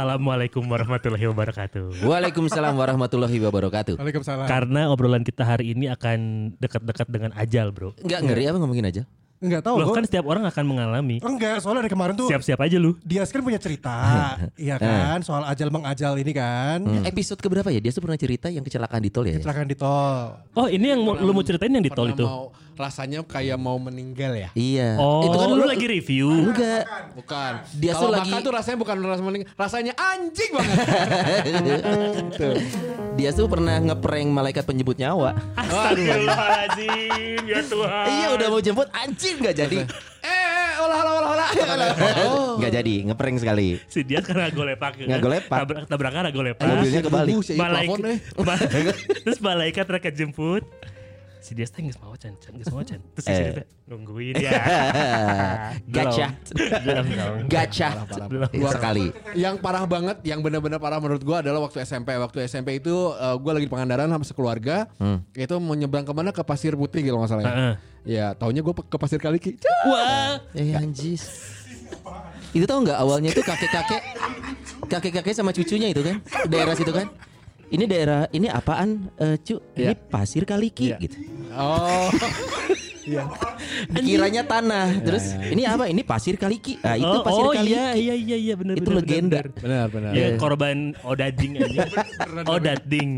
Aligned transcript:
Assalamualaikum 0.00 0.64
warahmatullahi 0.64 1.28
wabarakatuh. 1.28 2.08
Waalaikumsalam 2.08 2.72
warahmatullahi 2.72 3.36
wabarakatuh. 3.36 4.00
Waalaikumsalam. 4.00 4.48
Karena 4.48 4.88
obrolan 4.88 5.20
kita 5.20 5.44
hari 5.44 5.76
ini 5.76 5.92
akan 5.92 6.48
dekat-dekat 6.56 7.04
dengan 7.12 7.36
ajal, 7.36 7.68
bro. 7.68 7.92
Enggak 8.00 8.24
ngeri 8.24 8.48
apa 8.48 8.56
ngomongin 8.64 8.88
aja? 8.88 9.02
Enggak 9.44 9.60
tahu 9.60 9.76
Loh 9.76 9.92
gua. 9.92 10.00
kan 10.00 10.04
setiap 10.08 10.24
orang 10.24 10.48
akan 10.48 10.64
mengalami. 10.64 11.20
Enggak, 11.20 11.60
soalnya 11.60 11.84
dari 11.84 11.92
kemarin 11.92 12.16
tuh 12.16 12.32
Siap-siap 12.32 12.64
aja 12.64 12.80
lu. 12.80 12.96
dia 13.04 13.28
kan 13.28 13.44
punya 13.44 13.60
cerita, 13.60 13.96
iya 14.56 14.80
kan, 14.80 15.20
soal 15.20 15.44
ajal 15.44 15.68
mengajal 15.68 16.16
ini 16.16 16.32
kan, 16.32 16.80
Episode 17.04 17.40
keberapa 17.40 17.68
ya? 17.68 17.80
Dia 17.84 17.92
tuh 17.92 18.00
pernah 18.00 18.16
cerita 18.16 18.48
yang 18.48 18.64
kecelakaan 18.64 19.04
di 19.04 19.12
tol 19.12 19.28
ya? 19.28 19.36
kecelakaan 19.36 19.68
di 19.68 19.76
tol. 19.76 20.32
Oh 20.56 20.64
ini 20.68 20.96
yang 20.96 21.00
mau, 21.04 21.12
lu 21.16 21.32
mau 21.36 21.44
ceritain 21.44 21.72
yang 21.72 21.84
di 21.84 21.92
tol 21.92 22.08
Pernah 22.08 22.20
itu? 22.20 22.24
mau 22.24 22.52
rasanya 22.80 23.20
kayak 23.22 23.54
mau 23.54 23.76
meninggal 23.76 24.32
ya? 24.32 24.48
Iya. 24.52 24.96
Oh, 24.96 25.20
itu 25.22 25.36
kan 25.36 25.48
lu 25.50 25.62
lagi 25.62 25.84
review. 25.84 26.28
Enggak. 26.48 26.88
Bukan. 27.12 27.52
Dia 27.76 27.92
Kalau 27.92 28.02
tuh 28.02 28.10
lagi- 28.10 28.32
makan 28.32 28.40
tuh 28.40 28.52
rasanya 28.52 28.78
bukan 28.78 28.96
rasa 29.02 29.22
meninggal, 29.22 29.48
rasanya 29.54 29.92
anjing 29.94 30.50
banget. 30.50 30.76
Tuh. 32.40 32.54
Dia 33.14 33.30
tuh 33.30 33.46
pernah 33.46 33.76
ngeprank 33.78 34.26
malaikat 34.26 34.64
penyebut 34.64 34.96
nyawa. 34.96 35.36
Astagfirullahaladzim, 35.54 37.42
ya 37.44 37.60
Tuhan. 37.62 38.06
iya 38.08 38.26
udah 38.32 38.46
mau 38.48 38.60
jemput 38.60 38.88
anjing 38.90 39.36
nggak 39.36 39.56
jadi. 39.56 39.76
eh, 40.20 40.26
eh, 40.26 40.72
olah 40.78 40.98
olah 40.98 41.14
olah 41.14 41.30
olah. 41.30 41.48
Oh. 42.22 42.56
Nggak 42.56 42.72
jadi, 42.74 42.94
ngeprank 43.04 43.36
sekali. 43.38 43.76
Si 43.86 44.00
dia 44.02 44.20
kan 44.20 44.36
rago 44.38 44.62
lepak. 44.62 44.96
kan? 44.96 45.06
Rago 45.10 45.28
lepak. 45.28 45.58
Tabrak, 45.58 45.84
tabrakan 45.86 46.22
rago 46.24 46.40
lepak. 46.40 46.64
Mobilnya 46.66 47.00
kebalik. 47.02 47.30
Debu 47.30 47.42
sih, 47.42 47.56
Malaik, 47.56 47.88
plafon, 47.90 48.00
eh. 48.06 48.18
terus 49.24 49.38
malaikat 49.40 49.84
mereka 49.84 50.08
jemput. 50.10 50.64
Si 51.40 51.56
dia 51.56 51.64
teh 51.64 51.80
geus 51.80 51.96
mau 51.96 52.12
can, 52.14 52.36
can 52.36 52.52
geus 52.54 52.68
mau 52.68 52.80
can. 52.80 53.00
Terus 53.16 53.24
si 53.24 53.32
Eh. 53.32 53.40
dia 53.50 53.64
nungguin 53.88 54.36
ya. 54.36 54.52
Gacha. 55.88 56.26
Belum 56.84 57.06
dong. 57.08 57.36
Gacha. 57.48 57.88
Eh, 58.52 58.68
Sekali. 58.68 59.06
Yang 59.32 59.54
parah 59.58 59.84
banget, 59.84 60.20
yang 60.22 60.40
benar-benar 60.40 60.76
parah 60.76 61.00
menurut 61.00 61.24
gua 61.24 61.40
adalah 61.40 61.64
waktu 61.64 61.80
SMP. 61.80 62.12
Waktu 62.14 62.44
SMP 62.44 62.76
itu 62.76 62.92
eh, 63.10 63.36
gua 63.36 63.56
lagi 63.56 63.64
di 63.64 63.72
Pangandaran 63.72 64.06
sama 64.06 64.22
sekeluarga. 64.22 64.84
Itu 65.32 65.56
mau 65.58 65.72
nyebrang 65.72 66.04
ke 66.04 66.12
mana 66.12 66.30
ke 66.30 66.44
Pasir 66.44 66.76
Putih 66.76 67.00
gitu 67.00 67.16
nggak 67.16 67.30
salah 67.30 67.42
ya. 67.42 67.50
Heeh. 67.50 67.74
Ya, 68.00 68.26
taunya 68.32 68.60
gua 68.60 68.76
ke 68.76 68.96
Pasir 68.96 69.16
Kaliki. 69.16 69.56
Wah. 69.84 70.40
Eh 70.52 70.76
anjis. 70.76 71.24
Itu 72.50 72.66
tau 72.66 72.82
nggak 72.82 72.98
awalnya 72.98 73.30
itu 73.30 73.40
kakek-kakek 73.40 74.02
kakek-kakek 74.88 75.32
sama 75.32 75.50
cucunya 75.50 75.88
itu 75.88 76.02
kan 76.02 76.18
daerah 76.46 76.74
situ 76.74 76.90
kan. 76.90 77.06
Ini 77.70 77.84
daerah 77.86 78.26
ini 78.34 78.50
apaan 78.50 79.14
eh, 79.14 79.38
cu? 79.38 79.62
Ini 79.78 79.94
Iya. 79.94 80.10
pasir 80.10 80.42
kaliki 80.42 80.90
Iya. 80.90 80.98
gitu. 80.98 81.16
Oh. 81.54 82.10
Dikiranya 83.94 84.42
tanah. 84.46 85.02
Terus 85.02 85.34
ini 85.50 85.62
apa? 85.66 85.86
Ini 85.86 86.02
pasir 86.02 86.34
kaliki. 86.34 86.78
Ah 86.82 86.94
itu 86.98 87.06
oh, 87.06 87.22
pasir 87.22 87.42
oh 87.42 87.52
kaliki. 87.54 87.74
iya 87.74 87.86
iya 87.94 88.14
iya 88.14 88.36
iya 88.36 88.54
benar 88.54 88.74
Itu 88.78 88.90
benar, 88.90 89.02
legenda. 89.02 89.38
benar, 89.40 89.54
benar. 89.54 89.62
benar, 89.62 89.86
benar. 89.90 90.10
Ya 90.14 90.26
korban 90.36 90.78
odading 91.02 91.52
aja. 91.58 91.80
odading. 92.54 93.10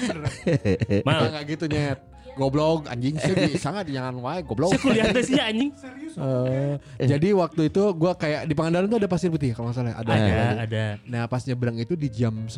Mal. 1.06 1.20
Nah, 1.20 1.28
nggak 1.36 1.44
gitu 1.46 1.64
nyet. 1.68 2.00
Goblok 2.40 2.88
anjing 2.88 3.20
sih 3.20 3.32
sangat 3.54 3.84
jangan 3.86 4.16
wae 4.16 4.40
goblok. 4.40 4.72
Saya 4.72 4.80
kuliah 4.80 5.06
sih 5.20 5.36
anjing. 5.36 5.70
Eh, 6.16 6.80
jadi 6.98 7.36
waktu 7.36 7.68
itu 7.68 7.82
gua 7.92 8.16
kayak 8.16 8.48
di 8.48 8.56
Pangandaran 8.56 8.88
tuh 8.88 8.96
ada 8.96 9.06
pasir 9.06 9.28
putih 9.28 9.52
kalau 9.52 9.70
salah 9.70 9.92
ada. 9.92 10.08
Ada 10.08 10.40
ada. 10.64 10.84
Nah 11.04 11.28
pas 11.28 11.44
nyebrang 11.44 11.76
itu 11.76 11.92
di 11.94 12.08
jam 12.08 12.32
11 12.48 12.56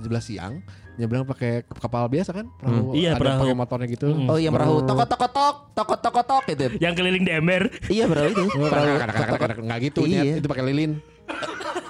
11 0.00 0.08
siang 0.24 0.64
nyebrang 0.96 1.22
pakai 1.22 1.62
kapal 1.78 2.10
biasa 2.10 2.34
kan 2.34 2.50
perahu 2.58 2.90
Iya, 2.90 3.14
ada 3.14 3.22
perahu. 3.22 3.40
pakai 3.44 3.54
motornya 3.54 3.86
gitu. 3.86 4.08
Mm. 4.10 4.26
Oh 4.26 4.34
iya 4.34 4.50
perahu 4.50 4.82
toko 4.82 5.04
toko 5.06 5.26
tok 5.30 5.56
toko 5.70 5.94
toko 5.94 6.20
tok 6.24 6.44
itu. 6.48 6.66
Yang 6.80 6.94
keliling 6.96 7.22
di 7.22 7.32
ember. 7.32 7.62
Iya 7.86 8.04
perahu 8.08 8.28
itu. 8.32 8.44
Perahu. 8.66 9.62
Nggak 9.62 9.78
gitu 9.84 10.00
Iya. 10.08 10.40
itu 10.40 10.48
pakai 10.48 10.64
lilin. 10.66 10.98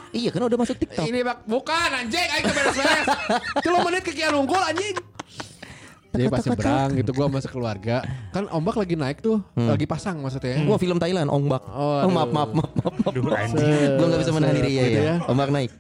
Iya 0.09 0.28
kan 0.28 0.41
udah 0.43 0.59
masuk 0.59 0.77
TikTok. 0.77 1.05
Ini 1.05 1.21
bak 1.21 1.45
bukan 1.45 1.89
anjing, 1.95 2.21
ayo 2.27 2.43
ke 2.43 2.53
beres-beres. 2.53 3.06
Itu 3.61 3.69
lo 3.69 3.78
menit 3.84 4.03
ke 4.03 4.12
Kian 4.12 4.33
Unggul 4.34 4.56
anjing. 4.59 4.97
Jadi 6.09 6.25
pas 6.27 6.41
nyebrang 6.41 6.89
gitu 6.97 7.11
gua 7.13 7.27
sama 7.29 7.41
keluarga 7.45 7.97
kan 8.31 8.49
ombak 8.49 8.75
lagi 8.75 8.95
naik 8.95 9.21
tuh 9.21 9.45
lagi 9.55 9.85
pasang 9.85 10.19
maksudnya. 10.19 10.65
Wah 10.65 10.77
film 10.77 10.97
Thailand 10.97 11.29
ombak. 11.29 11.61
Oh, 11.65 12.03
Oh, 12.03 12.11
maaf 12.11 12.31
maaf 12.31 12.51
maaf 12.51 12.73
maaf. 12.75 12.95
maaf. 12.97 13.15
Anjing. 13.39 13.89
Gua 13.95 14.07
nggak 14.07 14.21
bisa 14.21 14.33
menahan 14.33 14.55
diri 14.55 14.73
ya, 14.73 14.83
Gitu 14.85 14.99
ya. 14.99 15.05
ya. 15.05 15.15
Ombak 15.27 15.49
naik. 15.49 15.73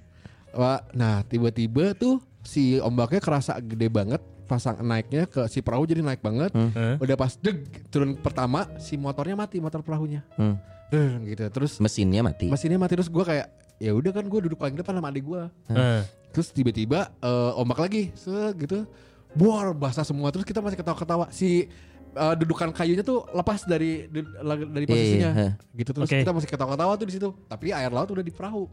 Wah, 0.50 0.80
nah 0.90 1.20
tiba-tiba 1.22 1.92
tuh 1.92 2.18
si 2.42 2.76
ombaknya 2.78 3.20
kerasa 3.20 3.56
gede 3.58 3.88
banget 3.88 4.18
pasang 4.44 4.80
naiknya 4.80 5.24
ke 5.24 5.44
si 5.46 5.60
perahu 5.60 5.84
jadi 5.84 6.00
naik 6.00 6.20
banget. 6.20 6.48
Hah? 6.52 6.96
Udah 6.96 7.16
pas 7.16 7.36
deg 7.36 7.68
turun 7.88 8.12
pertama 8.14 8.64
si 8.76 8.96
motornya 8.96 9.34
mati 9.34 9.60
motor 9.60 9.80
perahunya. 9.80 10.24
Hmm. 10.34 10.56
Deng, 10.88 11.20
gitu. 11.24 11.44
Terus 11.48 11.76
Mesinnya 11.78 12.20
mati. 12.20 12.48
mesinnya 12.48 12.76
mati 12.76 12.96
terus 12.96 13.08
gua 13.08 13.24
kayak 13.24 13.48
ya 13.76 13.92
udah 13.92 14.08
kan 14.08 14.24
gua 14.24 14.40
duduk 14.40 14.56
paling 14.56 14.72
depan 14.74 14.96
sama 14.96 15.08
adik 15.08 15.24
gua. 15.24 15.52
Heeh. 15.68 16.00
Terus 16.28 16.48
tiba-tiba 16.50 17.12
eh, 17.14 17.52
ombak 17.54 17.78
lagi, 17.78 18.08
se 18.12 18.32
gitu. 18.56 18.88
Buar 19.32 19.72
basah 19.72 20.02
semua 20.02 20.28
terus 20.28 20.42
kita 20.42 20.58
masih 20.58 20.76
ketawa-ketawa. 20.76 21.28
Si 21.28 21.68
eh, 22.10 22.34
dudukan 22.36 22.70
kayunya 22.70 23.02
tuh 23.02 23.28
lepas 23.30 23.62
dari 23.64 24.08
dari 24.08 24.84
Iya, 24.84 24.88
posisinya. 24.88 25.30
iya, 25.32 25.50
Gitu 25.72 25.90
terus 25.92 26.08
Oke. 26.08 26.18
kita 26.20 26.32
masih 26.32 26.48
ketawa-ketawa 26.48 26.92
tuh 26.94 27.06
di 27.06 27.14
situ. 27.14 27.28
Tapi 27.46 27.70
air 27.70 27.88
laut 27.88 28.08
udah 28.08 28.22
di 28.22 28.30
perahu. 28.30 28.66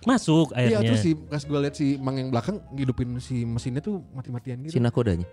Masuk 0.00 0.52
Iya 0.52 0.80
airnya. 0.80 0.96
terus 0.96 1.00
si 1.00 1.12
pas 1.12 1.40
gue 1.40 1.58
lihat 1.60 1.74
si 1.76 1.94
Mang 1.96 2.16
yang 2.16 2.28
belakang 2.28 2.56
ngidupin 2.70 3.20
si 3.20 3.44
mesinnya 3.44 3.80
tuh 3.80 4.00
mati-matian 4.10 4.64
gitu. 4.64 4.72
Si 4.72 4.80
nakodanya. 4.80 5.28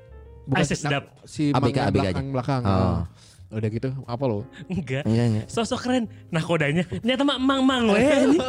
Ah, 0.48 0.64
sedap. 0.64 1.12
si 1.24 1.52
Mang 1.52 1.68
yang 1.68 1.92
belakang 1.92 2.28
belakang. 2.32 2.62
Oh. 2.64 3.04
Udah 3.48 3.70
gitu 3.72 3.90
apa 4.04 4.24
lo? 4.28 4.44
Enggak. 4.68 5.08
Enggak 5.08 5.26
enggak. 5.26 5.46
Sosok 5.48 5.80
keren. 5.80 6.04
Nah 6.28 6.44
kodanya. 6.44 6.84
Ternyata 6.84 7.24
mak 7.24 7.40
mang 7.40 7.64
mang 7.64 7.88
anjing. 7.96 8.44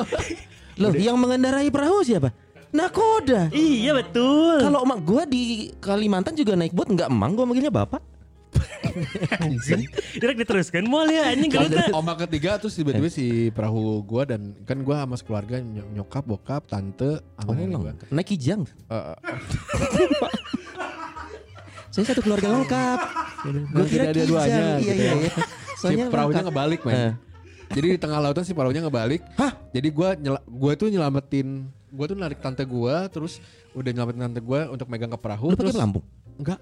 Loh, 0.79 0.91
yang 0.95 1.15
mengendarai 1.15 1.71
perahu 1.71 2.03
siapa? 2.03 2.31
Nakoda. 2.71 3.49
Iya 3.49 3.93
betul. 3.95 4.61
Kalau 4.61 4.83
emak 4.83 5.01
gua 5.01 5.23
di 5.25 5.43
Kalimantan 5.79 6.33
juga 6.33 6.53
naik 6.53 6.71
boat 6.71 6.89
enggak 6.89 7.09
emang 7.09 7.33
gua 7.33 7.45
manggilnya 7.45 7.71
bapak. 7.71 8.03
anjing. 9.39 9.85
Direk 10.15 10.37
diteruskan 10.39 10.85
mau 10.85 11.05
ya 11.05 11.29
anjing 11.29 11.49
kalau. 11.49 11.69
Ombak 11.95 12.27
ketiga 12.27 12.57
terus 12.57 12.75
tiba-tiba 12.75 13.09
si 13.09 13.49
perahu 13.51 14.01
gua 14.03 14.25
dan 14.25 14.53
kan 14.63 14.81
gua 14.81 15.03
sama 15.03 15.17
keluarga 15.19 15.57
ny- 15.59 15.85
nyokap, 15.93 16.25
bokap, 16.25 16.63
tante, 16.65 17.21
sama 17.37 17.53
nenek 17.55 17.77
gua. 17.79 17.93
Naik 18.11 18.29
kijang. 18.29 18.65
Eh, 18.87 19.17
Saya 21.89 22.05
satu 22.07 22.21
keluarga 22.21 22.49
lengkap. 22.51 22.99
Gua 23.71 23.85
kira 23.87 24.05
ada 24.09 24.23
duanya, 24.23 24.61
Iya 24.77 24.77
gitu 24.79 24.93
iya 24.95 25.09
ya. 25.09 25.15
iya. 25.19 25.31
si 25.31 25.81
Soalnya 25.81 26.05
perahunya 26.09 26.43
ngebalik 26.45 26.81
Eh. 26.81 26.87
man. 26.87 26.97
Jadi 27.69 27.87
di 27.87 27.99
tengah 27.99 28.19
lautan 28.19 28.43
si 28.43 28.53
perahunya 28.53 28.83
ngebalik. 28.83 29.21
Hah? 29.35 29.53
Jadi 29.71 29.89
gua 29.89 30.13
nyela- 30.15 30.45
gua 30.45 30.73
tuh 30.75 30.89
nyelamatin 30.89 31.69
gua 31.91 32.05
tuh 32.05 32.15
narik 32.15 32.39
tante 32.39 32.63
gua 32.63 33.07
terus 33.07 33.41
udah 33.73 33.89
nyelamatin 33.89 34.21
tante 34.25 34.41
gua 34.41 34.69
untuk 34.69 34.87
megang 34.87 35.09
ke 35.09 35.17
perahu 35.17 35.45
Lu 35.45 35.51
pakai 35.53 35.61
terus 35.65 35.75
pelampung? 35.75 36.05
enggak 36.37 36.59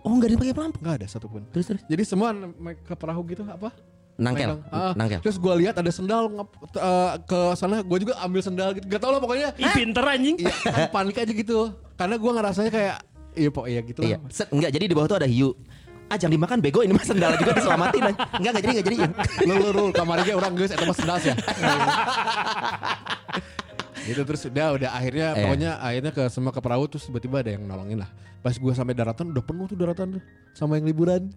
Oh, 0.00 0.10
enggak 0.10 0.26
ada 0.26 0.36
pakai 0.38 0.54
pelampung. 0.54 0.80
enggak 0.80 0.94
ada 0.96 1.06
satupun. 1.06 1.40
Terus 1.52 1.64
terus. 1.68 1.80
Jadi 1.84 2.02
semua 2.02 2.32
naik 2.32 2.78
ke 2.82 2.94
perahu 2.94 3.20
gitu 3.26 3.42
apa? 3.44 3.68
Nangkel. 4.16 4.56
Megang. 4.56 4.60
Ah, 4.68 4.92
Nangkel. 4.96 5.20
Terus 5.20 5.36
gue 5.36 5.52
lihat 5.60 5.76
ada 5.76 5.88
sendal 5.88 6.48
eh, 6.72 7.12
ke 7.20 7.38
sana, 7.52 7.80
gue 7.80 7.98
juga 8.00 8.16
ambil 8.18 8.40
sendal 8.40 8.72
gitu. 8.72 8.84
Gak 8.86 8.96
tau 8.96 9.12
lah 9.12 9.18
pokoknya. 9.18 9.52
Ih 9.54 9.70
pinter 9.70 10.00
anjing. 10.00 10.36
Iya, 10.36 10.52
kan 10.64 10.88
panik 10.94 11.16
aja 11.16 11.30
gitu. 11.30 11.72
Karena 11.94 12.16
gue 12.16 12.30
ngerasanya 12.32 12.70
kayak 12.70 12.96
iya 13.30 13.48
pok 13.48 13.64
iya 13.68 13.80
gitu 13.82 14.00
Iya. 14.00 14.16
lah. 14.16 14.20
Set, 14.32 14.48
enggak 14.48 14.70
jadi 14.72 14.84
di 14.88 14.94
bawah 14.96 15.06
tuh 15.06 15.18
ada 15.20 15.28
hiu. 15.28 15.52
Ah 16.08 16.16
jangan 16.16 16.32
dimakan 16.32 16.58
bego 16.58 16.80
ini 16.80 16.90
mah 16.90 17.04
sendal 17.04 17.36
juga 17.36 17.52
diselamatin. 17.52 18.00
Enggak 18.00 18.16
enggak 18.40 18.52
jadi 18.58 18.72
enggak 18.72 18.86
jadi. 18.88 18.96
Lu 19.44 19.54
lu 19.54 19.68
lu 19.70 19.84
kamarnya 19.92 20.32
orang 20.32 20.52
guys 20.56 20.72
eta 20.72 20.82
mah 20.82 20.92
sendal 20.92 21.16
ya. 21.20 21.34
gitu 24.04 24.20
terus 24.22 24.40
udah 24.44 24.66
udah 24.74 24.90
akhirnya 24.92 25.28
Iya. 25.30 25.40
pokoknya 25.42 25.70
akhirnya 25.78 26.12
ke 26.12 26.22
semua 26.28 26.50
ke 26.50 26.60
perahu 26.60 26.84
terus 26.86 27.04
tiba-tiba 27.04 27.40
ada 27.40 27.50
yang 27.52 27.64
nolongin 27.64 28.00
lah. 28.00 28.10
Pas 28.40 28.56
gue 28.56 28.72
sampai 28.72 28.96
daratan 28.96 29.30
udah 29.30 29.44
penuh 29.44 29.66
tuh 29.66 29.76
daratan 29.76 30.06
tuh 30.16 30.22
sama 30.52 30.76
yang 30.76 30.88
liburan. 30.88 31.28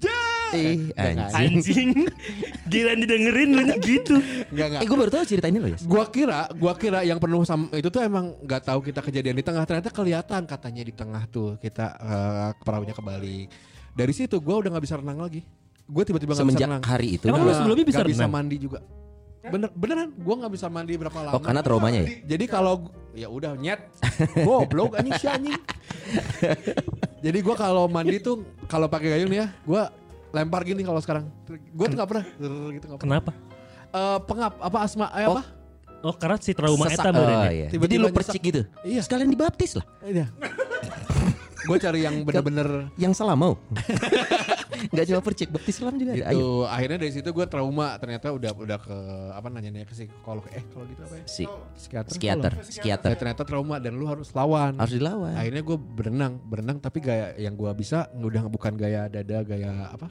Eh, 0.54 0.94
Jangan. 0.94 1.34
anjing. 1.34 1.58
Anjing. 1.60 1.90
Gila 2.72 2.94
didengerin 2.96 3.50
lu 3.52 3.64
gitu. 3.82 4.16
Enggak 4.54 4.66
enggak. 4.70 4.82
Eh 4.82 4.88
gue 4.88 4.98
baru 4.98 5.12
tahu 5.12 5.24
cerita 5.26 5.48
ini 5.50 5.58
loh 5.58 5.70
ya. 5.70 5.78
Gua 5.82 6.06
kira, 6.08 6.46
gua 6.54 6.74
kira 6.78 7.00
yang 7.02 7.18
penuh 7.18 7.42
sama 7.42 7.74
itu 7.74 7.90
tuh 7.90 8.00
emang 8.00 8.38
nggak 8.40 8.62
tahu 8.64 8.80
kita 8.80 9.02
kejadian 9.02 9.34
di 9.34 9.42
tengah. 9.42 9.66
Ternyata 9.66 9.90
kelihatan 9.90 10.46
katanya 10.46 10.84
di 10.86 10.94
tengah 10.94 11.24
tuh 11.28 11.58
kita 11.58 11.86
eh, 11.98 12.50
perahunya 12.62 12.94
kebalik. 12.94 13.50
Dari 13.94 14.14
situ 14.14 14.38
gua 14.40 14.62
udah 14.62 14.70
nggak 14.72 14.86
bisa 14.86 14.96
renang 14.96 15.20
lagi. 15.20 15.42
Gue 15.84 16.04
tiba-tiba 16.06 16.32
nggak 16.32 16.40
bisa 16.40 16.54
Semenjak 16.56 16.70
renang. 16.72 16.84
hari 16.86 17.08
itu. 17.20 17.26
Emang 17.28 17.44
lu 17.44 17.52
sebelumnya 17.52 17.84
bisa 17.84 17.98
nggak 18.00 18.14
bisa 18.14 18.26
mandi 18.30 18.56
juga. 18.56 18.80
Bener 19.44 19.70
beneran, 19.72 20.10
gua 20.16 20.36
nggak 20.40 20.54
bisa 20.56 20.68
mandi 20.68 20.96
berapa 20.96 21.20
lama. 21.20 21.36
Oh 21.36 21.42
karena 21.44 21.60
traumanya 21.60 22.00
ya. 22.02 22.10
Jadi 22.26 22.46
kalau 22.48 22.88
ya 23.12 23.28
udah 23.28 23.60
nyet, 23.60 23.92
goblok 24.40 24.96
anjing 24.96 25.20
si 25.20 25.28
anjing. 25.28 25.60
Jadi 27.20 27.38
gue 27.40 27.56
kalau 27.56 27.88
mandi 27.88 28.20
tuh 28.20 28.42
kalau 28.66 28.88
pakai 28.88 29.16
gayung 29.16 29.32
nih 29.32 29.44
ya, 29.44 29.48
gue 29.52 29.82
lempar 30.32 30.64
gini 30.64 30.82
kalau 30.82 31.00
sekarang. 31.00 31.28
Gue 31.48 31.86
tuh 31.88 31.96
nggak 31.96 32.10
pernah 32.10 32.26
gitu 32.72 32.86
nggak 32.88 33.00
pernah. 33.00 33.20
Kenapa? 33.20 33.32
Eh, 33.94 34.20
pengap 34.26 34.54
apa 34.58 34.78
asma 34.80 35.06
eh, 35.14 35.28
Oh. 35.28 35.36
apa? 35.36 35.44
Oh 36.04 36.16
karena 36.16 36.36
si 36.36 36.52
trauma 36.52 36.88
Sesak. 36.88 37.04
eta 37.06 37.16
Oh, 37.16 37.24
ya. 37.24 37.48
iya. 37.48 37.68
Jadi 37.68 37.74
Tiba-tiba 37.80 38.00
lu 38.00 38.08
nyesek. 38.08 38.18
percik 38.20 38.42
gitu. 38.44 38.62
Iya. 38.84 39.02
Sekalian 39.04 39.30
dibaptis 39.32 39.72
lah. 39.80 39.86
Iya. 40.04 40.26
gue 41.64 41.78
cari 41.80 42.00
yang 42.04 42.28
bener-bener 42.28 42.92
Yang 42.96 43.14
salah 43.20 43.36
mau. 43.40 43.56
Enggak 44.92 45.06
cuma 45.12 45.22
percik, 45.24 45.48
baptis 45.54 45.76
Islam 45.80 45.96
juga 45.96 46.12
ada. 46.18 46.32
Itu. 46.34 46.66
Akhirnya 46.68 46.98
dari 47.00 47.12
situ 47.14 47.30
gue 47.30 47.46
trauma. 47.48 47.88
Ternyata 48.02 48.28
udah 48.34 48.52
udah 48.56 48.78
ke 48.82 48.98
apa 49.36 49.48
nanya 49.48 49.86
ke 49.86 49.94
psikolog. 49.96 50.44
Eh 50.52 50.64
kalau 50.72 50.86
gitu 50.90 51.02
apa 51.06 51.16
ya? 51.20 51.26
Si 51.28 51.44
Psikiater. 51.78 52.12
psikiater, 52.12 52.54
psikiater. 52.64 53.10
Eh, 53.14 53.18
ternyata 53.18 53.44
trauma 53.48 53.76
dan 53.80 53.96
lu 53.96 54.06
harus 54.10 54.32
lawan. 54.36 54.76
Harus 54.80 54.94
dilawan. 54.96 55.36
Akhirnya 55.36 55.62
gue 55.62 55.78
berenang, 55.78 56.34
berenang 56.44 56.78
tapi 56.80 57.00
gaya 57.00 57.36
yang 57.40 57.54
gue 57.54 57.72
bisa 57.76 58.10
udah 58.16 58.48
bukan 58.50 58.74
gaya 58.76 59.08
dada, 59.08 59.44
gaya 59.44 59.92
apa? 59.92 60.10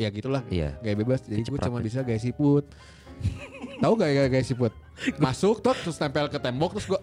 Ya 0.00 0.08
gitulah. 0.08 0.42
Iya. 0.48 0.78
Gaya 0.80 0.94
bebas. 0.96 1.24
Jadi 1.26 1.44
gue 1.44 1.60
cuma 1.60 1.78
ya. 1.80 1.84
bisa 1.84 1.98
gaya 2.02 2.20
siput. 2.20 2.64
Tahu 3.78 3.92
gak 3.98 4.10
gaya 4.10 4.28
gaya 4.30 4.44
siput? 4.46 4.72
Masuk 5.22 5.62
tuh 5.62 5.74
terus 5.74 5.94
tempel 5.94 6.26
ke 6.26 6.38
tembok 6.42 6.74
terus 6.78 6.86
gue 6.90 7.00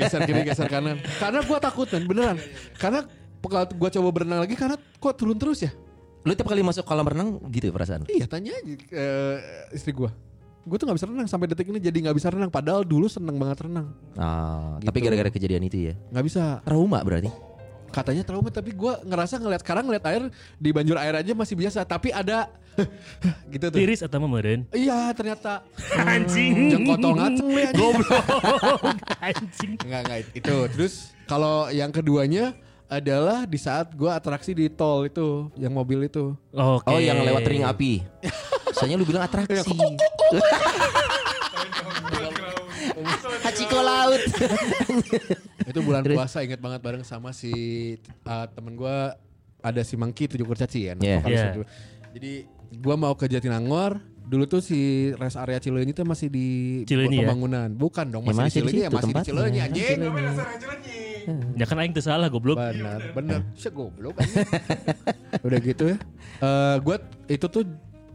geser 0.00 0.24
kiri 0.24 0.44
geser 0.48 0.68
kanan. 0.68 0.96
Karena 1.20 1.44
gue 1.44 1.58
takut 1.60 1.88
kan 1.88 2.02
beneran. 2.04 2.36
Karena 2.80 3.04
kalau 3.44 3.66
gue 3.68 3.90
coba 4.00 4.08
berenang 4.12 4.40
lagi 4.44 4.56
karena 4.56 4.76
kok 4.76 5.14
turun 5.16 5.36
terus 5.36 5.64
ya? 5.64 5.72
Lu 6.28 6.36
tiap 6.36 6.44
kali 6.46 6.60
masuk 6.60 6.84
kolam 6.84 7.08
renang 7.08 7.40
gitu 7.48 7.64
ya 7.64 7.72
perasaan? 7.72 8.04
Iya 8.04 8.28
tanya 8.28 8.52
aja 8.52 8.74
eh, 8.92 9.36
istri 9.72 9.90
gue. 9.90 10.12
Gue 10.62 10.76
tuh 10.76 10.84
nggak 10.84 10.98
bisa 11.00 11.08
renang 11.08 11.24
sampai 11.24 11.48
detik 11.48 11.64
ini 11.66 11.80
jadi 11.80 11.96
nggak 12.04 12.12
bisa 12.14 12.28
renang. 12.28 12.52
Padahal 12.52 12.84
dulu 12.84 13.08
seneng 13.08 13.40
banget 13.40 13.64
renang. 13.64 13.96
Ah, 14.14 14.76
tapi 14.78 15.00
Gitu. 15.00 15.06
gara-gara 15.08 15.30
kejadian 15.32 15.64
itu 15.64 15.88
ya. 15.88 15.94
Nggak 16.12 16.24
bisa. 16.24 16.60
Trauma 16.60 17.00
berarti. 17.00 17.32
Katanya 17.88 18.20
trauma 18.20 18.52
tapi 18.52 18.76
gue 18.76 18.92
ngerasa 19.00 19.40
ngeliat 19.40 19.64
sekarang 19.64 19.88
ngeliat 19.88 20.04
air 20.04 20.28
di 20.54 20.68
banjur 20.68 21.00
air 21.00 21.16
aja 21.16 21.32
masih 21.32 21.56
biasa. 21.56 21.80
Tapi 21.82 22.12
ada 22.12 22.52
gitu 23.48 23.72
tuh. 23.72 23.80
Tiris 23.80 24.04
atau 24.04 24.20
mah 24.20 24.28
meureun. 24.28 24.68
Iya 24.70 25.08
ternyata 25.10 25.64
Anjing. 26.04 26.68
jengkotol 26.68 27.16
ngaceng 27.16 27.48
lu. 27.48 27.60
Goblok. 27.72 28.24
Anjing. 29.24 29.72
Enggak 29.80 30.00
enggak 30.04 30.18
itu. 30.36 30.56
Terus 30.76 30.94
kalau 31.24 31.72
yang 31.72 31.88
keduanya 31.88 32.52
adalah 32.88 33.44
di 33.44 33.56
saat 33.56 33.92
gue 33.92 34.08
atraksi 34.08 34.52
di 34.52 34.66
tol 34.66 35.04
itu, 35.04 35.52
yang 35.54 35.70
mobil 35.70 36.08
itu. 36.08 36.32
Oke. 36.50 36.88
Oh, 36.88 36.96
yang 36.96 37.20
lewat 37.20 37.44
ring 37.44 37.60
api. 37.62 38.00
Soalnya 38.72 38.96
lu 38.96 39.04
bilang 39.04 39.22
atraksi. 39.22 39.60
Hachiko 43.44 43.78
laut. 43.78 44.22
Itu 45.64 45.80
bulan 45.80 46.02
puasa 46.04 46.40
inget 46.40 46.58
banget 46.58 46.80
bareng 46.80 47.04
sama 47.04 47.30
si 47.30 47.52
uh, 48.24 48.46
temen 48.48 48.74
gue 48.74 48.96
ada 49.58 49.80
si 49.82 49.94
Mangki 49.94 50.26
tujuh 50.26 50.44
kurcaci 50.44 50.88
ya. 50.88 50.92
Vokalis 50.94 51.28
Iya. 51.28 51.52
itu. 51.52 51.62
Jadi 52.16 52.32
gue 52.72 52.94
mau 52.96 53.12
ke 53.14 53.28
Jatinangor. 53.28 54.00
Dulu 54.28 54.44
tuh 54.44 54.60
si 54.60 55.08
rest 55.16 55.40
area 55.40 55.56
Cileunyi 55.56 55.96
itu 55.96 56.04
masih 56.04 56.28
di 56.28 56.46
Cileunyi 56.84 57.24
ya? 57.24 57.32
pembangunan. 57.32 57.68
Bukan 57.72 58.06
dong, 58.12 58.28
Ya, 58.28 58.36
masih, 58.36 58.40
masih 58.44 58.60
di 58.60 58.68
Cileunyi 58.68 58.80
ya, 58.84 58.90
masih 58.92 59.12
di. 59.12 59.22
Cileunyi 59.24 59.60
anjing. 59.64 59.98
Ya 61.56 61.64
kan 61.68 61.76
aing 61.80 61.92
teu 61.92 62.04
salah 62.04 62.28
goblok. 62.28 62.56
Benar, 62.56 63.12
benar. 63.12 63.40
Saya 63.56 63.72
goblok 63.72 64.16
anjing. 64.20 64.44
Udah 65.48 65.58
gitu 65.60 65.84
ya. 65.92 65.96
Eh 66.44 66.76
gue 66.84 66.96
itu 67.28 67.46
tuh 67.48 67.64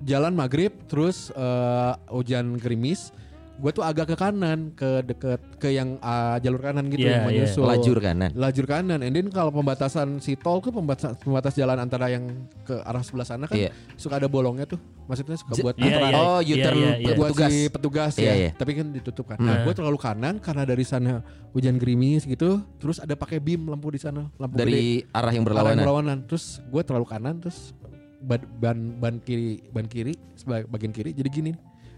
jalan 0.05 0.33
maghrib 0.33 0.73
terus 0.85 1.33
eh, 1.33 1.93
hujan 2.13 2.57
gerimis. 2.61 3.09
Gue 3.53 3.69
tuh 3.69 3.81
agak 3.81 4.09
ke 4.09 4.15
kanan, 4.15 4.73
ke 4.73 5.05
deket 5.05 5.37
ke 5.55 5.69
yang 5.69 5.95
ah, 5.99 6.35
jalur 6.37 6.57
kanan 6.59 6.89
gitu 6.89 7.01
Iya, 7.01 7.11
yang 7.11 7.21
iya. 7.23 7.29
menyusul. 7.45 7.63
Lajur 7.63 7.97
kanan. 7.97 8.29
Lajur 8.33 8.65
kanan. 8.65 8.99
And 8.99 9.13
then 9.13 9.29
kalau 9.29 9.49
pembatasan 9.49 10.17
si 10.17 10.33
tol 10.33 10.57
tuh 10.57 10.69
pembatas 10.69 11.13
pembatas 11.17 11.53
jalan 11.53 11.77
antara 11.77 12.09
yang 12.09 12.25
ke 12.61 12.73
arah 12.79 12.99
sebelah 12.99 13.23
sana 13.23 13.45
kan 13.45 13.53
Iya. 13.53 13.69
suka 13.93 14.17
ada 14.17 14.25
bolongnya 14.25 14.65
tuh. 14.65 14.81
Maksudnya 15.03 15.37
suka 15.37 15.53
J- 15.53 15.63
buat 15.63 15.75
Iya, 15.75 15.85
antara 15.85 16.07
iya. 16.07 16.17
Oh, 16.17 16.39
U-turn 16.39 16.75
iya, 16.75 16.91
iya. 16.97 17.13
buat 17.13 17.29
petugas. 17.29 17.49
si 17.49 17.57
petugas 17.69 18.13
Iya, 18.15 18.25
ya. 18.25 18.33
iya. 18.33 18.49
Tapi 18.51 18.71
kan 18.73 18.87
ditutup 18.89 19.25
kan. 19.27 19.37
Hmm. 19.37 19.45
Nah, 19.45 19.55
gue 19.61 19.73
terlalu 19.73 19.97
kanan 19.97 20.35
karena 20.37 20.63
dari 20.63 20.83
sana 20.83 21.11
hujan 21.51 21.75
gerimis 21.77 22.25
gitu. 22.25 22.57
Terus 22.77 22.97
ada 22.97 23.13
pakai 23.13 23.37
beam 23.37 23.69
lampu 23.69 23.87
di 23.87 24.01
sana, 24.01 24.33
lampu 24.35 24.55
gede. 24.55 24.65
Dari 24.65 24.83
arah 25.07 25.29
yang 25.29 25.43
Arah 25.43 25.53
berlawanan. 25.53 25.77
berlawanan. 25.79 26.17
Terus 26.25 26.57
gue 26.63 26.81
terlalu 26.81 27.05
kanan 27.05 27.37
terus 27.37 27.69
ban 28.19 28.41
ban, 28.57 28.77
ban 28.97 29.15
kiri 29.19 29.61
ban 29.69 29.83
kiri 29.83 30.17
bagian 30.65 30.89
kiri 30.89 31.11
jadi 31.11 31.29
gini. 31.29 31.53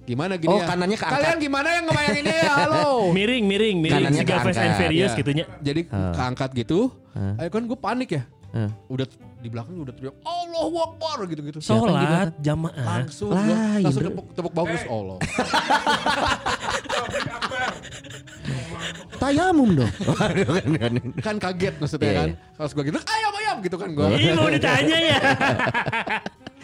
Gimana 0.05 0.37
gini 0.37 0.53
Oh, 0.53 0.61
ya? 0.61 0.67
kanannya 0.69 0.97
keangkat. 0.97 1.17
Kalian 1.17 1.37
gimana 1.41 1.67
yang 1.71 1.83
ngebayangin 1.89 2.23
ini 2.23 2.33
ya? 2.35 2.53
Halo. 2.55 2.85
Miring, 3.17 3.43
miring, 3.43 3.77
miring. 3.81 4.05
Kanannya 4.05 4.21
Siga 4.21 4.35
Fast 4.39 4.59
and. 4.59 4.75
Furious 4.77 5.11
Iya. 5.11 5.17
gitunya. 5.17 5.45
Jadi 5.59 5.81
Ah. 5.89 6.13
keangkat 6.13 6.49
gitu. 6.55 6.79
Ah. 7.11 7.41
Ayo 7.41 7.49
kan 7.49 7.63
gue 7.65 7.73
panik 7.75 8.09
ya. 8.11 8.23
Ah. 8.53 8.69
Udah 8.87 9.09
di 9.41 9.49
belakang 9.49 9.75
udah 9.77 9.93
teriak 9.93 10.15
Allahu 10.21 10.75
Akbar 10.79 11.17
gitu-gitu. 11.25 11.57
Sholat 11.59 12.33
jamaah. 12.39 12.85
Langsung 13.01 13.29
Lah, 13.29 13.41
gua 13.43 13.57
langsung 13.81 14.03
tepuk 14.05 14.25
tepuk 14.31 14.53
bahu 14.53 14.65
terus 14.69 14.85
Allah. 14.87 15.17
Tayamum 19.15 19.69
dong. 19.73 19.91
kan 21.25 21.35
kaget 21.39 21.73
maksudnya 21.79 22.05
Iya, 22.05 22.19
kan. 22.19 22.29
iya. 22.29 22.55
Pas 22.55 22.69
gue 22.69 22.83
gitu 22.83 22.99
ayam 23.01 23.33
ayam 23.33 23.55
gitu 23.63 23.75
kan 23.75 23.89
gue. 23.89 24.05
Ih 24.13 24.31
mau 24.35 24.49
ditanya 24.49 24.97
ya. 24.99 25.17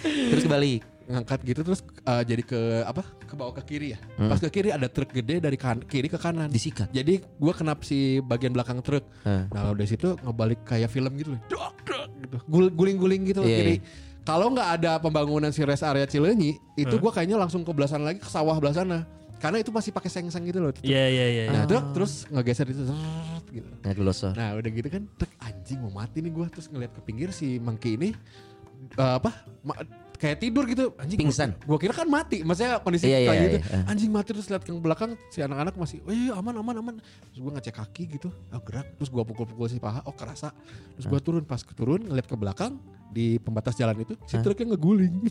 Terus 0.03 0.45
balik. 0.45 0.81
Ngangkat 1.11 1.39
gitu 1.43 1.61
terus 1.61 1.83
uh, 2.03 2.23
jadi 2.23 2.41
ke 2.41 2.59
apa 2.81 3.03
ke 3.21 3.33
bawah 3.35 3.53
ke 3.53 3.63
kiri 3.65 3.93
ya? 3.93 3.99
Pas 4.17 4.37
ke 4.37 4.47
kiri 4.47 4.69
ada 4.69 4.87
truk 4.87 5.11
gede 5.11 5.37
dari 5.37 5.55
kan 5.55 5.79
kiri 5.79 6.07
ke 6.07 6.15
kanan. 6.15 6.47
Disikat. 6.47 6.87
jadi 6.89 7.19
gua 7.35 7.51
kenap 7.51 7.83
si 7.83 8.19
bagian 8.19 8.51
belakang 8.51 8.79
truk. 8.79 9.03
Hah. 9.21 9.45
nah 9.47 9.71
dari 9.71 9.85
situ 9.85 10.15
ngebalik 10.17 10.63
kayak 10.63 10.87
film 10.87 11.11
gitu 11.15 11.35
loh. 11.35 11.41
Dok, 11.45 11.75
dok, 11.83 12.05
gitu. 12.19 12.37
Gul- 12.47 12.71
guling-guling 12.71 13.21
gitu 13.25 13.39
loh 13.39 13.47
Iya, 13.47 13.59
kiri. 13.59 13.75
iya. 13.77 14.09
kalau 14.21 14.47
nggak 14.49 14.69
ada 14.77 14.91
pembangunan 14.97 15.49
si 15.49 15.61
rest 15.61 15.81
area 15.81 16.05
Cileunyi 16.05 16.55
itu 16.75 16.95
gua 16.95 17.09
kayaknya 17.09 17.35
langsung 17.35 17.61
ke 17.61 17.71
belah 17.71 17.89
sana 17.89 18.09
lagi 18.09 18.19
ke 18.19 18.29
sawah 18.29 18.55
belah 18.55 18.71
sana. 18.71 19.03
Karena 19.41 19.57
itu 19.57 19.73
masih 19.73 19.89
pakai 19.89 20.05
seng-seng 20.05 20.45
gitu 20.45 20.61
loh. 20.61 20.69
Iya, 20.79 21.09
iya, 21.09 21.25
iya. 21.27 21.43
nah 21.49 21.65
truk 21.65 21.97
terus 21.97 22.29
ngegeser 22.29 22.69
itu 22.69 22.85
gitu. 23.49 23.65
Nah. 23.81 24.37
Nah 24.37 24.53
udah 24.53 24.69
gitu 24.69 24.85
kan 24.85 25.09
tek 25.17 25.33
anjing 25.41 25.81
mau 25.81 25.89
mati 25.91 26.21
nih 26.21 26.29
gua. 26.29 26.45
Terus 26.45 26.69
ngeliat 26.69 26.93
ke 26.93 27.01
pinggir 27.01 27.33
si 27.33 27.57
Mangki 27.57 27.97
ini 27.97 28.13
eh, 28.93 29.13
apa 29.17 29.33
ma- 29.61 29.81
kayak 30.21 30.37
tidur 30.37 30.63
gitu 30.63 30.93
anjing 30.95 31.17
Pingsan. 31.19 31.57
Gua, 31.61 31.75
kira 31.75 31.91
kan 31.91 32.05
mati 32.05 32.39
maksudnya 32.39 32.77
kondisi 32.77 33.09
Iya, 33.09 33.17
kayak 33.19 33.33
iya, 33.33 33.41
gitu 33.43 33.57
iya. 33.59 33.79
anjing 33.83 34.07
mati 34.07 34.29
terus 34.29 34.45
lihat 34.45 34.61
ke 34.61 34.69
belakang 34.71 35.17
si 35.27 35.41
anak-anak 35.41 35.73
masih 35.73 35.97
eh 36.05 36.29
aman 36.29 36.53
aman 36.55 36.75
aman 36.77 36.93
terus 37.25 37.39
gua 37.39 37.57
ngecek 37.57 37.73
kaki 37.75 38.03
gitu 38.11 38.29
oh 38.29 38.61
gerak 38.61 38.85
terus 38.95 39.09
gua 39.09 39.23
pukul-pukul 39.23 39.65
si 39.65 39.75
paha 39.75 40.05
oh 40.05 40.13
kerasa 40.13 40.53
terus 40.93 41.05
gua 41.05 41.17
turun 41.17 41.41
pas 41.41 41.57
turun 41.65 41.99
ngeliat 41.99 42.23
ke 42.23 42.35
belakang 42.35 42.77
di 43.09 43.35
pembatas 43.35 43.73
jalan 43.73 43.97
itu 43.97 44.13
si 44.23 44.37
Hah? 44.37 44.45
truknya 44.45 44.71
ngeguling 44.71 45.25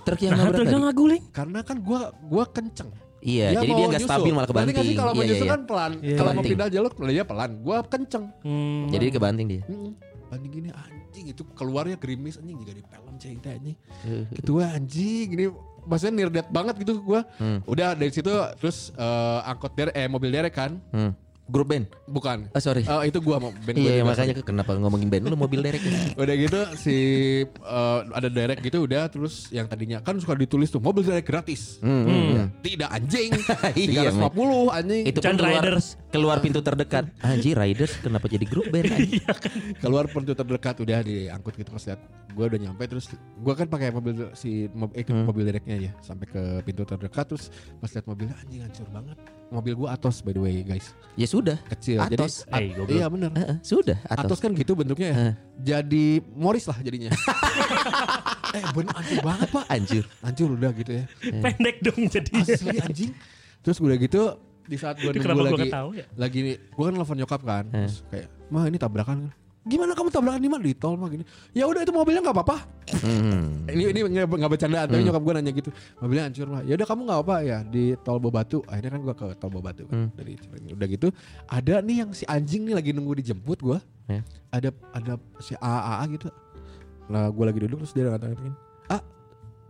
Truk 0.00 0.18
yang 0.18 0.32
Nah, 0.32 0.48
truknya 0.48 0.78
ngaguling. 0.80 1.22
karena 1.28 1.60
kan 1.60 1.76
gua 1.78 1.98
gua 2.22 2.46
kenceng 2.46 2.88
Iya, 3.18 3.50
jadi 3.52 3.66
mau 3.66 3.74
dia 3.74 3.86
nggak 3.88 3.98
nyusul. 3.98 4.14
stabil 4.14 4.30
malah 4.30 4.46
Nanti 4.46 4.54
kan 4.54 4.66
kebanting. 4.70 4.94
kalau 4.94 5.10
mau 5.10 5.16
Iya, 5.16 5.26
iya, 5.26 5.32
nyusul 5.34 5.42
iya. 5.42 5.50
kan 5.50 5.60
pelan 5.66 5.92
Iya, 5.98 6.16
kalau 6.16 6.30
mau 6.30 6.44
pindah 6.46 6.68
jalur 6.70 6.92
dia 7.04 7.24
pelan 7.26 7.50
gua 7.58 7.76
kenceng 7.82 8.24
Hmm. 8.40 8.86
Jadi 8.88 9.02
dia 9.02 9.14
kebanting 9.18 9.46
dia. 9.50 9.62
Mm-mm. 9.66 9.90
Banding 10.28 10.52
gini 10.52 10.68
anjing 10.72 11.32
itu 11.32 11.42
keluarnya 11.56 11.96
gerimis 11.96 12.36
anjing 12.36 12.60
juga 12.60 12.72
di 12.76 12.82
film 12.84 13.14
cek 13.16 13.48
anjing. 13.48 13.76
Eh, 14.04 14.24
Gitu 14.36 14.50
wah 14.60 14.68
anjing 14.76 15.28
ini 15.32 15.44
maksudnya 15.88 16.14
nirdet 16.14 16.48
banget 16.52 16.74
gitu 16.84 17.00
gua. 17.00 17.24
Hmm. 17.40 17.64
Udah 17.64 17.96
dari 17.96 18.12
situ 18.12 18.30
terus 18.60 18.92
eh, 18.92 19.40
angkot 19.48 19.72
derek 19.72 19.94
eh 19.96 20.06
mobil 20.06 20.28
derek 20.28 20.54
kan? 20.54 20.76
Hmm. 20.92 21.12
Grup 21.48 21.66
band. 21.66 21.88
Bukan. 22.04 22.52
Oh 22.52 22.60
sorry. 22.60 22.84
Eh, 22.84 23.08
itu 23.08 23.18
gua 23.18 23.40
mau 23.40 23.50
band 23.50 23.72
gua 23.74 23.88
Iya 23.88 24.04
makanya 24.04 24.34
kenapa 24.40 24.76
ngomongin 24.76 25.08
band 25.08 25.24
lu 25.26 25.36
mobil 25.36 25.60
derek 25.60 25.80
ini. 25.80 26.12
Udah 26.14 26.34
gitu 26.36 26.60
si 26.76 26.96
eh, 27.48 28.00
ada 28.12 28.28
derek 28.28 28.60
gitu 28.60 28.84
udah 28.84 29.08
terus 29.08 29.48
yang 29.48 29.64
tadinya 29.64 29.98
kan 29.98 30.16
suka 30.16 30.36
ditulis 30.36 30.68
tuh 30.68 30.78
mobil 30.78 31.00
derek 31.00 31.24
gratis. 31.24 31.80
Hmm, 31.80 32.04
hmm, 32.04 32.22
hmm. 32.30 32.46
Tidak 32.60 32.88
anjing. 32.88 33.32
Iya, 33.78 34.12
350 34.12 34.68
anjing. 34.70 35.02
Itu 35.06 35.18
pun 35.18 35.34
keluar, 35.34 35.62
Riders. 35.62 35.86
keluar 36.08 36.36
pintu 36.38 36.60
terdekat. 36.60 37.04
Anjir 37.20 37.56
Riders 37.56 37.96
kenapa 37.98 38.28
jadi 38.28 38.44
grup 38.44 38.68
band? 38.68 38.90
anjing? 38.90 39.24
keluar 39.82 40.04
pintu 40.06 40.32
terdekat 40.32 40.76
udah 40.78 41.00
diangkut 41.00 41.54
gitu 41.54 41.70
pas 41.70 41.82
lihat 41.82 42.00
gue 42.28 42.44
udah 42.44 42.60
nyampe 42.60 42.84
terus 42.84 43.08
gue 43.14 43.54
kan 43.54 43.66
pakai 43.66 43.88
mobil 43.88 44.30
si 44.32 44.68
mob, 44.70 44.92
eh, 44.92 45.02
Hmm. 45.02 45.24
mobil 45.24 45.42
dereknya 45.42 45.74
aja 45.74 45.90
sampai 46.04 46.28
ke 46.28 46.42
pintu 46.62 46.84
terdekat 46.84 47.24
terus 47.24 47.48
pas 47.80 47.88
lihat 47.88 48.04
mobilnya 48.04 48.36
anjing 48.36 48.60
hancur 48.60 48.84
banget 48.92 49.16
mobil 49.48 49.72
gue 49.74 49.88
Atos 49.88 50.20
by 50.20 50.30
the 50.30 50.38
way 50.38 50.60
guys 50.60 50.92
Ya 51.14 51.24
sudah. 51.24 51.58
kecil 51.66 51.98
Atos. 51.98 52.44
jadi 52.44 52.54
Eh, 52.54 52.70
goblok. 52.72 52.94
iya 52.94 53.06
bener 53.06 53.30
eh, 53.32 53.56
sudah 53.60 53.98
Atos. 54.04 54.24
Atos. 54.28 54.38
kan 54.38 54.52
gitu 54.52 54.72
bentuknya 54.72 55.08
ya 55.08 55.16
Eh. 55.18 55.32
jadi 55.66 56.04
Morris 56.30 56.64
lah 56.64 56.78
jadinya 56.78 57.10
eh 58.50 58.62
bener 58.70 58.92
hancur 58.92 59.18
banget 59.22 59.48
pak 59.50 59.64
Anjir. 59.66 60.04
hancur 60.20 60.48
udah 60.50 60.70
gitu 60.72 60.92
ya 60.94 61.04
Pendek 61.38 61.76
dong 61.80 62.00
jadi. 62.06 62.30
asli 62.34 62.76
anjing 62.78 63.12
terus 63.58 63.78
udah 63.78 63.96
gitu 63.96 64.22
di 64.62 64.76
saat 64.76 64.96
gue 64.96 65.08
Itu 65.08 65.18
nunggu 65.18 65.24
kenapa 65.24 65.40
gua 65.40 65.58
lagi 65.58 65.70
ya? 65.94 66.04
lagi 66.14 66.38
gue 66.54 66.84
kan 66.84 66.92
nelfon 66.92 67.16
nyokap 67.16 67.40
kan 67.42 67.64
Eh. 67.68 67.84
terus 67.84 67.96
kayak 68.06 68.26
mah 68.46 68.64
ini 68.64 68.76
tabrakan 68.76 69.16
kan 69.18 69.32
gimana 69.68 69.92
kamu 69.92 70.08
tabrakan 70.08 70.40
di 70.40 70.48
mana? 70.48 70.62
Di 70.64 70.72
tol 70.72 70.96
mah 70.96 71.12
gini. 71.12 71.22
Ya 71.52 71.68
udah 71.68 71.84
itu 71.84 71.92
mobilnya 71.92 72.24
nggak 72.24 72.36
apa-apa. 72.40 72.56
Hmm. 73.04 73.68
ini 73.68 73.92
ini 73.92 74.00
nggak 74.24 74.48
bercandaan 74.48 74.88
tapi 74.88 75.04
nyokap 75.04 75.22
gue 75.22 75.34
nanya 75.36 75.52
gitu. 75.52 75.70
Mobilnya 76.00 76.24
hancur 76.26 76.48
lah 76.48 76.62
ya 76.64 76.72
udah 76.74 76.86
kamu 76.88 77.00
nggak 77.04 77.20
apa 77.20 77.36
ya 77.44 77.58
di 77.62 77.84
tol 78.00 78.18
Bobatu. 78.18 78.64
Akhirnya 78.64 78.96
kan 78.96 79.00
gue 79.04 79.14
ke 79.14 79.26
tol 79.36 79.52
Bobatu 79.52 79.84
kan 79.84 80.08
dari 80.16 80.40
Cilenyi. 80.40 80.72
udah 80.72 80.86
gitu 80.88 81.08
ada 81.46 81.74
nih 81.84 81.96
yang 82.00 82.10
si 82.16 82.24
anjing 82.24 82.64
nih 82.64 82.74
lagi 82.74 82.90
nunggu 82.96 83.12
dijemput 83.20 83.60
gue 83.60 83.78
Ya. 84.08 84.24
ada 84.48 84.72
ada 84.96 85.20
si 85.36 85.52
AAA 85.52 86.16
gitu. 86.16 86.28
Nah 87.12 87.28
gue 87.28 87.44
lagi 87.44 87.60
duduk 87.60 87.84
terus 87.84 87.92
dia 87.92 88.08
ngatain 88.08 88.56
ah 88.88 89.04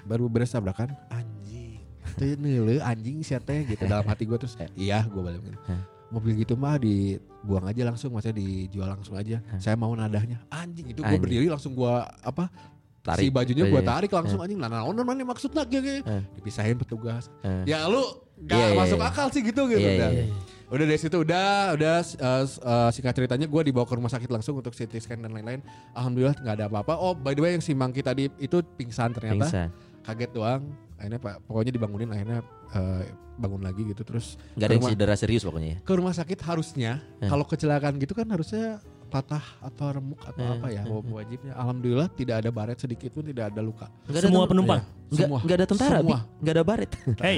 baru 0.06 0.30
beres 0.30 0.54
tabrakan. 0.54 0.94
Anjing. 1.10 1.82
Neuleuh 2.38 2.78
anjing 2.78 3.18
sia 3.26 3.42
teh 3.42 3.66
gitu. 3.66 3.82
Dalam 3.82 4.06
hati 4.06 4.30
gue 4.30 4.38
terus 4.38 4.54
iya 4.78 5.02
gue 5.02 5.18
balik 5.18 5.42
gitu. 5.42 5.58
Hah. 6.08 6.14
mobil 6.14 6.32
gitu 6.38 6.54
mah 6.54 6.76
dibuang 6.76 7.64
aja 7.64 7.84
langsung 7.84 8.08
maksudnya 8.10 8.36
dijual 8.36 8.88
langsung 8.88 9.12
aja 9.12 9.44
saya 9.56 9.76
mau 9.76 9.92
nadahnya 9.92 10.40
anjing 10.48 10.88
itu 10.88 10.98
gue 10.98 11.06
Anjing. 11.06 11.20
berdiri 11.20 11.46
langsung 11.46 11.72
gue 11.72 11.94
apa 12.18 12.48
si 12.48 13.04
Tarik. 13.04 13.30
bajunya 13.30 13.64
gue 13.64 13.72
Bajunya. 13.74 13.88
tarik 13.90 14.10
langsung 14.10 14.36
anjing 14.38 14.56
nah 14.56 14.68
naon 14.68 14.96
mana 14.98 15.20
maksudnya 15.22 15.64
Eh. 15.64 16.24
dipisahin 16.34 16.74
petugas 16.74 17.28
Eh. 17.40 17.64
ya 17.66 17.84
lu 17.84 18.00
gak 18.40 18.52
Iya, 18.54 18.66
iya, 18.66 18.78
masuk 18.78 18.98
iya. 18.98 19.06
akal 19.06 19.26
sih 19.28 19.42
gitu 19.42 19.62
gitu 19.66 19.76
Iya, 19.78 19.92
udah. 19.94 20.10
iya, 20.10 20.24
iya. 20.24 20.34
udah 20.68 20.84
dari 20.84 20.98
situ 20.98 21.16
udah 21.18 21.46
udah 21.74 21.94
uh, 22.18 22.44
uh, 22.44 22.88
singkat 22.88 23.12
ceritanya 23.14 23.44
gue 23.44 23.62
dibawa 23.62 23.84
ke 23.84 23.94
rumah 23.94 24.08
sakit 24.08 24.28
langsung 24.28 24.56
untuk 24.56 24.72
CT 24.72 24.92
scan 24.98 25.18
dan 25.18 25.30
lain-lain 25.30 25.60
alhamdulillah 25.92 26.36
nggak 26.38 26.54
ada 26.54 26.66
apa-apa 26.66 26.92
oh 26.94 27.12
by 27.12 27.32
the 27.32 27.40
way 27.40 27.52
yang 27.52 27.60
si 27.60 27.72
Mangki 27.72 28.00
tadi 28.00 28.28
itu 28.34 28.60
pingsan 28.76 29.10
ternyata 29.10 29.44
Pingsan. 29.46 29.68
kaget 30.04 30.30
doang 30.30 30.62
akhirnya 30.98 31.18
pak 31.18 31.34
pokoknya 31.42 31.72
dibangunin 31.72 32.10
akhirnya 32.10 32.38
uh, 32.70 33.02
bangun 33.34 33.62
lagi 33.62 33.86
gitu 33.86 34.02
terus 34.02 34.34
Gak 34.52 34.66
ada 34.66 34.66
ke 34.66 34.72
yang 34.72 34.82
rumah- 34.82 34.92
cedera 34.92 35.14
serius 35.14 35.42
pokoknya 35.42 35.70
ya. 35.70 35.78
ke 35.80 35.92
rumah 35.94 36.10
sakit 36.12 36.38
harusnya 36.42 36.92
Eh. 37.18 37.26
kalau 37.26 37.44
kecelakaan 37.44 37.94
gitu 37.96 38.12
kan 38.12 38.26
harusnya 38.26 38.82
patah 39.08 39.40
atau 39.62 39.88
remuk 39.90 40.20
atau 40.20 40.36
Eh, 40.38 40.52
apa 40.52 40.66
ya 40.68 40.82
wajibnya 40.84 41.54
alhamdulillah 41.54 42.12
tidak 42.12 42.44
ada 42.44 42.50
baret 42.50 42.76
sedikit 42.76 43.08
pun 43.10 43.24
tidak 43.24 43.48
ada 43.48 43.62
luka 43.62 43.86
Nggak 44.04 44.12
ada 44.12 44.26
Semua 44.26 44.42
tem- 44.42 44.50
penumpang. 44.50 44.80
Nggak, 45.08 45.16
Semua. 45.24 45.38
nggak 45.40 45.56
ada 45.56 45.66
tentara. 45.66 45.98
Semua. 46.02 46.18
nggak 46.36 46.52
ada 46.52 46.64
baret. 46.66 46.90
Hey, 47.24 47.36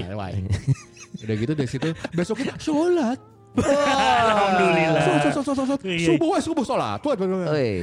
udah 1.21 1.35
gitu 1.37 1.53
dari 1.53 1.69
situ 1.69 1.89
besoknya 2.11 2.55
sholat 2.57 3.19
alhamdulillah. 3.51 5.03
Sholat, 5.03 5.21
sholat, 5.37 5.57
sholat. 5.59 5.81
Iya. 5.83 6.07
subuh 6.09 6.39
subuh 6.39 6.65
sholat 6.65 6.99
Tuh, 7.03 7.13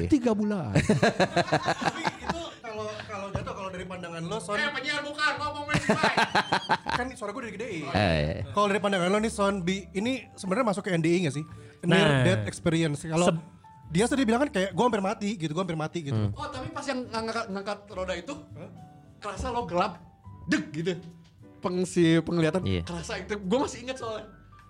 tiga 0.08 0.32
bulan 0.32 0.72
itu 0.76 0.96
kalau 2.78 2.94
kalau 3.04 3.28
jatuh 3.34 3.54
kalau 3.56 3.70
dari 3.70 3.86
pandangan 3.86 4.22
lo 4.22 4.38
Son 4.38 4.54
Eh 4.54 4.70
penyiar 4.70 5.02
bukan 5.02 5.34
ngomong 5.36 5.66
main 5.66 5.82
kan 6.98 7.06
suara 7.14 7.32
gue 7.32 7.42
udah 7.42 7.54
gedein. 7.54 7.86
Eh, 7.90 8.46
Kalau 8.48 8.68
dari 8.68 8.78
pandangan 8.78 9.10
lo 9.10 9.18
nih 9.18 9.30
Son 9.30 9.56
Bi 9.60 9.90
ini 9.92 10.30
sebenarnya 10.34 10.66
masuk 10.68 10.84
ke 10.84 10.94
NDI 10.94 11.26
gak 11.26 11.36
sih? 11.36 11.46
Near 11.84 12.06
Nah. 12.08 12.24
death 12.24 12.46
experience. 12.46 13.02
Kalau 13.02 13.34
dia 13.88 14.06
tadi 14.06 14.22
bilang 14.22 14.46
kan 14.46 14.52
kayak 14.52 14.70
gue 14.72 14.84
hampir 14.84 15.00
mati 15.00 15.30
gitu, 15.36 15.50
gue 15.50 15.64
hampir 15.64 15.76
mati 15.76 16.00
gitu. 16.04 16.22
oh 16.30 16.48
tapi 16.48 16.68
pas 16.70 16.84
yang 16.84 17.08
ngangkat, 17.08 17.46
ngangkat 17.48 17.80
roda 17.88 18.14
itu 18.14 18.34
kerasa 19.18 19.48
lo 19.48 19.64
gelap 19.64 19.98
deg 20.46 20.70
gitu 20.70 20.94
pengsi 21.58 22.20
penglihatan 22.20 22.62
Iya. 22.64 22.84
kerasa 22.84 23.18
itu 23.18 23.34
gue 23.34 23.58
masih 23.58 23.82
ingat 23.82 23.98
soalnya 23.98 24.28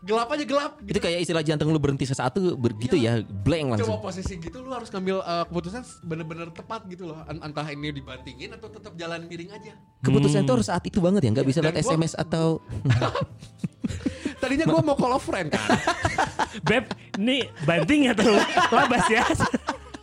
gelap 0.07 0.31
aja 0.31 0.43
gelap 0.47 0.71
itu 0.79 0.95
kayak 0.97 1.19
istilah 1.19 1.43
jantung 1.43 1.67
lu 1.67 1.77
berhenti 1.77 2.07
sesaat 2.07 2.31
tuh 2.31 2.55
begitu 2.55 2.95
ya, 2.95 3.19
blank 3.19 3.75
langsung. 3.75 3.91
Coba 3.91 4.07
posisi 4.07 4.39
gitu 4.39 4.63
lu 4.63 4.71
harus 4.71 4.87
ngambil 4.87 5.19
uh, 5.19 5.43
keputusan 5.43 5.83
bener-bener 6.01 6.47
tepat 6.49 6.87
gitu 6.87 7.11
loh. 7.11 7.19
Entah 7.27 7.67
ini 7.67 7.91
dibantingin 7.91 8.55
atau 8.55 8.71
tetap 8.71 8.95
jalan 8.95 9.27
miring 9.27 9.51
aja. 9.51 9.75
Keputusan 9.99 10.47
itu 10.47 10.53
harus 10.55 10.67
saat 10.67 10.83
itu 10.87 11.03
banget 11.03 11.27
ya, 11.27 11.29
nggak 11.35 11.43
bisa 11.45 11.59
Dan 11.59 11.69
lewat 11.69 11.77
gua- 11.77 11.91
SMS 11.91 12.13
atau 12.15 12.45
Tadinya 14.37 14.65
gua 14.65 14.81
mau 14.81 14.93
call 14.93 15.11
a 15.11 15.19
friend 15.19 15.47
kan. 15.49 15.65
Beb, 16.67 16.85
ini 17.17 17.49
banting 17.65 18.13
atau 18.13 18.37
labas 18.71 19.05
ya? 19.09 19.25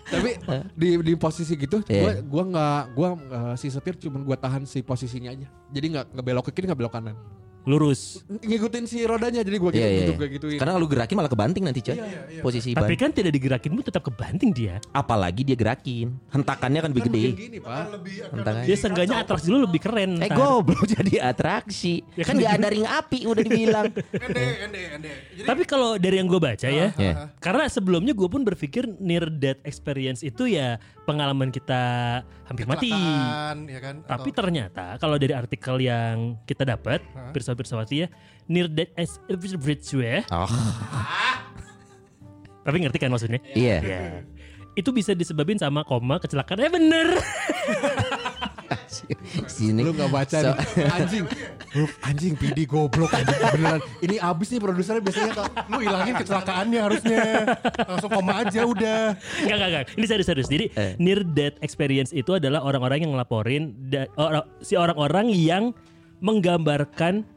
Tapi 0.05 0.37
di 0.77 1.01
di 1.01 1.13
posisi 1.17 1.57
gitu 1.57 1.81
Iya. 1.87 2.21
gua 2.21 2.43
gua 2.45 2.45
nggak 2.45 2.83
gua 2.93 3.09
uh, 3.15 3.55
si 3.57 3.73
setir 3.73 3.97
cuman 3.97 4.21
gua 4.23 4.37
tahan 4.37 4.67
si 4.67 4.85
posisinya 4.85 5.33
aja. 5.33 5.49
Jadi 5.71 5.87
nggak 5.91 6.05
nggak 6.13 6.25
belok 6.25 6.45
ke 6.45 6.53
kiri 6.53 6.69
nggak 6.69 6.77
belok 6.77 6.93
kanan. 6.93 7.17
Lurus. 7.65 8.21
Ngikutin 8.29 8.85
si 8.85 9.03
rodanya 9.03 9.41
jadi 9.41 9.57
gua 9.57 9.69
gitu 9.69 9.81
Iya, 9.81 9.89
iya. 9.89 10.01
gitu 10.03 10.13
gua 10.15 10.29
gituin. 10.29 10.59
Karena 10.59 10.73
kalau 10.73 10.85
lu 10.85 10.91
gerakin 10.91 11.15
malah 11.15 11.29
kebanting 11.29 11.63
nanti 11.63 11.81
coy. 11.81 11.97
Posisi 12.39 12.71
Tapi 12.71 12.93
ban. 12.93 13.01
kan 13.01 13.11
tidak 13.11 13.33
digerakinmu 13.33 13.81
tetap 13.81 14.03
kebanting 14.03 14.51
dia. 14.51 14.85
Apalagi 14.91 15.43
dia 15.43 15.55
gerakin. 15.55 16.13
Hentakannya 16.29 16.81
kan 16.81 16.91
lebih 16.91 17.03
Kan 17.03 17.11
gede. 17.11 17.25
gini, 17.35 17.59
Pak. 17.59 17.85
Lebih 17.91 18.15
akan 18.21 18.37
Hentakannya. 18.37 18.65
Dia 18.65 18.77
seenggaknya 18.77 19.17
atraksi 19.19 19.47
lu 19.49 19.59
lebih 19.61 19.81
keren. 19.81 20.11
Eh 20.19 20.29
goblok 20.29 20.85
jadi 20.95 21.15
atraksi. 21.25 22.05
Ya 22.13 22.23
kan 22.23 22.37
kan 22.37 22.43
gitu. 22.43 22.53
ada 22.53 22.67
ring 22.69 22.85
api 22.85 23.19
udah 23.25 23.43
dibilang. 23.43 23.87
Ende, 24.25 24.45
ende, 24.61 24.81
ende. 24.91 25.11
Jadi 25.35 25.47
Tapi 25.47 25.63
kalau 25.65 25.97
dari 25.97 26.17
yang 26.17 26.27
gue 26.27 26.39
baca 26.39 26.69
ya, 26.69 26.93
Ya. 26.95 27.33
karena 27.39 27.65
sebelumnya 27.67 28.13
gue 28.13 28.27
pun 28.27 28.43
berpikir 28.43 28.87
near 28.99 29.27
death 29.27 29.61
experience 29.63 30.21
itu 30.21 30.47
ya 30.47 30.77
pengalaman 31.03 31.49
kita 31.49 31.83
hampir 32.45 32.65
mati. 32.65 32.93
ya 33.67 33.81
kan? 33.81 34.05
Tapi 34.05 34.29
Atau- 34.29 34.37
ternyata 34.37 34.85
kalau 34.97 35.17
dari 35.17 35.33
artikel 35.33 35.77
yang 35.79 36.37
kita 36.43 36.63
dapat, 36.63 37.01
pirsa-pirsawati 37.55 37.95
ya, 37.97 38.09
near 38.45 38.67
death 38.67 38.91
experience 38.95 39.89
ya, 39.91 40.27
Oh, 40.29 40.51
tapi 42.63 42.81
ngerti 42.81 42.99
kan 42.99 43.09
maksudnya? 43.09 43.41
iya. 43.53 43.79
Ya. 43.81 44.03
Itu 44.75 44.91
bisa 44.91 45.15
disebabin 45.15 45.55
sama 45.55 45.87
koma 45.87 46.19
kecelakaan. 46.19 46.59
Eh 46.59 46.67
bener. 46.69 47.07
Sini. 49.47 49.83
Lu 49.83 49.91
nggak 49.93 50.11
baca 50.11 50.37
So- 50.37 50.51
nih. 50.51 50.87
Anjing. 50.99 51.25
Lu 51.75 51.87
anjing 52.03 52.35
PD 52.35 52.65
goblok 52.65 53.11
anjing 53.11 53.39
beneran. 53.53 53.81
Ini 54.01 54.17
abis 54.19 54.47
nih 54.51 54.61
produsernya 54.63 55.03
biasanya 55.03 55.31
kalau 55.33 55.51
lu 55.69 55.79
hilangin 55.79 56.15
kecelakaannya 56.17 56.81
harusnya. 56.81 57.23
Langsung 57.85 58.11
koma 58.11 58.33
aja 58.41 58.61
udah. 58.63 59.01
Enggak, 59.43 59.55
enggak, 59.55 59.69
enggak. 59.69 59.85
Ini 59.95 60.05
serius-serius. 60.07 60.49
Jadi 60.49 60.65
Eh. 60.73 60.95
near 60.99 61.23
death 61.23 61.59
experience 61.61 62.11
itu 62.11 62.35
adalah 62.35 62.63
orang-orang 62.63 63.03
yang 63.03 63.13
ngelaporin 63.15 63.63
da- 63.91 64.11
si 64.59 64.75
orang-orang 64.75 65.31
yang 65.31 65.75
menggambarkan 66.19 67.15
meng- 67.15 67.34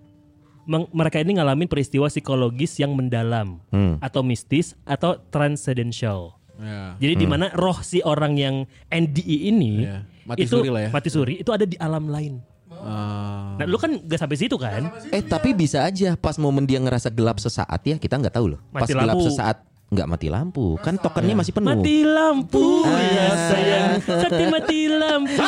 mereka 0.68 1.18
ini 1.18 1.34
ngalamin 1.34 1.66
peristiwa 1.66 2.06
psikologis 2.06 2.76
yang 2.76 2.92
mendalam 2.92 3.64
Hmm. 3.68 3.96
atau 3.98 4.20
mistis 4.20 4.76
atau 4.84 5.16
transcendental. 5.28 6.36
Ya. 6.58 6.98
Jadi 7.00 7.14
di 7.16 7.26
mana 7.26 7.48
roh 7.52 7.80
si 7.80 8.02
orang 8.02 8.34
yang 8.34 8.56
NDI 8.88 9.48
ini 9.48 9.86
Iya. 9.86 10.04
Mati 10.26 10.44
itu 10.44 10.54
suri 10.54 10.68
lah 10.68 10.82
ya. 10.84 10.90
mati 10.90 11.08
suri 11.08 11.34
itu 11.38 11.50
ada 11.50 11.64
di 11.64 11.78
alam 11.78 12.06
lain. 12.06 12.42
Ah. 12.70 13.56
Nah, 13.56 13.66
lu 13.66 13.76
kan 13.76 13.96
gak 14.00 14.20
sampai 14.20 14.36
situ 14.36 14.54
kan? 14.56 14.92
Eh 15.08 15.22
tapi 15.22 15.50
bisa 15.52 15.82
aja 15.82 16.14
pas 16.14 16.36
momen 16.36 16.62
dia 16.64 16.78
ngerasa 16.78 17.08
gelap 17.08 17.38
sesaat 17.38 17.80
ya 17.82 17.96
kita 17.96 18.16
nggak 18.16 18.34
tahu 18.34 18.54
loh. 18.54 18.60
Pas 18.70 18.84
Mati 18.84 18.92
gelap 18.92 19.08
lampu. 19.14 19.26
sesaat 19.26 19.58
nggak 19.88 20.04
mati 20.06 20.28
lampu 20.28 20.76
kan 20.78 20.94
tokennya 20.96 21.32
masih 21.34 21.54
penuh. 21.54 21.72
Mati 21.72 21.98
lampu 22.04 22.66
ya 22.84 23.24
Ah. 23.24 23.36
sayang, 23.48 23.92
sakti 24.04 24.44
mati 24.48 24.80
lampu. 24.90 25.48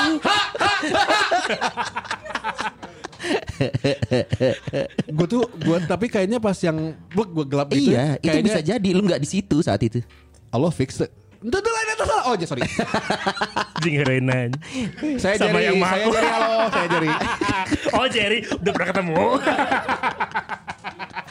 gue 5.18 5.28
tuh 5.28 5.44
gue 5.52 5.78
tapi 5.86 6.08
kayaknya 6.08 6.40
pas 6.40 6.56
yang 6.64 6.96
gue 7.12 7.26
gue 7.26 7.46
gelap 7.46 7.68
gitu 7.72 7.92
Iya, 7.92 8.16
itu 8.20 8.28
kayaknya 8.32 8.46
bisa 8.48 8.62
jadi 8.64 8.90
lu 8.96 9.02
nggak 9.04 9.22
di 9.22 9.30
situ 9.30 9.58
saat 9.60 9.82
itu. 9.84 10.00
Allah 10.50 10.72
fix 10.74 11.04
it. 11.04 11.12
Itu 11.40 11.56
tuh 11.56 11.72
lain 11.72 11.88
salah. 11.96 12.22
Oh, 12.28 12.36
ya 12.36 12.48
sorry. 12.48 12.68
Jing 13.84 13.96
heroinan. 13.96 14.52
saya 15.16 15.40
Sama 15.40 15.56
Jerry, 15.64 15.68
yang 15.72 15.78
saya. 15.80 16.06
Jerry, 16.12 16.28
halo, 16.28 16.52
saya 16.68 16.88
Jerry. 16.92 17.10
oh 17.98 18.06
Jerry 18.12 18.40
udah 18.44 18.72
pernah 18.76 18.88
ketemu. 18.92 19.24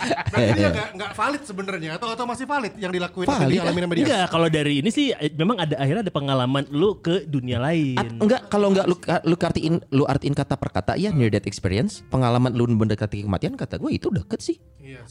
Berarti 0.09 0.53
dia 0.57 0.69
nggak 0.71 0.89
nggak 0.97 1.11
valid 1.15 1.43
sebenarnya 1.45 1.91
atau 1.97 2.09
atau 2.13 2.25
masih 2.25 2.45
valid 2.45 2.75
yang 2.77 2.93
dilakuin 2.93 3.27
Valid, 3.27 3.49
dialamin 3.53 3.83
sama 3.85 3.95
dia? 3.95 4.05
Enggak, 4.05 4.25
kalau 4.33 4.49
dari 4.49 4.75
ini 4.81 4.91
sih 4.91 5.07
eh, 5.13 5.31
memang 5.33 5.57
ada 5.61 5.75
akhirnya 5.79 6.03
ada 6.05 6.15
pengalaman 6.15 6.65
lu 6.73 6.99
ke 6.99 7.25
dunia 7.25 7.59
lain. 7.61 7.97
At- 7.97 8.15
enggak 8.19 8.41
kalau 8.49 8.73
enggak 8.73 8.87
lu 8.89 8.97
lu 8.99 9.37
artiin 9.37 9.75
lu 9.93 10.05
artiin 10.05 10.35
kata 10.35 10.55
per 10.57 10.71
kata 10.73 10.93
ya 10.97 11.13
near 11.13 11.31
death 11.31 11.47
experience 11.47 12.01
pengalaman 12.09 12.53
lu 12.53 12.67
mendekati 12.69 13.25
kematian 13.25 13.55
kata 13.55 13.77
gue 13.79 13.91
itu 13.93 14.09
deket 14.11 14.41
sih. 14.41 14.57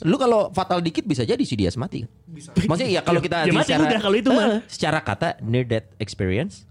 Lu 0.04 0.18
kalau 0.18 0.50
fatal 0.52 0.82
dikit 0.82 1.06
bisa 1.06 1.22
jadi 1.22 1.42
sih 1.42 1.58
dia 1.58 1.70
mati. 1.78 2.06
Maksudnya 2.66 2.90
ya 2.90 3.02
kalau 3.06 3.22
kita 3.22 3.46
Ya 3.46 3.54
mati 3.54 3.74
udah 3.74 4.02
kalau 4.02 4.18
itu 4.18 4.30
mah. 4.34 4.66
Secara 4.66 5.00
kata 5.06 5.38
near 5.46 5.64
death 5.68 5.88
experience 6.02 6.66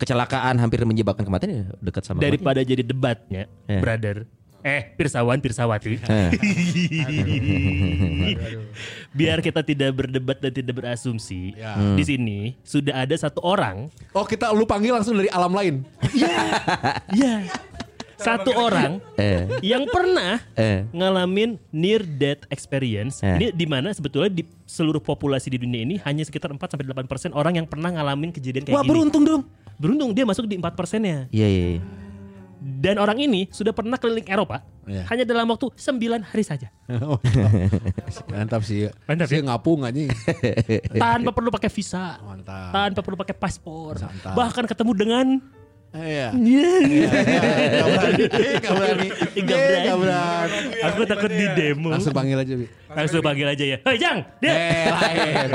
kecelakaan 0.00 0.56
hampir 0.56 0.80
menyebabkan 0.88 1.28
kematian 1.28 1.50
ya 1.52 1.64
dekat 1.84 2.02
sama. 2.08 2.24
Daripada 2.24 2.64
jadi 2.64 2.80
debatnya, 2.80 3.44
Ya. 3.68 3.80
brother. 3.84 4.24
Eh, 4.60 4.92
pirsawan, 4.92 5.36
pirsawati. 5.36 5.98
Eh. 5.98 6.30
Biar 9.10 9.38
kita 9.40 9.60
tidak 9.60 9.90
berdebat 9.94 10.36
dan 10.38 10.52
tidak 10.52 10.74
berasumsi. 10.76 11.54
Ya. 11.54 11.74
Di 11.94 12.02
sini 12.04 12.54
sudah 12.60 13.00
ada 13.00 13.14
satu 13.14 13.40
orang, 13.40 13.88
Oh, 14.12 14.22
kita 14.22 14.50
lu 14.50 14.64
panggil 14.64 14.92
langsung 14.92 15.14
dari 15.14 15.28
alam 15.28 15.50
lain. 15.50 15.82
ya, 17.10 17.42
satu 18.16 18.50
orang 18.52 18.98
Eh. 19.16 19.46
yang 19.62 19.84
pernah 19.86 20.38
Eh. 20.52 20.84
ngalamin 20.90 21.56
near 21.70 22.04
death 22.04 22.44
experience. 22.48 23.20
Eh. 23.20 23.32
Ini 23.32 23.46
di 23.50 23.64
mana 23.64 23.90
sebetulnya 23.90 24.30
di 24.30 24.42
seluruh 24.64 25.00
populasi 25.00 25.48
di 25.48 25.58
dunia 25.58 25.80
ini 25.82 25.94
hanya 26.00 26.20
sekitar 26.20 26.50
4 26.50 26.70
sampai 26.70 26.84
8% 26.86 27.32
orang 27.32 27.54
yang 27.54 27.64
pernah 27.64 27.88
ngalamin 27.90 28.30
kejadian 28.30 28.62
kayak 28.62 28.76
Wah 28.76 28.84
gini. 28.84 28.90
beruntung 28.92 29.22
dong. 29.24 29.42
Beruntung 29.80 30.12
dia 30.12 30.22
masuk 30.22 30.44
di 30.44 30.54
4 30.54 30.76
persennya. 30.76 31.24
Iya 31.32 31.48
iya. 31.48 31.64
iya. 31.74 31.80
Dan 32.60 33.00
orang 33.00 33.16
ini 33.16 33.48
sudah 33.48 33.72
pernah 33.72 33.96
keliling 33.96 34.28
Eropa 34.28 34.60
Iya. 34.84 35.08
hanya 35.08 35.24
dalam 35.24 35.48
waktu 35.48 35.72
9 35.72 36.20
hari 36.20 36.44
saja. 36.44 36.68
Oh, 37.00 37.16
Mantap 38.28 38.60
sih. 38.62 38.84
Mantap 39.08 39.32
Sih 39.32 39.40
ya? 39.40 39.48
ngapung 39.48 39.80
anjing. 39.80 40.12
Tanpa 40.92 41.32
perlu 41.32 41.48
pakai 41.48 41.72
visa. 41.72 42.20
Mantap. 42.20 42.68
Tanpa 42.68 43.00
perlu 43.00 43.16
pakai 43.16 43.32
paspor. 43.32 43.96
Mantap. 43.96 44.36
Bahkan 44.36 44.64
ketemu 44.68 44.92
dengan 44.92 45.26
Iya. 45.90 46.30
Iya. 46.38 47.10
Gak 48.62 48.72
berani. 48.78 49.08
Nggak 49.34 49.58
berani. 49.58 49.86
Gak 49.90 49.98
berani. 49.98 50.58
Aku 50.86 51.00
takut 51.02 51.30
di 51.34 51.46
demo. 51.50 51.90
Langsung 51.90 52.14
panggil 52.14 52.38
aja, 52.38 52.54
Bi. 52.54 52.66
Langsung 52.90 53.22
panggil 53.22 53.46
aja 53.46 53.64
ya. 53.64 53.78
Hei 53.86 53.96
Jang, 53.96 54.18
dia. 54.42 54.50
Eh. 54.50 55.46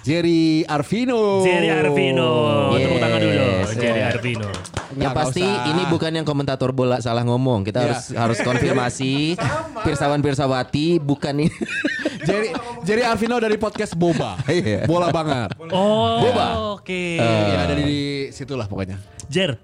Jerry 0.00 0.64
Arvino. 0.64 1.44
Jerry 1.44 1.68
Arvino. 1.68 2.30
Tepuk 2.72 2.96
tangan 2.96 3.18
dulu 3.20 3.32
dong. 3.34 3.52
Yes. 3.60 3.68
Jerry 3.76 4.02
Arvino. 4.02 4.48
Yang 4.96 5.12
pasti 5.12 5.44
usah. 5.44 5.68
ini 5.68 5.82
bukan 5.86 6.10
yang 6.16 6.24
komentator 6.24 6.72
bola 6.72 6.96
salah 6.98 7.22
ngomong. 7.22 7.60
Kita 7.62 7.84
Iya. 7.84 7.86
harus 7.92 8.02
harus 8.10 8.38
konfirmasi. 8.40 9.36
Pirsawan 9.84 10.24
Pirsawati 10.24 10.96
bukan 10.96 11.44
ini. 11.44 11.52
Jerry 12.28 12.56
Jerry 12.82 13.02
Arvino 13.04 13.36
dari 13.36 13.60
podcast 13.60 13.92
Boba. 13.92 14.40
Iya. 14.48 14.88
Bola 14.88 15.12
banget. 15.12 15.52
Oh, 15.68 16.24
Boba. 16.24 16.46
oke. 16.80 17.20
Ya 17.20 17.68
dari 17.68 17.82
di 17.84 18.00
situlah 18.32 18.64
pokoknya. 18.64 18.96
Jer. 19.28 19.60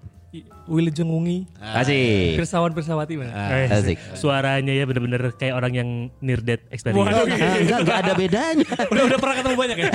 Wilujeng 0.64 1.06
Ungi, 1.06 1.44
Asik. 1.58 2.36
Pirsawan 2.36 2.72
Pirsawati 2.72 3.14
mana? 3.14 3.32
Eh, 3.52 3.68
Asik. 3.68 3.96
Suaranya 4.12 4.70
ya 4.70 4.84
bener-bener 4.84 5.32
kayak 5.32 5.52
orang 5.52 5.72
yang 5.72 5.88
near 6.18 6.40
death 6.40 6.64
experience. 6.68 7.04
Waduh, 7.04 7.28
Ah, 7.34 7.56
enggak, 7.58 7.78
enggak 7.82 7.98
ada 8.00 8.12
bedanya. 8.14 8.68
udah 8.92 9.04
udah 9.04 9.18
pernah 9.18 9.34
ketemu 9.36 9.56
banyak 9.56 9.76
ya? 9.76 9.90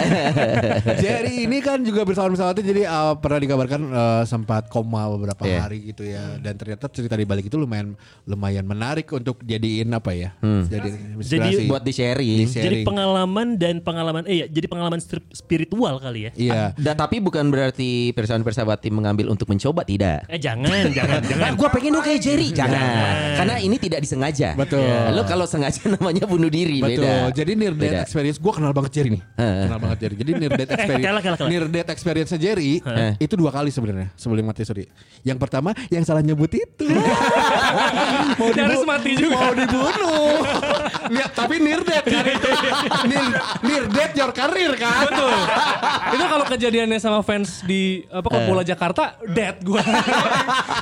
Jerry 1.02 1.36
ini 1.44 1.58
kan 1.60 1.82
juga 1.82 2.04
bersama 2.04 2.30
Pirsawati 2.30 2.62
jadi 2.62 2.86
uh, 2.86 3.16
pernah 3.16 3.40
dikabarkan 3.40 3.82
uh, 3.88 4.24
sempat 4.24 4.68
koma 4.68 5.10
beberapa 5.10 5.42
Iya. 5.42 5.60
hari 5.62 5.80
gitu 5.86 6.04
ya 6.04 6.38
dan 6.38 6.54
ternyata 6.54 6.86
cerita 6.86 7.14
di 7.14 7.24
balik 7.24 7.48
itu 7.48 7.56
lumayan 7.56 7.96
lumayan 8.24 8.62
menarik 8.62 9.10
untuk 9.10 9.42
jadiin 9.42 9.90
apa 9.90 10.12
ya? 10.12 10.30
Jadi 10.40 11.18
inspirasi. 11.18 11.64
Buat 11.66 11.82
di 11.82 11.94
sharing. 11.94 12.46
Jadi 12.46 12.78
pengalaman 12.84 13.56
dan 13.56 13.80
pengalaman 13.80 14.28
eh 14.28 14.44
ya, 14.44 14.46
jadi 14.46 14.68
pengalaman 14.68 15.00
spiritual 15.32 15.98
kali 15.98 16.20
ya. 16.20 16.32
Iya. 16.36 16.62
Da, 16.76 16.94
tapi 16.94 17.18
bukan 17.18 17.48
berarti 17.48 18.12
Pirsawan 18.12 18.44
Pirsawati 18.44 18.90
mengambil 18.90 19.30
untuk 19.30 19.48
mencoba 19.48 19.82
tidak. 19.82 20.28
Eh 20.28 20.38
jangan, 20.38 20.59
jangan, 20.66 21.20
jangan. 21.24 21.40
Nah, 21.44 21.52
gua 21.56 21.70
pengen 21.70 21.92
dong 21.94 22.04
kayak 22.04 22.20
Jerry. 22.20 22.50
Jangan. 22.52 22.82
Karena 23.40 23.56
ini 23.58 23.76
tidak 23.76 24.00
disengaja. 24.04 24.54
Betul. 24.54 24.84
Ya, 24.84 25.12
Lo 25.12 25.24
kalau 25.24 25.46
sengaja 25.46 25.80
namanya 25.96 26.28
bunuh 26.28 26.52
diri 26.52 26.84
Betul. 26.84 27.04
beda. 27.04 27.32
Jadi 27.32 27.52
near 27.56 27.74
death 27.74 27.92
Beda. 27.92 28.04
experience 28.04 28.38
gue 28.38 28.52
kenal 28.52 28.72
banget 28.72 28.92
Jerry 28.94 29.10
nih. 29.16 29.22
kenal 29.38 29.80
banget 29.80 29.98
Jerry. 30.02 30.16
Jadi 30.20 30.32
near 30.36 30.52
death 30.54 30.72
experience. 30.76 31.06
kalah, 31.06 31.22
kalah, 31.22 31.38
kalah. 31.40 31.50
Near 31.50 31.66
death 31.68 31.90
experience 31.90 32.32
Jerry 32.36 32.72
itu 33.18 33.34
dua 33.34 33.52
kali 33.52 33.70
sebenarnya 33.70 34.12
sebelum 34.16 34.44
mati 34.44 34.64
sorry. 34.64 34.86
Yang 35.22 35.38
pertama 35.40 35.72
yang 35.88 36.04
salah 36.04 36.20
nyebut 36.20 36.52
itu. 36.52 36.86
mau 38.36 38.50
Nyaris 38.50 38.84
mati 38.84 39.12
juga. 39.16 39.36
Mau 39.40 39.54
dibunuh. 39.56 39.99
Ya, 41.10 41.26
tapi 41.28 41.58
near 41.58 41.82
death 41.82 42.06
kan 42.06 42.24
itu. 42.24 42.50
near, 43.06 43.26
near 43.62 43.84
death 43.88 44.14
your 44.14 44.32
career 44.32 44.74
kan. 44.76 45.06
Betul. 45.06 45.34
itu 46.10 46.24
kalau 46.26 46.46
kejadiannya 46.46 46.98
sama 46.98 47.20
fans 47.22 47.62
di 47.62 47.82
apa 48.08 48.22
Eh. 48.22 48.32
klub 48.32 48.44
bola 48.48 48.64
Jakarta, 48.64 49.04
dead 49.26 49.58
gua. 49.62 49.82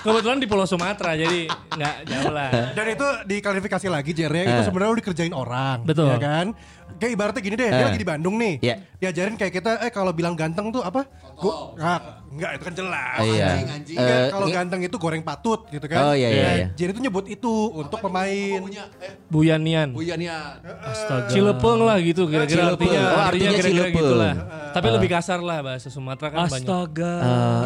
Kebetulan 0.02 0.38
di 0.38 0.48
Pulau 0.48 0.66
Sumatera, 0.66 1.14
jadi 1.14 1.48
nggak 1.48 1.96
jauh 2.06 2.32
lah. 2.32 2.50
Dan 2.74 2.86
itu 2.90 3.08
diklarifikasi 3.26 3.88
lagi 3.88 4.12
Jer 4.12 4.30
ya, 4.30 4.44
itu 4.46 4.62
sebenarnya 4.64 4.92
lu 4.92 5.00
dikerjain 5.00 5.32
orang. 5.32 5.84
Betul. 5.84 6.10
Ya 6.10 6.18
kan? 6.18 6.46
Kayak 6.96 7.12
ibaratnya 7.14 7.42
gini 7.42 7.56
deh, 7.56 7.70
dia 7.70 7.86
lagi 7.86 8.00
di 8.00 8.08
Bandung 8.08 8.36
nih. 8.36 8.54
Iya. 8.58 8.76
Diajarin 8.98 9.36
kayak 9.36 9.54
kita, 9.54 9.72
eh 9.80 9.92
kalau 9.92 10.10
bilang 10.10 10.34
ganteng 10.34 10.70
tuh 10.70 10.82
apa? 10.82 11.06
Gua, 11.36 11.72
nggak, 11.74 12.00
enggak 12.32 12.52
itu 12.52 12.64
kan 12.64 12.74
jelas. 12.76 13.18
Iya. 13.20 13.46
Anjing, 13.46 13.70
anjing. 13.70 13.98
Eh, 13.98 14.02
Kan 14.02 14.22
kalau 14.32 14.48
ganteng 14.50 14.82
itu 14.82 14.96
goreng 14.98 15.22
patut 15.22 15.62
gitu 15.68 15.86
kan. 15.86 16.00
Oh, 16.02 16.14
iya, 16.14 16.28
iya, 16.28 16.42
Nah, 16.42 16.54
iya. 16.56 16.68
Jer 16.74 16.90
itu 16.90 17.00
nyebut 17.00 17.26
itu 17.28 17.54
untuk 17.72 18.00
pemain. 18.00 18.62
Buyanian. 19.28 19.90
Buyania. 19.92 20.58
Astaga. 20.82 21.30
Cilepeng 21.30 21.80
lah 21.80 21.98
gitu 22.00 22.26
kira-kira 22.26 22.74
Cilepeng. 22.74 22.90
artinya. 22.90 23.02
Oh, 23.06 23.22
artinya 23.24 23.50
kira-kira 23.52 23.70
Cilepeng. 23.70 23.96
gitu 24.00 24.14
lah. 24.16 24.34
Tapi 24.72 24.88
lebih 24.90 25.10
kasar 25.12 25.40
lah 25.40 25.58
bahasa 25.62 25.88
Sumatera 25.88 26.28
kan 26.30 26.40
banyak. 26.48 26.66
Astaga. 26.66 27.14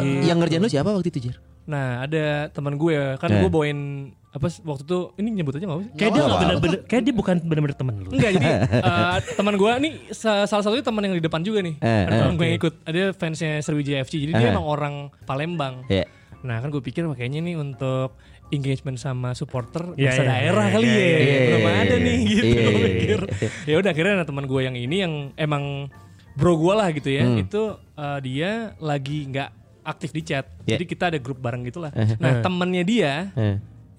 Eh, 0.02 0.26
yang 0.26 0.36
ngerjain 0.36 0.60
lu 0.60 0.68
siapa 0.68 0.90
waktu 0.90 1.08
itu, 1.08 1.30
Jer? 1.30 1.36
Nah 1.62 2.02
ada 2.02 2.50
teman 2.50 2.74
gue 2.74 2.90
ya, 2.90 3.14
kan 3.16 3.30
Eh. 3.30 3.38
gue 3.38 3.48
bawain 3.48 4.10
apa 4.32 4.48
waktu 4.64 4.82
itu 4.82 4.98
ini 5.20 5.28
nyebut 5.36 5.52
aja 5.52 5.64
gak 5.64 5.76
apa 5.76 5.84
sih? 5.84 5.92
Kayak 5.92 6.10
dia 6.10 6.22
nggak 6.24 6.40
bener-bener, 6.40 6.78
kayak 6.88 7.02
dia 7.04 7.14
bukan 7.14 7.36
bener-bener 7.44 7.76
temen 7.76 7.94
lu. 8.00 8.08
Enggak 8.08 8.30
jadi 8.32 8.48
eh, 8.88 9.16
teman 9.36 9.54
gue 9.60 9.70
nih 9.76 9.92
sa- 10.08 10.48
salah 10.48 10.64
satunya 10.64 10.80
teman 10.80 11.04
yang 11.04 11.12
di 11.12 11.20
depan 11.20 11.44
juga 11.44 11.60
nih. 11.60 11.76
Eh, 11.78 12.02
ada 12.08 12.14
teman 12.16 12.32
eh. 12.32 12.38
gue 12.40 12.46
yang 12.48 12.56
ikut. 12.56 12.74
Ada 12.82 13.02
fansnya 13.12 13.60
Sriwijaya 13.60 14.00
FC. 14.00 14.24
Jadi 14.24 14.32
dia 14.32 14.48
Eh. 14.48 14.54
emang 14.56 14.64
orang 14.64 14.94
Palembang. 15.22 15.84
Iya. 15.86 16.08
Nah 16.42 16.58
kan 16.58 16.72
gue 16.72 16.80
pikir 16.80 17.04
wah, 17.04 17.12
kayaknya 17.12 17.44
nih 17.44 17.54
untuk 17.54 18.16
engagement 18.48 18.96
sama 18.96 19.32
supporter 19.32 19.92
bahasa 19.92 20.24
iya, 20.24 20.28
daerah 20.28 20.64
iya, 20.64 20.74
kali 20.76 20.86
iya, 20.86 20.96
ya. 20.96 21.18
iya, 21.18 21.38
Belum 21.44 21.60
iya, 21.62 21.72
ada 21.72 21.94
iya, 21.94 22.04
nih 22.04 22.16
iya. 22.16 22.28
gitu 22.28 22.44
Iya, 22.44 22.56
gue 22.56 22.72
iya, 22.72 22.88
pikir. 22.96 23.20
Ya 23.64 23.74
udah 23.80 23.90
akhirnya 23.92 24.12
ada 24.16 24.26
teman 24.26 24.44
gue 24.44 24.60
yang 24.60 24.76
ini 24.76 24.96
yang 24.98 25.12
emang 25.36 25.92
bro 26.32 26.56
gue 26.56 26.72
lah 26.72 26.88
gitu 26.88 27.08
ya. 27.08 27.24
Hmm. 27.24 27.36
Itu 27.36 27.62
eh, 27.76 28.18
dia 28.24 28.50
lagi 28.80 29.28
nggak 29.28 29.48
aktif 29.84 30.10
di 30.10 30.22
chat. 30.22 30.48
Iya. 30.64 30.80
Jadi 30.80 30.84
kita 30.88 31.04
ada 31.12 31.18
grup 31.20 31.36
bareng 31.36 31.68
gitu 31.68 31.84
lah. 31.84 31.92
Nah 32.16 32.40
temennya 32.40 32.80
dia. 32.80 33.12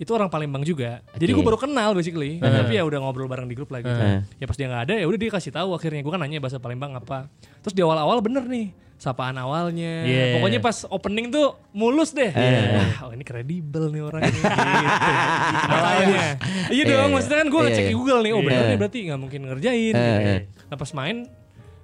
Itu 0.02 0.10
orang 0.12 0.28
Palembang 0.28 0.66
juga. 0.66 1.00
Jadi 1.14 1.32
Oke. 1.32 1.38
gue 1.40 1.46
baru 1.46 1.60
kenal 1.62 1.94
basically. 1.94 2.42
Tapi 2.42 2.74
ya 2.76 2.84
udah 2.84 3.00
ngobrol 3.00 3.30
bareng 3.30 3.46
di 3.46 3.56
grup 3.56 3.70
lah 3.70 3.86
gitu. 3.86 3.94
Eh. 3.94 4.20
Ya 4.42 4.46
pas 4.50 4.58
dia 4.58 4.68
nggak 4.68 4.84
ada 4.90 4.94
ya 4.98 5.06
udah 5.06 5.20
dia 5.20 5.32
kasih 5.32 5.52
tahu 5.54 5.70
akhirnya. 5.78 6.02
Gue 6.02 6.12
kan 6.12 6.22
nanya 6.22 6.42
bahasa 6.42 6.58
Palembang 6.58 6.98
apa. 6.98 7.30
Terus 7.62 7.74
di 7.78 7.82
awal-awal 7.86 8.20
bener 8.26 8.44
nih 8.50 8.74
sapaan 8.98 9.36
awalnya. 9.36 10.08
Yeah. 10.08 10.40
Pokoknya 10.40 10.60
pas 10.64 10.88
opening 10.88 11.28
tuh 11.28 11.60
mulus 11.76 12.16
deh. 12.16 12.32
Wah, 12.32 13.10
oh 13.10 13.12
ini 13.12 13.24
kredibel 13.28 13.92
nih 13.92 14.00
orang 14.00 14.22
ini. 14.24 14.40
gitu. 14.40 14.48
Awalnya. 15.76 16.28
Iya 16.72 16.84
dong, 16.88 17.10
Iya, 17.10 17.12
maksudnya 17.12 17.38
kan 17.44 17.48
gue 17.52 17.60
iya, 17.60 17.68
ngecek 17.68 17.86
di 17.92 17.96
Google 18.00 18.20
nih. 18.24 18.32
Oh 18.32 18.42
bener 18.42 18.62
Iya. 18.64 18.70
nih 18.72 18.78
berarti 18.80 18.98
nggak 19.12 19.20
mungkin 19.20 19.42
ngerjain. 19.52 19.76
Eh, 19.76 19.92
gitu. 19.92 20.00
eh. 20.32 20.40
Nah 20.72 20.78
pas 20.80 20.92
main, 20.96 21.16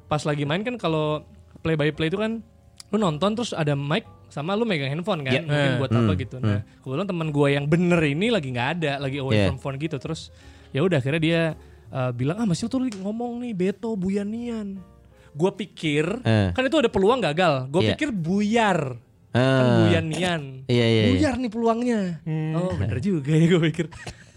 pas 0.08 0.22
lagi 0.24 0.44
main 0.48 0.62
kan 0.64 0.76
kalau 0.80 1.28
play 1.60 1.76
by 1.76 1.92
play 1.92 2.08
itu 2.08 2.16
kan 2.16 2.40
lu 2.90 2.98
nonton 2.98 3.30
terus 3.34 3.52
ada 3.52 3.74
mic 3.74 4.02
sama 4.28 4.54
lu 4.54 4.62
megang 4.62 4.90
handphone 4.90 5.22
kan 5.22 5.34
Iya. 5.34 5.42
mungkin 5.44 5.72
buat 5.78 5.92
apa 5.92 6.12
gitu. 6.16 6.36
Nah 6.38 6.62
kebetulan 6.80 7.06
teman 7.06 7.28
gue 7.30 7.48
yang 7.50 7.66
bener 7.66 8.02
ini 8.04 8.30
lagi 8.30 8.50
nggak 8.50 8.70
ada, 8.76 8.92
lagi 8.98 9.18
away 9.18 9.36
Iya. 9.36 9.46
from 9.50 9.58
phone 9.58 9.78
gitu. 9.78 9.98
Terus 9.98 10.30
ya 10.70 10.82
udah 10.82 10.98
akhirnya 10.98 11.18
dia 11.18 11.42
uh, 11.90 12.12
bilang 12.12 12.38
ah 12.38 12.46
masih 12.46 12.66
tuh 12.66 12.82
ngomong 12.96 13.42
nih 13.42 13.54
Beto 13.54 13.94
Buyanian. 13.94 14.78
Gue 15.32 15.52
pikir 15.56 16.06
Eh. 16.22 16.50
kan 16.52 16.62
itu 16.62 16.78
ada 16.78 16.88
peluang 16.88 17.18
gagal. 17.20 17.66
Gue 17.68 17.82
Iya. 17.84 17.90
pikir 17.94 18.10
buyar. 18.10 18.80
Kan 19.30 19.38
Ah. 19.38 19.86
Buyanian. 19.86 20.66
Iya, 20.66 20.86
iya, 20.88 21.02
iya. 21.04 21.12
Buyar 21.12 21.34
nih 21.36 21.50
peluangnya. 21.50 22.02
Oh 22.54 22.74
bener 22.74 22.98
juga 23.00 23.30
ya 23.32 23.46
gue 23.48 23.62
pikir. 23.68 23.86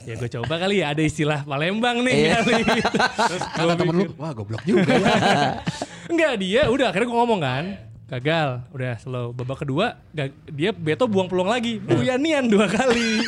Ya 0.03 0.15
gue 0.15 0.29
coba 0.31 0.59
kali 0.59 0.83
ya 0.83 0.91
ada 0.91 1.01
istilah 1.01 1.41
Palembang 1.43 2.01
nih 2.03 2.15
Iya. 2.27 2.37
kali. 2.38 2.62
Terus 3.29 3.43
Kata 3.47 3.62
gua 3.62 3.75
temen 3.75 3.95
lu, 3.95 4.05
wah 4.17 4.33
goblok 4.33 4.61
juga 4.62 4.88
ya. 4.91 5.12
Enggak 6.11 6.33
dia 6.37 6.67
udah 6.67 6.88
akhirnya 6.88 7.07
gue 7.07 7.19
ngomong 7.19 7.41
kan 7.41 7.65
gagal 8.07 8.49
udah 8.71 8.95
slow 8.97 9.31
babak 9.31 9.61
kedua 9.61 10.01
gag- 10.11 10.37
dia 10.47 10.71
Beto 10.71 11.05
buang 11.05 11.27
peluang 11.27 11.49
lagi 11.49 11.79
Buyanian 11.79 12.45
dua 12.45 12.67
kali 12.67 13.23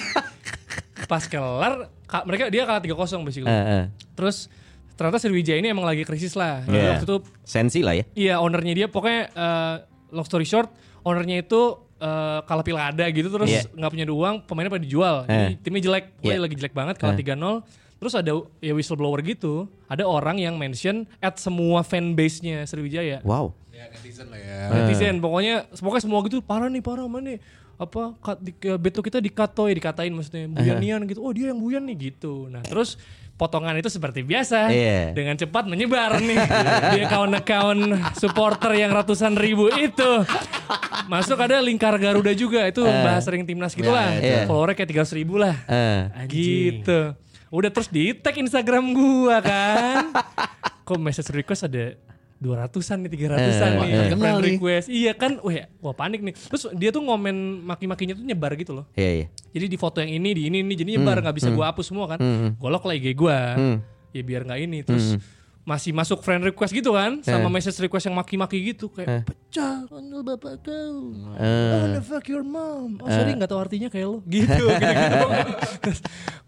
pas 1.10 1.24
kelar 1.24 1.88
ka- 2.04 2.24
mereka 2.24 2.48
dia 2.48 2.62
kalah 2.62 2.80
3-0 2.80 2.94
basically 3.22 3.46
Eh, 3.46 3.54
eh. 3.54 3.84
terus 4.14 4.48
ternyata 4.94 5.18
Sriwijaya 5.18 5.58
ini 5.58 5.68
emang 5.68 5.84
lagi 5.84 6.02
krisis 6.02 6.32
lah 6.32 6.62
Jadi 6.62 6.76
Iya. 6.76 6.88
waktu 6.90 7.04
itu 7.04 7.16
Sensi 7.42 7.80
lah 7.80 7.94
ya. 7.94 8.04
iya 8.14 8.34
ownernya 8.36 8.74
dia 8.74 8.86
pokoknya 8.86 9.22
eh, 9.28 9.74
long 10.10 10.22
story 10.22 10.44
short 10.44 10.70
ownernya 11.00 11.40
itu 11.40 11.60
eh, 11.96 12.38
kalah 12.42 12.62
pilkada 12.62 13.04
gitu 13.08 13.28
terus 13.28 13.48
Iya. 13.48 13.62
nggak 13.70 13.90
punya 13.90 14.04
uang 14.06 14.34
pemainnya 14.42 14.70
pada 14.70 14.82
dijual 14.82 15.16
jadi 15.24 15.44
Eh. 15.50 15.60
timnya 15.60 15.82
jelek 15.82 16.04
pokoknya 16.14 16.30
Iya. 16.30 16.42
lagi 16.42 16.54
jelek 16.56 16.74
banget 16.74 16.94
kalah 16.96 17.14
3-0 17.14 17.64
terus 17.94 18.12
ada 18.12 18.32
ya 18.58 18.72
whistleblower 18.72 19.20
gitu 19.22 19.64
ada 19.86 20.04
orang 20.04 20.36
yang 20.36 20.54
mention 20.54 21.04
at 21.18 21.36
semua 21.36 21.80
fanbase-nya 21.80 22.62
Sriwijaya 22.62 23.20
Wow. 23.22 23.56
Ya 23.74 23.84
netizen 23.90 24.26
lah 24.30 24.38
ya. 24.38 24.58
netizen 24.70 25.14
pokoknya 25.18 25.66
pokoknya 25.74 26.02
semua 26.06 26.22
gitu 26.24 26.38
parah 26.38 26.70
nih 26.70 26.82
parah 26.82 27.10
mana 27.10 27.34
nih? 27.34 27.38
Apa 27.74 28.14
kat, 28.22 28.38
di, 28.38 28.54
beto 28.78 29.02
kita 29.02 29.18
dikato 29.18 29.66
ya 29.66 29.74
dikatain 29.74 30.14
maksudnya 30.14 30.46
buyanian 30.46 31.02
gitu. 31.10 31.26
Oh 31.26 31.34
dia 31.34 31.50
yang 31.50 31.58
buyan 31.58 31.82
nih 31.90 32.14
gitu. 32.14 32.46
Nah 32.46 32.62
terus 32.62 32.94
potongan 33.34 33.74
itu 33.74 33.90
seperti 33.90 34.22
biasa. 34.22 34.70
Iya. 34.70 35.10
dengan 35.10 35.34
cepat 35.34 35.66
menyebar 35.66 36.22
nih. 36.22 36.38
Di 36.94 36.98
account-account 37.02 38.14
supporter 38.14 38.78
yang 38.78 38.94
ratusan 38.94 39.34
ribu 39.34 39.66
itu. 39.74 40.10
Masuk 41.10 41.38
ada 41.42 41.58
lingkar 41.58 41.98
Garuda 41.98 42.30
juga. 42.32 42.62
Itu 42.70 42.86
bahas 42.86 43.26
sering 43.26 43.42
timnas 43.42 43.74
gitu 43.74 43.90
lah. 43.90 44.14
Iya. 44.14 44.46
followernya 44.46 44.78
kayak 44.78 44.90
300 45.02 45.18
ribu 45.18 45.34
lah. 45.42 45.54
Eh. 45.66 46.30
gitu. 46.30 47.18
Udah 47.50 47.70
terus 47.70 47.90
di 47.90 48.14
tag 48.14 48.34
Instagram 48.38 48.94
gua 48.94 49.38
kan. 49.42 50.10
Kok 50.86 50.98
message 50.98 51.30
request 51.34 51.66
ada 51.66 52.13
200-an 52.44 52.98
nih 53.08 53.10
300-an 53.16 53.40
Eh, 53.40 53.78
nih 53.80 53.88
eh. 53.88 54.08
friend 54.12 54.40
request. 54.44 54.86
Iya 54.92 55.12
kan? 55.16 55.40
Wah, 55.40 55.64
wah 55.80 55.94
panik 55.96 56.20
nih. 56.20 56.36
Terus 56.36 56.68
dia 56.76 56.92
tuh 56.92 57.00
ngomen 57.00 57.64
maki-makinya 57.64 58.12
tuh 58.12 58.24
nyebar 58.24 58.52
gitu 58.60 58.76
loh. 58.76 58.84
Iya, 58.92 59.24
iya. 59.24 59.26
jadi 59.56 59.66
di 59.72 59.78
foto 59.80 60.04
yang 60.04 60.12
ini 60.12 60.30
di 60.36 60.42
ini 60.52 60.60
ini 60.60 60.74
jadi 60.76 61.00
nyebar 61.00 61.24
nggak 61.24 61.36
bisa 61.40 61.48
gua 61.48 61.72
hapus 61.72 61.88
semua 61.88 62.04
kan. 62.04 62.18
Gua 62.60 62.68
lock 62.68 62.84
lah 62.84 62.94
IG 62.94 63.16
gua. 63.16 63.56
Ya 64.12 64.20
biar 64.20 64.44
nggak 64.44 64.60
ini. 64.60 64.84
Terus 64.84 65.16
masih 65.64 65.96
masuk 65.96 66.20
friend 66.20 66.44
request 66.44 66.76
gitu 66.76 66.92
kan 66.92 67.24
sama 67.24 67.48
message 67.48 67.80
request 67.80 68.12
yang 68.12 68.16
maki-maki 68.20 68.60
gitu 68.60 68.92
kayak 68.92 69.24
pecah 69.24 69.88
konyol 69.88 70.20
bapak 70.20 70.60
kau. 70.60 71.08
Eh. 71.40 71.72
oh 71.72 71.84
the 71.96 72.02
fuck 72.04 72.28
your 72.28 72.44
mom. 72.44 73.00
Oh 73.00 73.08
sorry 73.08 73.32
nggak 73.32 73.48
tahu 73.48 73.60
artinya 73.64 73.88
kayak 73.88 74.12
lo. 74.12 74.20
Gitu 74.28 74.44
gitu, 74.60 74.68
gitu. 74.84 75.90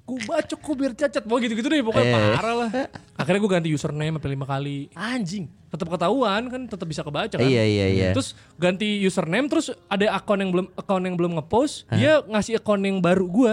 Ku 0.06 0.14
bacok 0.22 0.60
ku 0.60 0.72
biar 0.72 0.94
cacat. 0.94 1.26
Mau 1.26 1.36
gitu-gitu 1.36 1.66
deh 1.66 1.82
pokoknya 1.82 2.06
Eh. 2.08 2.32
parah 2.32 2.54
lah. 2.56 2.70
Akhirnya 3.12 3.40
gue 3.40 3.50
ganti 3.50 3.68
username 3.68 4.14
sampai 4.14 4.30
lima 4.30 4.46
kali. 4.46 4.86
Anjing. 4.94 5.50
Tetap 5.66 5.90
ketahuan 5.90 6.46
kan, 6.46 6.62
tetap 6.64 6.86
bisa 6.86 7.02
kebaca 7.02 7.34
kan. 7.34 7.42
Iya, 7.42 7.66
iya, 7.66 7.86
iya. 7.88 8.08
Terus 8.14 8.32
ganti 8.54 9.02
username 9.02 9.44
terus 9.46 9.68
ada 9.84 10.14
akun 10.14 10.38
yang 10.38 10.54
belum 10.54 10.66
akun 10.72 11.02
yang 11.02 11.18
belum 11.18 11.32
ngepost, 11.34 11.90
dia 11.90 12.22
ngasih 12.22 12.56
akun 12.56 12.80
yang 12.80 12.98
baru 12.98 13.26
gua. 13.26 13.52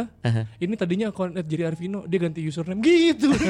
Ini 0.55 0.73
tadinya 0.73 1.09
akun 1.09 1.33
jadi 1.35 1.67
Arvino, 1.67 2.05
dia 2.05 2.21
ganti 2.21 2.39
username 2.39 2.79
gitu. 2.79 3.33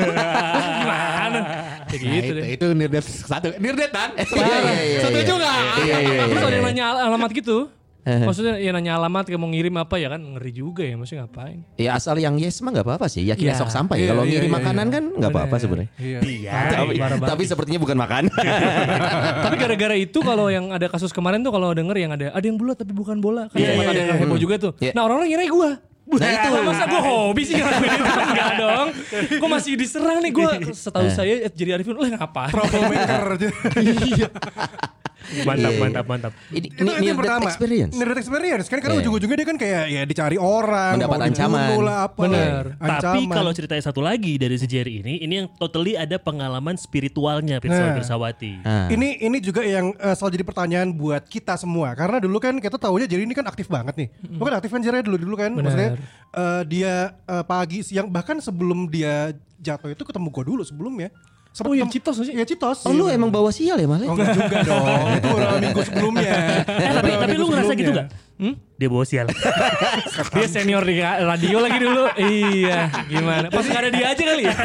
Gimana? 0.63 1.39
Kayak 1.85 2.01
Nah, 2.01 2.13
gitu 2.15 2.23
itu, 2.23 2.33
deh. 2.33 2.45
itu 2.49 2.65
Nirdet 2.73 3.03
satu. 3.05 3.47
Nirdet 3.59 3.91
kan? 3.91 4.09
Iya, 4.15 4.23
iya, 4.57 4.73
iya, 4.81 4.99
Setuju 5.01 5.19
iya. 5.29 5.37
nggak? 5.37 5.59
Iya, 5.59 5.83
iya, 5.83 5.97
iya. 5.99 6.23
Terus 6.25 6.41
ada 6.41 6.55
yang 6.55 6.65
nanya 6.65 6.83
al- 6.87 7.01
alamat 7.11 7.29
gitu. 7.35 7.57
Maksudnya 8.03 8.59
ya 8.59 8.75
nanya 8.75 8.99
alamat 8.99 9.31
kayak 9.31 9.39
mau 9.39 9.47
ngirim 9.47 9.75
apa 9.79 9.95
ya 9.95 10.11
kan 10.11 10.19
ngeri 10.19 10.51
juga 10.51 10.83
ya 10.83 10.99
maksudnya 10.99 11.23
ngapain? 11.23 11.63
Ya 11.79 11.95
asal 11.95 12.19
yang 12.19 12.35
yes 12.35 12.59
mah 12.59 12.75
nggak 12.75 12.83
apa-apa 12.83 13.07
sih. 13.07 13.23
Yakin 13.23 13.47
Iya. 13.47 13.55
esok 13.55 13.71
sampai. 13.71 14.03
Iya, 14.03 14.11
Kalau 14.11 14.23
iya, 14.27 14.31
ngirim 14.35 14.51
iya, 14.51 14.57
makanan 14.59 14.87
kan 14.91 15.03
nggak 15.15 15.31
apa-apa 15.31 15.55
sebenarnya. 15.55 15.89
Iya. 15.95 16.19
Iya. 16.19 16.51
Tapi, 16.67 16.93
tapi 17.23 17.43
sepertinya 17.47 17.79
bukan 17.79 17.97
makan. 17.97 18.23
Tapi 19.47 19.55
gara-gara 19.55 19.95
itu 19.95 20.19
kalau 20.19 20.51
yang 20.51 20.71
ada 20.71 20.91
kasus 20.91 21.15
kemarin 21.15 21.39
tuh 21.43 21.55
kalau 21.55 21.71
denger 21.71 21.95
yang 21.95 22.11
ada 22.11 22.27
ada 22.31 22.45
yang 22.45 22.59
bulat 22.59 22.75
tapi 22.75 22.91
bukan 22.91 23.19
bola 23.23 23.47
kan 23.47 23.57
sempat 23.59 23.87
ada 23.95 23.99
yang 24.03 24.19
heboh 24.19 24.39
juga 24.39 24.55
tuh. 24.59 24.71
Iya. 24.83 24.91
Nah 24.91 25.07
orang-orang 25.07 25.29
ngira 25.31 25.45
gua. 25.47 25.71
Nah, 26.03 26.19
itu. 26.19 26.49
masa 26.67 26.83
gue 26.83 26.99
hobi 26.99 27.41
sih 27.47 27.55
ngelakuin 27.55 27.95
itu 27.95 28.03
enggak 28.27 28.51
dong. 28.59 28.87
Gue 29.39 29.49
masih 29.49 29.71
diserang 29.79 30.19
nih 30.19 30.35
gue 30.35 30.51
setahu 30.83 31.07
saya 31.07 31.47
jadi 31.47 31.79
Arifin 31.79 31.95
lah 31.95 32.19
ngapain? 32.19 32.51
Troublemaker 32.51 33.23
aja. 33.39 33.47
Iya. 34.03 34.27
Mantap, 35.23 35.71
Iya. 35.71 35.79
mantap, 35.79 36.05
mantap. 36.05 36.31
Ini, 36.49 36.67
itu, 36.67 36.79
ini 36.79 36.91
itu 36.91 37.03
yang 37.05 37.17
pertama. 37.17 37.47
experience. 37.47 37.93
Near 37.93 38.07
death 38.07 38.21
experience 38.21 38.65
kan 38.65 38.77
karena 38.77 38.93
Iya. 38.93 39.01
ujung-ujungnya 39.01 39.37
dia 39.37 39.47
kan 39.47 39.57
kayak 39.57 39.83
ya 39.87 40.01
dicari 40.03 40.37
orang, 40.37 40.93
Mendapat 40.95 41.19
ancaman. 41.23 41.67
lah 41.79 41.97
apa. 42.05 42.21
Bener. 42.21 42.63
Tapi 42.75 42.89
Ancaman. 43.21 43.33
kalau 43.33 43.51
ceritanya 43.51 43.83
satu 43.83 43.99
lagi 43.99 44.35
dari 44.35 44.55
si 44.55 44.65
Jerry 44.65 44.99
ini, 44.99 45.19
ini 45.19 45.33
yang 45.35 45.47
totally 45.53 45.93
ada 45.93 46.15
pengalaman 46.15 46.75
spiritualnya 46.75 47.57
Pirsa 47.57 47.81
Nah. 47.81 47.95
Pirsawati. 47.95 48.53
Ah. 48.61 48.87
Ini 48.87 49.19
ini 49.19 49.37
juga 49.39 49.61
yang 49.61 49.91
eh, 49.93 50.13
selalu 50.13 50.31
jadi 50.33 50.45
pertanyaan 50.45 50.89
buat 50.91 51.23
kita 51.23 51.55
semua 51.55 51.91
karena 51.93 52.17
dulu 52.17 52.37
kan 52.37 52.55
kita 52.55 52.75
tahunya 52.75 53.05
jadi 53.05 53.21
ini 53.21 53.31
kan 53.31 53.43
aktif 53.43 53.67
banget 53.67 53.95
nih. 53.95 54.07
Bukan 54.33 54.53
aktif 54.53 54.69
kan 54.69 54.79
Jerry 54.79 55.01
dulu 55.01 55.17
dulu 55.17 55.35
kan 55.35 55.51
Benar. 55.51 55.63
maksudnya 55.63 55.89
eh, 56.31 56.61
dia 56.65 56.93
eh, 57.21 57.43
pagi 57.43 57.79
siang 57.81 58.07
bahkan 58.07 58.37
sebelum 58.37 58.85
dia 58.85 59.31
jatuh 59.57 59.89
itu 59.89 60.03
ketemu 60.03 60.27
gua 60.27 60.43
dulu 60.43 60.61
sebelumnya. 60.61 61.07
Sempet 61.53 61.69
Oh, 61.69 61.77
yang 61.77 61.85
ketemu- 61.85 62.17
Citos 62.17 62.25
sih? 62.25 62.33
Iya 62.33 62.45
Citos. 62.49 62.77
Oh 62.81 62.89
lu 62.89 63.05
emang 63.13 63.29
bawa 63.29 63.53
sial 63.53 63.77
ya 63.77 63.85
Male? 63.85 64.09
Oh 64.09 64.17
enggak 64.17 64.33
juga 64.33 64.57
dong. 64.65 65.05
Itu 65.21 65.27
udah 65.37 65.61
minggu 65.61 65.81
sebelumnya. 65.85 66.33
Eh 66.65 66.91
tapi 66.91 67.09
tapi 67.13 67.35
lu 67.37 67.45
ngerasa 67.45 67.71
gitu 67.77 67.91
gak? 67.93 68.07
Hmm? 68.33 68.57
Dia 68.81 68.89
bawa 68.89 69.05
sial. 69.05 69.29
Dia 70.33 70.47
senior 70.49 70.81
di 70.81 70.97
radio 70.97 71.61
lagi 71.61 71.77
dulu. 71.77 72.09
iya, 72.17 72.89
gimana? 73.05 73.53
Pas 73.53 73.61
nggak 73.61 73.81
ada 73.85 73.89
dia 73.93 74.05
aja 74.09 74.23
kali 74.25 74.43
ya. 74.49 74.55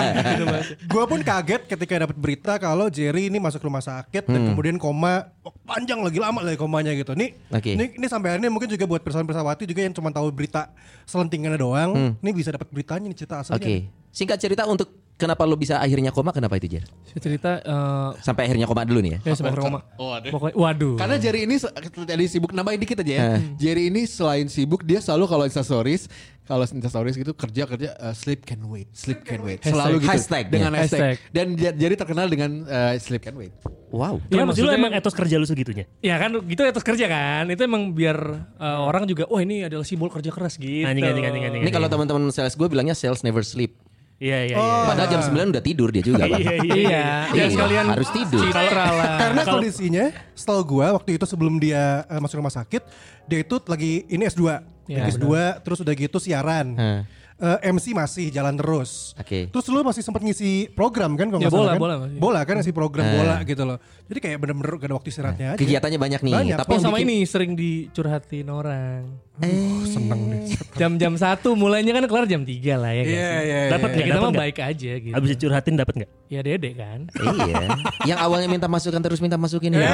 Gue 0.90 1.04
pun 1.04 1.20
kaget 1.20 1.62
ketika 1.68 2.08
dapat 2.08 2.16
berita 2.16 2.56
kalau 2.56 2.88
Jerry 2.88 3.28
ini 3.28 3.36
masuk 3.36 3.60
rumah 3.60 3.84
sakit 3.84 4.24
dan 4.24 4.40
kemudian 4.50 4.80
koma 4.80 5.28
oh, 5.44 5.52
panjang 5.68 6.00
lagi 6.00 6.16
lama 6.16 6.40
lagi 6.40 6.56
komanya 6.56 6.96
gitu. 6.96 7.12
Nih, 7.12 7.36
Oke. 7.52 7.76
ini, 7.76 7.92
ini 7.92 8.06
sampai 8.08 8.34
akhirnya 8.34 8.48
mungkin 8.48 8.72
juga 8.72 8.88
buat 8.88 9.04
persoalan 9.04 9.28
persawati 9.28 9.68
juga 9.68 9.84
yang 9.84 9.92
cuma 9.92 10.08
tahu 10.08 10.32
berita 10.32 10.72
selentingannya 11.04 11.60
doang. 11.60 12.16
Ini 12.16 12.30
bisa 12.32 12.56
dapat 12.56 12.72
beritanya 12.72 13.06
nih 13.06 13.18
cerita 13.20 13.44
Oke. 13.44 13.52
asalnya. 13.52 13.68
Singkat 14.16 14.40
cerita 14.40 14.64
untuk 14.64 14.88
kenapa 15.20 15.44
lu 15.44 15.60
bisa 15.60 15.76
akhirnya 15.76 16.08
koma 16.08 16.32
kenapa 16.32 16.56
itu 16.56 16.76
Jer? 16.76 16.84
Saya 17.12 17.20
cerita 17.20 17.50
eh 17.60 18.10
Sampai 18.24 18.48
akhirnya 18.48 18.64
koma 18.64 18.88
dulu 18.88 19.04
nih 19.04 19.20
ya. 19.20 19.32
ya 19.32 19.34
sebagai 19.36 19.60
Roma. 19.60 19.84
Oh, 20.00 20.16
ada. 20.16 20.32
Pokoknya 20.32 20.56
waduh. 20.56 20.96
Karena 20.96 21.16
Jerry 21.20 21.44
ini 21.44 21.60
tadi 22.08 22.24
sibuk 22.24 22.56
nambahin 22.56 22.80
dikit 22.80 23.04
aja 23.04 23.12
ya. 23.12 23.20
Eh. 23.36 23.40
Jerry 23.60 23.92
ini 23.92 24.08
selain 24.08 24.48
sibuk 24.48 24.88
dia 24.88 25.04
selalu 25.04 25.24
kalau 25.28 25.44
Insta 25.44 25.60
stories 25.60 26.08
kalau 26.46 26.62
Insta 26.62 26.88
stories 26.88 27.18
gitu 27.18 27.36
kerja 27.36 27.66
kerja 27.66 27.90
uh, 27.98 28.14
sleep 28.16 28.46
can 28.46 28.62
wait, 28.70 28.88
sleep 28.96 29.20
can 29.26 29.42
wait. 29.42 29.60
Selalu 29.66 30.00
gitu. 30.00 30.14
Hashtag-nya. 30.14 30.52
dengan 30.52 30.72
hashtag. 30.78 31.00
Hashtag. 31.00 31.34
Dan 31.34 31.46
Jer- 31.60 31.76
Jerry 31.76 31.96
terkenal 31.98 32.26
dengan 32.32 32.64
uh, 32.64 32.94
sleep 32.96 33.20
can 33.20 33.36
wait. 33.36 33.52
Wow. 33.92 34.20
Iya, 34.32 34.42
Kenapa 34.42 34.52
sih 34.56 34.62
lu 34.64 34.70
emang 34.72 34.92
etos 34.96 35.14
kerja 35.14 35.36
lu 35.36 35.44
segitunya? 35.44 35.84
Ya 36.00 36.16
kan 36.16 36.32
gitu 36.40 36.62
etos 36.64 36.84
kerja 36.86 37.04
kan. 37.04 37.44
Itu 37.52 37.68
emang 37.68 37.94
biar 37.94 38.18
eh, 38.58 38.78
orang 38.82 39.06
juga 39.06 39.30
oh 39.30 39.38
ini 39.38 39.62
adalah 39.62 39.86
simbol 39.86 40.10
kerja 40.10 40.34
keras 40.34 40.58
gitu. 40.58 40.82
Anjing, 40.84 41.06
anjing, 41.06 41.24
anjing, 41.24 41.44
anjing. 41.46 41.62
Ini 41.62 41.70
kalau 41.70 41.86
teman-teman 41.86 42.26
sales 42.34 42.58
gue 42.58 42.66
bilangnya 42.66 42.98
sales 42.98 43.22
never 43.22 43.46
sleep. 43.46 43.78
Iya, 44.16 44.38
iya, 44.48 44.56
iya. 44.56 44.84
Padahal 44.88 45.08
jam 45.12 45.20
9 45.20 45.52
udah 45.52 45.64
tidur 45.64 45.88
dia 45.92 46.00
juga 46.00 46.24
Bang. 46.24 46.40
Iya, 46.40 46.52
iya, 46.56 46.62
Iya, 46.64 46.74
iya. 46.74 46.88
ya 46.88 47.34
Iya, 47.36 47.44
sekalian 47.52 47.84
harus 47.92 48.08
tidur. 48.08 48.40
Citra 48.48 48.86
lah. 48.96 49.12
Karena 49.20 49.42
kondisinya 49.44 50.04
setahu 50.32 50.60
gua 50.64 50.96
waktu 50.96 51.20
itu 51.20 51.24
sebelum 51.28 51.60
dia 51.60 52.00
eh, 52.08 52.20
masuk 52.20 52.40
rumah 52.40 52.52
sakit, 52.52 52.80
dia 53.28 53.38
itu 53.44 53.60
lagi 53.68 54.08
ini 54.08 54.24
S2. 54.24 54.42
Ya, 54.86 55.04
S2 55.10 55.26
terus 55.60 55.84
udah 55.84 55.92
gitu 55.92 56.16
siaran. 56.16 56.66
Hah. 56.80 57.00
Eh, 57.36 57.68
MC 57.68 57.92
masih 57.92 58.32
jalan 58.32 58.56
terus. 58.56 59.12
Oke. 59.14 59.52
Terus 59.52 59.66
lu 59.68 59.84
masih 59.84 60.00
sempat 60.00 60.24
ngisi 60.24 60.72
program 60.72 61.12
kan 61.14 61.28
kalau 61.28 61.36
Ya, 61.38 61.52
bola, 61.52 61.70
kan? 61.70 61.78
bola 61.78 61.94
masih. 62.00 62.16
Bola 62.16 62.40
kan 62.42 62.54
ngisi 62.56 62.72
program 62.72 63.04
Eh. 63.04 63.12
bola 63.14 63.36
gitu 63.44 63.62
loh. 63.62 63.76
Jadi 64.08 64.18
kayak 64.18 64.36
bener-bener 64.40 64.72
gak 64.74 64.88
ada 64.88 64.96
waktu 64.96 65.08
istirahatnya 65.10 65.46
aja. 65.52 65.58
Kegiatannya 65.58 65.98
banyak 65.98 66.20
nih, 66.22 66.32
Banyak. 66.32 66.56
tapi 66.56 66.72
Oh 66.72 66.80
sama 66.80 66.96
bikin- 66.96 67.12
ini 67.12 67.16
sering 67.22 67.52
dicurhatin 67.52 68.48
orang. 68.48 69.20
Oh, 69.36 69.84
seneng 69.84 70.32
deh. 70.32 70.48
Jam-jam 70.74 71.12
satu 71.12 71.52
mulainya 71.52 71.92
kan 71.92 72.08
kelar 72.08 72.24
jam 72.24 72.40
3 72.40 72.72
lah 72.74 72.88
ya 72.90 73.04
kan. 73.04 73.12
Iya, 73.12 73.32
iya, 73.38 73.58
Dapat 73.68 73.84
Ya, 73.84 73.92
nggak? 73.92 74.06
kita 74.06 74.16
Dapat 74.16 74.24
mah 74.26 74.40
baik 74.40 74.58
aja 74.58 74.92
gitu. 74.96 75.12
Abis 75.12 75.28
dicurhatin 75.30 75.74
dapat 75.76 75.94
nggak? 75.94 76.10
Ya 76.26 76.40
dede 76.40 76.70
kan. 76.72 76.98
iya. 77.44 77.64
Yang 78.06 78.18
awalnya 78.18 78.48
minta 78.48 78.64
masukan 78.66 78.96
terus 78.98 79.20
minta 79.20 79.36
masukin 79.36 79.76
ya. 79.76 79.84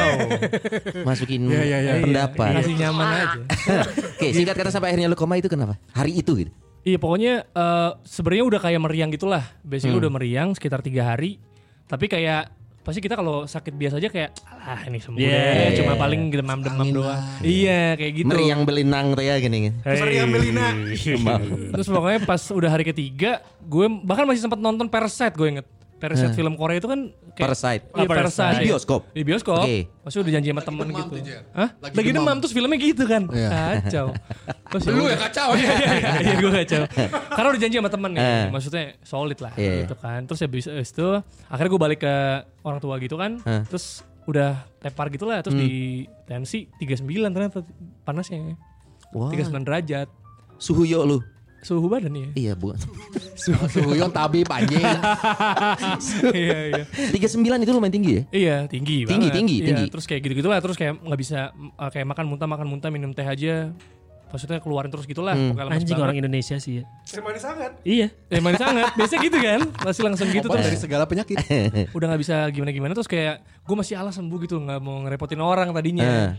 Masukin 1.03 1.43
Iya, 1.45 1.59
iya, 1.61 1.79
iya. 1.81 1.93
pendapat. 2.01 2.55
Kasih 2.57 2.75
nyaman 2.79 3.07
aja. 3.11 3.41
Oke, 4.15 4.31
singkat 4.31 4.55
kata 4.55 4.71
sampai 4.71 4.95
akhirnya 4.95 5.11
lu 5.11 5.17
koma 5.17 5.35
itu 5.35 5.47
kenapa? 5.47 5.75
Hari 5.91 6.15
itu 6.17 6.39
gitu. 6.39 6.55
Iya 6.83 6.99
pokoknya 6.99 7.47
eh, 7.47 7.91
sebenarnya 8.03 8.45
udah 8.51 8.61
kayak 8.61 8.81
meriang 8.83 9.11
gitulah. 9.15 9.45
Basically 9.63 9.95
Hmm. 9.95 10.03
udah 10.03 10.13
meriang 10.13 10.49
sekitar 10.55 10.83
tiga 10.83 11.15
hari. 11.15 11.39
Tapi 11.87 12.11
kayak 12.11 12.51
pasti 12.83 12.99
kita 12.99 13.15
kalau 13.15 13.47
sakit 13.47 13.79
biasa 13.79 14.03
aja 14.03 14.11
kayak 14.11 14.35
alah 14.43 14.83
ini 14.91 14.99
sembuh 14.99 15.23
Yeah, 15.23 15.71
deh. 15.71 15.79
Cuma 15.79 15.95
yeah. 15.95 16.03
paling 16.03 16.21
demam-demam 16.35 16.89
doang. 16.91 17.23
Iya 17.47 17.95
kayak 17.95 18.13
gitu. 18.19 18.27
Meriang 18.27 18.67
belinang 18.67 19.15
teh 19.15 19.25
ya 19.31 19.39
gini. 19.39 19.71
gini. 19.71 19.73
Meriang 19.87 20.29
Belina. 20.35 20.67
Terus 21.79 21.87
pokoknya 21.87 22.21
pas 22.27 22.43
udah 22.51 22.71
hari 22.75 22.83
ketiga, 22.83 23.39
gue 23.63 23.87
bahkan 24.03 24.27
masih 24.27 24.43
sempat 24.43 24.59
nonton 24.59 24.91
Parasite 24.91 25.39
gue 25.39 25.49
inget. 25.59 25.67
Parasite 26.03 26.35
film 26.35 26.55
Korea 26.55 26.77
itu 26.77 26.89
kan 26.91 27.01
kayak 27.33 27.47
Parasite. 27.47 27.83
Iya, 27.87 27.95
Ah, 27.95 28.07
Parasite. 28.11 28.55
Di 28.59 28.67
bioskop? 28.67 29.01
Di 29.09 29.23
bioskop. 29.23 29.63
Oke. 29.63 29.79
Pasti 30.03 30.17
udah 30.19 30.33
janji 30.35 30.49
sama 30.51 30.63
temen 30.63 30.87
gitu. 30.91 31.15
Hah? 31.55 31.69
Lagi 31.79 31.95
Lagi, 31.95 32.11
demam. 32.11 32.27
demam. 32.27 32.37
terus 32.43 32.53
filmnya 32.53 32.77
gitu 32.77 33.05
kan. 33.07 33.23
Iya. 33.31 33.49
Kacau. 33.81 34.07
Terus 34.69 34.83
Lu 34.85 34.93
udah. 34.99 35.09
yang 35.09 35.23
kacau. 35.23 35.49
Iya, 35.55 35.71
iya, 35.73 35.91
iya, 35.95 36.11
iya, 36.19 36.35
gue 36.37 36.51
kacau. 36.53 36.83
Karena 37.31 37.49
udah 37.49 37.61
janji 37.61 37.77
sama 37.79 37.89
temen 37.89 38.11
nih. 38.11 38.21
Eh. 38.21 38.45
Maksudnya 38.51 38.85
solid 39.01 39.39
lah 39.39 39.53
Iya. 39.55 39.73
gitu 39.87 39.95
kan. 39.95 40.21
Terus 40.27 40.41
habis 40.43 40.65
itu 40.67 41.07
akhirnya 41.47 41.71
gue 41.71 41.81
balik 41.81 42.01
ke 42.03 42.15
orang 42.61 42.81
tua 42.81 42.99
gitu 42.99 43.15
kan. 43.15 43.39
Eh. 43.39 43.63
Terus 43.71 43.87
udah 44.27 44.51
tepar 44.79 45.07
gitu 45.09 45.23
lah. 45.23 45.39
Terus 45.41 45.55
di 45.55 45.71
tensi 46.25 46.67
39 46.77 47.07
ternyata 47.31 47.63
panasnya. 48.03 48.59
Wah. 49.15 49.31
39 49.31 49.63
derajat. 49.63 50.09
Suhu 50.57 50.83
yo 50.83 51.03
lu. 51.03 51.19
Suhu 51.63 51.87
badan 51.87 52.11
ya. 52.11 52.29
Iya, 52.35 52.53
bukan. 52.59 52.75
Suhuyon 53.73 54.11
tabib 54.11 54.51
anjing. 54.51 54.83
iya, 56.35 56.59
iya. 56.75 56.85
39 57.15 57.39
itu 57.39 57.71
lumayan 57.71 57.95
tinggi 57.95 58.13
ya? 58.13 58.23
Iya 58.35 58.57
tinggi 58.67 59.07
Tinggi, 59.07 59.31
banget. 59.31 59.37
tinggi, 59.39 59.57
Iya, 59.63 59.67
tinggi. 59.71 59.85
Terus 59.95 60.05
kayak 60.11 60.21
gitu-gitu 60.27 60.49
lah. 60.51 60.59
Terus 60.59 60.75
kayak 60.75 60.99
nggak 60.99 61.21
bisa 61.23 61.55
uh, 61.55 61.91
kayak 61.91 62.07
makan 62.11 62.25
muntah 62.27 62.49
makan 62.51 62.67
muntah 62.67 62.91
minum 62.91 63.15
teh 63.15 63.23
aja. 63.23 63.71
Maksudnya 64.33 64.59
keluarin 64.59 64.89
terus 64.91 65.05
gitulah. 65.05 65.37
Hmm. 65.39 65.55
Anjing 65.71 65.93
banget. 65.93 66.03
orang 66.03 66.17
Indonesia 66.19 66.57
sih 66.59 66.81
ya. 66.81 66.85
Manis 67.21 67.45
sangat. 67.45 67.71
Iya. 67.85 68.09
Ya 68.27 68.41
manis 68.43 68.59
sangat. 68.59 68.91
Biasanya 68.99 69.21
gitu 69.23 69.39
kan. 69.39 69.61
Masih 69.87 70.03
langsung 70.03 70.29
gitu 70.33 70.47
Obat 70.49 70.57
terus. 70.59 70.67
dari 70.67 70.79
segala 70.81 71.05
penyakit. 71.07 71.37
Udah 71.95 72.07
nggak 72.11 72.21
bisa 72.27 72.37
gimana-gimana. 72.51 72.97
Terus 72.97 73.07
kayak 73.07 73.45
gue 73.63 73.77
masih 73.77 73.95
alas 73.95 74.17
sembuh 74.19 74.39
gitu. 74.43 74.57
nggak 74.59 74.81
mau 74.83 75.05
ngerepotin 75.05 75.39
orang 75.39 75.71
tadinya. 75.71 76.33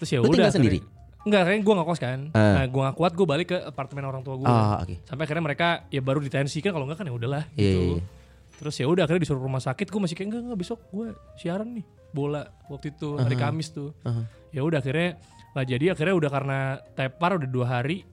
Terus 0.00 0.08
ya 0.08 0.18
udah. 0.22 0.32
tinggal 0.32 0.54
sendiri? 0.54 0.78
Enggak, 1.22 1.42
kayaknya 1.46 1.62
gue 1.62 1.74
gak 1.78 1.86
kos 1.86 2.00
kan. 2.02 2.20
Eh. 2.30 2.38
Nah, 2.38 2.66
gue 2.66 2.80
gak 2.82 2.96
kuat, 2.98 3.12
gue 3.14 3.26
balik 3.26 3.48
ke 3.54 3.58
apartemen 3.62 4.04
orang 4.04 4.22
tua 4.22 4.34
gue. 4.36 4.46
Ah, 4.46 4.82
oke. 4.82 5.06
Sampai 5.06 5.22
akhirnya 5.24 5.44
mereka 5.44 5.66
ya 5.86 6.02
baru 6.02 6.18
ditensi 6.18 6.58
kan 6.58 6.74
kalau 6.74 6.84
enggak 6.84 6.98
kan 7.02 7.06
ya 7.06 7.14
udahlah 7.14 7.42
Iya, 7.54 7.62
gitu. 7.62 7.78
iya, 7.78 7.92
iya. 7.98 8.02
Terus 8.58 8.74
ya 8.78 8.86
udah 8.86 9.02
akhirnya 9.06 9.22
disuruh 9.22 9.42
rumah 9.42 9.58
sakit, 9.58 9.86
gue 9.86 10.00
masih 10.02 10.14
kayak 10.14 10.28
enggak 10.30 10.42
enggak 10.50 10.60
besok 10.62 10.78
gue 10.90 11.06
siaran 11.34 11.68
nih 11.74 11.84
bola 12.12 12.44
waktu 12.68 12.92
itu 12.92 13.16
hari 13.16 13.34
Kamis 13.34 13.72
tuh. 13.72 13.90
Ya 14.52 14.60
udah 14.62 14.78
akhirnya 14.78 15.16
nggak 15.52 15.66
jadi 15.66 15.84
akhirnya 15.96 16.14
udah 16.16 16.30
karena 16.30 16.58
tepar 16.92 17.30
udah 17.40 17.48
dua 17.48 17.66
hari 17.68 18.04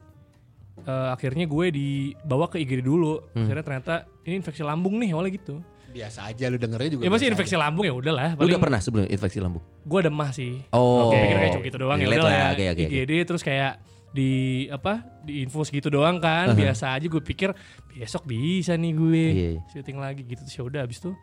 eh, 0.79 1.07
akhirnya 1.11 1.45
gue 1.45 1.65
dibawa 1.69 2.47
ke 2.47 2.57
IGD 2.63 2.81
dulu. 2.81 3.19
Hmm. 3.35 3.45
Akhirnya 3.45 3.63
ternyata 3.65 3.93
ini 4.23 4.39
infeksi 4.39 4.63
lambung 4.63 4.95
nih 4.97 5.11
awalnya 5.11 5.33
gitu. 5.35 5.55
Biasa 5.89 6.19
aja 6.25 6.45
lu 6.47 6.55
dengernya 6.55 6.89
juga. 6.93 7.01
Ya 7.01 7.09
masih 7.09 7.27
infeksi 7.27 7.55
lambung 7.55 7.81
ya 7.81 7.91
udahlah. 7.91 8.33
Lu 8.33 8.45
udah 8.45 8.61
pernah 8.61 8.77
sebelum 8.77 9.05
infeksi 9.05 9.37
lambung? 9.37 9.63
Gue 9.81 9.99
demah 10.01 10.29
sih. 10.29 10.61
Oh. 10.69 11.09
Oke, 11.09 11.17
pikir 11.17 11.35
kayak 11.35 11.51
cuma 11.51 11.63
gitu 11.65 11.77
doang 11.77 11.97
ya 11.97 12.05
Relate 12.05 12.17
udah 12.17 12.25
lah, 12.25 12.37
lah. 12.39 12.51
oke, 12.51 12.65
oke. 12.69 12.83
IGD 12.85 13.11
terus 13.23 13.41
kayak 13.41 13.73
di 14.09 14.31
apa 14.67 14.93
di 15.21 15.43
infus 15.43 15.69
gitu 15.69 15.85
doang 15.87 16.17
kan 16.17 16.57
biasa 16.57 16.97
aja 16.97 17.05
gue 17.05 17.21
pikir 17.21 17.53
besok 17.91 18.25
bisa 18.25 18.73
nih 18.73 18.91
gue 18.91 19.21
Iya, 19.29 19.49
iya. 19.51 19.61
syuting 19.69 19.97
lagi 19.97 20.25
gitu 20.25 20.41
terus 20.41 20.55
ya 20.55 20.63
udah 20.65 20.81
abis 20.81 20.97
itu 20.97 21.13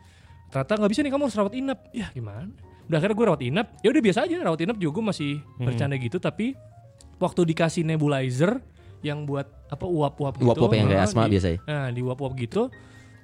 ternyata 0.47 0.71
nggak 0.73 0.91
bisa 0.91 1.01
nih 1.03 1.11
kamu 1.11 1.23
harus 1.27 1.35
rawat 1.35 1.53
inap 1.53 1.79
ya 1.91 2.07
gimana 2.09 2.47
udah 2.87 2.95
akhirnya 2.95 3.15
gue 3.15 3.25
rawat 3.27 3.41
inap 3.43 3.67
ya 3.77 3.91
udah 3.91 3.99
biasa 4.01 4.19
aja 4.23 4.35
rawat 4.39 4.59
inap 4.63 4.77
juga 4.79 4.91
gue 4.93 5.05
masih 5.05 5.31
Hmm. 5.59 5.67
bercanda 5.67 5.95
gitu 5.97 6.15
tapi 6.15 6.55
waktu 7.19 7.41
dikasih 7.45 7.83
nebulizer 7.83 8.63
yang 9.03 9.27
buat 9.27 9.51
apa 9.67 9.83
uap-uap 9.83 10.33
gitu. 10.37 10.47
Uap-uap 10.47 10.71
yang 10.71 10.87
kayak 10.87 11.01
Nah, 11.01 11.11
asma 11.11 11.27
biasa 11.27 11.47
ya? 11.49 11.59
Nah, 11.61 11.87
di 11.91 11.99
uap-uap 11.99 12.33
gitu. 12.33 12.71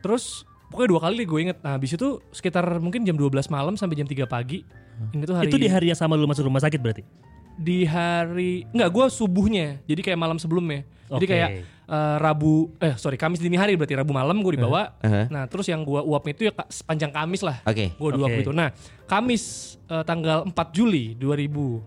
Terus 0.01 0.43
pokoknya 0.73 0.89
dua 0.89 1.01
kali 1.05 1.23
gue 1.23 1.39
inget. 1.39 1.57
Nah, 1.61 1.77
habis 1.77 1.93
itu 1.93 2.07
sekitar 2.33 2.65
mungkin 2.81 3.05
jam 3.05 3.13
12 3.13 3.29
malam 3.47 3.77
sampai 3.77 3.95
jam 3.95 4.09
3 4.09 4.25
pagi. 4.25 4.65
Ini 5.13 5.23
tuh 5.23 5.37
hari 5.37 5.47
Itu 5.47 5.55
di 5.55 5.69
hari 5.69 5.89
yang 5.89 5.97
sama 5.97 6.17
lu 6.17 6.25
masuk 6.25 6.49
rumah 6.49 6.59
sakit 6.59 6.81
berarti? 6.81 7.05
di 7.53 7.85
hari 7.85 8.65
enggak 8.73 8.89
gue 8.89 9.05
subuhnya 9.13 9.77
jadi 9.85 10.01
kayak 10.01 10.17
malam 10.17 10.41
sebelumnya 10.41 10.81
jadi 11.05 11.21
Oke. 11.21 11.29
kayak 11.29 11.49
eh, 11.85 12.15
Rabu 12.17 12.73
eh 12.81 12.97
sorry 12.97 13.13
Kamis 13.13 13.37
dini 13.37 13.61
hari 13.61 13.77
berarti 13.77 13.93
Rabu 13.93 14.09
malam 14.09 14.41
gue 14.41 14.57
dibawa 14.57 14.97
Uh-huh. 14.97 15.29
nah 15.29 15.45
terus 15.45 15.69
yang 15.69 15.85
gue 15.85 16.01
uap 16.01 16.25
itu 16.33 16.49
ya 16.49 16.53
sepanjang 16.65 17.13
Kamis 17.13 17.45
lah 17.45 17.61
Oke. 17.61 17.93
gue 17.93 18.09
diuap 18.09 18.33
Oke. 18.33 18.41
gitu 18.41 18.49
nah 18.49 18.73
Kamis 19.05 19.77
eh, 19.85 20.01
tanggal 20.01 20.49
4 20.49 20.49
Juli 20.73 21.13
2019 21.13 21.85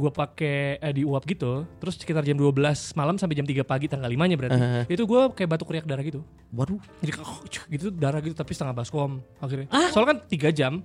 gue 0.00 0.12
pakai 0.12 0.80
eh, 0.80 0.92
di 0.96 1.02
uap 1.04 1.22
gitu 1.28 1.68
terus 1.76 2.00
sekitar 2.00 2.24
jam 2.24 2.40
12 2.40 2.56
malam 2.96 3.20
sampai 3.20 3.36
jam 3.36 3.44
3 3.44 3.60
pagi 3.62 3.86
tanggal 3.86 4.08
5 4.08 4.16
nya 4.16 4.36
berarti 4.40 4.58
Uh-huh. 4.60 4.84
itu 4.92 5.02
gue 5.08 5.22
kayak 5.36 5.48
batuk 5.56 5.72
riak 5.72 5.86
darah 5.88 6.04
gitu. 6.04 6.20
Waduh. 6.52 6.80
jadi 7.00 7.10
kayak 7.16 7.26
cuk, 7.48 7.64
gitu 7.70 7.86
darah 7.94 8.20
gitu 8.20 8.34
tapi 8.36 8.52
setengah 8.52 8.74
baskom 8.76 9.22
akhirnya. 9.40 9.68
Soalnya 9.94 10.08
kan 10.12 10.18
tiga 10.28 10.48
jam 10.52 10.84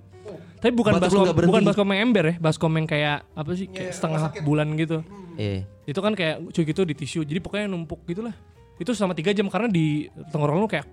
tapi 0.56 0.72
bukan 0.72 0.96
Batuk 0.96 1.12
baskom 1.12 1.26
bukan 1.46 1.62
baskom 1.62 1.88
yang 1.92 2.00
ember 2.10 2.24
ya 2.24 2.34
baskom 2.40 2.72
yang 2.74 2.86
kayak 2.88 3.22
apa 3.36 3.50
sih 3.54 3.66
kayak 3.70 3.92
setengah 3.94 4.32
bulan 4.42 4.72
gitu. 4.74 5.04
Eh. 5.36 5.68
itu 5.84 6.00
kan 6.00 6.16
kayak 6.16 6.48
cuy 6.48 6.64
gitu 6.64 6.82
di 6.88 6.96
tisu 6.96 7.20
jadi 7.22 7.38
pokoknya 7.44 7.68
numpuk 7.68 8.02
gitulah 8.08 8.32
itu 8.76 8.90
selama 8.92 9.16
tiga 9.16 9.32
jam 9.32 9.48
karena 9.48 9.72
di 9.72 10.04
tenggorokan 10.28 10.60
lu 10.60 10.68
kayak 10.68 10.84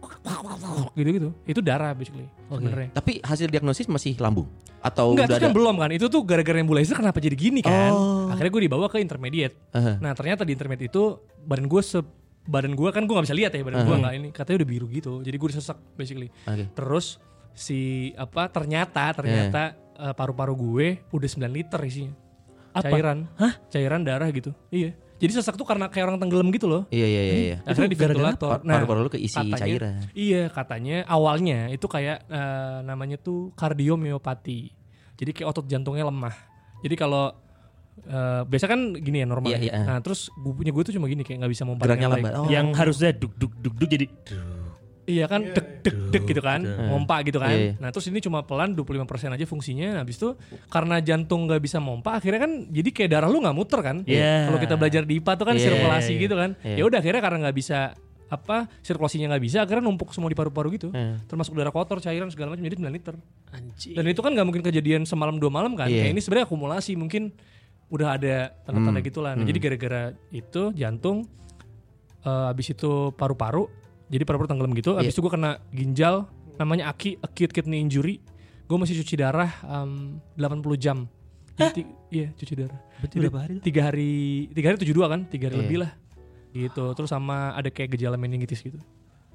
gitu 0.96 1.10
gitu 1.20 1.30
itu 1.44 1.60
darah 1.60 1.92
basically 1.92 2.28
sebenarnya 2.48 2.90
Tapi 2.96 3.20
hasil 3.20 3.48
diagnosis 3.52 3.92
masih 3.92 4.16
lambung 4.24 4.48
atau 4.84 5.16
Enggak, 5.16 5.32
udah 5.32 5.36
itu 5.36 5.40
ada? 5.40 5.46
kan 5.48 5.54
belum 5.56 5.76
kan. 5.80 5.90
Itu 5.96 6.06
tuh 6.12 6.28
gara-gara 6.28 6.60
nebulizer 6.60 7.00
kenapa 7.00 7.24
jadi 7.24 7.40
gini 7.40 7.64
kan. 7.64 7.96
Oh. 7.96 8.28
Akhirnya 8.28 8.52
gue 8.52 8.64
dibawa 8.68 8.92
ke 8.92 9.00
intermediate. 9.00 9.56
Aha. 9.72 9.96
Nah 10.04 10.12
ternyata 10.12 10.44
di 10.44 10.52
intermediate 10.60 10.92
itu 10.92 11.24
badan 11.48 11.72
gue 11.72 11.80
se 11.80 12.04
badan 12.44 12.76
gue 12.76 12.92
kan 12.92 13.08
gue 13.08 13.16
nggak 13.16 13.24
bisa 13.32 13.38
lihat 13.40 13.52
ya 13.56 13.64
badan 13.64 13.88
gue 13.88 13.96
nggak 14.04 14.14
ini 14.20 14.28
katanya 14.36 14.58
udah 14.60 14.70
biru 14.76 14.86
gitu 14.92 15.24
jadi 15.24 15.36
gue 15.40 15.50
disesak 15.56 15.80
basically 15.96 16.28
Oke. 16.44 16.68
terus 16.76 17.24
si 17.56 18.12
apa 18.20 18.52
ternyata 18.52 19.16
ternyata 19.16 19.80
eh, 19.96 20.12
paru-paru 20.12 20.52
gue 20.60 20.88
udah 21.16 21.30
9 21.32 21.48
liter 21.48 21.80
isinya 21.88 22.12
Apa? 22.76 22.92
cairan 22.92 23.32
cairan 23.72 24.04
darah 24.04 24.28
gitu 24.36 24.52
iya 24.68 24.92
jadi 25.24 25.32
sesak 25.34 25.56
tuh 25.56 25.64
karena 25.64 25.88
kayak 25.88 26.04
orang 26.06 26.20
tenggelam 26.20 26.52
gitu 26.52 26.68
loh 26.68 26.84
Iya 26.90 27.08
iya 27.08 27.22
iya. 27.24 27.34
iya. 27.34 27.58
akhirnya 27.64 27.88
di 27.88 27.96
ventilator 27.96 28.50
Pa- 28.50 28.62
paru-paru 28.62 29.00
lu 29.02 29.10
keisi 29.10 29.40
cairan. 29.56 30.04
iya 30.12 30.52
katanya 30.52 31.08
awalnya 31.08 31.72
itu 31.72 31.88
kayak 31.88 32.28
eh, 32.28 32.78
namanya 32.84 33.16
tuh 33.16 33.56
kardiomiopati 33.56 34.60
jadi 35.16 35.32
kayak 35.32 35.48
otot 35.48 35.66
jantungnya 35.66 36.04
lemah 36.04 36.36
jadi 36.82 36.96
kalau 36.96 37.32
eh, 38.04 38.42
biasa 38.44 38.66
kan 38.68 38.80
gini 38.94 39.24
ya 39.24 39.28
normal 39.30 39.48
Iya, 39.48 39.58
ya. 39.58 39.64
iya. 39.64 39.80
nah 39.86 39.98
terus 40.00 40.28
gue 40.34 40.52
punya 40.52 40.70
gue 40.70 40.84
tuh 40.84 40.94
cuma 40.94 41.08
gini 41.08 41.24
kayak 41.24 41.40
nggak 41.40 41.54
bisa 41.54 41.64
Geraknya 41.64 42.10
lambat. 42.10 42.32
Oh. 42.36 42.48
Yang 42.52 42.68
harusnya 42.76 43.10
duk 43.16 43.32
duk 43.34 43.54
duk 43.56 43.76
duk 43.78 43.88
jadi 43.88 44.06
Iya 45.04 45.28
kan, 45.28 45.44
dek 45.44 45.84
dek 45.84 45.96
dek 46.10 46.24
gitu 46.26 46.40
kan, 46.40 46.64
mompa 46.64 47.20
gitu 47.22 47.36
kan. 47.36 47.52
Iya, 47.52 47.60
iya. 47.60 47.74
Nah 47.76 47.92
terus 47.92 48.08
ini 48.08 48.18
cuma 48.18 48.40
pelan 48.40 48.72
25% 48.72 49.04
aja 49.30 49.44
fungsinya. 49.44 50.00
Nah, 50.00 50.02
habis 50.02 50.16
itu 50.16 50.32
karena 50.68 50.98
jantung 50.98 51.44
nggak 51.44 51.60
bisa 51.60 51.78
mompa, 51.78 52.16
akhirnya 52.16 52.40
kan 52.40 52.52
jadi 52.72 52.90
kayak 52.90 53.10
darah 53.12 53.28
lu 53.28 53.44
nggak 53.44 53.52
muter 53.52 53.80
kan. 53.80 53.98
Iya. 54.08 54.48
Kalau 54.48 54.60
kita 54.60 54.76
belajar 54.76 55.04
di 55.04 55.20
IPA 55.20 55.32
tuh 55.36 55.46
kan 55.46 55.56
Iya, 55.56 55.64
sirkulasi 55.68 56.12
iya. 56.16 56.24
gitu 56.24 56.36
kan. 56.40 56.50
Iya. 56.64 56.76
Ya 56.80 56.84
udah 56.88 57.00
akhirnya 57.00 57.20
karena 57.20 57.38
nggak 57.44 57.58
bisa 57.58 57.80
apa 58.32 58.66
sirkulasinya 58.80 59.30
nggak 59.30 59.44
bisa, 59.44 59.58
akhirnya 59.62 59.84
numpuk 59.84 60.10
semua 60.10 60.26
di 60.26 60.38
paru-paru 60.40 60.72
gitu. 60.72 60.88
Iya. 60.90 61.20
Termasuk 61.28 61.52
darah 61.54 61.70
kotor, 61.70 62.00
cairan 62.00 62.32
segala 62.32 62.56
macam 62.56 62.64
jadi 62.64 62.80
9 62.80 62.88
liter. 62.90 63.16
anjing. 63.52 63.94
Dan 63.94 64.08
itu 64.08 64.24
kan 64.24 64.32
nggak 64.32 64.48
mungkin 64.48 64.64
kejadian 64.64 65.04
semalam 65.04 65.36
dua 65.36 65.52
malam 65.52 65.76
kan. 65.76 65.86
Iya. 65.86 66.08
Kayak 66.08 66.12
ini 66.16 66.22
sebenarnya 66.24 66.46
akumulasi 66.48 66.96
mungkin 66.96 67.30
udah 67.92 68.16
ada 68.16 68.36
tanda-tanda 68.64 68.98
Hmm. 68.98 69.06
gitulah. 69.06 69.32
Nah, 69.36 69.44
Jadi 69.44 69.60
gara-gara 69.60 70.02
itu 70.32 70.74
jantung, 70.74 71.30
eh, 72.24 72.46
habis 72.50 72.72
itu 72.72 73.14
paru-paru, 73.14 73.70
jadi 74.14 74.24
paru-paru 74.24 74.46
tenggelam 74.48 74.78
gitu. 74.78 74.94
Habis 74.94 75.10
Iya. 75.10 75.16
itu 75.18 75.22
gue 75.22 75.32
kena 75.34 75.52
ginjal, 75.74 76.16
namanya 76.56 76.88
aki 76.88 77.18
acute 77.18 77.50
kidney 77.52 77.82
injury. 77.82 78.22
Gue 78.64 78.78
masih 78.78 78.94
cuci 79.02 79.18
darah 79.18 79.50
em, 79.66 80.22
80 80.38 80.78
jam. 80.78 81.10
Jadi 81.54 81.86
iya 82.10 82.30
cuci 82.34 82.54
darah. 82.54 82.78
Berarti 83.02 83.16
berapa 83.18 83.40
hari? 83.42 83.54
Tiga 83.62 83.82
hari, 83.86 84.14
tiga 84.50 84.68
hari 84.70 84.78
tujuh 84.80 84.96
dua 84.96 85.10
kan, 85.10 85.26
tiga 85.26 85.50
hari 85.50 85.58
Iya. 85.58 85.64
lebih 85.66 85.78
lah. 85.82 85.92
Gitu. 86.50 86.84
Terus 86.94 87.10
sama 87.10 87.54
ada 87.54 87.70
kayak 87.70 87.94
gejala 87.94 88.14
meningitis 88.16 88.62
gitu, 88.62 88.78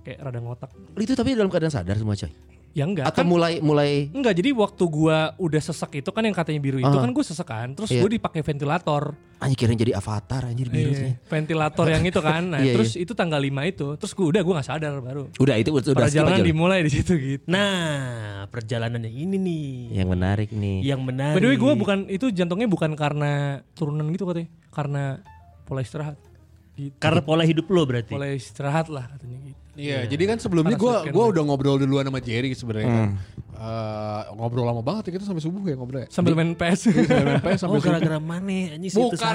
kayak 0.02 0.22
rada 0.22 0.38
ngotak. 0.38 0.70
Itu 0.94 1.14
tapi 1.14 1.34
dalam 1.34 1.50
keadaan 1.50 1.70
sadar 1.70 1.94
semua 1.94 2.14
coy. 2.14 2.30
Ya 2.72 2.84
enggak. 2.84 3.08
Atau 3.08 3.24
kan- 3.24 3.28
mulai 3.28 3.58
mulai 3.58 4.06
Enggak, 4.10 4.34
jadi 4.34 4.52
waktu 4.52 4.84
gua 4.86 5.32
udah 5.34 5.58
sesek 5.58 5.98
itu 5.98 6.10
kan 6.10 6.20
yang 6.20 6.32
katanya 6.32 6.60
biru 6.60 6.78
itu 6.78 6.86
Ah. 6.86 7.00
kan 7.00 7.10
gue 7.10 7.24
sesek 7.24 7.42
kan, 7.44 7.72
terus 7.72 7.88
Iya. 7.88 8.04
gue 8.04 8.10
dipakai 8.14 8.40
ventilator. 8.40 9.16
anjir 9.38 9.54
kira 9.54 9.72
jadi 9.72 9.94
avatar 9.94 10.50
anjir 10.50 10.66
biru 10.66 10.90
Iya, 10.90 11.14
ventilator 11.24 11.86
yang 11.86 12.02
itu 12.02 12.18
kan. 12.18 12.42
Nah, 12.50 12.58
Iya, 12.58 12.74
terus 12.74 12.98
itu 12.98 13.14
tanggal 13.14 13.38
5 13.38 13.62
itu. 13.64 13.94
Terus 13.94 14.10
gue 14.12 14.26
udah 14.26 14.42
gue 14.42 14.50
nggak 14.52 14.66
sadar 14.66 14.98
baru. 14.98 15.30
Udah 15.38 15.54
itu 15.54 15.70
udah 15.70 15.82
skip 15.86 15.94
Perjalanan 15.94 16.42
dimulai 16.42 16.82
di 16.82 16.90
situ 16.90 17.12
gitu. 17.14 17.46
Nah, 17.46 18.46
perjalanannya 18.46 19.06
ini 19.08 19.36
nih. 19.36 19.68
Yang 19.94 20.08
menarik 20.10 20.50
nih. 20.50 20.78
Yang 20.82 21.00
menarik. 21.04 21.34
By 21.34 21.40
the 21.40 21.48
way 21.48 21.56
gue 21.56 21.72
bukan 21.72 21.98
itu 22.08 22.26
jantungnya 22.28 22.66
bukan 22.66 22.92
karena 22.94 23.32
turunan 23.72 24.10
gitu 24.10 24.26
katanya, 24.26 24.50
karena 24.68 25.02
pola 25.64 25.80
istirahat. 25.80 26.18
Gitu. 26.78 26.94
karena 26.96 27.18
pola 27.18 27.42
hidup 27.42 27.66
lo 27.66 27.82
berarti. 27.82 28.08
Pola 28.08 28.30
istirahat 28.30 28.86
lah 28.86 29.10
katanya 29.10 29.38
gitu. 29.44 29.58
Iya, 29.74 30.06
jadi 30.06 30.24
kan 30.26 30.38
sebelumnya 30.38 30.74
gue 30.74 30.94
gua 31.10 31.30
udah 31.30 31.42
ngobrol 31.44 31.78
duluan 31.78 32.02
sama 32.02 32.18
Jerry 32.18 32.50
sebenarnya 32.50 32.86
kan. 32.88 33.08
Eh, 33.54 34.22
ngobrol 34.32 34.62
lama 34.64 34.78
banget 34.78 35.06
ya 35.06 35.12
kita 35.14 35.24
sampai 35.24 35.38
subuh 35.38 35.62
ya 35.62 35.74
ngobrol 35.74 36.02
ya. 36.02 36.08
Sambil 36.08 36.34
main 36.34 36.50
PS. 36.52 36.86
Sampai 36.90 36.98
Oh, 36.98 37.38
sampai 37.38 37.54
subuh. 37.58 37.82
gara-gara 37.84 38.18
mana 38.18 38.74
anjing 38.74 38.90
situ 38.90 39.02
Bukan. 39.04 39.34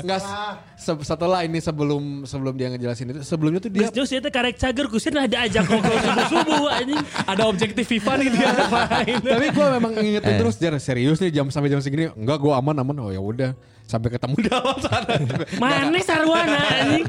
Enggak 0.00 0.20
se- 0.78 1.04
setelah 1.04 1.40
ini 1.42 1.58
sebelum 1.58 2.02
sebelum 2.24 2.54
dia 2.54 2.68
ngejelasin 2.68 3.06
itu 3.10 3.20
sebelumnya 3.22 3.60
tuh 3.60 3.68
dia 3.68 3.88
Geus 3.88 4.08
jauh 4.08 4.08
saya 4.08 4.24
karek 4.24 4.56
cager 4.56 4.86
kusin 4.86 5.12
ada 5.14 5.44
ajak 5.44 5.64
ngobrol 5.66 5.98
subuh-subuh 5.98 6.64
anjing. 6.70 7.00
Ada 7.26 7.42
objektif 7.44 7.84
FIFA 7.86 8.12
nih 8.18 8.28
dia 8.30 8.48
main. 8.72 9.16
tapi 9.18 9.46
gue 9.50 9.66
memang 9.74 9.92
ngingetin 9.94 10.34
terus 10.36 10.56
Jar 10.56 10.74
serius 10.78 11.16
nih 11.18 11.30
jam 11.30 11.46
sampai 11.48 11.68
jam 11.68 11.80
segini 11.80 12.08
enggak 12.10 12.38
gue 12.38 12.48
aman 12.50 12.76
aman 12.76 12.96
oh 12.98 13.10
ya 13.10 13.20
udah 13.20 13.52
sampai 13.88 14.12
ketemu 14.12 14.36
di 14.36 14.46
dalam 14.46 14.76
sana 14.78 15.16
Mana 15.58 15.96
sarwana 15.98 16.60
anjing. 16.60 17.08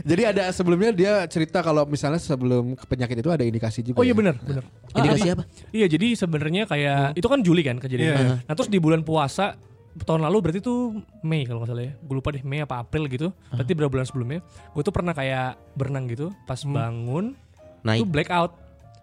jadi 0.00 0.22
ada 0.30 0.44
sebelumnya 0.48 0.90
dia 0.90 1.12
cerita 1.26 1.58
kalau 1.58 1.82
misalnya 1.84 2.16
sebelum 2.16 2.78
penyakit 2.80 3.18
itu 3.18 3.28
ada 3.28 3.42
indikasi 3.42 3.82
juga 3.82 3.98
Oh 3.98 4.06
iya 4.06 4.14
ya? 4.14 4.16
benar, 4.16 4.34
benar. 4.38 4.62
Indikasi 4.92 5.26
Ah, 5.26 5.34
apa? 5.34 5.42
Iya, 5.70 5.86
jadi 5.88 6.06
sebenarnya 6.14 6.62
kayak 6.64 7.18
itu 7.18 7.26
kan 7.26 7.40
Juli 7.40 7.60
kan 7.60 7.76
kejadiannya. 7.76 8.46
Nah, 8.46 8.54
terus 8.54 8.66
di 8.66 8.78
bulan 8.78 9.02
puasa 9.02 9.58
tahun 10.00 10.22
lalu 10.22 10.38
berarti 10.40 10.60
tuh 10.60 10.94
Mei 11.20 11.42
kalau 11.42 11.60
nggak 11.60 11.68
salah 11.68 11.84
ya. 11.84 11.92
Gue 11.98 12.14
lupa 12.16 12.30
deh 12.30 12.40
Mei 12.40 12.60
apa 12.60 12.78
April 12.78 13.04
gitu. 13.06 13.34
Berarti 13.48 13.72
beberapa 13.72 13.92
bulan 13.92 14.06
sebelumnya, 14.06 14.38
gue 14.70 14.82
tuh 14.82 14.90
pernah 14.90 15.10
kayak 15.10 15.58
berenang 15.72 16.06
gitu, 16.06 16.30
pas 16.44 16.62
bangun 16.62 17.34
Naik 17.82 17.98
tuh 17.98 18.08
blackout. 18.08 18.52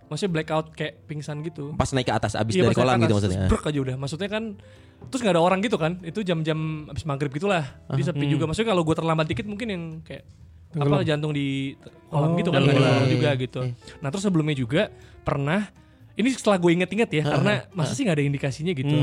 Maksudnya 0.08 0.32
blackout 0.34 0.66
kayak 0.72 1.04
pingsan 1.04 1.44
gitu. 1.44 1.76
pas 1.76 1.92
naik 1.92 2.08
ke 2.08 2.14
atas 2.14 2.32
abis 2.34 2.56
Iya, 2.56 2.64
dari 2.64 2.76
kolam 2.78 2.96
ke 2.96 3.04
gitu 3.04 3.14
maksudnya. 3.18 3.48
brek 3.48 3.64
aja 3.66 3.80
udah. 3.82 3.96
Maksudnya 3.98 4.30
kan 4.30 4.44
terus 5.08 5.22
nggak 5.24 5.36
ada 5.38 5.44
orang 5.44 5.60
gitu 5.62 5.78
kan. 5.80 6.02
Itu 6.02 6.26
jam-jam 6.26 6.90
abis 6.90 7.04
maghrib 7.06 7.32
gitulah. 7.32 7.64
Jadi 7.92 8.04
sepi 8.04 8.26
juga. 8.28 8.50
Maksudnya 8.50 8.70
kalau 8.74 8.84
gue 8.84 8.96
terlambat 8.98 9.26
dikit 9.30 9.46
mungkin 9.46 9.68
yang 9.70 9.84
kayak 10.04 10.24
apa 10.78 11.02
jantung 11.08 11.32
di 11.32 11.74
kolam 12.12 12.36
gitu 12.38 12.52
kan 12.52 12.62
ada 12.62 12.70
tenggelam. 12.70 12.92
orang 12.92 13.10
juga 13.10 13.30
gitu. 13.40 13.60
Nah 14.04 14.08
terus 14.12 14.24
sebelumnya 14.26 14.56
juga 14.58 14.82
pernah 15.24 15.70
ini 16.18 16.34
setelah 16.34 16.58
gue 16.58 16.72
inget-inget 16.74 17.10
ya 17.14 17.24
karena 17.24 17.54
masa 17.78 17.94
sih 17.94 18.04
nggak 18.04 18.18
ada 18.20 18.26
indikasinya 18.26 18.74
gitu. 18.76 18.98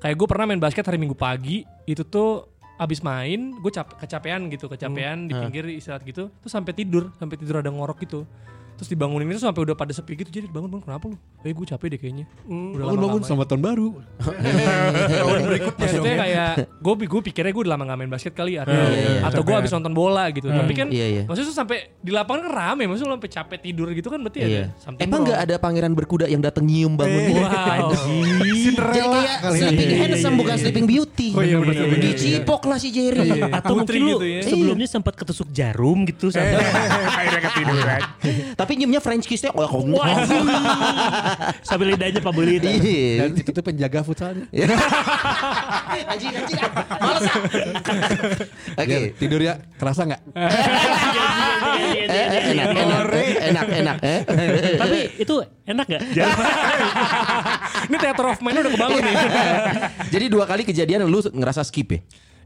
Kayak 0.00 0.16
gue 0.16 0.26
pernah 0.26 0.44
main 0.48 0.62
basket 0.62 0.86
hari 0.86 0.98
Minggu 0.98 1.14
pagi 1.18 1.66
itu 1.84 2.02
tuh 2.06 2.50
abis 2.80 3.04
main 3.04 3.60
gue 3.60 3.68
cap 3.68 3.92
kecapean 4.00 4.48
gitu 4.48 4.64
kecapean 4.64 5.28
di 5.28 5.36
pinggir 5.36 5.68
istirahat 5.68 6.00
gitu 6.00 6.32
terus 6.40 6.48
sampai 6.48 6.72
tidur 6.72 7.12
sampai 7.20 7.36
tidur 7.36 7.60
ada 7.60 7.68
ngorok 7.68 8.08
gitu 8.08 8.24
terus 8.80 8.88
dibangunin 8.88 9.28
itu 9.28 9.44
sampai 9.44 9.60
udah 9.60 9.76
pada 9.76 9.92
sepi 9.92 10.16
gitu 10.16 10.32
jadi 10.32 10.48
bangun 10.48 10.72
bangun 10.72 10.88
kenapa 10.88 11.04
lu? 11.12 11.16
Eh 11.44 11.52
gue 11.52 11.66
capek 11.68 11.86
deh 11.92 11.98
kayaknya. 12.00 12.24
Udah 12.48 12.88
bangun 12.88 13.00
bangun 13.04 13.20
selamat 13.28 13.46
tahun 13.52 13.60
baru 13.60 13.88
Maksudnya 15.80 16.14
kayak 16.16 16.50
gue 16.84 16.94
gue 17.04 17.20
pikirnya 17.28 17.52
gue 17.52 17.62
udah 17.68 17.72
lama 17.76 17.84
gak 17.92 17.98
main 18.00 18.08
basket 18.08 18.32
kali 18.32 18.56
atau 18.56 18.72
iya, 18.72 19.20
atau 19.28 19.44
gue 19.44 19.52
habis 19.52 19.68
nonton 19.68 19.92
bola 19.92 20.32
gitu. 20.32 20.48
Tapi 20.48 20.72
kan 20.72 20.88
Iya, 20.88 21.06
iya. 21.06 21.22
maksudnya 21.28 21.52
tuh 21.52 21.58
sampai 21.60 21.92
di 22.00 22.08
lapangan 22.08 22.48
kan 22.48 22.52
rame, 22.56 22.88
maksudnya 22.88 23.12
lu 23.12 23.14
sampai 23.20 23.30
capek 23.36 23.58
tidur 23.60 23.92
gitu 23.92 24.08
kan 24.08 24.18
berarti 24.24 24.38
Iya. 24.40 24.48
ada 24.48 24.62
something 24.80 25.04
Emang 25.04 25.20
nggak 25.28 25.40
ada 25.44 25.54
pangeran 25.60 25.92
berkuda 25.92 26.24
yang 26.24 26.40
datang 26.40 26.64
nyium 26.64 26.96
bangun? 26.96 27.36
Wow. 27.36 27.92
Jadi 28.70 29.04
kayak 29.04 29.38
sleeping 29.52 29.90
handsome 30.00 30.36
bukan 30.40 30.56
sleeping 30.56 30.86
beauty. 30.88 31.28
Oh 31.36 31.42
iya, 31.44 31.60
bener, 31.60 31.74
bener, 31.76 31.86
bener. 31.92 32.04
Dicipok 32.16 32.62
lah 32.64 32.78
si 32.80 32.88
Jerry. 32.88 33.28
Atau 33.52 33.76
mungkin 33.76 34.00
lu 34.00 34.16
gitu 34.16 34.26
ya. 34.26 34.40
sebelumnya 34.48 34.88
sempat 34.88 35.14
ketusuk 35.20 35.48
jarum 35.52 36.08
gitu 36.08 36.32
sampai 36.32 36.56
akhirnya 36.56 37.40
ketiduran. 37.52 38.00
Tapi 38.56 38.69
nyiumnya 38.76 39.00
French 39.02 39.26
kiss-nya 39.26 39.50
oh, 39.54 39.64
oh, 39.64 39.96
sambil 41.66 41.94
lidahnya 41.94 42.20
Pak 42.20 42.32
Bulit. 42.34 42.60
Iya. 42.62 43.26
dan 43.26 43.30
itu 43.36 43.50
tuh 43.50 43.64
penjaga 43.64 44.00
futsalnya 44.04 44.46
Anjing 46.10 46.32
anjing. 46.32 46.58
Males 47.00 47.24
ah. 47.26 47.36
Oke. 48.82 48.96
Tidur 49.18 49.40
ya 49.42 49.58
kerasa 49.78 50.06
nggak 50.06 50.22
Eh, 51.90 52.06
eh, 52.10 52.42
enak, 52.54 52.68
enak, 52.74 53.00
eh, 53.14 53.30
enak, 53.50 53.66
enak. 53.70 53.96
Tapi 54.80 54.98
itu 55.22 55.34
enak 55.66 55.86
gak? 55.86 56.02
Ini 57.88 57.96
theater 57.96 58.26
of 58.26 58.38
mind 58.42 58.58
udah 58.66 58.72
kebangun 58.74 59.02
nih. 59.06 59.16
Jadi 60.10 60.24
dua 60.26 60.44
kali 60.46 60.62
kejadian 60.66 61.06
lu 61.06 61.22
ngerasa 61.22 61.62
skip 61.62 61.88
ya? 61.94 62.00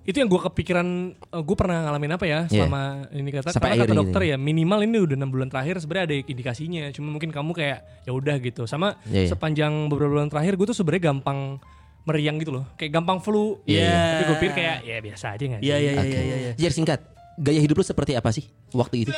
Itu 0.05 0.15
yang 0.15 0.29
gue 0.29 0.37
kepikiran 0.39 0.87
gue 1.35 1.57
pernah 1.57 1.81
ngalamin 1.83 2.13
apa 2.13 2.25
ya 2.25 2.41
Iya. 2.45 2.69
selama 2.69 2.83
ini 3.11 3.31
kata 3.31 3.49
Sampai 3.51 3.73
karena 3.73 3.75
kata 3.75 3.83
akhir 3.83 3.89
ini. 3.91 3.99
dokter 3.99 4.23
ya 4.23 4.37
minimal 4.37 4.81
ini 4.83 4.97
udah 5.01 5.17
enam 5.17 5.31
bulan 5.31 5.49
terakhir 5.49 5.75
sebenarnya 5.79 6.05
ada 6.05 6.17
indikasinya 6.23 6.83
cuma 6.91 7.09
mungkin 7.11 7.29
kamu 7.29 7.51
kayak 7.51 7.79
ya 8.03 8.13
udah 8.13 8.37
gitu 8.39 8.63
sama 8.65 9.01
Iya, 9.05 9.21
iya. 9.23 9.29
sepanjang 9.29 9.89
beberapa 9.89 10.13
bulan 10.15 10.29
terakhir 10.29 10.55
gue 10.55 10.67
tuh 10.67 10.77
sebenarnya 10.77 11.11
gampang 11.11 11.57
meriang 12.05 12.37
gitu 12.37 12.53
loh 12.53 12.69
kayak 12.75 12.93
gampang 12.93 13.17
flu 13.17 13.65
Iya. 13.65 13.89
tapi 13.89 14.23
gue 14.23 14.37
pikir 14.39 14.53
kayak 14.55 14.77
ya 14.83 14.97
biasa 15.01 15.27
aja 15.31 15.45
nggak 15.47 15.61
Iya 15.61 15.75
sih? 15.75 15.83
iya 15.83 15.91
iya 15.95 16.21
iya 16.21 16.37
iya. 16.55 16.69
Singkat, 16.69 17.01
gaya 17.37 17.59
hidup 17.59 17.77
lu 17.77 17.85
seperti 17.85 18.13
apa 18.13 18.29
sih 18.29 18.45
waktu 18.71 19.05
itu? 19.05 19.13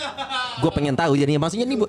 Gue 0.57 0.71
pengen 0.71 0.93
tahu 0.93 1.15
jadinya. 1.15 1.37
Maksudnya 1.39 1.65
nih, 1.65 1.77
Bu. 1.77 1.87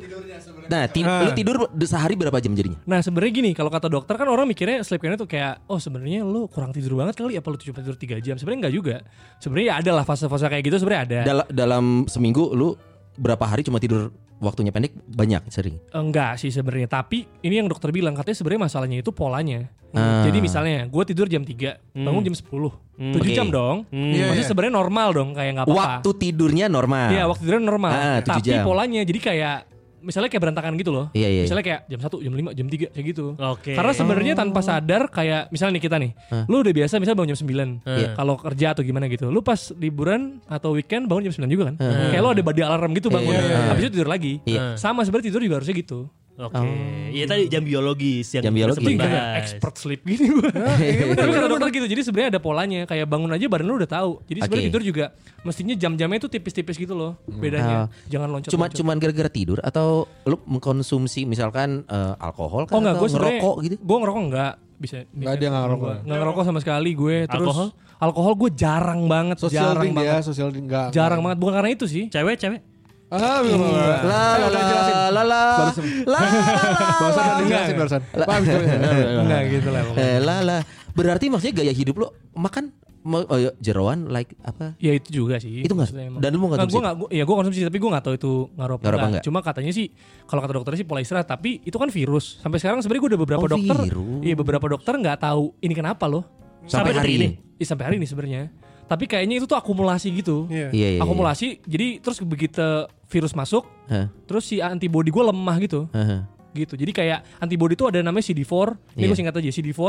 Nah, 0.67 0.83
ti- 0.85 0.99
lu 0.99 1.31
tidur 1.31 1.55
sehari 1.81 2.13
berapa 2.13 2.35
jam 2.37 2.51
jadinya? 2.51 2.75
Nah 2.83 2.99
sebenarnya 2.99 3.31
gini 3.33 3.51
kalau 3.51 3.67
kata 3.67 3.87
dokter 3.87 4.13
kan 4.13 4.27
orang 4.27 4.43
mikirnya 4.43 4.83
sleep 4.83 4.99
care 4.99 5.15
tuh 5.15 5.23
kayak 5.25 5.63
oh 5.65 5.77
sebenarnya 5.77 6.21
lu 6.21 6.45
kurang 6.47 6.69
tidur 6.69 6.97
banget 6.97 7.15
kali 7.15 7.33
apa 7.33 7.47
lu 7.47 7.55
cuma 7.55 7.79
tidur 7.79 7.95
3 7.95 8.19
jam 8.19 8.35
sebenarnya 8.35 8.59
enggak 8.61 8.75
juga 8.75 8.95
sebenarnya 9.37 9.65
ya 9.65 9.75
ada 9.77 9.91
lah 9.93 10.03
fase-fase 10.03 10.43
kayak 10.45 10.63
gitu 10.63 10.75
sebenarnya 10.77 11.01
ada 11.01 11.19
Dal- 11.23 11.49
dalam 11.49 11.85
seminggu 12.05 12.51
lu 12.51 12.75
berapa 13.17 13.43
hari 13.43 13.65
cuma 13.65 13.81
tidur 13.81 14.13
waktunya 14.37 14.69
pendek 14.69 14.93
banyak 15.09 15.49
sering. 15.49 15.81
Enggak 15.91 16.37
sih 16.37 16.53
sebenarnya, 16.53 16.87
tapi 16.87 17.25
ini 17.41 17.57
yang 17.57 17.67
dokter 17.67 17.89
bilang 17.89 18.13
katanya 18.13 18.37
sebenarnya 18.37 18.61
masalahnya 18.69 18.97
itu 19.01 19.09
polanya. 19.09 19.65
Ah. 19.95 20.21
Jadi 20.27 20.37
misalnya 20.43 20.85
gue 20.85 21.03
tidur 21.07 21.25
jam 21.25 21.41
3, 21.41 21.81
bangun 21.95 22.21
jam 22.21 22.35
10. 22.35 22.45
7 22.45 23.17
Oke. 23.17 23.33
jam 23.33 23.47
dong. 23.49 23.87
Iya, 23.89 24.29
Maksudnya 24.29 24.45
iya. 24.45 24.49
sebenarnya 24.51 24.75
normal 24.77 25.07
dong, 25.15 25.29
kayak 25.33 25.51
nggak 25.57 25.65
apa-apa. 25.65 25.81
Waktu 25.81 26.09
tidurnya 26.21 26.65
normal. 26.69 27.07
Iya, 27.09 27.23
waktu 27.25 27.41
tidurnya 27.47 27.65
normal. 27.65 27.91
Ah, 27.95 28.19
tapi 28.21 28.41
jam. 28.45 28.61
polanya 28.67 29.01
jadi 29.01 29.19
kayak 29.19 29.57
misalnya 30.01 30.29
kayak 30.29 30.43
berantakan 30.43 30.73
gitu 30.77 30.91
loh. 30.93 31.05
Iya, 31.13 31.27
iya. 31.29 31.43
Misalnya 31.47 31.65
kayak 31.65 31.81
jam 31.89 31.99
1, 31.99 32.25
jam 32.25 32.33
5, 32.33 32.57
jam 32.57 32.67
3 32.67 32.87
kayak 32.93 33.05
gitu. 33.11 33.25
Oke. 33.37 33.73
Karena 33.73 33.93
sebenarnya 33.93 34.33
tanpa 34.37 34.59
sadar 34.61 35.09
kayak 35.09 35.49
misalnya 35.49 35.79
nih 35.79 35.83
kita 35.83 35.95
nih, 35.99 36.11
lu 36.47 36.61
udah 36.61 36.73
biasa 36.73 36.93
misalnya 37.01 37.17
bangun 37.17 37.31
jam 37.33 37.39
9. 37.43 37.81
Iya. 37.85 38.09
Kalau 38.15 38.35
kerja 38.37 38.67
atau 38.77 38.83
gimana 38.85 39.05
gitu. 39.09 39.27
Lu 39.29 39.39
pas 39.41 39.59
liburan 39.75 40.41
atau 40.47 40.77
weekend 40.77 41.09
bangun 41.09 41.29
jam 41.29 41.43
9 41.43 41.51
juga 41.51 41.63
kan? 41.73 41.75
Kayak 42.13 42.21
lu 42.21 42.29
ada 42.33 42.43
body 42.43 42.61
alarm 42.61 42.91
gitu 42.95 43.07
bangun. 43.09 43.33
Iya, 43.33 43.41
iya, 43.41 43.49
iya. 43.49 43.67
Habis 43.73 43.83
itu 43.83 43.91
tidur 43.97 44.09
lagi. 44.09 44.33
Iya. 44.45 44.61
Sama 44.77 45.01
sebenarnya 45.03 45.27
tidur 45.33 45.41
juga 45.43 45.55
harusnya 45.61 45.75
gitu. 45.75 45.99
Oke. 46.37 46.69
Iya 47.17 47.25
tadi 47.25 47.49
jam 47.49 47.65
biologis 47.65 48.29
yang 48.29 48.45
Jam 48.45 48.53
biologis. 48.53 48.85
kayak 48.85 49.25
expert 49.41 49.75
sleep 49.81 50.05
gini 50.05 50.29
gue. 50.29 50.49
Tapi 51.17 51.29
kata 51.33 51.47
dokter 51.49 51.69
gitu. 51.73 51.87
Jadi 51.89 52.01
sebenarnya 52.05 52.29
ada 52.37 52.41
polanya. 52.41 52.81
Kayak 52.85 53.09
bangun 53.09 53.33
aja 53.33 53.45
badan 53.49 53.65
lu 53.65 53.75
udah 53.81 53.89
tahu. 53.89 54.21
Jadi 54.29 54.45
sebenarnya 54.45 54.61
Oke. 54.61 54.69
tidur 54.69 54.83
juga 54.85 55.05
mestinya 55.41 55.73
jam-jamnya 55.73 56.17
itu 56.21 56.29
tipis-tipis 56.29 56.77
gitu 56.77 56.93
loh. 56.93 57.17
Bedanya. 57.25 57.89
Jangan 58.05 58.29
loncat. 58.29 58.53
Cuma 58.53 58.69
cuman 58.69 58.95
gara-gara 59.01 59.31
tidur 59.33 59.57
atau 59.65 60.05
lu 60.29 60.37
mengkonsumsi 60.45 61.25
misalkan 61.25 61.81
eh, 61.89 62.13
alkohol 62.21 62.69
kan 62.69 62.77
Oh 62.77 62.79
enggak, 62.85 62.93
atau 62.93 63.01
gue 63.01 63.09
sebenarnya 63.09 63.33
ngerokok 63.41 63.55
gitu? 63.65 63.75
Gue 63.81 63.97
ngerokok 63.97 64.21
enggak 64.29 64.53
bisa. 64.77 64.97
Enggak, 65.09 65.33
dia 65.41 65.47
nggak 65.49 65.63
ngerokok. 65.65 65.93
Enggak 66.05 66.17
ngerokok 66.21 66.43
sama 66.45 66.59
sekali 66.61 66.89
gue. 66.93 67.15
Terus 67.25 67.49
Alkohol? 67.49 67.67
alkohol 67.97 68.33
gue 68.37 68.49
jarang 68.53 69.01
banget, 69.09 69.37
Social 69.41 69.73
jarang 69.73 69.83
ding 69.89 69.95
banget. 69.97 70.13
dia, 70.13 70.21
social 70.21 70.49
enggak. 70.53 70.87
Jarang 70.93 71.25
banget 71.25 71.37
bukan 71.41 71.53
karena 71.57 71.69
itu 71.73 71.89
sih. 71.89 72.13
Cewek 72.13 72.37
cewek. 72.37 72.61
Ah, 73.07 73.39
belum. 73.39 73.59
La 74.03 74.21
la 74.35 74.47
la 74.47 74.61
la 74.61 74.63
la 75.07 75.23
la 75.23 75.41
Barusan 75.57 75.85
la 76.03 76.19
udah 77.07 77.35
dijelasin 77.39 77.75
barusan. 77.75 78.01
Pak, 78.03 78.27
habis 78.27 78.49
itu. 78.49 78.65
Enggak 79.17 79.41
gitu 79.49 79.69
lah. 79.71 79.81
Eh, 79.95 80.17
la 80.19 80.35
la. 80.41 80.57
Berarti 80.91 81.25
maksudnya 81.27 81.55
gaya 81.55 81.71
hidup 81.71 81.95
lo 81.97 82.07
makan 82.33 82.73
oh, 83.05 83.37
ya, 83.37 83.51
jeroan 83.57 84.09
like 84.09 84.35
apa? 84.41 84.75
Ya 84.75 84.91
itu 84.91 85.23
juga 85.23 85.39
sih. 85.39 85.61
Itu 85.61 85.71
nggak- 85.71 85.87
maksudnya 85.87 86.05
emang. 86.09 86.19
dan 86.19 86.29
lu 86.29 86.39
mau 86.41 86.49
konsumsi? 86.51 86.73
Gua 86.73 86.81
nggak, 86.83 86.95
gua- 86.97 87.11
ya 87.13 87.23
gue 87.23 87.35
konsumsi 87.37 87.59
tapi 87.63 87.77
gue 87.77 87.89
nggak 87.89 88.03
tahu 88.03 88.15
itu 88.17 88.31
ngaruh 88.51 88.75
apa 88.75 88.83
Ngaruh 88.83 88.83
apa 88.83 88.97
nggak. 88.99 89.11
nggak? 89.13 89.23
Cuma 89.23 89.39
katanya 89.39 89.71
sih 89.71 89.85
kalau 90.25 90.41
kata 90.41 90.53
dokter 90.53 90.73
sih 90.75 90.83
pola 90.83 90.99
istirahat. 90.99 91.27
Tapi 91.27 91.61
itu 91.63 91.77
kan 91.77 91.87
virus. 91.87 92.25
Sampai 92.37 92.57
sekarang 92.57 92.81
sebenarnya 92.81 93.01
gue 93.01 93.11
udah 93.13 93.21
beberapa 93.21 93.45
Oh, 93.45 93.49
dokter. 93.49 93.77
Iya 94.19 94.35
beberapa 94.35 94.65
dokter 94.67 94.93
nggak 94.93 95.17
tahu 95.21 95.55
ini 95.59 95.71
kenapa 95.71 96.05
loh. 96.05 96.27
Sampai 96.65 96.91
hari 96.91 97.07
detik 97.07 97.15
ini. 97.15 97.27
Iya 97.55 97.65
sampai 97.69 97.83
hari 97.85 97.95
ini 97.95 98.05
sebenarnya. 98.05 98.41
Tapi 98.87 99.03
kayaknya 99.03 99.35
itu 99.37 99.45
tuh 99.45 99.55
akumulasi 99.55 100.07
gitu. 100.11 100.47
Iya. 100.47 100.71
Iya 100.71 100.87
iya. 100.97 100.99
akumulasi. 100.99 101.59
Jadi 101.61 101.87
terus 101.99 102.17
begitu 102.19 102.63
virus 103.07 103.31
masuk, 103.31 103.63
Hah, 103.87 104.11
terus 104.23 104.43
si 104.43 104.59
antibody 104.59 105.09
gue 105.09 105.23
lemah 105.23 105.57
gitu. 105.59 105.87
hah. 105.89 106.27
gitu. 106.51 106.73
Jadi 106.73 106.89
kayak 106.89 107.21
antibody 107.37 107.77
itu 107.77 107.85
ada 107.85 108.01
namanya 108.01 108.25
CD4. 108.25 108.49
Ini 108.97 108.97
Iya. 108.97 109.05
gue 109.05 109.17
singkat 109.21 109.35
aja 109.37 109.51
CD4 109.53 109.81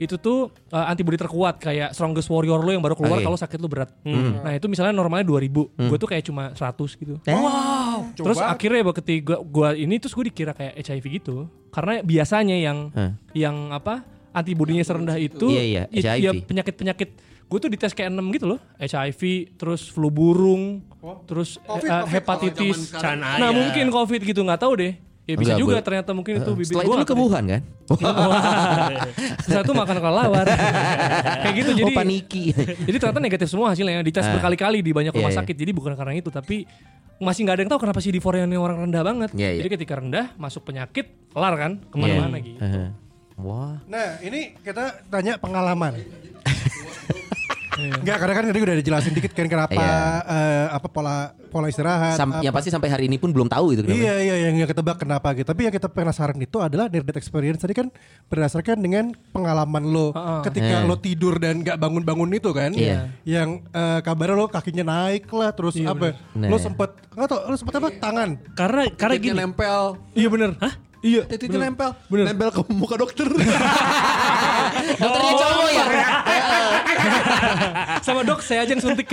itu 0.00 0.16
tuh 0.16 0.48
uh, 0.72 0.86
antibody 0.88 1.20
terkuat 1.20 1.60
kayak 1.60 1.92
strongest 1.92 2.32
warrior 2.32 2.64
lo 2.64 2.72
yang 2.72 2.80
baru 2.80 2.96
keluar 2.96 3.20
Oke. 3.20 3.28
kalau 3.28 3.36
sakit 3.36 3.60
lo 3.60 3.68
berat. 3.68 3.92
Nah, 4.08 4.56
itu 4.56 4.64
misalnya 4.64 4.96
normalnya 4.96 5.28
2000. 5.28 5.52
Gue 5.76 5.98
tuh 6.00 6.08
kayak 6.08 6.24
cuma 6.24 6.56
100 6.56 6.96
gitu. 6.96 7.20
Eh, 7.28 7.36
Terus 8.16 8.40
akhirnya 8.40 8.80
ketika 8.96 9.36
gua 9.38 9.76
ini 9.76 10.00
terus 10.00 10.16
gue 10.16 10.32
dikira 10.32 10.56
kayak 10.56 10.80
HIV 10.80 11.04
gitu. 11.20 11.44
Karena 11.68 12.00
biasanya 12.00 12.56
yang 12.56 12.88
Hah. 12.96 13.12
yang 13.36 13.68
apa 13.68 14.00
antibodinya 14.32 14.80
serendah 14.80 15.20
itu 15.20 15.46
Iya, 15.46 15.86
iya, 15.92 16.16
ya 16.16 16.32
penyakit-penyakit 16.32 17.33
gue 17.44 17.58
tuh 17.58 17.68
dites 17.68 17.90
kayak 17.90 18.10
6 18.10 18.18
gitu 18.32 18.46
loh 18.46 18.58
HIV 18.76 19.22
terus 19.54 19.86
flu 19.86 20.08
burung 20.08 20.80
terus 21.24 21.60
Covid, 21.60 21.84
eh, 21.84 21.94
Covid. 21.94 22.10
hepatitis 22.10 22.78
Oh, 22.90 22.98
Can 22.98 23.20
nah 23.20 23.38
aya. 23.38 23.52
mungkin 23.52 23.86
covid 23.88 24.20
gitu 24.20 24.40
nggak 24.40 24.58
tahu 24.58 24.74
deh 24.76 24.92
ya 25.24 25.34
bisa 25.34 25.52
Enggak, 25.52 25.58
juga 25.58 25.72
boleh. 25.72 25.84
ternyata 25.84 26.10
mungkin 26.12 26.32
itu 26.36 26.52
bibit 26.52 26.68
Setelah 26.68 26.84
gue 26.84 26.92
itu 26.92 27.00
lu 27.00 27.06
ke 27.06 27.16
Wuhan 27.16 27.44
kan? 27.46 27.62
Terus 29.40 29.60
itu 29.62 29.72
makan 29.72 29.96
kelelawar 29.98 30.46
kayak 31.42 31.54
gitu 31.56 31.70
jadi 31.74 31.84
oh 31.86 31.96
paniki. 31.96 32.44
jadi 32.88 32.96
ternyata 32.98 33.20
negatif 33.20 33.46
semua 33.46 33.70
hasilnya 33.70 34.00
dites 34.00 34.20
Ah. 34.20 34.32
berkali-kali 34.32 34.78
di 34.80 34.92
banyak 34.92 35.12
rumah 35.12 35.28
Iya, 35.28 35.34
iya. 35.34 35.40
sakit 35.40 35.56
jadi 35.56 35.72
bukan 35.72 35.92
karena 35.94 36.12
itu 36.14 36.28
tapi 36.28 36.68
masih 37.16 37.40
nggak 37.40 37.54
ada 37.54 37.62
yang 37.62 37.70
tahu 37.70 37.80
kenapa 37.80 38.00
CD4 38.00 38.26
yang 38.42 38.52
orang 38.58 38.78
rendah 38.82 39.02
banget 39.02 39.30
Iya, 39.32 39.48
iya. 39.48 39.58
jadi 39.62 39.68
ketika 39.72 39.94
rendah 39.96 40.26
masuk 40.34 40.60
penyakit 40.62 41.06
kelar 41.30 41.54
kan 41.54 41.72
ke 41.80 41.94
mana-mana 41.94 42.36
Iya. 42.36 42.44
gitu 42.44 42.60
Hah. 42.60 42.90
Wah. 43.34 43.74
Nah 43.84 44.20
ini 44.20 44.54
kita 44.56 45.08
tanya 45.08 45.34
pengalaman. 45.36 45.98
Enggak, 47.74 48.16
karena 48.16 48.32
kan 48.32 48.44
tadi 48.46 48.60
udah 48.60 48.76
dijelasin 48.76 49.12
dikit 49.12 49.32
kan 49.32 49.46
kenapa 49.46 49.74
Iya. 49.74 49.98
eh, 50.24 50.66
apa 50.70 50.86
pola 50.86 51.16
pola 51.48 51.66
istirahat. 51.66 52.14
Sam- 52.14 52.30
apa. 52.32 52.40
yang 52.40 52.50
pasti 52.50 52.68
sampai 52.68 52.86
hari 52.86 53.04
ini 53.04 53.16
pun 53.16 53.28
belum 53.28 53.46
tahu 53.46 53.72
itu 53.72 53.82
kenapa. 53.82 53.98
Iya 53.98 54.14
iya 54.20 54.34
yang 54.44 54.54
yang 54.56 54.68
ketebak 54.68 54.96
kenapa 54.96 55.32
gitu. 55.32 55.42
Tapi 55.44 55.60
yang 55.60 55.72
kita 55.72 55.88
penasaran 55.88 56.34
itu 56.36 56.58
adalah 56.58 56.86
near 56.86 57.02
death 57.02 57.16
experience 57.16 57.58
tadi 57.58 57.72
kan 57.72 57.90
berdasarkan 58.26 58.78
dengan 58.78 59.04
pengalaman 59.28 59.84
lo 59.84 60.10
Heeh. 60.10 60.40
ketika 60.44 60.74
Eh. 60.76 60.84
lo 60.84 60.96
tidur 60.96 61.34
dan 61.36 61.60
gak 61.60 61.74
bangun-bangun 61.76 62.30
itu 62.32 62.50
kan. 62.50 62.70
Iya. 62.70 63.10
Yang 63.24 63.66
eh, 63.68 63.98
kabarnya 64.00 64.36
lo 64.36 64.46
kakinya 64.46 64.84
naik 64.84 65.26
lah 65.28 65.50
terus 65.50 65.74
Iya, 65.74 65.90
apa? 65.90 66.14
bener. 66.32 66.46
Lo 66.46 66.54
Nah. 66.54 66.62
sempet 66.62 66.90
nggak 67.10 67.26
tau 67.26 67.38
lo 67.44 67.56
sempet 67.56 67.74
apa 67.74 67.88
tangan? 67.92 68.28
Karena 68.52 68.82
karena 68.88 69.14
Titiknya 69.14 69.34
gini. 69.34 69.42
nempel. 69.44 69.82
iya 70.12 70.28
bener 70.28 70.50
hah 70.56 70.74
iya 71.00 71.22
Titiknya 71.24 71.58
nempel. 71.64 71.90
Bener. 72.06 72.24
Nempel 72.28 72.48
ke 72.50 72.60
muka 72.68 72.94
dokter. 72.94 73.26
Dokternya 74.94 75.34
cowok 75.34 75.70
ya. 75.70 75.84
Sama 78.06 78.20
dok 78.22 78.40
saya 78.40 78.64
aja 78.64 78.72
yang 78.76 78.82
suntik 78.82 79.08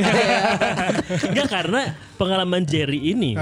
Enggak 1.31 1.47
karena 1.49 1.81
pengalaman 2.15 2.63
Jerry 2.63 3.11
ini. 3.11 3.35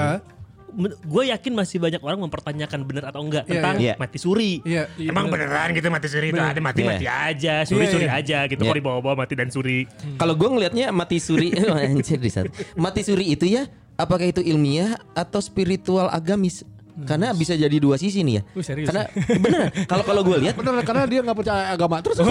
Gue 1.02 1.34
yakin 1.34 1.58
masih 1.58 1.82
banyak 1.82 1.98
orang 2.00 2.22
mempertanyakan 2.30 2.86
benar 2.86 3.10
atau 3.10 3.26
enggak 3.26 3.50
Iya, 3.50 3.54
tentang 3.58 3.76
iya. 3.82 3.94
mati 3.98 4.22
suri. 4.22 4.62
Iya. 4.62 4.86
Emang 5.02 5.28
beneran 5.34 5.74
gitu 5.74 5.90
mati 5.90 6.08
suri 6.08 6.30
itu 6.30 6.38
ada 6.38 6.62
mati 6.62 6.86
mati 6.86 7.10
aja, 7.10 7.66
suri 7.66 7.90
Iya, 7.90 7.92
suri 7.92 8.06
iya. 8.06 8.20
aja 8.22 8.38
gitu. 8.46 8.62
Iya. 8.64 8.70
Kok 8.70 8.78
dibawa-bawa 8.78 9.16
mati 9.26 9.34
dan 9.34 9.50
suri. 9.50 9.90
Kalau 10.22 10.38
gue 10.38 10.46
ngelihatnya 10.46 10.94
mati 10.94 11.18
suri, 11.18 11.50
anjir 11.74 12.22
di 12.22 12.30
sana. 12.30 12.54
Mati 12.78 13.02
suri 13.02 13.34
itu 13.34 13.50
ya, 13.50 13.66
apakah 13.98 14.30
itu 14.30 14.46
ilmiah 14.46 14.94
atau 15.18 15.42
spiritual 15.42 16.06
agamis? 16.14 16.62
Karena 17.06 17.32
bisa 17.36 17.54
jadi 17.56 17.78
dua 17.80 17.96
sisi 17.96 18.24
nih 18.26 18.34
ya. 18.40 18.42
Wih, 18.56 18.66
serius 18.66 18.88
Karena 18.90 19.04
bener 19.44 19.62
kalau 19.86 20.04
kalau 20.04 20.22
gue 20.26 20.38
lihat 20.44 20.56
Bener 20.60 20.84
karena 20.84 21.04
dia 21.06 21.20
nggak 21.24 21.38
percaya 21.38 21.64
agama. 21.72 22.02
Terus 22.04 22.18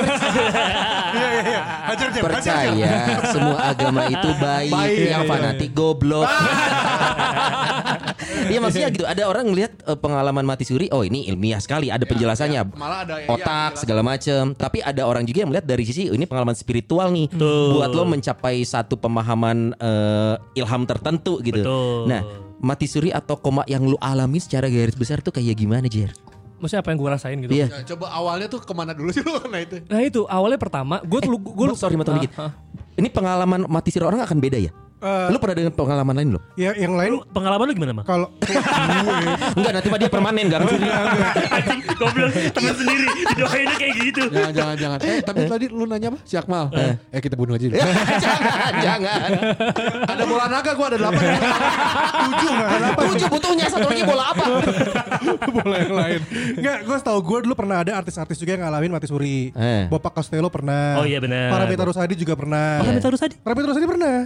Iya 1.09 1.27
iya 1.33 1.43
iya. 1.43 1.61
Hajar 1.89 2.09
percaya 2.13 2.69
semua 3.33 3.57
agama 3.71 4.03
itu 4.09 4.29
baik, 4.37 4.73
Baik, 4.73 4.99
yang 5.09 5.25
iya, 5.25 5.31
fanatik 5.31 5.71
goblok. 5.73 6.29
Iya 8.49 8.59
maksudnya 8.65 8.89
gitu. 8.93 9.05
Ada 9.05 9.29
orang 9.29 9.51
ngelihat 9.51 9.73
eh, 9.85 9.99
pengalaman 9.99 10.45
mati 10.47 10.65
suri, 10.65 10.89
oh 10.95 11.03
ini 11.05 11.29
ilmiah 11.29 11.61
sekali, 11.61 11.93
ada 11.93 12.05
penjelasannya. 12.07 12.77
malah 12.77 13.05
ada 13.05 13.21
iya, 13.21 13.29
otak 13.29 13.77
segala 13.77 14.01
macem. 14.01 14.57
Tapi 14.57 14.81
ada 14.81 15.05
orang 15.05 15.27
juga 15.29 15.45
yang 15.45 15.51
melihat 15.53 15.67
dari 15.69 15.85
sisi 15.85 16.09
ini 16.09 16.25
pengalaman 16.25 16.57
spiritual 16.57 17.13
nih, 17.13 17.29
Betul. 17.29 17.77
buat 17.77 17.91
lo 17.93 18.05
mencapai 18.09 18.63
satu 18.65 18.97
pemahaman 18.97 19.75
eh, 19.77 20.61
ilham 20.61 20.83
tertentu 20.89 21.41
gitu. 21.45 21.61
Betul. 21.61 22.01
Nah, 22.09 22.23
mati 22.59 22.87
suri 22.91 23.11
atau 23.15 23.39
koma 23.39 23.63
yang 23.67 23.87
lo 23.87 23.99
alami 23.99 24.43
secara 24.43 24.67
garis 24.67 24.99
besar 24.99 25.23
tuh 25.23 25.31
kayak 25.35 25.55
gimana 25.55 25.87
Jer? 25.87 26.11
maksudnya 26.59 26.83
apa 26.83 26.91
yang 26.91 26.99
gue 26.99 27.11
rasain 27.11 27.37
gitu 27.39 27.53
Iya. 27.55 27.67
Ya, 27.71 27.81
coba 27.95 28.11
awalnya 28.11 28.51
tuh 28.51 28.59
ke 28.59 28.75
mana 28.75 28.91
dulu 28.91 29.15
sih 29.15 29.23
lu 29.23 29.31
nah 29.53 29.63
itu. 29.63 29.79
nah 29.87 30.03
itu 30.03 30.27
awalnya 30.27 30.59
pertama 30.59 30.99
gue 31.07 31.21
tuh 31.23 31.31
gue 31.39 31.67
Sorry 31.79 31.95
motong 31.95 32.19
dikit. 32.19 32.35
Ini 32.99 33.09
pengalaman 33.15 33.71
mati 33.71 33.95
suri 33.95 34.03
orang 34.03 34.27
akan 34.27 34.43
beda 34.43 34.59
ya? 34.59 34.75
Eh, 34.99 35.29
Lu 35.31 35.39
pernah 35.39 35.57
dengan 35.57 35.71
pengalaman 35.71 36.11
lain 36.13 36.29
lo? 36.35 36.41
ya 36.55 36.75
yang 36.75 36.93
lain 36.93 37.11
Lu 37.15 37.23
pengalaman 37.25 37.65
lu 37.65 37.73
gimana 37.73 37.93
mah? 37.93 38.03
kalau 38.03 38.27
Enggak, 39.55 39.73
nanti 39.73 39.89
mah 39.89 39.99
dia 39.99 40.11
permanen 40.11 40.45
gak 40.49 40.61
Anjing, 40.61 41.81
goblok 41.95 42.31
teman 42.51 42.75
sendiri 42.75 43.07
didoainnya 43.29 43.77
kayak 43.77 43.95
gitu. 44.01 44.23
Jangan 44.29 44.53
jangan 44.53 44.77
jangan. 44.77 44.99
Eh 45.01 45.19
tapi 45.21 45.41
tadi 45.45 45.67
lu 45.69 45.85
nanya 45.85 46.09
apa? 46.11 46.19
Si 46.23 46.35
Akmal. 46.35 46.71
Eh 47.09 47.21
kita 47.21 47.35
bunuh 47.35 47.55
aja. 47.55 47.67
deh. 47.67 47.79
jangan, 47.79 48.73
jangan. 48.83 49.31
ada 50.05 50.25
bola 50.25 50.47
naga 50.49 50.71
gua 50.75 50.87
ada 50.89 50.99
delapan. 50.99 51.23
tujuh 52.19 52.51
nggak 52.51 52.69
kenapa 52.69 53.01
Tujuh 53.09 53.29
butuhnya 53.29 53.67
satu 53.69 53.87
lagi 53.87 54.03
bola 54.03 54.25
apa? 54.29 54.45
bola 55.57 55.77
yang 55.79 55.95
lain. 55.95 56.21
Enggak, 56.59 56.79
gue 56.83 56.97
tau 57.01 57.19
gue 57.21 57.39
dulu 57.47 57.55
pernah 57.55 57.77
ada 57.81 57.93
artis-artis 57.95 58.37
juga 58.37 58.57
yang 58.57 58.67
ngalamin 58.67 58.91
mati 58.91 59.07
suri. 59.07 59.51
Eh. 59.53 59.87
Bapak 59.89 60.19
Costello 60.19 60.49
pernah. 60.49 60.99
Oh 60.99 61.07
iya, 61.07 61.23
benar. 61.23 61.53
Parameter 61.53 61.85
Rusadi 61.87 62.15
juga 62.17 62.35
pernah. 62.35 62.83
Parameter 62.83 63.11
Rusadi? 63.11 63.35
Parameter 63.39 63.69
Rusadi 63.71 63.87
pernah. 63.87 64.17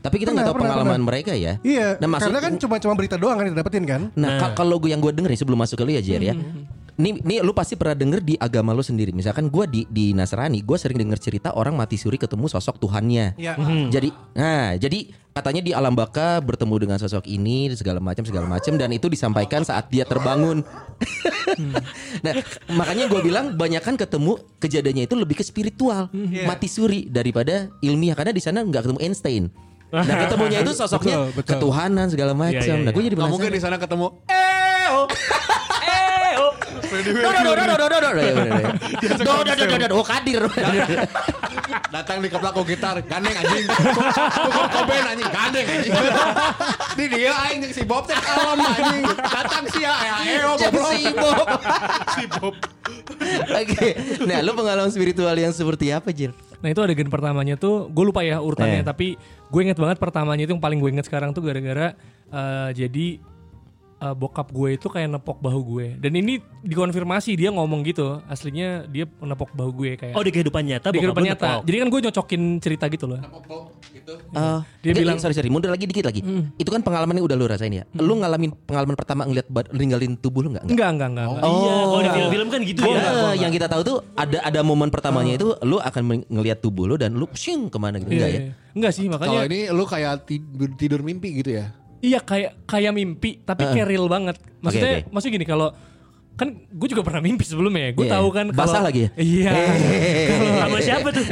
Tapi 0.00 0.16
kita 0.18 0.30
nggak 0.30 0.46
tahu 0.46 0.56
pernah, 0.56 0.68
pengalaman 0.70 0.90
pernah. 0.92 1.06
mereka 1.06 1.32
ya. 1.32 1.52
Iya. 1.62 1.88
Nah, 1.96 2.08
maksud- 2.10 2.24
karena 2.28 2.40
kan 2.40 2.52
cuma 2.56 2.76
cuma 2.78 2.94
berita 2.94 3.16
doang 3.16 3.36
kan 3.36 3.44
yang 3.46 3.54
didapetin 3.54 3.84
kan. 3.84 4.00
Nah, 4.12 4.30
ka- 4.38 4.54
kalau 4.54 4.76
gue 4.76 4.90
yang 4.90 4.98
gue 4.98 5.10
denger 5.10 5.30
ya 5.30 5.38
sebelum 5.38 5.58
masuk 5.58 5.78
ke 5.78 5.84
lu 5.84 5.92
ya 5.94 6.02
Jer 6.02 6.22
ya. 6.22 6.34
Nih, 6.98 7.22
nih 7.22 7.38
lu 7.40 7.54
pasti 7.54 7.78
pernah 7.78 7.94
denger 7.94 8.18
di 8.20 8.34
agama 8.34 8.74
lu 8.74 8.82
sendiri. 8.82 9.14
Misalkan 9.14 9.46
gue 9.46 9.64
di 9.64 9.80
di 9.86 10.10
Nasrani, 10.10 10.66
gue 10.66 10.74
sering 10.74 10.98
denger 10.98 11.22
cerita 11.22 11.54
orang 11.54 11.78
mati 11.78 11.94
suri 11.94 12.18
ketemu 12.18 12.50
sosok 12.50 12.74
Tuhannya. 12.76 13.38
Iya. 13.38 13.54
Jadi, 13.86 14.10
nah, 14.34 14.74
jadi 14.74 15.06
katanya 15.30 15.62
di 15.62 15.70
alam 15.70 15.94
baka 15.94 16.42
bertemu 16.42 16.74
dengan 16.76 16.98
sosok 16.98 17.22
ini 17.24 17.70
segala 17.72 18.02
macam 18.02 18.26
segala 18.26 18.50
macam 18.50 18.74
dan 18.74 18.90
itu 18.90 19.06
disampaikan 19.06 19.62
saat 19.62 19.86
dia 19.86 20.02
terbangun. 20.02 20.66
nah, 22.26 22.34
makanya 22.68 23.06
gue 23.06 23.20
bilang 23.22 23.54
banyak 23.54 23.78
kan 23.78 23.94
ketemu 23.94 24.34
kejadiannya 24.58 25.06
itu 25.06 25.14
lebih 25.14 25.38
ke 25.38 25.44
spiritual, 25.44 26.10
mati 26.44 26.66
suri 26.66 27.06
daripada 27.06 27.70
ilmiah 27.78 28.14
karena 28.14 28.34
di 28.34 28.42
sana 28.42 28.62
nggak 28.62 28.82
ketemu 28.84 29.00
Einstein. 29.00 29.44
Nah 29.88 30.04
ketemunya 30.04 30.58
itu 30.60 30.72
sosoknya 30.76 31.16
betul, 31.32 31.36
betul. 31.40 31.52
ketuhanan 31.56 32.06
segala 32.12 32.32
iya, 32.36 32.40
macam. 32.40 32.60
Ya, 32.60 32.60
ya, 32.60 32.68
ya. 32.68 32.84
Nah 32.84 32.84
iya. 32.84 32.92
gue 32.92 33.02
jadi 33.08 33.16
penasaran. 33.16 33.32
Nah, 33.32 33.34
mungkin 33.40 33.50
di 33.56 33.60
sana 33.64 33.76
ketemu 33.80 34.06
Eo. 34.28 35.00
Eo. 35.88 36.46
Oh 39.96 40.04
kadir. 40.04 40.42
Datang 41.94 42.20
di 42.20 42.28
keplak 42.28 42.56
gitar, 42.68 42.96
gandeng 43.04 43.32
anjing. 43.32 43.64
Kok 43.64 44.66
koben 44.72 45.04
anjing, 45.04 45.28
gandeng 45.32 45.66
anjing. 45.68 45.92
Di 46.96 47.04
dia 47.08 47.32
aing 47.48 47.60
si 47.72 47.82
Bob 47.84 48.04
teh 48.04 48.16
kalem 48.16 48.60
anjing. 48.60 49.02
Datang 49.08 49.64
si 49.72 49.80
Eo. 49.84 50.52
Si 50.56 50.68
Bob. 51.16 51.48
Si 52.18 52.24
Bob. 52.28 52.54
Oke. 53.48 53.88
Nah, 54.24 54.38
lu 54.44 54.52
pengalaman 54.52 54.90
spiritual 54.92 55.36
yang 55.36 55.52
seperti 55.52 55.92
apa, 55.92 56.12
Jir? 56.12 56.32
Nah 56.58 56.68
itu 56.68 56.80
adegan 56.82 57.06
pertamanya 57.06 57.54
tuh 57.54 57.86
gue 57.86 58.04
lupa 58.04 58.26
ya 58.26 58.42
urutannya 58.42 58.82
Eh. 58.82 58.86
tapi 58.86 59.14
gue 59.48 59.60
inget 59.62 59.78
banget 59.78 59.96
pertamanya 59.96 60.42
itu 60.42 60.52
yang 60.52 60.62
paling 60.62 60.78
gue 60.78 60.90
inget 60.90 61.06
sekarang 61.06 61.30
tuh 61.30 61.40
gara-gara 61.40 61.94
eh, 62.28 62.68
jadi 62.74 63.06
eh, 63.98 64.14
bokap 64.14 64.48
gue 64.48 64.68
itu 64.72 64.86
kayak 64.86 65.08
nepok 65.10 65.38
bahu 65.38 65.60
gue 65.68 65.86
dan 65.96 66.12
ini 66.12 66.34
dikonfirmasi 66.62 67.34
dia 67.34 67.50
ngomong 67.50 67.82
gitu 67.82 68.22
aslinya 68.24 68.82
dia 68.84 69.04
nepok 69.18 69.50
bahu 69.50 69.70
gue 69.76 69.90
kayak 69.96 70.14
Oh 70.14 70.22
di 70.22 70.30
kehidupan 70.30 70.62
nyata 70.62 70.88
di 70.88 70.96
bokap 70.96 71.02
kehidupan 71.02 71.24
nyata. 71.24 71.46
nepok. 71.48 71.60
Jadi 71.64 71.76
kan 71.76 71.88
gue 71.88 72.00
nyocokin 72.00 72.42
cerita 72.58 72.84
gitu 72.86 73.04
loh. 73.06 73.20
Eh, 74.08 74.58
Dia 74.80 74.90
eh, 74.90 74.96
bilang- 74.96 75.18
sorry 75.18 75.32
sorry 75.32 75.48
mundur 75.48 75.68
lagi 75.68 75.84
dikit 75.84 76.04
lagi 76.04 76.24
itu 76.56 76.66
kan 76.66 76.80
pengalaman 76.80 77.12
yang 77.12 77.26
udah 77.26 77.36
lu 77.36 77.44
rasain 77.44 77.70
ya 77.70 77.84
lu 77.94 78.16
ngalamin 78.16 78.54
pengalaman 78.62 78.96
pertama 78.96 79.22
ngeliat 79.24 79.44
ninggalin 79.70 80.16
tubuh 80.16 80.40
lu 80.40 80.50
nggak 80.50 80.64
Nggak? 80.64 80.88
Enggak, 80.88 80.88
enggak, 80.88 81.08
enggak. 81.08 81.26
enggak. 81.28 81.44
Iya, 81.44 81.74
kalau 81.74 81.92
di 81.92 81.98
enggak. 82.00 82.14
film-film 82.16 82.48
kan 82.48 82.60
gitu 82.64 82.80
Oh, 82.80 82.88
ya. 82.88 83.02
eh, 83.02 83.34
yang 83.38 83.50
kita 83.50 83.66
tahu 83.66 83.82
tuh 83.84 83.96
ada 84.14 84.38
ada 84.40 84.60
momen 84.62 84.88
pertamanya 84.88 85.34
itu 85.34 85.52
lu 85.60 85.76
akan 85.78 86.02
ngeliat 86.24 86.58
tubuh 86.58 86.84
lu 86.84 86.96
dan 86.96 87.12
lu 87.12 87.28
shing 87.32 87.68
ke 87.68 87.76
mana 87.76 87.98
gitu 87.98 88.08
Iya, 88.08 88.16
enggak 88.16 88.30
ya 88.30 88.40
iya. 88.40 88.52
Enggak 88.70 88.92
sih, 88.94 89.04
Kalau 89.04 89.18
makanya 89.18 89.40
ini 89.44 89.60
lu 89.68 89.84
kayak 89.84 90.12
tidur, 90.22 90.68
tidur 90.72 91.00
mimpi 91.02 91.34
gitu 91.34 91.50
ya. 91.52 91.74
Iya 92.00 92.18
kayak 92.20 92.64
kayak 92.64 92.92
mimpi 92.92 93.42
tapi 93.42 93.66
kayak 93.66 93.86
real 93.86 94.06
banget. 94.06 94.36
Maksudnya 94.60 95.04
oke. 95.04 95.10
maksudnya 95.10 95.34
gini 95.38 95.46
kalau 95.46 95.68
kan 96.38 96.54
gue 96.54 96.88
juga 96.94 97.02
pernah 97.02 97.18
mimpi 97.18 97.42
sebelumnya 97.42 97.90
ya. 97.90 97.92
Gue 97.98 98.06
Iya. 98.06 98.14
tahu 98.14 98.28
kan 98.30 98.46
kalau 98.50 98.62
Basah 98.62 98.82
lagi 98.82 99.00
ya? 99.06 99.10
Iya. 99.18 99.52
Sama 100.62 100.78
siapa 100.78 101.08
tuh? 101.10 101.26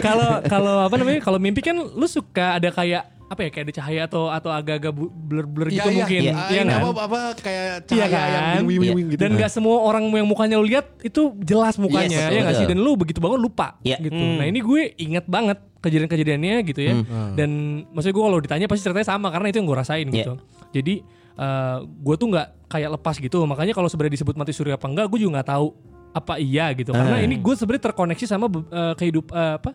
Kalau 0.00 0.30
kalau 0.48 0.74
apa 0.88 0.94
namanya? 0.96 1.20
Kalau 1.20 1.36
mimpi 1.36 1.60
kan 1.60 1.76
lu 1.76 2.06
suka 2.08 2.56
ada 2.56 2.72
kayak 2.72 3.17
apa 3.28 3.40
ya 3.44 3.50
kayak 3.52 3.64
ada 3.68 3.74
cahaya 3.76 4.00
atau 4.08 4.32
atau 4.32 4.48
agak-agak 4.48 4.92
blur-blur 4.96 5.68
gitu 5.68 5.84
mungkin. 5.84 6.20
iya. 6.24 6.32
Ah, 6.32 6.48
Iya 6.48 6.60
ini 6.64 6.72
kan? 6.72 6.80
apa, 6.80 7.00
apa 7.04 7.18
kayak 7.36 7.64
Iya 7.84 8.06
cahaya 8.08 8.08
kan? 8.08 8.54
yang 8.56 8.66
wing-wing 8.66 9.08
gitu. 9.12 9.20
Dan 9.20 9.30
gak 9.36 9.50
semua 9.52 9.76
orang 9.84 10.08
yang 10.08 10.24
mukanya 10.24 10.56
lu 10.56 10.64
lihat 10.64 10.88
itu 11.04 11.36
jelas 11.38 11.76
mukanya 11.76 12.08
Yes, 12.24 12.32
ya 12.32 12.40
nggak 12.40 12.56
sih? 12.56 12.66
Dan 12.66 12.80
lu 12.80 12.96
begitu 12.96 13.20
banget 13.20 13.38
lupa 13.38 13.76
Iya. 13.84 14.00
gitu. 14.00 14.16
Nah 14.16 14.48
ini 14.48 14.58
gue 14.58 14.80
inget 14.96 15.28
banget 15.28 15.60
kejadian-kejadiannya 15.78 16.56
gitu 16.64 16.80
ya. 16.80 16.94
Dan 17.36 17.50
maksudnya 17.92 18.16
gue 18.16 18.24
kalau 18.24 18.38
ditanya 18.40 18.66
pasti 18.66 18.82
ceritanya 18.82 19.08
sama 19.08 19.28
karena 19.28 19.46
itu 19.52 19.60
yang 19.60 19.68
gue 19.68 19.76
rasain 19.76 20.06
gitu. 20.08 20.32
Jadi 20.72 20.94
eh, 21.36 21.76
gue 21.84 22.14
tuh 22.16 22.26
nggak 22.32 22.48
kayak 22.66 22.90
lepas 22.96 23.14
gitu. 23.20 23.44
Makanya 23.44 23.76
kalau 23.76 23.92
sebenarnya 23.92 24.16
disebut 24.16 24.34
mati 24.34 24.56
suri 24.56 24.72
apa 24.72 24.88
enggak, 24.88 25.04
gue 25.12 25.20
juga 25.20 25.38
nggak 25.38 25.48
tahu 25.52 25.68
apa 26.08 26.40
iya 26.40 26.72
gitu. 26.72 26.96
Karena 26.96 27.20
ini 27.20 27.36
gue 27.36 27.54
sebenarnya 27.54 27.92
terkoneksi 27.92 28.24
sama 28.24 28.48
eh, 28.48 28.94
kehidup 28.96 29.36
eh, 29.36 29.54
apa 29.60 29.70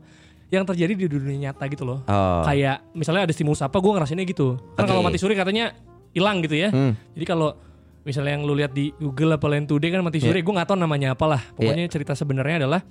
yang 0.54 0.66
terjadi 0.70 0.93
di 0.93 1.06
dunia 1.10 1.49
nyata 1.49 1.66
gitu 1.66 1.82
loh. 1.82 2.06
Oh. 2.06 2.45
Kayak 2.45 2.86
misalnya 2.93 3.26
ada 3.26 3.34
stimulus 3.34 3.66
apa, 3.66 3.74
gue 3.82 3.91
ngerasainnya 3.91 4.26
gitu. 4.30 4.62
Kan 4.78 4.86
Oke. 4.86 4.89
kalau 4.93 5.01
mati 5.01 5.18
suri 5.18 5.34
katanya 5.34 5.74
hilang 6.14 6.45
gitu 6.45 6.54
ya. 6.54 6.70
Jadi 7.18 7.26
kalau 7.26 7.58
misalnya 8.04 8.38
yang 8.38 8.43
lu 8.45 8.54
lihat 8.54 8.72
di 8.72 8.93
Google 8.99 9.36
apa 9.36 9.47
Land 9.49 9.72
Today 9.72 9.89
kan 9.89 10.06
mati 10.06 10.22
suri, 10.22 10.45
gue 10.45 10.54
nggak 10.54 10.70
tahu 10.70 10.78
namanya 10.78 11.18
apalah. 11.18 11.41
Pokoknya 11.56 11.89
cerita 11.89 12.14
sebenarnya 12.14 12.68
adalah 12.68 12.86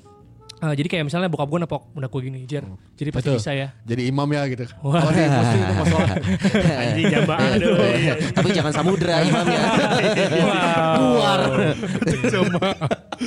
eh, 0.63 0.75
jadi 0.79 0.89
kayak 0.89 1.05
misalnya 1.11 1.27
bokap 1.27 1.51
gue 1.51 1.61
nepok 1.67 1.83
bunda 1.91 2.07
gue 2.07 2.21
gini, 2.23 2.47
Jer. 2.47 2.63
Jadi 2.95 3.11
pasti 3.11 3.29
Betul. 3.31 3.39
bisa 3.43 3.51
ya. 3.51 3.69
Jadi 3.83 4.03
imam 4.07 4.29
ya 4.31 4.43
gitu. 4.47 4.65
Wah. 4.87 5.03
Masjid 5.03 5.59
itu 5.59 5.75
masalah. 5.75 6.09
Anjing 6.83 7.05
jamaah 7.11 7.49
aduh. 7.59 7.75
iya. 7.99 8.15
tapi 8.31 8.49
jangan 8.55 8.73
samudra 8.75 9.15
imamnya 9.27 9.63
keluar 10.99 11.41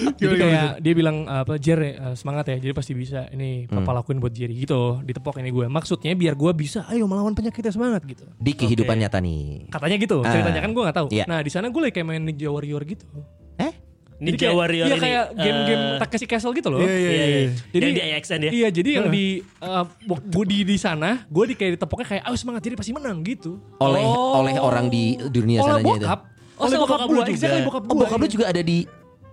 Jadi 0.22 0.36
kayak 0.36 0.70
dia 0.78 0.93
bilang 0.93 1.18
apa 1.26 1.56
Jer 1.56 1.80
eh, 1.80 1.93
semangat 2.14 2.48
ya, 2.48 2.58
jadi 2.58 2.72
pasti 2.72 2.91
bisa. 2.91 3.28
Ini 3.28 3.66
papa 3.66 3.91
lakuin 3.93 4.18
buat 4.18 4.30
Jerry 4.30 4.56
gitu, 4.58 5.00
ditepok 5.02 5.38
ini 5.38 5.50
gue. 5.50 5.66
Maksudnya 5.66 6.12
biar 6.12 6.34
gue 6.34 6.52
bisa, 6.54 6.84
ayo 6.88 7.06
melawan 7.06 7.32
penyakitnya 7.32 7.70
semangat 7.70 8.04
gitu. 8.04 8.24
di 8.36 8.52
kehidupan 8.52 8.96
nyata 8.98 9.18
nih 9.18 9.68
Katanya 9.68 9.96
gitu, 9.98 10.18
Ah. 10.20 10.30
ceritanya 10.30 10.60
kan 10.60 10.72
gue 10.72 10.84
nggak 10.84 10.98
tahu. 10.98 11.08
Iya. 11.10 11.26
Nah 11.26 11.39
di 11.39 11.50
sana 11.50 11.68
gue 11.68 11.82
lagi 11.82 11.93
kayak 11.93 12.08
main 12.08 12.22
Ninja 12.22 12.48
Warrior 12.48 12.84
gitu. 12.84 13.06
eh 13.58 13.74
Ninja 14.16 14.48
kayak- 14.48 14.56
Warrior 14.56 14.86
iya 14.86 14.93
ini. 14.93 15.02
kayak 15.02 15.24
game-game 15.34 15.84
eh, 15.86 16.00
Takeshi 16.00 16.26
Castle 16.26 16.54
gitu 16.54 16.68
loh. 16.70 16.80
Iya, 16.80 16.88
iya, 16.89 17.10
Iya, 17.10 17.26
iya. 17.26 17.39
Jadi 17.70 17.84
Yang 17.84 17.91
di 17.91 18.02
AXN 18.06 18.39
ya. 18.39 18.52
Iya, 18.54 18.68
jadi 18.72 18.89
yang 18.93 19.08
di 19.10 19.26
uh, 19.60 19.86
Budi 20.26 20.60
di 20.62 20.76
sana, 20.76 21.24
gue 21.26 21.43
di 21.46 21.54
kayak 21.54 21.72
ditepoknya 21.76 22.08
kayak, 22.10 22.24
ayo 22.24 22.36
semangat 22.36 22.62
jadi 22.62 22.76
pasti 22.76 22.91
menang 22.91 23.20
gitu. 23.22 23.60
oleh 23.78 24.00
Oh. 24.02 24.39
oleh 24.39 24.56
orang 24.56 24.88
di 24.88 25.04
dunia 25.22 25.60
Oleh 25.60 25.68
sananya 25.78 25.91
itu 25.93 26.00
bokap. 26.02 26.20
Oh, 26.56 26.64
oleh 26.64 26.78
bokap 26.78 26.88
bokap 26.96 27.06
gue, 27.06 27.12
lu 27.12 27.20
juga. 27.22 27.34
exactly 27.34 27.62
bokap 27.62 27.82
oh 27.82 27.88
gue. 27.89 28.00
bokap 28.02 28.18
lu 28.18 28.28
juga 28.30 28.46
ada 28.48 28.62
di 28.62 28.78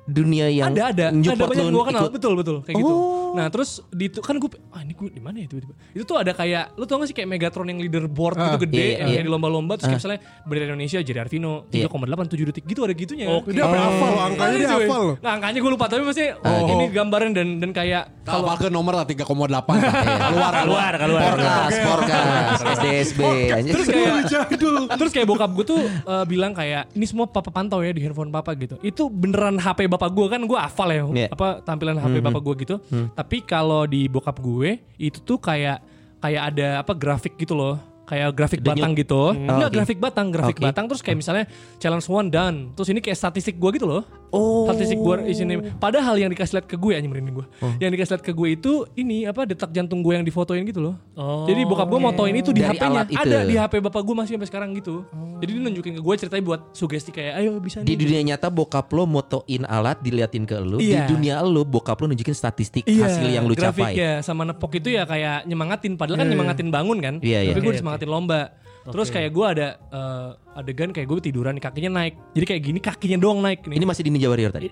dunia 0.04 0.46
yang 0.46 0.70
ada 0.70 0.90
ada 0.90 1.04
ada 1.08 1.32
banyak 1.38 1.62
yang 1.62 1.70
gue 1.70 1.86
kenal 1.86 2.02
ikut. 2.02 2.12
betul 2.12 2.32
betul 2.34 2.56
kayak 2.60 2.76
gitu 2.76 2.94
Oh. 3.32 3.32
nah 3.32 3.48
terus 3.48 3.80
di 3.88 4.06
itu 4.06 4.20
kan 4.20 4.36
gue 4.36 4.44
ah 4.68 4.82
ini 4.82 4.92
gue 4.92 5.08
di 5.08 5.16
mana 5.16 5.40
ya 5.40 5.48
tiba-tiba 5.48 5.72
itu 5.88 6.04
tuh 6.04 6.20
ada 6.20 6.30
kayak 6.30 6.76
lu 6.76 6.84
tau 6.84 7.00
gak 7.00 7.08
sih 7.08 7.16
kayak 7.16 7.24
Megatron 7.26 7.64
yang 7.64 7.80
leaderboard 7.80 8.34
Ah, 8.34 8.44
gitu 8.44 8.66
gede 8.66 8.76
iya, 8.76 8.92
yang 8.98 9.08
iya. 9.08 9.14
kayak 9.14 9.24
di 9.24 9.32
lomba-lomba 9.32 9.72
terus 9.74 9.88
kayak 9.88 9.98
misalnya 9.98 10.20
bendera 10.44 10.64
Indonesia 10.68 10.98
jadi 11.00 11.18
Arvino 11.18 11.52
Iya. 11.70 11.88
3,8 11.88 12.28
7 12.28 12.44
detik 12.44 12.64
gitu 12.66 12.80
ada 12.82 12.92
gitunya 12.92 13.24
Oke. 13.26 13.48
Dia 13.50 13.64
sampai 13.64 13.80
hafal 13.80 14.10
loh, 14.10 14.22
angkanya 14.22 14.52
dia 14.54 14.68
cuy. 14.68 14.84
hafal 14.84 15.00
loh. 15.02 15.16
Nah, 15.16 15.30
angkanya 15.32 15.58
gue 15.58 15.70
lupa 15.70 15.84
tapi 15.86 16.02
maksudnya 16.02 16.30
Ah, 16.38 16.50
oh, 16.52 16.68
ini 16.68 16.84
gambaran 16.90 17.30
dan 17.32 17.48
dan 17.56 17.70
kayak 17.70 18.02
Kalau 18.22 18.44
ke 18.52 18.68
nomor 18.68 18.92
lah 18.92 19.06
3,8. 19.06 19.24
Keluar 19.24 20.52
Keluar, 20.52 20.92
keluar. 20.94 21.22
Porkas, 21.24 21.72
Porkas, 21.80 22.58
SDSB 22.76 23.20
terus 23.64 23.86
kayak 23.86 24.12
terus 25.00 25.10
kayak 25.10 25.26
bokap 25.26 25.50
gue 25.52 25.64
tuh 25.66 25.80
uh, 26.04 26.24
bilang 26.24 26.52
kayak 26.52 26.92
ini 26.92 27.04
semua 27.04 27.24
papa 27.24 27.48
pantau 27.48 27.80
ya 27.80 27.90
di 27.90 28.02
handphone 28.02 28.28
papa 28.28 28.52
gitu 28.54 28.76
itu 28.80 29.08
beneran 29.08 29.56
HP 29.56 29.88
bapak 29.92 30.10
gue 30.10 30.26
kan 30.26 30.40
gue 30.40 30.58
hafal 30.58 30.88
ya 30.88 31.02
Iya. 31.04 31.28
apa 31.30 31.46
tampilan 31.60 31.96
HP 31.96 32.14
bapak 32.20 32.42
gue 32.42 32.54
gitu 32.60 32.76
tapi 33.12 33.36
kalau 33.42 33.84
di 33.84 34.06
bokap 34.06 34.36
gue 34.38 34.70
itu 34.96 35.18
tuh 35.18 35.36
kayak 35.36 35.78
kayak 36.18 36.42
ada 36.48 36.68
apa 36.80 36.92
grafik 36.92 37.36
gitu 37.36 37.52
loh 37.52 37.76
kayak 38.02 38.28
grafik 38.32 38.60
Denyut. 38.60 38.76
batang 38.76 38.92
gitu 38.94 39.20
enggak 39.32 39.56
oke. 39.64 39.74
grafik 39.74 39.98
batang 39.98 40.26
grafik 40.28 40.56
Oke. 40.56 40.64
batang 40.64 40.84
terus 40.86 41.00
kayak 41.00 41.18
misalnya 41.18 41.44
challenge 41.76 42.06
one 42.06 42.28
done 42.28 42.56
terus 42.72 42.88
ini 42.88 42.98
kayak 42.98 43.16
statistik 43.16 43.56
gue 43.56 43.70
gitu 43.72 43.84
loh 43.84 44.02
Oh. 44.32 44.64
statistik 44.64 44.96
gue 44.96 45.14
di 45.22 45.34
sini 45.34 45.52
padahal 45.76 46.16
yang 46.16 46.26
dikasih 46.26 46.56
lihat 46.56 46.66
ke 46.66 46.74
gue 46.74 46.92
anjing 46.92 47.06
merinding 47.06 47.36
gue 47.36 47.46
yang 47.78 47.88
dikasih 47.88 48.16
lihat 48.16 48.24
ke 48.24 48.32
gue 48.32 48.48
itu 48.50 48.72
ini 48.94 49.24
apa 49.24 49.44
detak 49.44 49.70
jantung 49.70 50.00
gue 50.00 50.12
yang 50.12 50.24
difotoin 50.24 50.64
gitu 50.64 50.80
loh 50.82 50.96
Oh. 51.12 51.44
jadi 51.44 51.62
bokap 51.62 51.86
gue 51.86 52.00
motoin 52.00 52.32
itu 52.32 52.50
di 52.50 52.60
HP-nya 52.60 53.04
ada 53.06 53.38
di 53.42 53.54
HP 53.54 53.78
bapak 53.82 54.00
gue 54.00 54.14
masih 54.14 54.32
sampai 54.32 54.48
sekarang 54.48 54.72
gitu. 54.72 55.04
Jadi 55.38 55.50
dia 55.50 55.60
nunjukin 55.60 55.92
ke 55.92 56.00
gue 56.00 56.14
ceritanya 56.16 56.40
buat 56.42 56.60
sugesti 56.72 57.10
kayak 57.10 57.34
ayo 57.36 57.58
bisa 57.58 57.82
Di 57.82 57.92
nih. 57.92 57.98
dunia 57.98 58.20
nyata 58.24 58.48
bokap 58.48 58.88
lo 58.88 59.04
motoin 59.04 59.62
alat 59.62 60.00
diliatin 60.00 60.42
ke 60.42 60.56
lu. 60.56 60.78
Iya. 60.78 61.04
Di 61.04 61.12
dunia 61.12 61.42
lo 61.42 61.62
bokap 61.62 61.98
lo 61.98 62.08
nunjukin 62.08 62.32
statistik 62.32 62.86
Iya, 62.86 63.04
hasil 63.04 63.26
yang 63.28 63.44
lu 63.44 63.52
grafik 63.52 63.84
capai. 63.84 63.98
ya 63.98 64.12
sama 64.20 64.42
nepok 64.42 64.72
itu 64.74 64.88
ya 64.88 65.04
kayak 65.04 65.44
nyemangatin 65.44 65.94
padahal 65.94 66.16
kan 66.16 66.26
nyemangatin 66.26 66.68
bangun 66.70 66.98
kan. 66.98 67.14
Iya, 67.20 67.44
iya. 67.44 67.52
Tapi 67.52 67.60
gue 67.60 67.68
Oke, 67.68 67.76
disemangatin 67.76 68.08
lomba. 68.08 68.40
Terus 68.82 69.08
kayak 69.14 69.30
gue 69.30 69.46
ada 69.46 69.68
eh, 69.78 70.58
adegan 70.58 70.90
kayak 70.90 71.06
gue 71.06 71.18
tiduran 71.30 71.54
kakinya 71.62 72.02
naik. 72.02 72.14
Jadi 72.34 72.44
kayak 72.48 72.62
gini 72.62 72.78
kakinya 72.82 73.18
doang 73.22 73.38
naik 73.38 73.62
nih. 73.66 73.78
Ini 73.78 73.86
masih 73.86 74.02
di 74.02 74.10
Ninja 74.10 74.26
Warrior 74.26 74.50
tadi. 74.50 74.68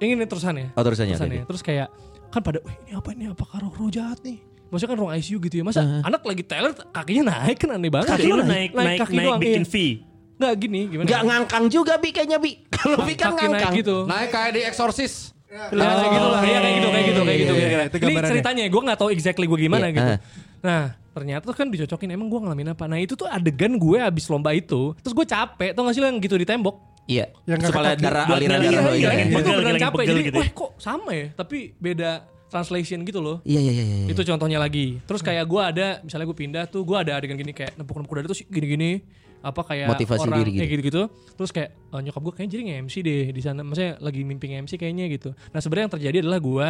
Ini, 0.00 0.16
ini 0.16 0.24
terusannya. 0.24 0.72
Oh 0.74 0.82
terusannya. 0.82 1.16
Terusannya. 1.16 1.40
oke. 1.44 1.48
Terus 1.52 1.62
kayak 1.62 1.88
kan 2.32 2.40
pada 2.42 2.58
"Wih, 2.64 2.76
ini 2.88 2.92
apa 2.98 3.08
ini 3.14 3.24
apakah 3.30 3.56
roh, 3.62 3.72
roh 3.72 3.90
jahat 3.92 4.18
nih? 4.26 4.54
maksudnya 4.74 4.90
kan 4.90 4.98
ruang 4.98 5.12
ICU 5.14 5.38
gitu 5.38 5.54
ya. 5.62 5.64
Masa 5.64 5.80
anak 6.02 6.22
lagi 6.26 6.42
Tyler 6.42 6.72
kakinya 6.90 7.30
naik 7.30 7.56
kan 7.62 7.78
aneh 7.78 7.90
banget. 7.94 8.10
Kaki 8.10 8.26
ya. 8.26 8.34
lu 8.34 8.42
naik 8.42 8.70
naik 8.74 8.98
kaki 9.06 9.14
naik 9.14 9.26
doang, 9.30 9.40
bikin 9.40 9.62
iya. 9.62 9.70
fee. 9.70 9.92
Nggak 10.34 10.52
gini 10.58 10.80
gimana? 10.90 11.06
Gak 11.06 11.22
ngangkang 11.30 11.64
juga 11.70 11.94
Bi 12.02 12.10
kayaknya 12.10 12.38
Bi. 12.42 12.52
Kalau 12.74 12.98
Bi 13.06 13.14
kan 13.14 13.38
kaki 13.38 13.38
naik 13.38 13.50
ngangkang. 13.54 13.72
gitu. 13.78 13.96
Naik 14.10 14.30
kayak 14.34 14.50
di 14.50 14.60
Exorcist. 14.66 15.16
Ya, 15.46 15.70
kayak 15.70 16.10
gitu 16.10 16.26
lah. 16.26 16.40
Ya, 16.42 16.58
kayak 16.58 16.74
gitu, 16.74 16.88
kayak 16.90 17.06
gitu, 17.06 17.20
kayak 17.22 17.38
gitu. 17.38 17.52
Iya, 17.54 17.62
iya, 17.62 17.70
kira-kira. 17.70 18.10
iya, 18.10 18.18
Ini 18.18 18.30
ceritanya, 18.34 18.62
gue 18.66 18.82
gak 18.90 18.98
tahu 18.98 19.10
exactly 19.14 19.46
gue 19.46 19.58
gimana 19.62 19.86
Iya, 19.86 19.94
gitu. 19.94 20.10
ah. 20.10 20.18
Nah, 20.66 20.82
ternyata 21.14 21.46
tuh 21.46 21.54
kan 21.54 21.70
dicocokin 21.70 22.10
emang 22.10 22.26
gue 22.26 22.40
ngalamin 22.42 22.68
apa. 22.70 22.84
Nah 22.84 22.98
itu 22.98 23.14
tuh 23.14 23.24
adegan 23.24 23.78
gue 23.78 23.98
abis 24.02 24.26
lomba 24.26 24.50
itu. 24.50 24.92
Terus 24.98 25.14
gue 25.14 25.24
capek, 25.24 25.70
tau 25.72 25.86
gak 25.86 25.94
sih 25.94 26.02
lo 26.02 26.10
yang 26.10 26.18
gitu 26.18 26.34
di 26.34 26.42
tembok? 26.42 26.76
Iya. 27.06 27.30
Yang 27.46 27.70
Supaya 27.70 27.94
ngangkat 27.94 28.02
darah 28.02 28.26
aliran 28.26 28.58
ngeliat- 28.58 28.72
darah 28.74 28.82
lo 28.82 28.90
iya, 28.90 29.08
ini. 29.14 29.22
iya, 29.22 29.24
Gue 29.24 29.40
iya. 29.40 29.54
beneran 29.54 29.64
lagi 29.70 29.80
capek. 29.80 30.04
Jadi, 30.04 30.20
gitu 30.20 30.34
ya. 30.34 30.40
wah 30.42 30.50
kok 30.50 30.70
sama 30.76 31.10
ya? 31.12 31.26
Tapi 31.32 31.58
beda 31.76 32.10
translation 32.46 32.98
gitu 33.02 33.18
loh. 33.18 33.36
Iya 33.42 33.60
iya 33.60 33.72
iya 33.72 33.84
iya. 33.84 34.06
Itu 34.08 34.22
contohnya 34.22 34.58
lagi. 34.58 34.98
Terus 35.02 35.20
kayak 35.20 35.44
gue 35.44 35.60
ada, 35.60 35.86
misalnya 36.00 36.26
gue 36.26 36.38
pindah 36.38 36.64
tuh, 36.66 36.82
gue 36.82 36.96
ada 36.96 37.12
adegan 37.14 37.34
gini 37.34 37.50
kayak 37.50 37.74
nempuk-nempuk 37.74 38.14
dada 38.14 38.26
terus 38.26 38.42
gini-gini 38.42 39.02
apa 39.44 39.60
kayak 39.60 39.92
Motivasi 39.92 40.24
orang 40.24 40.38
diri 40.40 40.50
gitu. 40.50 40.58
kayak 40.58 40.70
gitu-gitu. 40.72 41.02
Terus 41.36 41.50
kayak 41.50 41.70
eh, 41.76 42.00
nyokap 42.00 42.20
gue 42.22 42.32
kayaknya 42.32 42.50
jadi 42.50 42.62
nge-MC 42.64 42.94
deh 43.02 43.22
di 43.28 43.42
sana. 43.42 43.60
Maksudnya 43.60 43.92
lagi 44.00 44.20
mimpi 44.22 44.46
nge-MC 44.48 44.72
kayaknya 44.74 45.04
gitu. 45.12 45.30
Nah 45.52 45.60
sebenarnya 45.60 45.84
yang 45.84 45.94
terjadi 45.94 46.16
adalah 46.22 46.40
gue 46.40 46.68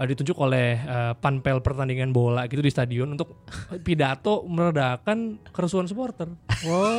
eh, 0.00 0.06
ditunjuk 0.06 0.36
oleh 0.38 0.78
eh, 0.78 1.12
panpel 1.18 1.62
pertandingan 1.62 2.10
bola 2.10 2.46
gitu 2.50 2.60
di 2.60 2.70
stadion 2.70 3.14
untuk 3.14 3.46
pidato 3.86 4.42
meredakan 4.46 5.38
kerusuhan 5.54 5.86
supporter. 5.86 6.30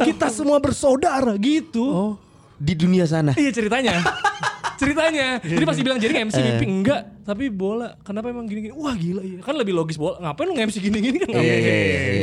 Kita 0.04 0.32
semua 0.32 0.62
bersaudara 0.64 1.36
gitu. 1.40 2.16
Di 2.56 2.72
dunia 2.72 3.04
sana. 3.04 3.36
Iya 3.36 3.52
ceritanya. 3.52 4.00
ceritanya. 4.82 5.40
Jadi 5.44 5.64
pas 5.64 5.76
dibilang 5.76 6.00
jadi 6.00 6.12
nge-MC 6.20 6.38
mimpi 6.40 6.66
enggak, 6.68 7.02
tapi 7.24 7.48
bola. 7.52 7.96
Kenapa 8.04 8.32
emang 8.32 8.48
gini-gini? 8.48 8.76
Wah 8.76 8.96
gila 8.96 9.22
iya. 9.24 9.40
Kan 9.44 9.56
lebih 9.56 9.76
logis 9.76 9.96
bola. 9.96 10.20
Ngapain 10.20 10.48
lu 10.48 10.54
nge-MC 10.56 10.78
gini-gini 10.84 11.18
kan? 11.24 11.32
Iya, 11.32 11.56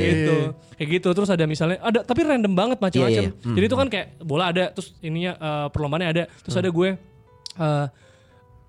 gitu. 0.08 0.36
Kayak 0.76 0.88
gitu. 1.00 1.08
Terus 1.12 1.30
ada 1.32 1.44
misalnya 1.48 1.78
ada 1.80 2.00
tapi 2.04 2.20
random 2.24 2.52
banget 2.52 2.78
macam-macam. 2.80 3.24
Iya, 3.28 3.32
iya. 3.32 3.54
Jadi 3.56 3.64
itu 3.64 3.76
kan 3.76 3.88
kayak 3.88 4.06
bola 4.24 4.44
ada, 4.52 4.64
terus 4.72 4.92
ininya 5.00 5.32
eh, 5.36 5.66
perlombaannya 5.72 6.08
ada, 6.08 6.22
terus 6.44 6.56
ada 6.56 6.68
gue 6.68 6.88
eh, 7.60 7.86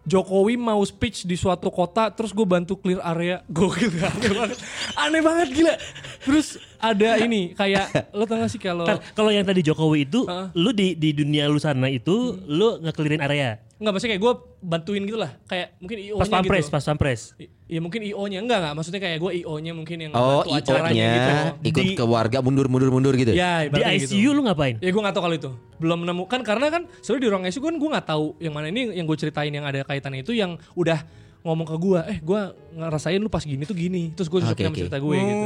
Jokowi 0.03 0.59
mau 0.59 0.83
speech 0.83 1.23
di 1.23 1.39
suatu 1.39 1.71
kota 1.71 2.11
terus 2.11 2.35
gue 2.35 2.43
bantu 2.43 2.75
clear 2.75 2.99
area. 2.99 3.39
Gokil 3.55 3.91
aneh 3.95 4.31
banget 4.35 4.57
aneh 4.99 5.21
banget 5.23 5.47
gila. 5.55 5.75
Terus 6.23 6.59
ada 6.83 7.15
ini 7.17 7.55
kayak 7.55 8.11
lo 8.11 8.27
tau 8.27 8.35
gak 8.37 8.51
sih 8.51 8.59
kalau 8.59 8.83
Ntar, 8.83 8.99
kalau 9.15 9.31
yang 9.31 9.41
tadi 9.41 9.63
Jokowi 9.63 10.03
itu, 10.03 10.27
Heeh. 10.27 10.51
lu 10.53 10.69
di 10.69 10.93
di 10.93 11.15
dunia 11.15 11.47
lu 11.47 11.55
sana 11.55 11.87
itu, 11.87 12.35
lu 12.43 12.77
ngekelirin 12.77 13.23
area. 13.23 13.63
Enggak 13.73 13.99
maksudnya 13.99 14.11
kayak 14.15 14.23
gue 14.23 14.33
bantuin 14.63 15.03
gitu 15.03 15.19
lah 15.19 15.31
Kayak 15.43 15.75
mungkin 15.75 15.97
IO 15.99 16.15
Pas 16.15 16.23
nya 16.23 16.33
pampres, 16.39 16.63
gitu 16.63 16.71
pas 16.71 16.83
pampres. 16.87 17.21
Iya 17.67 17.79
mungkin 17.83 17.99
IO 17.99 18.23
nya 18.31 18.39
Enggak 18.39 18.63
enggak 18.63 18.73
Maksudnya 18.79 19.01
kayak 19.03 19.17
gue 19.19 19.31
IO 19.43 19.53
nya 19.59 19.71
mungkin 19.75 19.97
yang 19.99 20.11
Oh, 20.15 20.39
acaranya 20.39 20.87
IO-nya 20.87 21.11
gitu 21.11 21.33
ikut 21.67 21.83
Di- 21.83 21.97
ke 21.99 22.05
warga 22.07 22.39
mundur-mundur-mundur 22.39 23.11
gitu. 23.17 23.35
Ya 23.35 23.67
Di 23.67 23.75
ibaratnya 23.75 23.91
ICU 23.99 24.15
gitu. 24.23 24.29
lu 24.31 24.41
ngapain? 24.47 24.79
Ya 24.79 24.87
gue 24.87 25.01
gak 25.03 25.11
tahu 25.11 25.23
kalau 25.27 25.35
itu 25.35 25.51
Belum 25.83 25.99
menemukan 25.99 26.39
Karena 26.47 26.71
kan 26.71 26.87
sebenarnya 27.03 27.19
di 27.19 27.27
ruang 27.27 27.43
ICU 27.43 27.59
kan 27.61 27.75
gue 27.75 27.89
gak 27.91 28.07
tahu 28.07 28.25
Yang 28.39 28.53
mana 28.55 28.65
ini 28.71 28.81
yang 28.93 29.03
gue 29.03 29.17
ceritain 29.19 29.51
yang 29.51 29.65
ada 29.67 29.79
kaitannya 29.83 30.23
itu 30.23 30.31
Yang 30.31 30.63
udah 30.79 31.03
ngomong 31.43 31.67
ke 31.67 31.75
gue 31.75 31.99
Eh 32.07 32.17
gue 32.19 32.39
ngerasain 32.73 33.19
lu 33.19 33.27
pas 33.27 33.43
gini 33.43 33.63
tuh 33.63 33.75
gini 33.75 34.15
Terus 34.15 34.31
gue 34.31 34.39
sama 34.39 34.55
oke. 34.55 34.73
cerita 34.73 34.97
gue 34.97 35.15
gitu 35.15 35.45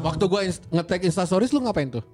Waktu 0.00 0.24
gue 0.24 0.40
inst- 0.48 0.64
nge-tag 0.68 1.00
instastories 1.04 1.52
lu 1.52 1.60
ngapain 1.60 1.88
tuh? 1.88 2.04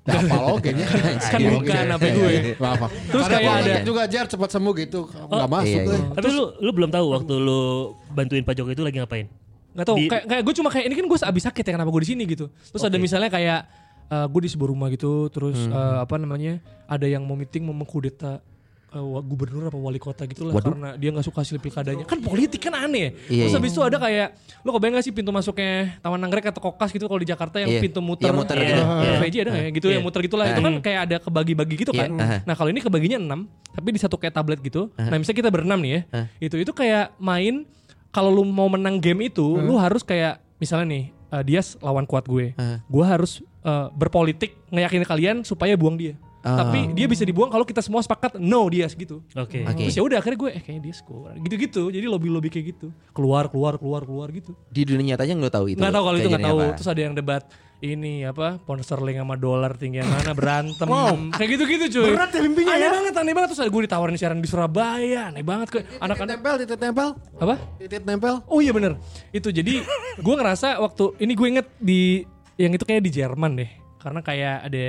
Gak 0.00 0.16
apa 0.24 0.36
lo 0.40 0.56
kayaknya. 0.56 0.86
Kan 1.20 1.40
bukan 1.44 1.86
apa 1.92 2.06
gue 2.08 2.32
Maaf. 2.56 2.88
Terus 2.88 3.24
kayak 3.28 3.52
ada- 3.52 3.84
juga 3.84 4.02
jar 4.08 4.24
cepat 4.24 4.48
sembuh 4.48 4.74
gitu. 4.78 5.00
Gak 5.10 5.50
masuk 5.50 5.68
iya, 5.68 5.82
gue. 5.84 5.96
iya. 5.98 6.06
Tapi 6.16 6.28
lu 6.30 6.44
lu 6.56 6.70
belum 6.72 6.90
tahu 6.90 7.06
waktu 7.12 7.34
lu 7.36 7.60
bantuin 8.08 8.40
Pak 8.40 8.54
Jokowi 8.56 8.72
itu 8.72 8.84
lagi 8.86 8.96
ngapain? 8.96 9.26
Gak 9.70 9.86
tau 9.86 9.94
kayak, 9.94 10.24
kayak 10.26 10.42
gue 10.42 10.54
cuma 10.56 10.68
kayak 10.68 10.84
ini 10.88 10.94
kan 10.94 11.06
gue 11.06 11.18
abis 11.20 11.42
sakit 11.46 11.62
ya 11.62 11.72
kenapa 11.76 11.90
gue 11.90 12.02
di 12.02 12.10
sini 12.10 12.22
gitu 12.26 12.50
terus 12.50 12.82
ada 12.82 12.98
misalnya 12.98 13.30
kayak 13.30 13.60
eh, 14.08 14.26
gue 14.26 14.40
di 14.42 14.50
sebuah 14.50 14.68
rumah 14.70 14.90
gitu 14.90 15.30
terus 15.30 15.54
eh, 15.62 15.96
apa 16.02 16.18
namanya 16.18 16.58
ada 16.90 17.06
yang 17.06 17.22
mau 17.22 17.38
meeting 17.38 17.62
mau 17.62 17.70
mengkudeta 17.70 18.42
eh, 18.90 18.98
wa- 18.98 19.20
gubernur 19.20 19.62
apa 19.64 19.76
wali 19.76 19.96
kota 19.96 20.22
gitu 20.24 20.42
lah 20.42 20.52
Waduh. 20.52 20.70
karena 20.70 20.88
dia 20.94 21.08
nggak 21.08 21.22
suka 21.22 21.40
hasil 21.40 21.56
pilkadanya. 21.56 22.02
Kan 22.02 22.18
politik 22.20 22.58
kan 22.60 22.74
aneh. 22.76 23.00
Ya 23.00 23.10
Iya, 23.30 23.40
terus 23.40 23.52
iya. 23.52 23.58
habis 23.58 23.70
itu 23.70 23.80
ada 23.80 23.96
kayak 23.96 24.28
lo 24.60 24.70
kebayang 24.70 24.94
gak 24.94 25.04
sih 25.04 25.12
pintu 25.12 25.30
masuknya 25.30 25.96
Taman 25.98 26.20
Anggrek 26.20 26.46
atau 26.46 26.60
Kokas 26.60 26.90
gitu 26.90 27.04
kalau 27.04 27.16
di 27.16 27.24
Jakarta 27.24 27.56
yang 27.56 27.70
Iya. 27.70 27.80
pintu 27.80 28.00
muter 28.00 28.26
Iya, 28.26 28.34
muter? 28.34 28.54
Iya, 28.54 28.66
gitu. 28.66 28.82
iya. 28.82 28.98
Iya. 29.00 29.18
VJ 29.20 29.34
ada 29.36 29.50
nggak 29.50 29.62
ya? 29.62 29.70
Gitu 29.72 29.86
Iya. 29.86 29.94
yang 29.94 30.04
muter 30.04 30.20
gitulah. 30.20 30.46
Itu 30.46 30.60
kan 30.60 30.74
kayak 30.80 31.00
ada 31.02 31.16
kebagi-bagi 31.18 31.74
gitu 31.76 31.92
Iya, 31.92 32.00
kan. 32.00 32.10
Aha. 32.16 32.36
nah 32.44 32.54
kalau 32.54 32.68
ini 32.68 32.80
kebaginya 32.80 33.18
6 33.18 33.40
tapi 33.70 33.88
di 33.90 33.98
satu 33.98 34.16
kayak 34.16 34.34
tablet 34.34 34.60
gitu. 34.60 34.90
Nah 34.92 35.16
misalnya 35.16 35.38
kita 35.38 35.50
berenam 35.50 35.78
nih 35.78 35.92
ya. 35.92 36.00
Itu 36.40 36.56
itu 36.56 36.70
kayak 36.70 37.16
main 37.16 37.64
kalau 38.10 38.30
lu 38.30 38.42
mau 38.42 38.66
menang 38.66 38.98
game 38.98 39.24
itu 39.24 39.44
lu 39.56 39.74
harus 39.76 40.02
kayak 40.02 40.42
misalnya 40.56 40.86
nih 40.88 41.04
eh, 41.30 41.42
dia 41.46 41.60
lawan 41.78 42.04
kuat 42.04 42.26
gue. 42.26 42.52
Gue 42.84 43.04
harus 43.04 43.38
eh, 43.60 43.86
berpolitik 43.92 44.56
ngeyakinin 44.68 45.04
kalian 45.04 45.36
supaya 45.40 45.72
buang 45.74 45.94
dia 45.94 46.18
Ah. 46.40 46.56
tapi 46.58 46.96
dia 46.96 47.04
bisa 47.04 47.20
dibuang 47.20 47.48
kalau 47.48 47.62
kita 47.62 47.80
semua 47.80 48.00
sepakat 48.00 48.40
no 48.40 48.64
dia 48.66 48.88
gitu 48.88 49.20
Oke. 49.36 49.60
Oke. 49.60 49.84
terus 49.84 49.92
ya 49.92 50.00
udah 50.00 50.18
akhirnya 50.18 50.38
gue 50.38 50.50
eh 50.50 50.62
kayaknya 50.64 50.82
dia 50.88 50.94
skor 50.94 51.36
gitu-gitu 51.36 51.92
jadi 51.92 52.06
lobby 52.08 52.32
lobby 52.32 52.48
kayak 52.48 52.72
gitu 52.72 52.88
keluar 53.12 53.46
keluar 53.46 53.76
keluar 53.76 54.02
keluar 54.02 54.28
gitu 54.30 54.56
Di 54.66 54.82
dunia 54.82 55.12
nyatanya 55.12 55.36
nggak 55.36 55.54
tahu 55.54 55.66
itu. 55.68 55.78
nggak 55.78 55.92
tahu 55.92 56.02
kalau 56.02 56.16
itu 56.16 56.28
nggak 56.28 56.46
tahu 56.48 56.58
apa. 56.58 56.74
terus 56.74 56.88
ada 56.88 57.00
yang 57.00 57.12
debat 57.12 57.42
ini 57.80 58.24
apa 58.24 58.56
pound 58.58 58.80
sterling 58.80 59.16
sama 59.16 59.36
dolar 59.36 59.72
tinggi 59.72 60.00
yang 60.00 60.08
mana 60.08 60.32
berantem 60.32 60.88
kayak 61.32 61.48
gitu-gitu 61.56 61.84
cuy 61.98 62.12
Berat 62.12 62.30
ya 62.30 62.40
mimpinya 62.40 62.72
aneh 62.72 62.84
ya. 62.84 62.90
banget 62.92 63.14
aneh 63.16 63.32
banget 63.32 63.48
terus 63.52 63.68
gue 63.68 63.82
ditawarin 63.84 64.16
siaran 64.16 64.38
di 64.38 64.48
Surabaya 64.48 65.28
aneh 65.28 65.40
banget 65.40 65.68
ke 65.68 65.78
Titit 65.82 65.96
anak-anak 65.98 66.36
nempel, 66.36 66.54
titit 66.60 66.76
nempel. 66.78 67.08
apa 67.36 67.54
Titit 67.76 68.02
nempel. 68.04 68.34
oh 68.44 68.60
iya 68.60 68.72
bener 68.72 69.00
itu 69.30 69.48
jadi 69.48 69.80
gue 70.24 70.34
ngerasa 70.36 70.76
waktu 70.78 71.04
ini 71.20 71.32
gue 71.32 71.48
inget 71.50 71.66
di 71.76 72.24
yang 72.56 72.72
itu 72.72 72.84
kayak 72.84 73.00
di 73.00 73.12
Jerman 73.12 73.56
deh 73.56 73.70
karena 74.00 74.20
kayak 74.20 74.56
ada 74.64 74.84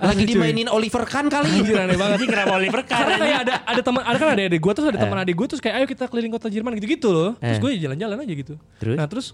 Lagi 0.00 0.24
dimainin 0.24 0.68
Oliver 0.68 1.02
Kahn 1.02 1.26
kali. 1.26 1.50
Anjir 1.52 1.74
aneh 1.76 1.94
banget 1.94 2.16
Jadi 2.16 2.26
kenapa 2.28 2.52
Oliver 2.54 2.82
Kahn? 2.82 2.98
karena 3.00 3.16
kayak 3.18 3.38
ada 3.42 3.54
ada 3.66 3.80
teman 3.82 4.02
ada 4.02 4.16
kan 4.16 4.28
ada 4.30 4.42
adik 4.44 4.60
gue 4.60 4.72
terus 4.72 4.86
ada 4.86 4.98
teman 4.98 5.18
adik 5.18 5.34
gue 5.34 5.46
terus 5.46 5.58
kayak 5.58 5.74
ayo 5.74 5.86
kita 5.86 6.04
keliling 6.06 6.30
kota 6.30 6.46
Jerman 6.46 6.72
gitu-gitu 6.74 7.08
loh 7.08 7.30
terus 7.36 7.58
Eh. 7.58 7.60
gue 7.60 7.70
jalan-jalan 7.76 8.16
aja 8.16 8.34
gitu 8.36 8.54
Terus? 8.78 8.94
nah 8.94 9.04
terus 9.04 9.26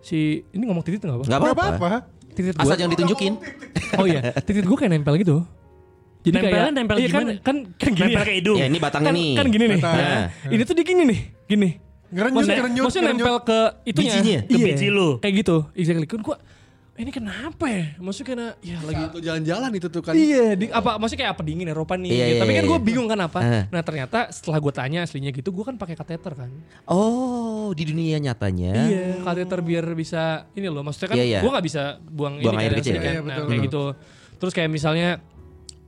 si 0.00 0.18
ini 0.48 0.64
ngomong 0.64 0.80
titit 0.80 0.98
nggak 0.98 1.12
apa 1.14 1.24
Nggak 1.26 1.38
Gak 1.38 1.52
apa-apa. 1.52 1.88
titit 2.30 2.54
gue 2.54 2.62
Asal 2.62 2.74
jangan 2.74 2.92
ditunjukin. 2.94 3.32
oh 3.94 4.06
iya 4.06 4.20
titit 4.38 4.64
gue 4.64 4.74
kayak 4.74 4.90
nempel 4.90 5.14
gitu 5.16 5.36
jadi 6.20 6.36
Nempelnya 6.36 6.56
kayak 6.62 6.72
nempel 6.74 6.96
iya 6.96 7.08
kan 7.08 7.20
gimana? 7.22 7.32
kan 7.40 7.56
kan 7.74 7.90
gini 7.90 8.04
Nempel 8.06 8.16
ya. 8.16 8.26
ke 8.26 8.32
hidung. 8.34 8.56
Ya 8.56 8.66
ini 8.66 8.78
batangnya 8.78 9.06
kan, 9.06 9.16
nih. 9.16 9.32
kan 9.34 9.46
gini 9.46 9.64
nih. 9.66 9.80
Nah, 9.80 10.24
ini 10.48 10.62
tuh 10.62 10.74
di 10.74 10.82
gini 10.82 11.02
nih 11.06 11.20
gini 11.46 11.70
Ngerenyut, 12.10 12.34
maksudnya, 12.34 12.58
ngerenyut, 12.58 12.82
maksudnya 12.82 13.04
ngerenyut. 13.06 13.22
nempel 13.22 13.36
ke 13.40 13.58
itunya 13.86 14.10
Bijinya? 14.12 14.38
Ke 14.40 14.50
Iya, 14.50 14.64
biji 14.66 14.88
lu? 14.90 15.08
kayak 15.18 15.34
gitu 15.38 15.56
exactly 15.72 16.06
kan 16.06 16.20
gue 16.20 16.36
ini 17.00 17.10
kenapa 17.10 17.64
ya 17.64 17.96
maksudnya 17.96 18.28
karena 18.28 18.48
ya 18.60 18.76
lagi 18.84 19.02
Satu 19.08 19.18
jalan-jalan 19.18 19.70
itu 19.72 19.88
tuh 19.88 20.02
kan. 20.04 20.12
Iya, 20.12 20.46
di, 20.54 20.64
apa 20.68 21.00
maksudnya 21.00 21.20
kayak 21.24 21.32
apa 21.32 21.42
dingin 21.42 21.66
Eropa 21.66 21.94
nih. 21.96 22.10
Iya, 22.12 22.14
gitu. 22.14 22.30
iya, 22.30 22.40
Tapi 22.44 22.52
kan 22.52 22.64
iya, 22.64 22.70
gue 22.70 22.78
iya. 22.78 22.86
bingung 22.86 23.08
kan 23.08 23.20
apa. 23.24 23.38
Eh. 23.40 23.64
Nah 23.72 23.82
ternyata 23.82 24.18
setelah 24.28 24.58
gue 24.60 24.72
tanya 24.72 24.98
aslinya 25.02 25.30
gitu, 25.32 25.48
gue 25.48 25.64
kan 25.64 25.74
pakai 25.74 25.96
kateter 25.96 26.32
kan. 26.36 26.50
Oh, 26.84 27.72
di 27.72 27.88
dunia 27.88 28.20
nyatanya. 28.20 28.72
Iya, 28.86 29.06
kateter 29.24 29.58
biar 29.64 29.84
bisa 29.96 30.44
ini 30.52 30.68
loh. 30.68 30.84
Maksudnya 30.84 31.08
kan 31.08 31.16
Iya, 31.16 31.24
iya. 31.24 31.40
gue 31.40 31.50
nggak 31.50 31.66
bisa 31.66 31.82
buang, 32.04 32.38
Buang 32.38 32.54
ini 32.54 32.62
air 32.62 32.72
kan, 32.72 32.78
kecil 32.84 32.94
kan. 32.94 33.02
Iya, 33.02 33.20
Nah, 33.20 33.24
betul. 33.24 33.48
kayak 33.48 33.60
gitu. 33.66 33.82
Terus 34.36 34.52
kayak 34.52 34.70
misalnya 34.70 35.08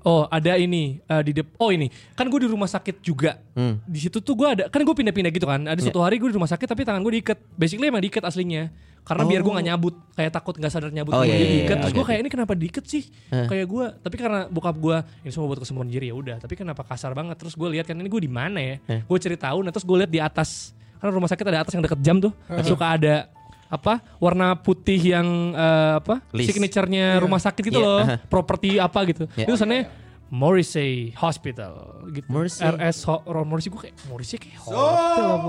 Oh 0.03 0.27
ada 0.27 0.59
ini 0.59 0.99
eh, 0.99 1.23
di 1.23 1.31
dep 1.31 1.55
oh 1.63 1.71
ini 1.71 1.87
kan 2.19 2.27
gue 2.27 2.43
di 2.43 2.51
rumah 2.51 2.67
sakit 2.67 2.99
juga 2.99 3.39
Hmm. 3.55 3.79
di 3.87 4.03
situ 4.03 4.19
tuh 4.19 4.35
gue 4.35 4.49
ada 4.51 4.65
kan 4.67 4.83
gue 4.83 4.91
pindah-pindah 4.91 5.31
gitu 5.31 5.47
kan 5.47 5.63
ada 5.63 5.79
Iya. 5.79 5.87
suatu 5.87 6.03
hari 6.03 6.19
gue 6.19 6.27
di 6.27 6.35
rumah 6.35 6.51
sakit 6.51 6.67
tapi 6.67 6.83
tangan 6.83 7.05
gue 7.07 7.23
diikat 7.23 7.39
basically 7.55 7.87
emang 7.87 8.03
diikat 8.03 8.25
aslinya 8.27 8.73
karena 9.03 9.23
biar 9.25 9.41
gue 9.41 9.53
nggak 9.53 9.67
nyabut 9.67 9.95
kayak 10.13 10.31
takut 10.31 10.55
nggak 10.55 10.71
sadar 10.71 10.89
nyabut 10.89 11.13
Oh, 11.13 11.23
iya, 11.23 11.33
jadi 11.33 11.43
iya, 11.43 11.53
diikat 11.53 11.69
iya. 11.69 11.83
terus 11.83 11.91
Oke, 11.91 11.99
gue 11.99 12.07
kayak 12.07 12.21
ini 12.23 12.31
kenapa 12.31 12.53
diikat 12.55 12.85
sih? 12.85 13.03
Hah. 13.29 13.47
kayak 13.47 13.67
gue 13.67 13.85
tapi 13.99 14.15
karena 14.17 14.41
bokap 14.47 14.77
gue 14.77 14.97
ini 15.21 15.31
semua 15.31 15.47
buat 15.47 15.59
kesembuhan 15.59 15.87
diri 15.87 16.07
ya 16.07 16.15
udah 16.15 16.37
tapi 16.39 16.55
kenapa 16.55 16.83
kasar 16.83 17.11
banget? 17.11 17.35
Terus 17.37 17.53
gue 17.53 17.69
lihat 17.69 17.85
kan 17.85 17.95
ini 17.95 18.07
gue 18.07 18.23
di 18.23 18.31
mana 18.31 18.59
ya? 18.59 18.77
Gue 19.03 19.19
cari 19.19 19.35
tahu 19.35 19.59
nah 19.61 19.71
terus 19.71 19.83
gue 19.83 19.97
lihat 19.97 20.09
di 20.09 20.19
atas. 20.19 20.71
Karena 20.97 21.11
rumah 21.13 21.27
sakit 21.27 21.45
ada 21.45 21.59
atas 21.61 21.73
yang 21.73 21.83
deket 21.83 21.99
jam 21.99 22.17
tuh. 22.17 22.31
Suka 22.63 22.95
ada 22.95 23.27
apa 23.67 24.05
warna 24.17 24.53
putih 24.55 25.01
yang 25.01 25.27
eh, 25.51 25.93
apa 25.97 26.21
signaturenya 26.31 27.17
rumah 27.19 27.41
sakit 27.41 27.63
gitu 27.65 27.81
Iya, 27.81 27.87
loh. 27.89 28.01
Aha. 28.05 28.17
properti 28.23 28.77
apa 28.77 29.01
gitu. 29.05 29.25
Iya. 29.33 29.49
itu 29.49 29.57
sana 29.57 29.89
Morrissey 30.33 31.13
Hospital 31.21 32.09
gitu. 32.09 32.25
Morrissey. 32.33 32.65
RS 32.65 33.05
Ho 33.05 33.21
Ron 33.29 33.45
Morrissey 33.45 33.69
gue 33.69 33.81
kayak 33.85 33.97
Morrissey 34.09 34.41
kayak 34.41 34.65
hotel 34.65 35.29
apa? 35.29 35.49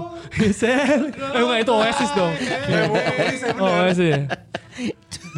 Sel. 0.51 1.07
eh 1.39 1.39
enggak 1.39 1.59
itu 1.63 1.71
Oasis 1.71 2.11
dong. 2.11 2.33
Oh 3.63 3.71
Oasis 3.79 4.11
ya 4.11 4.19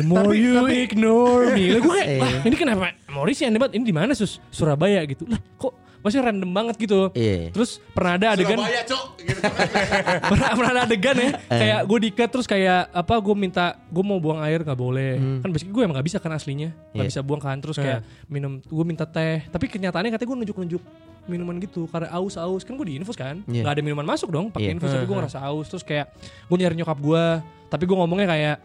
The 0.01 0.03
more 0.03 0.33
you 0.33 0.65
ignore 0.65 1.53
me. 1.53 1.77
Lah 1.77 1.81
gue 1.85 1.93
kayak 1.93 2.41
ini 2.41 2.55
kenapa 2.57 2.97
Morrissey 3.13 3.45
aneh 3.45 3.61
banget 3.61 3.77
Ini 3.77 3.85
di 3.85 3.93
mana 3.93 4.17
sus? 4.17 4.41
Surabaya 4.49 5.05
gitu. 5.05 5.29
Lah 5.29 5.37
kok 5.61 5.84
Masih 6.05 6.21
random 6.21 6.45
banget 6.47 6.75
gitu. 6.77 7.09
Iya. 7.11 7.49
Terus 7.49 7.81
pernah 7.89 8.13
ada 8.13 8.37
adegan. 8.37 8.61
Surabaya, 8.61 8.81
Cok. 8.85 9.05
Gitu. 9.17 9.41
pernah, 10.29 10.47
pernah 10.53 10.71
ada 10.71 10.81
adegan 10.85 11.17
ya. 11.17 11.29
Kayak 11.49 11.79
gue 11.83 11.97
diikat 12.05 12.29
terus 12.29 12.45
kayak 12.45 12.93
apa 12.93 13.13
gue 13.17 13.33
minta 13.35 13.65
gue 13.83 14.03
mau 14.05 14.21
buang 14.21 14.37
air 14.39 14.61
nggak 14.61 14.77
boleh. 14.77 15.17
Kan 15.41 15.49
basically 15.49 15.73
gue 15.73 15.81
emang 15.81 15.97
nggak 15.97 16.05
bisa 16.05 16.17
kan 16.19 16.29
aslinya. 16.29 16.69
Nggak 16.93 17.01
Iya. 17.01 17.09
bisa 17.09 17.19
buang 17.19 17.41
kan 17.41 17.57
terus 17.57 17.75
kayak 17.75 17.99
minum 18.25 18.61
gue 18.61 18.85
minta 18.85 19.03
teh. 19.03 19.41
Tapi 19.43 19.65
kenyataannya 19.65 20.13
katanya 20.13 20.29
gue 20.29 20.37
nunjuk 20.39 20.57
nunjuk 20.57 20.83
minuman 21.25 21.57
gitu 21.57 21.89
karena 21.89 22.13
aus 22.13 22.37
aus 22.37 22.61
kan 22.61 22.77
gue 22.77 22.85
di 22.85 22.95
infus 22.95 23.17
kan. 23.17 23.41
Iya. 23.49 23.65
nggak 23.65 23.73
ada 23.73 23.81
minuman 23.81 24.05
masuk 24.05 24.29
dong 24.29 24.53
pakai 24.53 24.69
Iya. 24.69 24.77
infus 24.77 24.93
tapi 24.93 25.03
gue 25.03 25.17
ngerasa 25.17 25.41
aus. 25.41 25.65
Terus 25.67 25.81
kayak 25.81 26.13
gue 26.45 26.55
nyari 26.55 26.77
nyokap 26.77 27.01
gue 27.01 27.23
tapi 27.65 27.83
gue 27.83 27.97
ngomongnya 27.97 28.29
kayak 28.29 28.55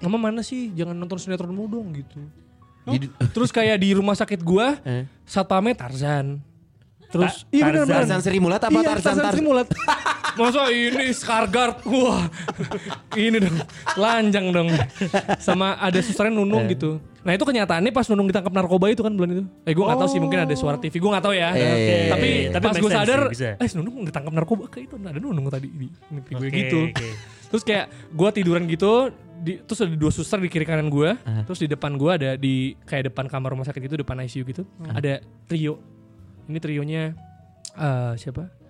mama 0.00 0.16
mana 0.18 0.40
sih? 0.40 0.72
Jangan 0.72 0.96
nonton 0.96 1.20
sinetron 1.20 1.52
mulu 1.52 1.78
dong 1.78 1.92
gitu. 1.92 2.16
Jadi- 2.82 3.12
terus 3.30 3.52
kayak 3.52 3.76
di 3.76 3.92
rumah 3.92 4.16
sakit 4.16 4.40
gue 4.40 4.66
Eh. 4.82 5.04
satpamnya 5.22 5.76
Tarzan 5.76 6.40
terus 7.12 7.44
Ta- 7.44 7.52
iya 7.52 7.62
benar 7.68 7.84
Tarzan 7.84 8.20
Sri 8.24 8.40
Mulat 8.40 8.62
apa 8.64 8.72
iya, 8.72 8.88
Tarzan 8.88 9.04
Tarzan 9.04 9.16
Tarzan? 9.20 9.32
Sri 9.36 9.42
Mulat. 9.44 9.68
Masa 10.40 10.72
ini 10.72 11.12
Skargard? 11.12 11.84
Wah. 11.84 12.24
Ini 13.12 13.36
dong 13.36 13.52
lanjang 14.00 14.48
dong. 14.48 14.68
Sama 15.36 15.76
ada 15.76 16.00
susternya 16.00 16.32
Nunung 16.32 16.64
gitu. 16.72 16.96
Nah 17.20 17.36
itu 17.36 17.44
kenyataannya 17.44 17.92
pas 17.92 18.08
Nunung 18.08 18.32
ditangkap 18.32 18.48
narkoba 18.48 18.88
itu 18.88 19.04
kan 19.04 19.12
bulan 19.12 19.28
itu? 19.36 19.44
Eh 19.68 19.76
gue 19.76 19.84
nggak 19.84 20.00
tahu 20.00 20.08
sih 20.08 20.20
mungkin 20.24 20.48
ada 20.48 20.54
suara 20.56 20.80
TV 20.80 20.96
gue 20.96 21.10
nggak 21.12 21.24
tahu 21.28 21.34
ya. 21.36 21.52
Iya, 21.52 21.52
iya, 21.52 21.68
iya, 21.76 21.96
tapi 22.08 22.28
iya. 22.32 22.48
Tapi 22.48 22.64
pas 22.64 22.76
gue 22.80 22.90
sadar 22.90 23.20
sih, 23.36 23.52
eh 23.60 23.68
Nunung 23.76 24.08
ditangkap 24.08 24.32
narkoba 24.32 24.64
kayak 24.72 24.84
itu? 24.88 24.96
Ada 24.96 25.20
Nunung 25.20 25.44
tadi 25.52 25.68
di 25.68 25.86
mimpi 26.08 26.30
gue 26.32 26.48
Oke, 26.48 26.56
gitu. 26.56 26.80
oke. 26.88 27.08
terus 27.52 27.62
kayak 27.68 27.86
gue 28.08 28.28
tiduran 28.32 28.64
gitu 28.64 29.12
di, 29.36 29.60
terus 29.60 29.84
ada 29.84 29.92
dua 29.92 30.08
suster 30.08 30.40
di 30.40 30.48
kiri 30.48 30.64
kanan 30.64 30.88
gue 30.88 31.12
terus 31.44 31.60
di 31.60 31.68
depan 31.68 31.92
gue 32.00 32.08
ada 32.08 32.30
di 32.40 32.72
kayak 32.88 33.12
depan 33.12 33.28
kamar 33.28 33.52
rumah 33.52 33.68
sakit 33.68 33.84
gitu 33.84 34.00
depan 34.00 34.16
ICU 34.24 34.42
gitu. 34.48 34.62
Ada 34.88 35.20
trio 35.44 35.76
ini 36.52 36.60
trionya 36.60 37.16
eh 37.72 38.12
siapa? 38.20 38.62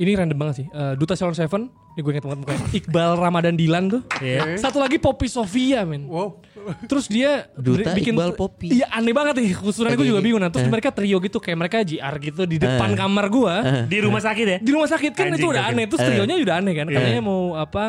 Ini 0.00 0.16
random 0.16 0.38
banget 0.40 0.64
sih. 0.64 0.66
Eh, 0.72 0.94
Duta 0.96 1.12
Salon 1.12 1.36
Seven. 1.36 1.68
Ini 1.92 2.00
gue 2.00 2.12
inget 2.16 2.24
banget 2.24 2.40
mukanya. 2.40 2.64
Iqbal 2.80 3.20
Ramadan 3.20 3.52
Dilan 3.52 3.84
tuh. 3.92 4.00
Iya. 4.24 4.56
satu 4.56 4.80
lagi 4.80 4.96
Poppy 4.96 5.28
Sofia 5.28 5.84
men. 5.84 6.08
Wow. 6.08 6.40
Terus 6.88 7.04
dia 7.04 7.52
Duta 7.52 7.92
bikin 7.92 8.16
Iqbal 8.16 8.32
Poppy. 8.32 8.80
Iya 8.80 8.88
aneh 8.96 9.12
banget 9.12 9.44
nih. 9.44 9.52
Khususnya 9.60 9.92
gue 9.92 10.08
juga 10.08 10.24
oke. 10.24 10.24
bingung. 10.24 10.40
Nah, 10.40 10.48
Terus 10.48 10.72
mereka 10.72 10.88
trio 10.88 11.20
gitu 11.20 11.36
Kayak 11.36 11.58
mereka 11.60 11.76
JR 11.84 12.14
gitu 12.16 12.48
Di 12.48 12.56
depan 12.56 12.96
kamar 12.96 13.28
gue 13.28 13.54
Di 13.92 13.98
rumah 14.00 14.24
sakit 14.24 14.46
ya? 14.48 14.58
Di 14.64 14.70
rumah 14.72 14.88
sakit. 14.88 15.12
Kan 15.12 15.36
Anjing, 15.36 15.44
itu 15.44 15.46
udah 15.52 15.64
aneh. 15.68 15.84
Terus 15.84 16.00
trionya 16.00 16.34
udah 16.40 16.56
aneh 16.64 16.72
kan. 16.72 16.86
Katanya 16.88 17.20
mau 17.20 17.42
apa 17.60 17.84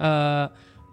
eh, 0.00 0.44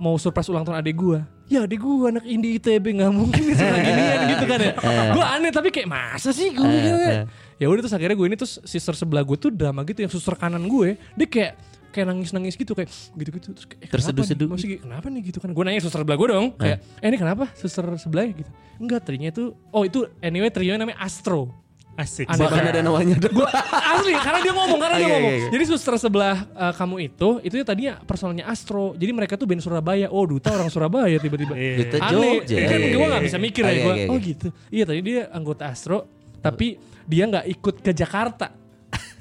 Mau 0.03 0.19
surprise 0.19 0.51
ulang 0.51 0.67
tahun 0.67 0.83
adik 0.83 0.99
gue 0.99 1.19
Ya 1.47 1.63
adik 1.63 1.79
gue 1.79 2.11
anak 2.11 2.27
indie 2.27 2.59
ITB 2.59 2.91
Gak 2.99 3.07
mungkin 3.15 3.39
nih 3.39 3.55
suara 3.55 3.79
ginian 3.79 4.19
gitu 4.35 4.45
kan 4.51 4.59
ya. 4.59 4.73
Gue 5.15 5.23
aneh 5.23 5.51
tapi 5.55 5.71
kayak 5.71 5.87
Masa 5.87 6.35
sih 6.35 6.51
gue 6.51 7.23
Ya 7.57 7.67
udah 7.67 7.81
terus 7.81 7.95
akhirnya 7.95 8.15
gue 8.17 8.27
ini 8.29 8.37
Terus 8.37 8.61
sister 8.63 8.93
sebelah 8.93 9.25
gue 9.25 9.37
tuh 9.37 9.49
drama 9.49 9.81
gitu 9.85 10.05
Yang 10.05 10.21
suster 10.21 10.37
kanan 10.37 10.65
gue 10.69 10.97
Dia 11.17 11.27
kayak 11.27 11.53
kayak 11.97 12.13
nangis-nangis 12.13 12.53
gitu 12.53 12.77
kayak 12.77 12.93
gitu-gitu 12.93 13.57
terus 13.57 13.65
kayak 13.65 13.81
eh, 13.81 13.89
kenapa 13.89 13.93
Terseduh-seduh 13.97 14.45
nih? 14.45 14.51
Maksudnya 14.53 14.77
kenapa 14.85 15.05
nih 15.09 15.21
gitu 15.33 15.39
kan 15.41 15.49
gue 15.49 15.63
nanya 15.65 15.81
suster 15.81 15.99
sebelah 16.05 16.17
gue 16.21 16.27
dong 16.29 16.47
kayak 16.53 16.77
eh 17.01 17.07
ini 17.09 17.17
kenapa 17.17 17.43
suster 17.57 17.85
sebelahnya 17.97 18.45
gitu 18.45 18.51
enggak 18.77 19.01
trinya 19.01 19.29
itu 19.33 19.57
oh 19.73 19.81
itu 19.81 20.05
anyway 20.21 20.53
trio 20.53 20.77
namanya 20.77 21.01
Astro 21.01 21.49
Asik. 21.97 22.29
Aneh 22.29 22.45
Bahkan 22.45 22.65
ada 22.69 22.81
namanya. 22.85 23.17
Gue 23.41 23.49
asli 23.73 24.13
karena 24.13 24.39
dia 24.45 24.53
ngomong 24.53 24.77
karena 24.77 24.95
dia 25.01 25.09
ngomong. 25.17 25.33
Jadi 25.49 25.63
suster 25.65 25.97
sebelah 25.97 26.45
uh, 26.53 26.69
kamu 26.77 27.09
itu 27.09 27.41
itu 27.41 27.57
tadinya 27.65 27.97
personalnya 28.05 28.45
Astro. 28.45 28.93
Jadi 28.93 29.11
mereka 29.17 29.33
tuh 29.33 29.49
band 29.49 29.65
Surabaya. 29.65 30.05
Oh 30.13 30.21
duta 30.29 30.53
orang 30.53 30.69
Surabaya 30.69 31.17
tiba-tiba. 31.17 31.57
Iya. 31.57 31.75
Duta 31.81 31.97
Aneh. 32.05 32.45
Jogja. 32.45 32.57
Kan 32.69 32.77
Iya, 32.77 32.93
gue 32.93 33.01
iya, 33.01 33.09
gak 33.09 33.17
iya. 33.17 33.27
bisa 33.33 33.37
mikir 33.41 33.63
Oke, 33.65 33.73
ya 33.73 33.81
gue. 33.81 33.95
Oh 34.13 34.17
gitu. 34.21 34.47
Iya 34.69 34.83
tadi 34.85 34.99
dia 35.01 35.21
anggota 35.33 35.63
Astro. 35.73 36.05
Tapi 36.37 36.77
dia 37.07 37.23
nggak 37.25 37.45
ikut 37.49 37.75
ke 37.79 37.91
Jakarta. 37.91 38.51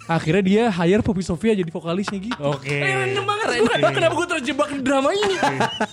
Akhirnya 0.06 0.38
dia 0.40 0.62
hire 0.70 1.02
Poppy 1.02 1.18
Sofia 1.18 1.50
jadi 1.50 1.66
vokalisnya 1.66 2.22
gitu. 2.22 2.38
Oke. 2.38 2.70
Eh, 2.70 2.94
random 2.94 3.26
banget. 3.26 3.46
Gua- 3.58 3.90
Kenapa 3.90 4.14
gue 4.14 4.28
terjebak 4.38 4.68
di 4.70 4.80
drama 4.80 5.10
ini? 5.10 5.34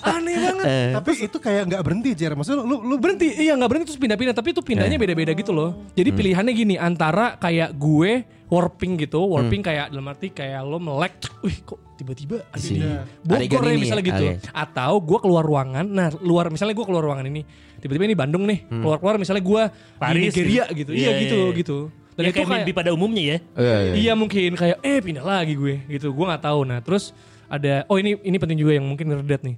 Aneh 0.05 0.35
banget. 0.37 0.65
Tapi 0.93 1.11
itu 1.25 1.37
kayak 1.39 1.63
nggak 1.65 1.81
berhenti 1.81 2.09
Jer. 2.13 2.37
Maksudnya 2.37 2.61
lu, 2.61 2.77
lu 2.83 3.01
Berhenti, 3.01 3.33
iya 3.33 3.57
nggak 3.57 3.65
berhenti 3.65 3.85
terus 3.89 3.97
pindah-pindah. 3.97 4.37
Tapi 4.37 4.53
itu 4.53 4.61
pindahnya 4.61 5.01
beda-beda 5.01 5.33
gitu 5.33 5.49
loh. 5.49 5.89
Jadi 5.91 6.09
pilihannya 6.13 6.53
gini 6.53 6.75
antara 6.77 7.41
kayak 7.41 7.73
gue 7.73 8.21
warping 8.45 9.01
gitu, 9.01 9.17
warping 9.25 9.65
kayak 9.65 9.89
dalam 9.89 10.05
arti 10.05 10.29
kayak 10.29 10.61
lo 10.61 10.77
melek, 10.77 11.17
wih 11.41 11.57
kok 11.65 11.97
tiba-tiba 11.97 12.45
ada 12.45 12.61
di. 12.61 12.85
Bogor 13.25 13.65
ya 13.65 13.77
misalnya 13.81 14.05
ya? 14.05 14.09
gitu. 14.13 14.25
Oke. 14.29 14.53
Atau 14.53 14.93
gue 15.01 15.19
keluar 15.19 15.41
ruangan, 15.41 15.81
nah 15.83 16.13
luar 16.21 16.53
misalnya 16.53 16.77
gue 16.77 16.85
keluar 16.85 17.01
ruangan 17.01 17.25
ini, 17.25 17.41
tiba-tiba 17.83 18.07
ini 18.07 18.15
Bandung 18.15 18.47
nih, 18.47 18.63
keluar-keluar 18.71 19.19
misalnya 19.19 19.43
gue 19.43 19.63
di 19.67 19.99
Paris 19.99 20.23
Nigeria 20.31 20.63
gitu. 20.71 20.79
gitu, 20.79 20.91
Iya, 20.95 21.03
iya 21.03 21.11
iya, 21.11 21.21
gitu 21.27 21.39
iya. 21.43 21.57
gitu. 21.59 21.77
Dan 22.13 22.21
ya 22.23 22.29
itu 22.29 22.37
kayak 22.39 22.49
kayak, 22.63 22.77
pada 22.77 22.91
umumnya 22.95 23.23
ya. 23.25 23.37
Iya, 23.57 23.77
iya. 23.83 23.93
Iya 23.99 24.13
mungkin 24.13 24.53
kayak 24.53 24.77
eh 24.85 24.99
pindah 25.01 25.25
lagi 25.25 25.53
gue 25.57 25.75
gitu. 25.89 26.15
Gue 26.15 26.25
nggak 26.29 26.43
tahu. 26.45 26.59
Nah 26.63 26.79
terus 26.79 27.11
ada 27.49 27.83
oh 27.89 27.97
ini 27.99 28.15
ini 28.23 28.37
penting 28.39 28.57
juga 28.61 28.77
yang 28.77 28.85
mungkin 28.85 29.11
ngeredet 29.11 29.41
nih. 29.43 29.57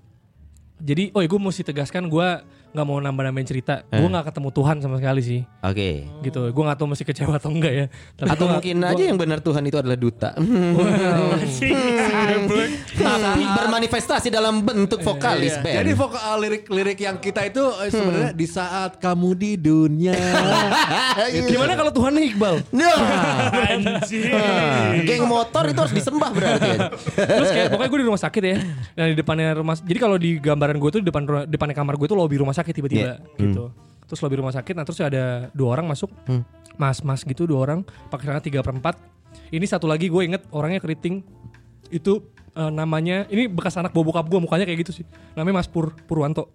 Jadi 0.81 1.03
oh 1.13 1.21
ya 1.21 1.27
gue 1.27 1.39
mesti 1.39 1.61
tegaskan 1.67 2.07
gue 2.07 2.27
nggak 2.75 2.85
mau 2.85 2.99
nambah-nambahin 2.99 3.47
cerita. 3.47 3.87
Gue 3.87 4.05
nggak 4.05 4.29
ketemu 4.29 4.49
Tuhan 4.51 4.75
sama 4.77 4.95
sekali 4.99 5.21
sih. 5.21 5.39
Oke. 5.61 6.03
Gitu. 6.19 6.41
Gue 6.45 6.63
nggak 6.63 6.75
tahu 6.75 6.87
mesti 6.91 7.03
kecewa 7.03 7.39
atau 7.39 7.49
enggak 7.49 7.71
ya. 7.71 7.85
Tapi 8.13 8.27
Atau 8.29 8.45
gua- 8.45 8.53
mungkin 8.59 8.75
gua- 8.77 8.91
aja 8.91 9.03
yang 9.05 9.15
benar 9.15 9.39
Tuhan 9.39 9.63
itu 9.63 9.77
adalah 9.77 9.95
duta. 9.95 10.29
Tapi 12.95 13.43
bermanifestasi 13.45 14.27
dalam 14.27 14.59
bentuk 14.59 14.99
vokalis 14.99 15.55
Iya. 15.55 15.63
band. 15.63 15.77
Jadi 15.77 15.91
vokal 15.93 16.35
lirik-lirik 16.41 16.99
yang 16.99 17.17
kita 17.17 17.45
itu 17.45 17.61
eh, 17.79 17.89
sebenarnya 17.89 18.31
di 18.33 18.45
saat 18.45 18.97
kamu 18.97 19.29
di 19.33 19.51
dunia. 19.55 20.15
Gimana 21.45 21.75
kalau 21.75 21.91
Tuhan 21.91 22.11
Iqbal? 22.17 22.55
Nah, 22.71 22.95
ah, 24.33 24.91
geng 24.97 25.23
motor 25.23 25.63
itu 25.65 25.79
harus 25.79 25.93
disembah 25.93 26.31
berarti. 26.31 26.71
Terus 27.15 27.49
kayak 27.51 27.67
pokoknya 27.69 27.89
gue 27.89 27.99
di 27.99 28.07
rumah 28.07 28.21
sakit 28.21 28.43
ya. 28.43 28.57
Nah 28.95 29.05
di 29.05 29.15
depannya 29.15 29.53
rumah 29.53 29.75
jadi 29.77 29.99
kalau 29.99 30.17
di 30.17 30.37
gambaran 30.37 30.75
gue 30.75 30.89
tuh 30.89 30.99
di 30.99 31.07
depan 31.07 31.23
depannya 31.45 31.75
kamar 31.75 31.93
gue 31.95 32.07
tuh 32.07 32.17
lobi 32.17 32.35
rumah 32.35 32.51
sakit 32.51 32.64
tiba-tiba 32.73 33.21
gitu. 33.37 33.69
Terus 34.05 34.19
lobi 34.21 34.37
rumah 34.37 34.53
sakit, 34.53 34.73
nah 34.77 34.85
terus 34.85 35.01
ada 35.01 35.49
dua 35.53 35.77
orang 35.77 35.89
masuk, 35.89 36.13
mas-mas 36.77 37.25
gitu 37.25 37.49
dua 37.49 37.65
orang, 37.65 37.81
pakai 38.13 38.29
celana 38.29 38.41
tiga 38.41 38.61
per 38.61 38.77
empat. 38.77 38.95
Ini 39.51 39.65
satu 39.67 39.89
lagi 39.89 40.07
gue 40.07 40.21
inget 40.23 40.47
orangnya 40.53 40.79
keriting, 40.79 41.25
itu 41.91 42.21
eh, 42.55 42.71
namanya 42.71 43.27
ini 43.33 43.49
bekas 43.51 43.75
anak 43.75 43.91
bawa 43.91 44.13
bokap 44.13 44.25
gue 44.31 44.39
mukanya 44.39 44.65
kayak 44.69 44.87
gitu 44.87 45.01
sih, 45.01 45.05
namanya 45.33 45.61
Mas 45.61 45.69
Pur 45.69 45.91
Purwanto. 46.05 46.49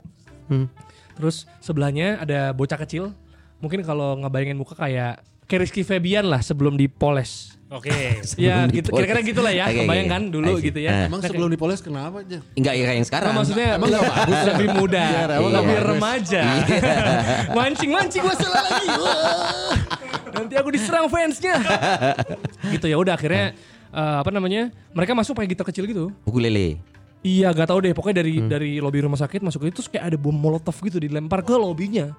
Terus 1.15 1.45
sebelahnya 1.61 2.23
ada 2.23 2.55
bocah 2.57 2.81
kecil, 2.81 3.13
mungkin 3.61 3.85
kalau 3.85 4.17
ngebayangin 4.25 4.57
muka 4.57 4.75
kayak 4.79 5.21
kayak 5.51 5.61
Rizky 5.67 5.83
Febian 5.83 6.31
lah 6.31 6.41
sebelum 6.41 6.79
dipoles. 6.79 7.60
Oke. 7.71 7.91
Ya 8.35 8.67
Sebelum 8.67 8.75
gitu 8.75 8.89
kira-kira 8.91 9.21
gitulah 9.23 9.53
ya, 9.55 9.71
oke, 9.71 9.87
kebayang 9.87 10.09
kan 10.11 10.23
dulu 10.27 10.47
I 10.49 10.55
see. 10.59 10.67
gitu 10.69 10.79
ya. 10.83 10.91
Eh. 10.91 11.07
Emang 11.07 11.21
sebelum 11.23 11.49
dipoles 11.49 11.79
kenapa 11.79 12.19
aja? 12.21 12.39
Enggak 12.53 12.75
ya 12.75 12.85
yang 12.91 13.07
sekarang. 13.07 13.31
Nah, 13.31 13.37
maksudnya 13.39 13.69
Emang 13.79 13.89
nggak 13.89 14.05
bagus 14.05 14.35
ya? 14.35 14.47
lebih 14.51 14.69
muda, 14.75 15.05
emang 15.31 15.53
lebih 15.55 15.77
bagus. 15.79 15.89
remaja. 15.95 16.43
mancing 17.57 17.91
mancing 17.91 18.23
gue 18.23 18.37
salah 18.37 18.63
lagi. 18.67 18.87
Nanti 20.37 20.55
aku 20.59 20.69
diserang 20.75 21.07
fansnya. 21.07 21.55
gitu 22.71 22.87
ya 22.87 22.97
udah 22.99 23.15
akhirnya 23.15 23.55
eh, 23.91 24.17
apa 24.19 24.31
namanya? 24.31 24.75
Mereka 24.91 25.15
masuk 25.15 25.39
pakai 25.39 25.49
gitar 25.49 25.67
kecil 25.67 25.87
gitu. 25.87 26.11
Ukulele. 26.27 26.83
Iya 27.21 27.53
gak 27.53 27.69
tahu 27.69 27.85
deh 27.85 27.93
pokoknya 27.93 28.25
dari 28.25 28.41
dari 28.41 28.71
lobi 28.81 29.05
rumah 29.05 29.21
sakit 29.21 29.45
masuk 29.45 29.69
itu 29.69 29.79
terus 29.79 29.93
kayak 29.93 30.09
ada 30.09 30.17
bom 30.17 30.33
molotov 30.33 30.73
gitu 30.81 30.97
dilempar 30.97 31.45
ke 31.45 31.53
lobinya. 31.53 32.17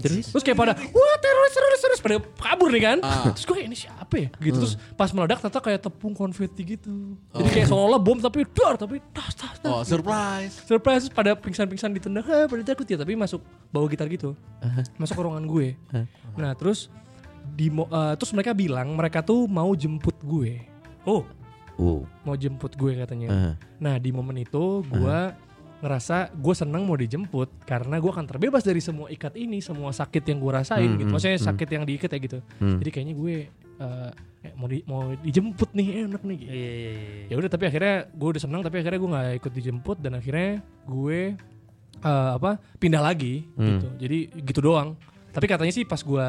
Terus? 0.00 0.32
Terus 0.32 0.42
kayak 0.42 0.58
pada 0.58 0.72
wah 0.76 1.16
teroris 1.20 1.52
teroris 1.52 1.80
teroris 1.84 2.00
pada 2.00 2.16
kabur 2.40 2.68
nih 2.72 2.82
kan. 2.82 2.98
Terus 3.36 3.44
gue 3.44 3.54
kayak 3.60 3.68
ini 3.68 3.76
siapa 3.76 4.14
ya? 4.16 4.28
Gitu 4.40 4.56
terus 4.56 4.74
pas 4.96 5.10
meledak 5.12 5.44
ternyata 5.44 5.60
kayak 5.60 5.80
tepung 5.84 6.14
konfeti 6.16 6.62
gitu. 6.76 7.16
Jadi 7.36 7.48
kayak 7.52 7.68
seolah 7.68 8.00
bom 8.00 8.16
tapi 8.16 8.48
dar 8.48 8.80
tapi 8.80 9.04
tas 9.12 9.36
tas 9.36 9.56
tas. 9.60 9.68
Oh, 9.68 9.84
surprise. 9.84 10.56
Surprise 10.64 11.04
terus 11.04 11.12
pada 11.12 11.36
pingsan-pingsan 11.36 11.92
ditendang, 11.92 12.24
ah, 12.30 12.48
pada 12.48 12.62
takut 12.64 12.88
ya 12.88 12.96
tapi 12.96 13.12
masuk 13.12 13.44
bawa 13.68 13.84
gitar 13.92 14.08
gitu, 14.08 14.32
masuk 14.96 15.14
ke 15.18 15.22
ruangan 15.22 15.44
gue. 15.44 15.76
Nah 16.40 16.56
terus 16.56 16.88
di 17.44 17.68
eh, 17.68 18.14
terus 18.16 18.32
mereka 18.32 18.56
bilang 18.56 18.96
mereka 18.96 19.20
tuh 19.20 19.44
mau 19.44 19.68
jemput 19.76 20.16
gue, 20.24 20.64
Oh. 21.04 21.24
Uh. 21.74 22.06
mau 22.22 22.38
jemput 22.38 22.70
gue 22.78 23.02
katanya. 23.02 23.28
Uh. 23.28 23.52
Nah 23.82 23.98
di 23.98 24.14
momen 24.14 24.40
itu 24.40 24.80
gue 24.86 25.18
ngerasa 25.82 26.32
gue 26.32 26.54
senang 26.54 26.86
mau 26.86 26.94
dijemput 26.94 27.66
karena 27.66 27.98
gue 27.98 28.10
akan 28.10 28.26
terbebas 28.26 28.62
dari 28.62 28.78
semua 28.78 29.10
ikat 29.10 29.34
ini, 29.34 29.58
semua 29.58 29.90
sakit 29.90 30.22
yang 30.24 30.38
gue 30.38 30.52
rasain 30.52 30.90
gitu. 30.96 31.10
Maksudnya 31.10 31.38
sakit 31.40 31.68
yang 31.70 31.84
diikat 31.84 32.10
ya 32.10 32.18
gitu. 32.20 32.38
Jadi 32.80 32.90
kayaknya 32.92 33.14
gue 33.14 33.34
eh, 33.74 34.10
kayak 34.44 34.54
mau 34.56 34.68
di, 34.68 34.78
mau 34.84 35.02
dijemput 35.18 35.70
nih 35.72 35.86
enak 36.04 36.22
nih. 36.22 36.38
Gitu 36.38 36.52
Iya, 36.52 36.72
iya, 36.72 36.90
iya. 36.92 37.24
ya 37.32 37.34
udah 37.40 37.50
tapi 37.50 37.64
akhirnya 37.68 37.94
gue 38.12 38.28
udah 38.36 38.42
senang 38.42 38.60
tapi 38.60 38.76
akhirnya 38.80 39.00
gue 39.00 39.10
nggak 39.10 39.28
ikut 39.40 39.52
dijemput 39.52 39.96
dan 40.00 40.12
akhirnya 40.20 40.50
gue 40.84 41.18
eh, 42.00 42.30
apa 42.36 42.60
pindah 42.76 43.02
lagi 43.02 43.48
gitu 43.56 43.88
jadi 43.96 44.18
gitu 44.44 44.60
doang 44.60 44.94
tapi 45.34 45.50
katanya 45.50 45.72
sih 45.74 45.82
pas 45.82 45.98
gue 45.98 46.26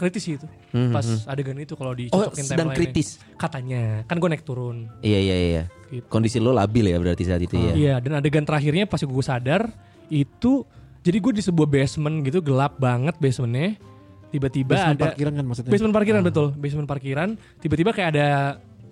kritis 0.00 0.22
sih 0.22 0.34
itu. 0.34 0.48
Pas 0.88 1.04
adegan 1.26 1.54
itu 1.54 1.76
kalau 1.76 1.92
Oh, 1.92 1.96
dicocokin 1.96 2.40
sedang 2.42 2.72
kritis. 2.72 3.20
katanya 3.36 4.02
kan 4.04 4.16
gue 4.16 4.28
naik 4.28 4.42
turun. 4.42 4.88
Iya 5.00 5.20
iya 5.20 5.36
iya. 5.36 5.62
Gitu. 5.86 6.08
Kondisi 6.08 6.40
lo 6.40 6.50
labil 6.50 6.88
ya 6.88 6.96
berarti 6.96 7.22
saat 7.22 7.38
itu 7.38 7.54
ya. 7.54 7.72
iya 7.74 7.94
dan 7.98 8.16
adegan 8.16 8.42
terakhirnya 8.42 8.88
pas 8.88 8.98
gue 8.98 9.12
sadar 9.20 9.68
itu 10.08 10.64
jadi 11.00 11.16
gue 11.16 11.32
di 11.36 11.42
sebuah 11.42 11.66
basement 11.66 12.24
gitu 12.24 12.40
gelap 12.40 12.76
banget 12.76 13.14
basementnya. 13.16 13.76
Tiba-tiba 14.30 14.78
Basement 14.78 14.94
ada 14.94 15.04
parkiran 15.10 15.32
kan 15.34 15.44
maksudnya? 15.44 15.70
basement 15.70 15.90
parkiran 15.92 16.20
betul. 16.22 16.46
Basement 16.54 16.86
parkiran. 16.86 17.28
Tiba-tiba 17.58 17.90
kayak 17.90 18.08
ada 18.14 18.28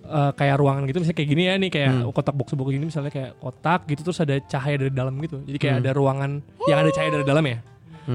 eh, 0.03 0.31
kayak 0.35 0.55
ruangan 0.59 0.83
gitu 0.83 0.99
misalnya 0.99 1.15
kayak 1.15 1.29
gini 1.31 1.43
ya 1.47 1.53
nih 1.55 1.69
kayak 1.71 1.91
kotak 2.11 2.35
box 2.35 2.51
box 2.51 2.67
gini 2.69 2.85
misalnya 2.91 3.07
kayak 3.07 3.31
kotak 3.39 3.87
gitu 3.87 4.01
terus 4.03 4.19
ada 4.19 4.35
cahaya 4.43 4.75
dari 4.75 4.91
dalam 4.91 5.15
gitu. 5.23 5.39
Jadi 5.47 5.55
kayak 5.55 5.75
ada 5.79 5.91
ruangan 5.95 6.43
yang 6.67 6.83
ada 6.83 6.91
cahaya 6.91 7.09
dari 7.15 7.23
dalam 7.23 7.45
ya 7.47 7.57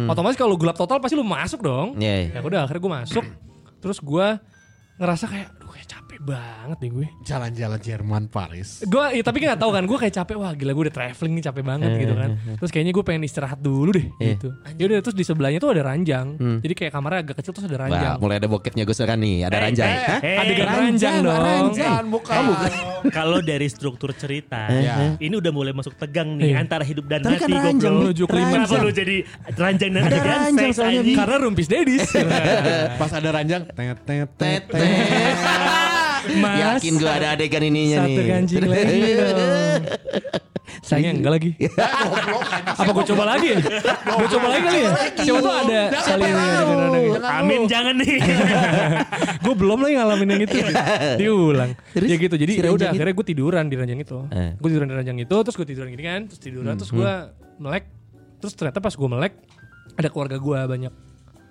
otomatis 0.05 0.35
kalau 0.35 0.55
gelap 0.55 0.75
total 0.75 0.99
pasti 0.99 1.15
lu 1.15 1.23
masuk 1.23 1.61
dong 1.61 1.95
Iya. 1.97 2.15
iya. 2.27 2.31
ya 2.35 2.41
udah 2.43 2.61
akhirnya 2.67 2.83
gue 2.83 2.93
masuk 2.95 3.25
terus 3.79 3.99
gue 3.99 4.27
ngerasa 4.97 5.25
kayak 5.27 5.49
kayak 5.75 5.89
capek 5.89 6.19
banget 6.21 6.77
deh 6.79 6.91
gue 6.93 7.07
Jalan-jalan 7.23 7.79
Jerman 7.79 8.23
Paris. 8.27 8.81
gue 8.81 9.05
ya, 9.11 9.21
tapi 9.21 9.37
kan 9.39 9.47
gak 9.51 9.61
tahu 9.61 9.73
kan 9.73 9.85
gue 9.85 9.99
kayak 9.99 10.15
capek 10.15 10.35
wah 10.37 10.53
gila 10.53 10.73
gue 10.73 10.85
udah 10.85 10.95
traveling 10.95 11.35
nih 11.35 11.45
capek 11.45 11.63
banget 11.63 11.91
gitu 11.99 12.15
kan 12.15 12.31
terus 12.57 12.71
kayaknya 12.71 12.93
gue 12.93 13.05
pengen 13.05 13.23
istirahat 13.23 13.59
dulu 13.59 13.91
deh 13.91 14.07
gitu 14.17 14.49
ya 14.73 14.85
udah 14.87 14.99
terus 15.01 15.13
di 15.13 15.25
sebelahnya 15.25 15.59
tuh 15.59 15.71
ada 15.71 15.83
ranjang 15.85 16.27
jadi 16.61 16.75
kayak 16.75 16.93
kamarnya 16.93 17.21
agak 17.23 17.37
kecil 17.37 17.53
terus 17.53 17.67
ada 17.67 17.75
Wah, 17.75 17.83
ranjang 17.85 18.15
mulai 18.17 18.37
ada 18.37 18.47
bokepnya 18.47 18.83
gue 18.83 18.95
sekarang 18.95 19.19
nih, 19.19 19.37
ada 19.43 19.57
ranjang. 19.59 19.91
Hah? 19.91 20.21
Eh, 20.21 20.37
adegan 20.39 20.69
ranjang 20.69 21.15
dong 21.21 21.67
bukan. 22.09 22.71
Kalau 23.17 23.39
dari 23.39 23.67
struktur 23.67 24.11
cerita, 24.13 24.65
Ya. 24.71 25.13
ini 25.19 25.35
udah 25.35 25.51
mulai 25.51 25.73
masuk 25.73 25.93
tegang 25.95 26.37
nih 26.37 26.51
Iya. 26.51 26.57
antara 26.59 26.81
hidup 26.83 27.05
dan 27.05 27.21
Tapi 27.21 27.37
mati 27.37 27.53
kan 27.53 27.61
ranjang. 27.67 27.91
Nih. 27.91 28.01
menuju 28.01 28.25
kelima 28.25 28.49
Kenapa 28.55 28.75
lu 28.79 28.91
jadi 28.91 29.17
ranjang 29.53 29.91
dan 29.91 30.03
Ada 30.03 30.19
ranjang 30.21 30.71
soalnya, 30.73 31.03
karena 31.15 31.37
rumpis 31.39 31.67
dedis 31.67 32.05
Pas 33.01 33.11
ada 33.11 33.29
ranjang, 33.31 33.63
tet 33.67 33.99
tet 34.05 34.29
tet. 34.39 34.63
Mas. 36.41 36.81
Yakin 36.81 36.93
gue 36.97 37.11
ada 37.11 37.27
adegan 37.37 37.63
ininya 37.63 38.05
nih. 38.05 38.17
satu 38.17 38.23
kancing 38.29 38.65
lagi 38.65 39.11
dong. 39.15 39.83
Sayangnya 40.85 41.13
enggak 41.17 41.33
lagi. 41.41 41.51
Apa 42.81 42.91
gue 42.93 43.05
coba 43.15 43.25
lagi? 43.25 43.57
Ya 43.57 43.61
gue 44.05 44.29
coba 44.37 44.47
lagi 44.53 44.63
kali 44.69 44.79
ya? 44.85 44.91
Coba 45.25 45.39
tuh 45.41 45.55
ada 45.65 45.81
kali 45.97 46.23
ini 46.29 46.45
Amin 47.25 47.61
jangan 47.65 47.95
nih. 47.97 48.17
gue 49.45 49.55
belum 49.55 49.79
lagi 49.81 49.95
ngalamin 49.97 50.29
yang 50.37 50.43
itu. 50.45 50.57
Diulang. 51.17 51.71
Terus? 51.97 52.09
ya 52.13 52.17
gitu 52.21 52.35
jadi 52.37 52.53
Si 52.53 52.61
ya 52.61 52.71
udah 52.73 52.89
itu? 52.91 52.95
akhirnya 53.01 53.15
gue 53.17 53.27
tiduran 53.27 53.65
di 53.73 53.77
ranjang 53.81 54.01
itu. 54.01 54.19
Eh. 54.29 54.53
gue 54.61 54.69
tiduran 54.69 54.89
di 54.93 54.97
ranjang 54.97 55.19
itu 55.21 55.37
terus 55.41 55.57
gue 55.57 55.67
tiduran 55.69 55.89
gini 55.89 56.05
kan 56.05 56.21
terus 56.29 56.41
tiduran 56.41 56.75
terus 56.77 56.91
gue 56.93 57.13
melek. 57.61 57.85
Terus 58.45 58.53
ternyata 58.53 58.79
pas 58.85 58.93
gue 58.93 59.09
melek 59.09 59.33
ada 59.95 60.09
keluarga 60.13 60.37
gue 60.37 60.59
banyak 60.69 60.93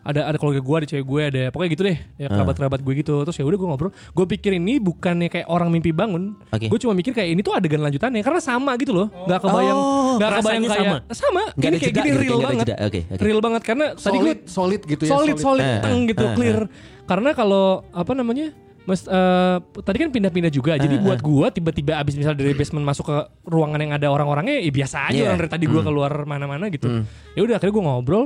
ada 0.04 0.28
ada 0.28 0.36
keluarga 0.36 0.60
gue 0.60 0.76
ada 0.76 0.88
cewek 0.88 1.06
gue 1.06 1.22
ada 1.24 1.44
pokoknya 1.48 1.72
gitu 1.72 1.84
deh 1.84 1.98
ya 2.18 2.28
kerabat 2.28 2.56
kerabat 2.56 2.80
gue 2.80 2.94
gitu 2.94 3.24
terus 3.24 3.36
ya 3.36 3.44
udah 3.44 3.56
gue 3.56 3.68
ngobrol 3.68 3.92
gue 3.92 4.26
pikir 4.30 4.52
ini 4.54 4.78
bukannya 4.78 5.28
kayak 5.28 5.48
orang 5.48 5.68
mimpi 5.68 5.90
bangun 5.90 6.36
Oke. 6.50 6.68
gue 6.68 6.78
cuma 6.78 6.92
mikir 6.92 7.12
kayak 7.12 7.30
ini 7.30 7.40
tuh 7.40 7.56
adegan 7.56 7.80
lanjutannya 7.80 8.20
karena 8.20 8.40
sama 8.40 8.76
gitu 8.76 8.92
loh 8.92 9.08
nggak 9.26 9.40
kebayang 9.40 9.80
Oh, 10.04 10.20
nggak 10.20 10.30
kebayang 10.36 10.64
rasanya 10.64 10.68
kayak 10.70 11.16
sama, 11.16 11.42
Nggak 11.56 11.64
ini 11.64 11.66
ada 11.66 11.78
kayak 11.80 11.90
jeda 11.90 12.02
gini 12.02 12.12
gitu, 12.12 12.22
real 12.22 12.40
banget. 12.40 12.66
Oke, 12.68 12.76
oke. 12.84 13.00
real 13.18 13.40
banget 13.40 13.62
karena 13.64 13.86
tadi 13.96 14.18
gue 14.18 14.34
Solid, 14.34 14.40
solid 14.46 14.82
gitu 14.84 15.04
ya. 15.04 15.12
solid 15.12 15.38
solid 15.40 15.64
Eh, 15.64 15.80
teng 15.82 15.98
eh, 15.98 16.08
gitu 16.12 16.24
eh, 16.24 16.34
clear 16.36 16.60
karena 17.04 17.30
kalau 17.32 17.66
apa 17.90 18.12
namanya 18.14 18.52
Mas, 18.84 19.08
eh, 19.08 19.58
tadi 19.80 19.96
kan 19.98 20.12
pindah-pindah 20.12 20.52
juga. 20.52 20.76
Jadi 20.76 21.00
buat 21.00 21.24
gua 21.24 21.48
tiba-tiba 21.48 21.96
abis 21.96 22.20
misal 22.20 22.36
dari 22.36 22.52
basement 22.52 22.84
masuk 22.84 23.08
ke 23.08 23.18
ruangan 23.48 23.80
yang 23.80 23.96
ada 23.96 24.12
orang-orangnya, 24.12 24.60
ya 24.60 24.68
biasa 24.70 25.08
aja 25.08 25.16
Iya. 25.16 25.24
orang 25.26 25.40
dari 25.40 25.52
tadi 25.52 25.66
gua 25.66 25.82
keluar 25.82 26.12
mana-mana 26.28 26.68
gitu. 26.68 26.92
Ya 27.32 27.42
udah 27.42 27.56
akhirnya 27.56 27.72
gua 27.72 27.84
ngobrol. 27.90 28.24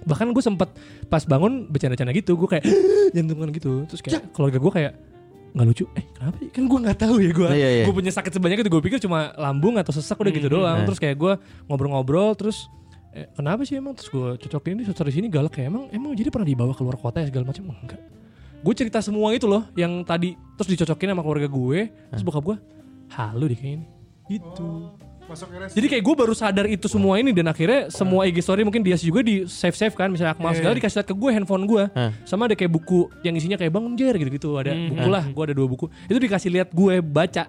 Bahkan 0.00 0.30
gue 0.30 0.40
sempet 0.40 0.70
pas 1.10 1.22
bangun 1.26 1.66
bercanda-canda 1.66 2.14
gitu, 2.14 2.38
gue 2.38 2.48
kayak 2.48 2.64
jantungan 3.18 3.50
gitu. 3.50 3.84
Terus 3.90 4.00
kayak 4.00 4.30
keluarga 4.30 4.62
gua 4.62 4.72
kayak 4.72 4.92
nggak 5.50 5.66
lucu. 5.66 5.84
Eh 5.98 6.04
kenapa? 6.14 6.36
sih? 6.38 6.48
Kan 6.54 6.64
gua 6.70 6.78
nggak 6.86 6.98
tahu 7.02 7.14
ya 7.18 7.30
gua. 7.34 7.50
Iya, 7.50 7.68
iya. 7.82 7.84
Gue 7.90 7.94
punya 7.98 8.14
sakit 8.14 8.30
sebanyak 8.30 8.62
itu 8.62 8.70
gue 8.70 8.82
pikir 8.86 8.98
cuma 9.02 9.34
lambung 9.34 9.74
atau 9.76 9.90
sesak 9.90 10.14
udah 10.16 10.32
gitu 10.32 10.46
doang. 10.46 10.86
Terus 10.86 10.98
kayak 11.02 11.16
gua 11.18 11.32
ngobrol-ngobrol 11.66 12.38
terus 12.38 12.70
eh, 13.14 13.26
kenapa 13.34 13.66
sih 13.66 13.78
emang 13.78 13.98
terus 13.98 14.08
gue 14.10 14.38
cocokin 14.46 14.78
ini 14.78 14.84
suster 14.86 15.06
di 15.06 15.14
sini 15.14 15.26
galak 15.26 15.58
ya 15.58 15.66
emang 15.66 15.90
emang 15.90 16.14
jadi 16.14 16.30
pernah 16.30 16.46
dibawa 16.46 16.72
keluar 16.74 16.94
kota 16.94 17.22
ya 17.22 17.26
segala 17.26 17.50
macam 17.50 17.66
enggak 17.74 18.00
gue 18.60 18.74
cerita 18.76 19.00
semua 19.00 19.32
itu 19.32 19.48
loh 19.48 19.66
yang 19.74 20.04
tadi 20.04 20.36
terus 20.54 20.68
dicocokin 20.76 21.10
sama 21.16 21.22
keluarga 21.24 21.48
gue 21.48 21.80
terus 22.12 22.22
bokap 22.22 22.44
gue 22.54 22.56
halu 23.10 23.44
deh 23.50 23.58
kayaknya 23.58 23.88
gitu 24.30 24.94
Masuk 25.30 25.46
RS. 25.54 25.70
jadi 25.78 25.86
kayak 25.86 26.02
gue 26.02 26.14
baru 26.18 26.34
sadar 26.34 26.66
itu 26.66 26.90
semua 26.90 27.14
ini 27.16 27.30
dan 27.30 27.46
akhirnya 27.46 27.86
semua 27.86 28.26
IG 28.26 28.42
story 28.42 28.66
mungkin 28.66 28.82
dia 28.82 28.98
juga 28.98 29.22
di 29.22 29.46
save 29.46 29.78
save 29.78 29.94
kan. 29.94 30.10
Misalnya 30.10 30.34
Akmal 30.34 30.58
segala 30.58 30.74
dikasih 30.74 30.98
lihat 30.98 31.06
ke 31.06 31.14
gue 31.14 31.30
handphone 31.30 31.64
gue 31.64 31.84
sama 32.26 32.50
ada 32.50 32.58
kayak 32.58 32.68
buku 32.68 33.06
yang 33.22 33.32
isinya 33.32 33.54
kayak 33.54 33.70
bangun 33.70 33.94
jer 33.94 34.18
gitu 34.18 34.26
gitu 34.28 34.48
ada 34.58 34.74
buku 34.74 35.06
lah 35.06 35.22
gue 35.22 35.42
ada 35.46 35.54
dua 35.54 35.68
buku. 35.70 35.86
Itu 36.04 36.18
dikasih 36.18 36.50
lihat 36.50 36.68
gue 36.70 36.98
baca. 36.98 37.46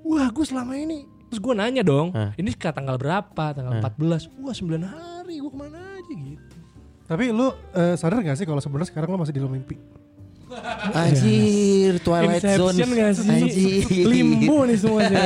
Wah 0.00 0.28
gue 0.32 0.44
selama 0.44 0.72
ini. 0.74 1.04
Terus 1.28 1.44
gue 1.44 1.52
nanya 1.52 1.84
dong 1.84 2.08
ini 2.34 2.56
ke 2.56 2.72
tanggal 2.72 2.96
berapa? 2.96 3.44
Tanggal 3.52 3.84
14 3.84 4.32
wah 4.40 4.54
9 4.56 4.80
hari. 4.80 5.34
Gue 5.38 5.50
ke 5.52 5.58
mana 5.60 5.76
aja 5.76 6.08
gitu. 6.08 6.56
Tapi 7.04 7.24
lu 7.28 7.52
eh, 7.72 7.96
sadar 7.96 8.20
gak 8.20 8.36
sih 8.36 8.44
kalau 8.44 8.60
sebenarnya 8.60 8.88
sekarang 8.88 9.12
lu 9.12 9.20
masih 9.20 9.36
di 9.36 9.40
dalam 9.40 9.52
mimpi? 9.52 9.76
Anjir, 10.96 12.00
Twilight 12.00 12.44
Zone. 12.44 12.72
Inception 12.72 12.88
gak 12.96 13.12
sih? 13.14 13.28
Anjir. 13.28 14.04
Limbo 14.08 14.64
nih 14.64 14.76
semuanya. 14.80 15.18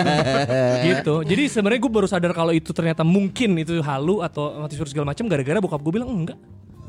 gitu. 0.91 1.15
Jadi 1.23 1.43
sebenarnya 1.47 1.81
gue 1.81 1.93
baru 1.93 2.09
sadar 2.11 2.33
kalau 2.35 2.51
itu 2.51 2.75
ternyata 2.75 3.07
mungkin 3.07 3.55
itu 3.63 3.79
halu 3.83 4.21
atau 4.21 4.59
mati 4.67 4.75
segala 4.75 5.15
macam 5.15 5.25
gara-gara 5.31 5.59
bokap 5.63 5.81
gue 5.81 5.93
bilang 5.95 6.11
enggak 6.11 6.39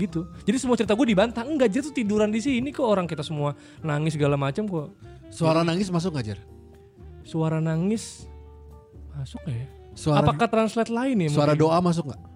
gitu. 0.01 0.25
Jadi 0.43 0.57
semua 0.57 0.73
cerita 0.73 0.97
gue 0.97 1.05
dibantah 1.05 1.45
enggak 1.45 1.69
jadi 1.69 1.85
tuh 1.85 1.93
tiduran 1.93 2.33
di 2.33 2.41
sini 2.41 2.73
kok 2.73 2.85
orang 2.85 3.05
kita 3.05 3.21
semua 3.21 3.53
nangis 3.85 4.17
segala 4.17 4.33
macam 4.33 4.65
kok. 4.65 4.89
Suara 5.29 5.61
nangis 5.61 5.93
masuk 5.93 6.17
gak 6.17 6.25
Jer? 6.33 6.39
Suara 7.21 7.61
nangis 7.61 8.25
masuk 9.13 9.41
gak 9.45 9.53
ya? 9.53 9.67
Suara 9.93 10.25
Apakah 10.25 10.49
translate 10.49 10.89
lain 10.89 11.17
ya? 11.21 11.29
suara 11.29 11.53
mungkin? 11.53 11.61
doa 11.69 11.77
masuk 11.77 12.09
gak? 12.09 12.32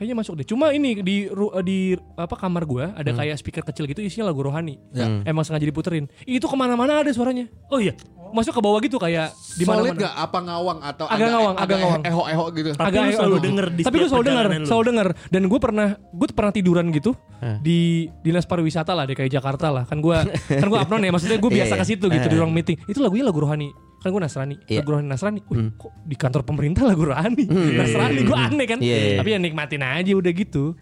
Kayaknya 0.00 0.16
masuk 0.16 0.32
deh. 0.34 0.48
Cuma 0.48 0.72
ini 0.72 0.96
di 0.98 1.28
ru- 1.28 1.52
di 1.60 1.92
apa 2.16 2.32
kamar 2.32 2.64
gua 2.64 2.96
ada 2.96 3.12
kayak 3.12 3.36
speaker 3.36 3.60
kecil 3.62 3.84
gitu 3.84 4.00
isinya 4.00 4.32
lagu 4.32 4.40
rohani. 4.40 4.80
Ya. 4.90 5.20
Emang 5.22 5.44
sengaja 5.44 5.60
diputerin. 5.62 6.08
Itu 6.24 6.48
ke 6.48 6.56
mana-mana 6.56 7.04
ada 7.04 7.12
suaranya. 7.12 7.52
Oh 7.68 7.76
iya. 7.76 7.92
Masuk 8.30 8.54
ke 8.54 8.62
bawah 8.62 8.78
gitu 8.78 8.96
kayak 8.96 9.28
di 9.58 9.66
Solid 9.66 9.92
mana-mana. 9.92 10.00
gak? 10.00 10.14
Apa 10.16 10.38
ngawang 10.40 10.78
atau 10.80 11.04
Agak 11.04 11.28
ngawang, 11.28 11.54
agak 11.58 11.76
ngawang. 11.76 12.02
Eho-eho 12.06 12.44
gitu. 12.54 12.68
Tapi 12.72 12.96
lu 12.96 13.10
selalu 13.12 13.36
denger 13.42 13.66
di 13.68 13.82
Tapi 13.82 13.96
gue 13.98 14.08
selalu 14.08 14.24
lu. 14.24 14.64
selalu 14.64 14.84
dengar. 14.86 15.06
Dan 15.28 15.42
gue 15.44 15.58
pernah, 15.60 15.88
gue 15.98 16.26
pernah 16.30 16.52
tiduran 16.54 16.86
gitu 16.88 17.12
di 17.60 17.78
dinas 18.22 18.46
pariwisata 18.46 18.96
lah, 18.96 19.04
DKI 19.04 19.28
Jakarta 19.28 19.68
lah. 19.68 19.84
Kan 19.84 20.00
gue, 20.00 20.16
kan 20.48 20.64
gue 20.64 20.78
apnon 20.78 21.02
ya. 21.02 21.12
Maksudnya 21.12 21.36
gue 21.36 21.50
biasa 21.52 21.74
Iya, 21.74 21.82
ke 21.82 21.84
situ 21.84 22.06
gitu 22.08 22.24
di 22.24 22.36
ruang 22.38 22.54
meeting. 22.54 22.78
Itu 22.86 23.02
lagunya 23.02 23.26
lagu 23.26 23.36
rohani. 23.36 23.68
Kan 24.00 24.08
gue 24.08 24.18
Nasrani, 24.18 24.56
lagu 24.66 24.88
rohani 24.90 25.06
Nasrani. 25.06 25.40
Wih, 25.44 25.76
kok 25.76 25.92
di 26.00 26.16
kantor 26.16 26.40
pemerintah 26.42 26.82
lagu 26.82 27.04
rohani? 27.04 27.44
Nasrani, 27.46 28.20
gue 28.22 28.32
aneh 28.34 28.64
kan. 28.64 28.78
Iya, 28.80 28.96
iya. 28.96 29.16
Tapi 29.16 29.28
ya 29.30 29.38
nikmatin 29.38 29.80
aja 29.80 30.08
udah 30.10 30.32
gitu. 30.32 30.72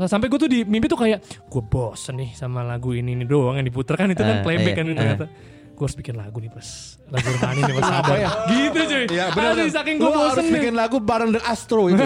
Sampai 0.00 0.26
gue 0.26 0.38
tuh 0.38 0.46
di 0.46 0.62
mimpi 0.62 0.86
tuh 0.86 0.94
kayak 0.96 1.18
gue 1.44 1.62
bosen 1.64 2.14
nih 2.16 2.30
sama 2.32 2.62
lagu 2.62 2.94
ini 2.94 3.12
ini 3.12 3.26
doang 3.26 3.58
yang 3.58 3.66
diputer 3.66 3.94
kan 3.94 4.06
itu 4.06 4.20
Eh, 4.20 4.26
kan 4.28 4.36
playback 4.40 4.70
iya, 4.70 4.76
kan 4.76 4.84
itu 4.84 4.92
eh. 4.92 4.96
ternyata. 4.96 5.26
Gue 5.74 5.84
harus 5.84 5.94
bikin 5.94 6.14
lagu 6.14 6.36
nih 6.38 6.50
pas 6.50 6.68
lagu 7.08 7.28
rohani 7.32 7.60
nih 7.60 7.74
pas 7.78 7.86
sadar. 7.88 8.16
Gitu 8.46 8.78
cuy. 8.84 9.04
Iya 9.08 9.24
benar. 9.28 9.50
Asli, 9.52 9.66
saking 9.68 9.96
gue 9.96 10.04
Lu 10.04 10.10
harus 10.12 10.30
bosen 10.30 10.44
nih 10.44 10.52
bikin 10.54 10.74
lagu 10.74 10.96
bareng 10.98 11.30
The 11.32 11.42
Astro 11.42 11.82
itu. 11.88 11.98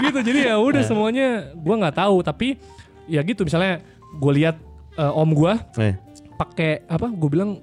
gitu 0.00 0.18
jadi 0.20 0.38
ya 0.44 0.56
udah 0.56 0.82
semuanya 0.82 1.26
gue 1.50 1.74
nggak 1.74 1.96
tahu 1.96 2.16
tapi 2.20 2.58
ya 3.06 3.20
gitu 3.20 3.42
misalnya 3.42 3.82
gue 4.14 4.32
lihat 4.34 4.56
eh, 4.94 5.10
om 5.12 5.30
gue 5.30 5.52
Eh. 5.80 5.94
pakai 6.34 6.86
apa 6.86 7.06
gue 7.08 7.28
bilang 7.28 7.58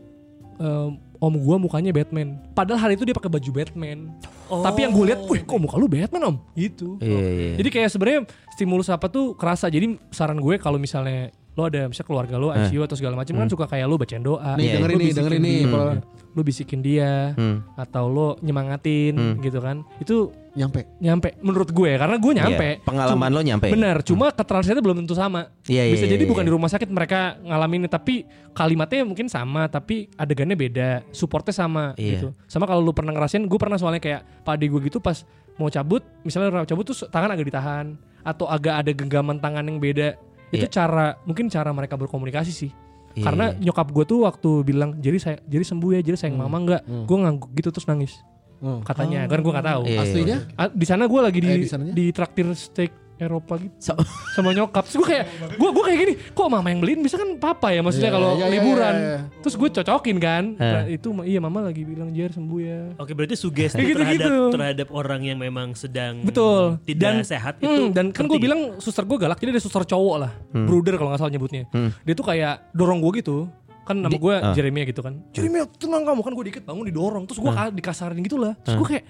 eh, 0.62 0.89
om 1.22 1.34
gue 1.38 1.55
mukanya 1.62 1.91
Batman. 1.93 2.38
Padahal 2.57 2.80
hari 2.82 2.93
itu 2.97 3.05
dia 3.05 3.14
pakai 3.14 3.30
baju 3.30 3.49
Batman. 3.53 4.09
Tapi 4.49 4.80
yang 4.84 4.91
gue 4.93 5.05
lihat 5.14 5.22
wih 5.30 5.41
kok 5.45 5.57
muka 5.62 5.78
lu 5.78 5.86
Batman 5.86 6.34
om? 6.34 6.36
Gitu. 6.57 6.97
Iya, 6.97 7.22
iya. 7.30 7.53
jadi 7.62 7.70
kayak 7.70 7.89
sebenarnya 7.93 8.22
stimulus 8.53 8.89
apa 8.89 9.05
tuh 9.09 9.38
kerasa. 9.38 9.70
Jadi 9.70 10.01
saran 10.09 10.41
gue 10.41 10.57
kalau 10.57 10.82
misalnya 10.82 11.30
lo 11.52 11.62
ada 11.64 11.84
misalnya 11.84 12.08
keluarga 12.08 12.36
lo 12.36 12.47
ICU 12.49 12.80
atau 12.82 12.95
segala 12.95 13.14
macam 13.14 13.36
kan 13.36 13.45
suka 13.45 13.66
kayak 13.66 13.84
lo 13.84 13.95
bacain 13.95 14.20
doa 14.20 14.56
Nih 14.56 14.66
Iya, 14.66 14.74
dengerin 14.80 14.95
Lo 14.95 15.02
nih, 15.02 15.12
dengerin 15.12 15.41
nih. 15.41 15.60
Pol. 15.68 15.89
lo 16.32 16.41
bisikin 16.41 16.80
dia 16.80 17.36
Hmm. 17.36 17.60
atau 17.76 18.08
lo 18.08 18.28
nyemangatin 18.39 19.12
gitu 19.38 19.60
kan 19.60 19.84
itu 19.97 20.32
Nyampe. 20.52 20.88
nyampe 20.97 21.36
menurut 21.39 21.68
gue 21.70 21.91
karena 21.93 22.16
gue 22.16 22.34
nyampe 22.34 22.68
Iya, 22.74 22.84
Pengalaman 22.84 23.30
lo 23.30 23.39
nyampe. 23.41 23.68
Benar, 23.68 23.99
cuma 24.02 24.28
keterangannya 24.30 24.80
belum 24.80 24.97
tentu 24.99 25.12
sama. 25.12 25.52
Iya, 25.66 25.84
iya, 25.86 25.91
Bisa 25.91 26.04
iya, 26.06 26.12
jadi 26.14 26.24
iya. 26.24 26.30
bukan 26.30 26.43
di 26.43 26.52
rumah 26.52 26.68
sakit 26.68 26.88
mereka 26.88 27.36
ngalamin 27.41 27.88
tapi 27.88 28.24
kalimatnya 28.52 29.04
mungkin 29.04 29.28
sama 29.28 29.68
tapi 29.68 30.08
adegannya 30.14 30.56
beda, 30.56 31.04
supportnya 31.10 31.52
sama 31.52 31.95
Iya. 31.95 32.16
gitu. 32.16 32.28
Sama 32.45 32.64
kalau 32.64 32.80
lu 32.80 32.91
pernah 32.91 33.12
ngerasain, 33.12 33.39
gue 33.41 33.56
pernah 33.58 33.76
soalnya 33.76 33.99
kayak 33.99 34.24
pak 34.43 34.56
ade 34.56 34.68
gue 34.68 34.80
gitu 34.82 34.99
pas 34.99 35.24
mau 35.54 35.68
cabut, 35.68 36.04
misalnya 36.24 36.64
cabut 36.64 36.84
tuh 36.86 36.95
tangan 37.06 37.28
agak 37.30 37.45
ditahan 37.45 37.86
atau 38.22 38.45
agak 38.45 38.76
ada 38.78 38.91
genggaman 38.93 39.36
tangan 39.38 39.64
yang 39.64 39.80
beda. 39.80 40.16
Itu 40.52 40.68
Iya. 40.68 40.72
cara 40.72 41.06
mungkin 41.24 41.47
cara 41.47 41.72
mereka 41.72 41.95
berkomunikasi 41.95 42.52
sih. 42.52 42.72
Iya, 43.12 43.24
Karena 43.28 43.45
iya. 43.56 43.72
nyokap 43.72 43.88
gue 43.91 44.04
tuh 44.08 44.20
waktu 44.24 44.49
bilang 44.64 44.99
jadi 44.99 45.18
saya 45.20 45.38
jadi 45.43 45.64
sembuh 45.64 45.89
ya, 45.95 46.02
jadi 46.04 46.16
sayang 46.16 46.38
mama 46.39 46.58
enggak. 46.60 46.82
Gue 47.08 47.18
ngangguk 47.20 47.49
gitu 47.56 47.70
terus 47.72 47.88
nangis. 47.88 48.14
Hmm. 48.62 48.86
Katanya, 48.86 49.26
kan 49.26 49.41
gue 49.41 49.52
nggak 49.52 49.68
tahu. 49.68 49.84
Iya. 49.89 49.99
Aslinya? 50.06 50.38
Di 50.70 50.86
sana 50.86 51.10
gue 51.10 51.20
lagi 51.20 51.39
di 51.41 51.49
Eh, 51.49 51.58
di 51.66 51.68
di 51.91 52.06
traktir 52.14 52.45
steak 52.54 53.11
Eropa 53.22 53.54
gitu 53.56 53.74
So- 53.78 53.98
sama 54.36 54.52
nyokap. 54.52 54.84
Terus 54.84 54.98
gue 54.98 55.08
kayak 55.08 55.26
gue 55.54 55.70
gue 55.70 55.84
kayak 55.86 56.00
gini, 56.00 56.14
kok 56.34 56.48
mama 56.48 56.68
yang 56.68 56.82
beliin 56.82 57.00
bisa 57.00 57.16
kan 57.16 57.38
papa 57.38 57.70
ya 57.70 57.80
maksudnya 57.80 58.10
Iya, 58.10 58.18
kalau 58.18 58.30
iya, 58.34 58.40
iya, 58.42 58.48
liburan. 58.50 58.94
iya, 58.94 59.06
iya. 59.06 59.20
Terus 59.40 59.56
gue 59.56 59.70
cocokin 59.72 60.18
kan. 60.18 60.44
Nah, 60.58 60.84
itu 60.86 61.08
iya 61.24 61.40
mama 61.40 61.60
lagi 61.62 61.82
bilang 61.84 62.10
Jer 62.10 62.32
sembuh 62.32 62.60
ya. 62.60 62.80
Oke 62.98 63.14
berarti 63.14 63.36
sugesti 63.36 63.78
Kayak 63.78 63.88
gitu-gitu. 63.94 64.26
terhadap 64.26 64.54
terhadap 64.54 64.88
orang 64.90 65.22
yang 65.22 65.38
memang 65.38 65.74
sedang 65.74 66.26
Betul. 66.26 66.82
tidak 66.84 67.02
dan 67.02 67.16
sehat 67.22 67.54
hmm, 67.58 67.66
itu. 67.68 67.84
dan 67.94 68.06
kan 68.10 68.26
gue 68.26 68.40
bilang 68.40 68.62
suster 68.78 69.06
gue 69.06 69.18
galak 69.18 69.38
jadi 69.38 69.52
ada 69.52 69.62
suster 69.62 69.84
cowok 69.84 70.16
lah, 70.18 70.32
brother 70.50 70.96
kalau 70.96 71.10
nggak 71.12 71.22
salah 71.22 71.30
nyebutnya. 71.30 71.64
Dia 72.02 72.14
tuh 72.14 72.26
kayak 72.26 72.72
dorong 72.72 73.00
gue 73.00 73.22
gitu. 73.22 73.46
Kan 73.82 73.98
nama 74.00 74.14
gue 74.14 74.34
ah. 74.34 74.54
Jeremia 74.54 74.86
gitu 74.86 75.02
kan. 75.02 75.20
Jeremia 75.30 75.66
tenang 75.76 76.06
kamu 76.06 76.22
kan 76.22 76.32
gue 76.32 76.46
dikit 76.48 76.64
bangun 76.64 76.86
didorong. 76.86 77.24
Terus 77.26 77.38
gue 77.38 77.52
dikasarin 77.76 78.22
gitu 78.22 78.38
lah. 78.38 78.54
Terus 78.62 78.78
gue 78.78 78.88
kayak 78.88 79.06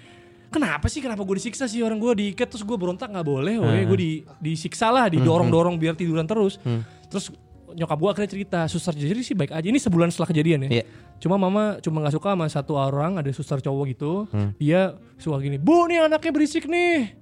kenapa 0.51 0.91
sih? 0.91 0.99
Kenapa 0.99 1.23
gue 1.23 1.35
disiksa 1.39 1.65
sih? 1.65 1.79
Orang 1.81 1.97
gue 1.97 2.11
diikat 2.11 2.51
terus 2.51 2.67
gue 2.67 2.75
berontak 2.75 3.07
nggak 3.07 3.25
boleh, 3.25 3.55
oke 3.57 3.79
gue 3.95 3.97
di 3.97 4.11
disiksa 4.43 4.91
lah 4.91 5.07
didorong 5.07 5.47
dorong 5.47 5.75
biar 5.79 5.95
tiduran 5.95 6.27
terus. 6.27 6.59
Terus 7.07 7.31
nyokap 7.71 7.97
gue 7.97 8.09
akhirnya 8.11 8.31
cerita 8.35 8.59
suster 8.67 8.91
jadi 8.91 9.23
sih 9.23 9.31
baik 9.31 9.55
aja. 9.55 9.63
Ini 9.63 9.79
sebulan 9.79 10.11
setelah 10.11 10.29
kejadian 10.35 10.67
ya. 10.67 10.83
Iya. 10.83 10.85
cuma 11.21 11.37
mama 11.37 11.77
cuma 11.85 12.01
nggak 12.01 12.17
suka 12.17 12.33
sama 12.33 12.49
satu 12.49 12.73
orang 12.81 13.21
ada 13.21 13.29
suster 13.29 13.61
cowok 13.61 13.85
gitu. 13.93 14.25
Hmm. 14.33 14.57
dia 14.57 14.97
suka 15.21 15.37
gini 15.37 15.61
bu 15.61 15.85
nih 15.85 16.09
anaknya 16.09 16.33
berisik 16.33 16.65
nih 16.65 17.13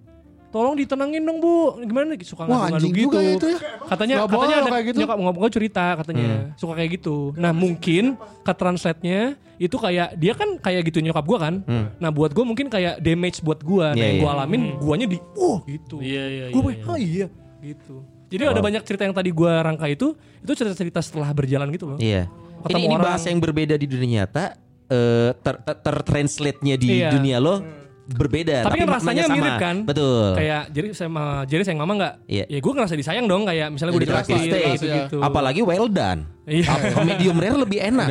tolong 0.49 0.73
ditenangin 0.73 1.21
dong 1.21 1.37
bu 1.37 1.53
gimana 1.79 2.17
suka 2.19 2.43
Wah, 2.43 2.65
ngadu-ngadu 2.65 2.87
gitu 2.89 3.05
juga 3.05 3.19
ya 3.19 3.33
itu 3.33 3.47
ya. 3.47 3.59
katanya 3.85 4.13
Nggak 4.17 4.29
katanya 4.29 4.55
ada 4.55 4.69
kayak 4.69 4.85
gitu. 4.85 4.97
nyokap 4.99 5.17
ngomong 5.19 5.51
cerita 5.53 5.85
katanya 5.95 6.25
Hmm. 6.25 6.45
suka 6.57 6.73
kayak 6.73 6.89
gitu 6.91 7.15
nah 7.35 7.51
mungkin 7.51 8.03
ke 8.41 8.53
translate-nya 8.53 9.19
itu 9.55 9.75
kayak 9.75 10.07
dia 10.15 10.33
kan 10.33 10.49
kayak 10.57 10.81
gitu 10.85 10.99
nyokap 10.99 11.21
gua 11.23 11.37
kan 11.39 11.53
nah 11.95 12.09
buat 12.09 12.31
gua 12.31 12.43
mungkin 12.43 12.65
kayak 12.65 12.97
damage 12.97 13.39
buat 13.39 13.61
gua 13.61 13.91
nah 13.91 13.93
Hmm. 13.93 13.97
Iya, 13.97 14.05
yang 14.05 14.15
iya. 14.15 14.21
gua 14.21 14.31
alamin 14.35 14.61
guanya 14.77 15.05
di 15.05 15.17
wah 15.31 15.59
gitu 15.63 15.95
Iya, 15.99 16.23
iya, 16.25 16.43
gue 16.49 16.61
iya, 16.67 16.83
oh 16.83 16.97
iya 16.97 17.27
gitu 17.59 17.95
jadi 18.29 18.41
ada 18.47 18.59
banyak 18.59 18.81
cerita 18.83 19.03
yang 19.03 19.13
tadi 19.13 19.29
gua 19.29 19.61
rangka 19.61 19.85
itu 19.85 20.13
itu 20.39 20.51
cerita-cerita 20.51 20.99
setelah 20.99 21.29
berjalan 21.29 21.69
gitu 21.69 21.85
loh 21.87 21.97
Iya. 21.97 22.25
Ketemu 22.59 22.75
Ini, 22.75 22.83
ini 22.83 22.95
orang. 22.95 23.05
bahasa 23.05 23.25
yang 23.29 23.39
berbeda 23.39 23.75
di 23.75 23.85
dunia 23.85 24.09
nyata 24.19 24.57
eh 24.89 25.31
ter, 25.37 25.55
ter, 25.61 25.75
tertranslate-nya 25.79 26.75
di 26.75 26.89
Iya. 26.99 27.13
dunia 27.13 27.37
lo 27.37 27.61
berbeda 28.09 28.65
tapi, 28.65 28.77
kan 28.79 28.87
maknanya 28.89 28.97
rasanya 28.99 29.23
sama. 29.23 29.35
mirip 29.35 29.55
kan 29.57 29.75
Betul. 29.85 30.27
kayak 30.33 30.61
jadi 30.69 30.87
sama 30.91 31.23
jadi 31.45 31.61
sayang 31.61 31.79
mama 31.79 31.93
nggak 31.95 32.13
Iya. 32.25 32.45
ya 32.47 32.59
gue 32.59 32.71
ngerasa 32.73 32.95
disayang 32.95 33.25
dong 33.25 33.43
kayak 33.45 33.67
misalnya 33.69 33.91
gue 33.91 34.01
Di 34.01 34.09
terakhir 34.09 34.33
ditraktir 34.33 34.51
stage. 34.51 34.73
gitu, 34.75 34.85
gitu. 34.89 35.17
Apalagi 35.19 35.61
well 35.61 35.85
done. 35.85 36.25
Iya. 36.49 36.65
Apa- 36.65 37.05
Medium 37.05 37.37
rare 37.37 37.57
lebih 37.57 37.79
enak. 37.79 38.07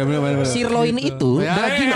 Sirloin 0.47 0.97
itu 0.97 1.43
Iya, 1.43 1.53
daging. 1.53 1.91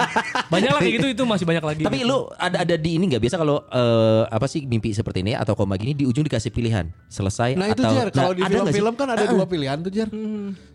banyak 0.52 0.70
lah 0.70 0.80
kayak 0.80 0.94
gitu 0.96 1.08
itu 1.10 1.22
masih 1.26 1.44
banyak 1.44 1.64
lagi. 1.64 1.82
Tapi 1.82 1.98
gitu. 2.00 2.08
lu 2.08 2.18
ada 2.38 2.62
ada 2.62 2.74
di 2.78 2.90
ini 2.96 3.04
nggak? 3.10 3.22
Biasa 3.22 3.36
kalau 3.36 3.66
eh, 3.66 4.22
apa 4.30 4.46
sih 4.46 4.64
mimpi 4.64 4.94
seperti 4.94 5.20
ini 5.20 5.34
atau 5.34 5.52
koma 5.52 5.74
gini 5.74 5.92
di 5.92 6.06
ujung 6.06 6.22
dikasih 6.22 6.54
pilihan. 6.54 6.86
Selesai 7.10 7.58
Nah 7.58 7.66
itu 7.68 7.82
atau 7.82 7.92
Jar, 7.92 8.08
kalau 8.14 8.30
Nah, 8.30 8.38
di 8.38 8.42
film-film 8.46 8.94
kan 8.94 9.08
ada 9.10 9.24
dua 9.26 9.44
pilihan 9.44 9.76
tuh 9.82 9.90
Jar. 9.90 10.08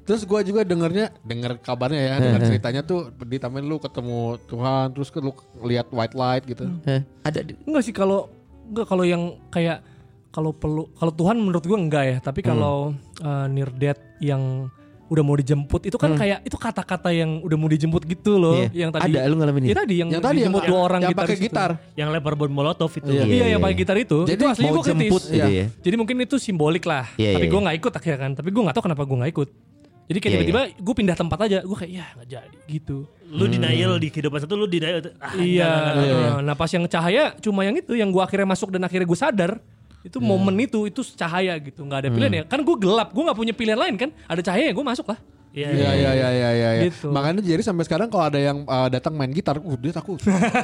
Terus 0.03 0.28
gue 0.28 0.39
juga 0.43 0.67
dengernya, 0.67 1.15
denger 1.24 1.63
kabarnya 1.63 2.01
ya, 2.03 2.15
denger 2.19 2.41
ceritanya 2.51 2.82
tuh 2.84 3.07
di 3.24 3.39
taman 3.39 3.63
lu 3.63 3.80
ketemu 3.80 4.36
Tuhan, 4.51 4.91
terus 4.91 5.07
ke 5.07 5.24
lu 5.24 5.32
lihat 5.63 5.88
white 5.95 6.11
light 6.11 6.43
gitu. 6.43 6.67
Eh, 6.84 6.99
ada 7.24 7.39
enggak 7.63 7.84
sih 7.84 7.95
kalau 7.95 8.28
enggak 8.67 8.84
kalau 8.84 9.07
yang 9.07 9.39
kayak 9.47 9.80
kalau 10.28 10.49
perlu 10.51 10.89
kalau 10.97 11.13
Tuhan 11.13 11.39
menurut 11.39 11.63
gue 11.63 11.78
enggak 11.78 12.03
ya. 12.03 12.17
Tapi 12.19 12.41
kalau 12.41 12.91
uh, 13.21 13.45
near 13.47 13.71
death 13.71 14.01
yang 14.19 14.67
udah 15.14 15.22
mau 15.22 15.36
dijemput 15.36 15.82
itu 15.86 15.93
kan 15.95 16.11
kayak 16.14 16.41
itu 16.41 16.57
kata-kata 16.57 17.09
yang 17.09 17.38
udah 17.39 17.53
mau 17.53 17.68
dijemput 17.68 18.01
gitu 18.03 18.36
loh 18.36 18.57
Iya. 18.66 18.70
yang 18.74 18.89
tadi 18.89 19.14
Ada, 19.14 19.30
lu 19.30 19.36
ngalamin 19.36 19.61
Iya 19.61 19.68
itu? 19.68 19.78
tadi 19.78 19.93
yang, 19.95 20.09
Yang 20.09 20.20
tadi 20.20 20.30
yang, 20.34 20.38
dijemput 20.49 20.64
dua 20.66 20.80
orang 20.82 20.99
yang 20.99 21.14
pakai 21.14 21.36
itu. 21.36 21.43
gitar. 21.45 21.70
Yang 21.93 22.09
lempar 22.11 22.34
bom 22.34 22.49
molotov 22.49 22.89
itu. 22.91 23.07
Iya. 23.07 23.24
Iya, 23.24 23.45
yang 23.47 23.61
pakai 23.61 23.78
gitar 23.78 23.95
itu. 23.95 24.18
Jadi 24.24 24.36
itu 24.36 24.45
aslinya 24.47 24.66
mau 24.66 24.74
gue 24.74 24.84
kritis. 24.84 24.97
jemput 24.97 25.24
gitu 25.30 25.49
ya? 25.51 25.66
Jadi 25.80 25.95
mungkin 25.95 26.16
itu 26.20 26.36
simbolik 26.38 26.84
lah. 26.84 27.05
Iya, 27.14 27.30
tapi 27.32 27.45
iya, 27.45 27.51
gue 27.51 27.55
iya. 27.55 27.66
nggak 27.70 27.78
ikut 27.78 27.93
akhirnya 27.93 28.20
kan. 28.20 28.32
Tapi 28.34 28.49
gue 28.49 28.61
nggak 28.61 28.76
tahu 28.76 28.84
kenapa 28.84 29.03
gue 29.03 29.18
nggak 29.20 29.32
ikut. 29.32 29.49
Jadi 30.03 30.18
kayak 30.20 30.28
Iya, 30.28 30.39
tiba-tiba 30.41 30.61
gue 30.76 30.93
pindah 30.97 31.16
tempat 31.16 31.39
aja. 31.41 31.57
Gue 31.61 31.78
kayak 31.78 31.91
ya 31.93 32.05
nggak 32.11 32.28
jadi 32.30 32.57
gitu. 32.68 32.97
Lu 33.30 33.45
denial 33.45 33.93
di 33.95 34.07
kehidupan 34.09 34.39
satu 34.39 34.53
lu 34.53 34.66
denial. 34.66 34.99
Ah, 35.18 35.34
iya. 35.36 35.70
enggak, 35.70 35.93
enggak. 35.95 36.34
eh, 36.34 36.41
Nah 36.43 36.55
pas 36.55 36.70
yang 36.70 36.84
cahaya 36.86 37.24
cuma 37.38 37.61
yang 37.61 37.76
itu 37.76 37.93
yang 37.93 38.09
gue 38.09 38.20
akhirnya 38.20 38.45
masuk 38.45 38.70
dan 38.70 38.82
akhirnya 38.82 39.05
gue 39.05 39.20
sadar. 39.20 39.51
Itu 40.03 40.19
momen 40.19 40.55
itu 40.59 40.85
itu 40.85 41.01
cahaya 41.15 41.55
gitu. 41.63 41.87
nggak 41.87 41.99
ada 42.05 42.09
pilihan 42.11 42.33
ya. 42.39 42.43
Kan 42.45 42.61
gue 42.61 42.75
gelap. 42.75 43.15
Gue 43.15 43.23
nggak 43.23 43.39
punya 43.39 43.53
pilihan 43.55 43.79
lain 43.79 43.95
kan. 43.95 44.09
Ada 44.27 44.51
cahaya 44.51 44.69
gue 44.75 44.85
masuk 44.85 45.07
lah. 45.09 45.19
Iya. 45.53 45.69
Iya 45.69 45.91
iya 45.93 45.93
iya 45.93 46.11
iya 46.11 46.29
iya. 46.33 46.69
iya. 46.81 46.83
Gitu. 46.89 47.13
Makanya 47.13 47.45
jadi 47.45 47.61
sampai 47.61 47.85
sekarang 47.85 48.09
kalau 48.09 48.25
ada 48.25 48.41
yang 48.41 48.65
uh, 48.65 48.89
datang 48.89 49.13
main 49.13 49.29
gitar, 49.29 49.61
uh 49.61 49.77
dia 49.77 49.93
takut. 49.93 50.17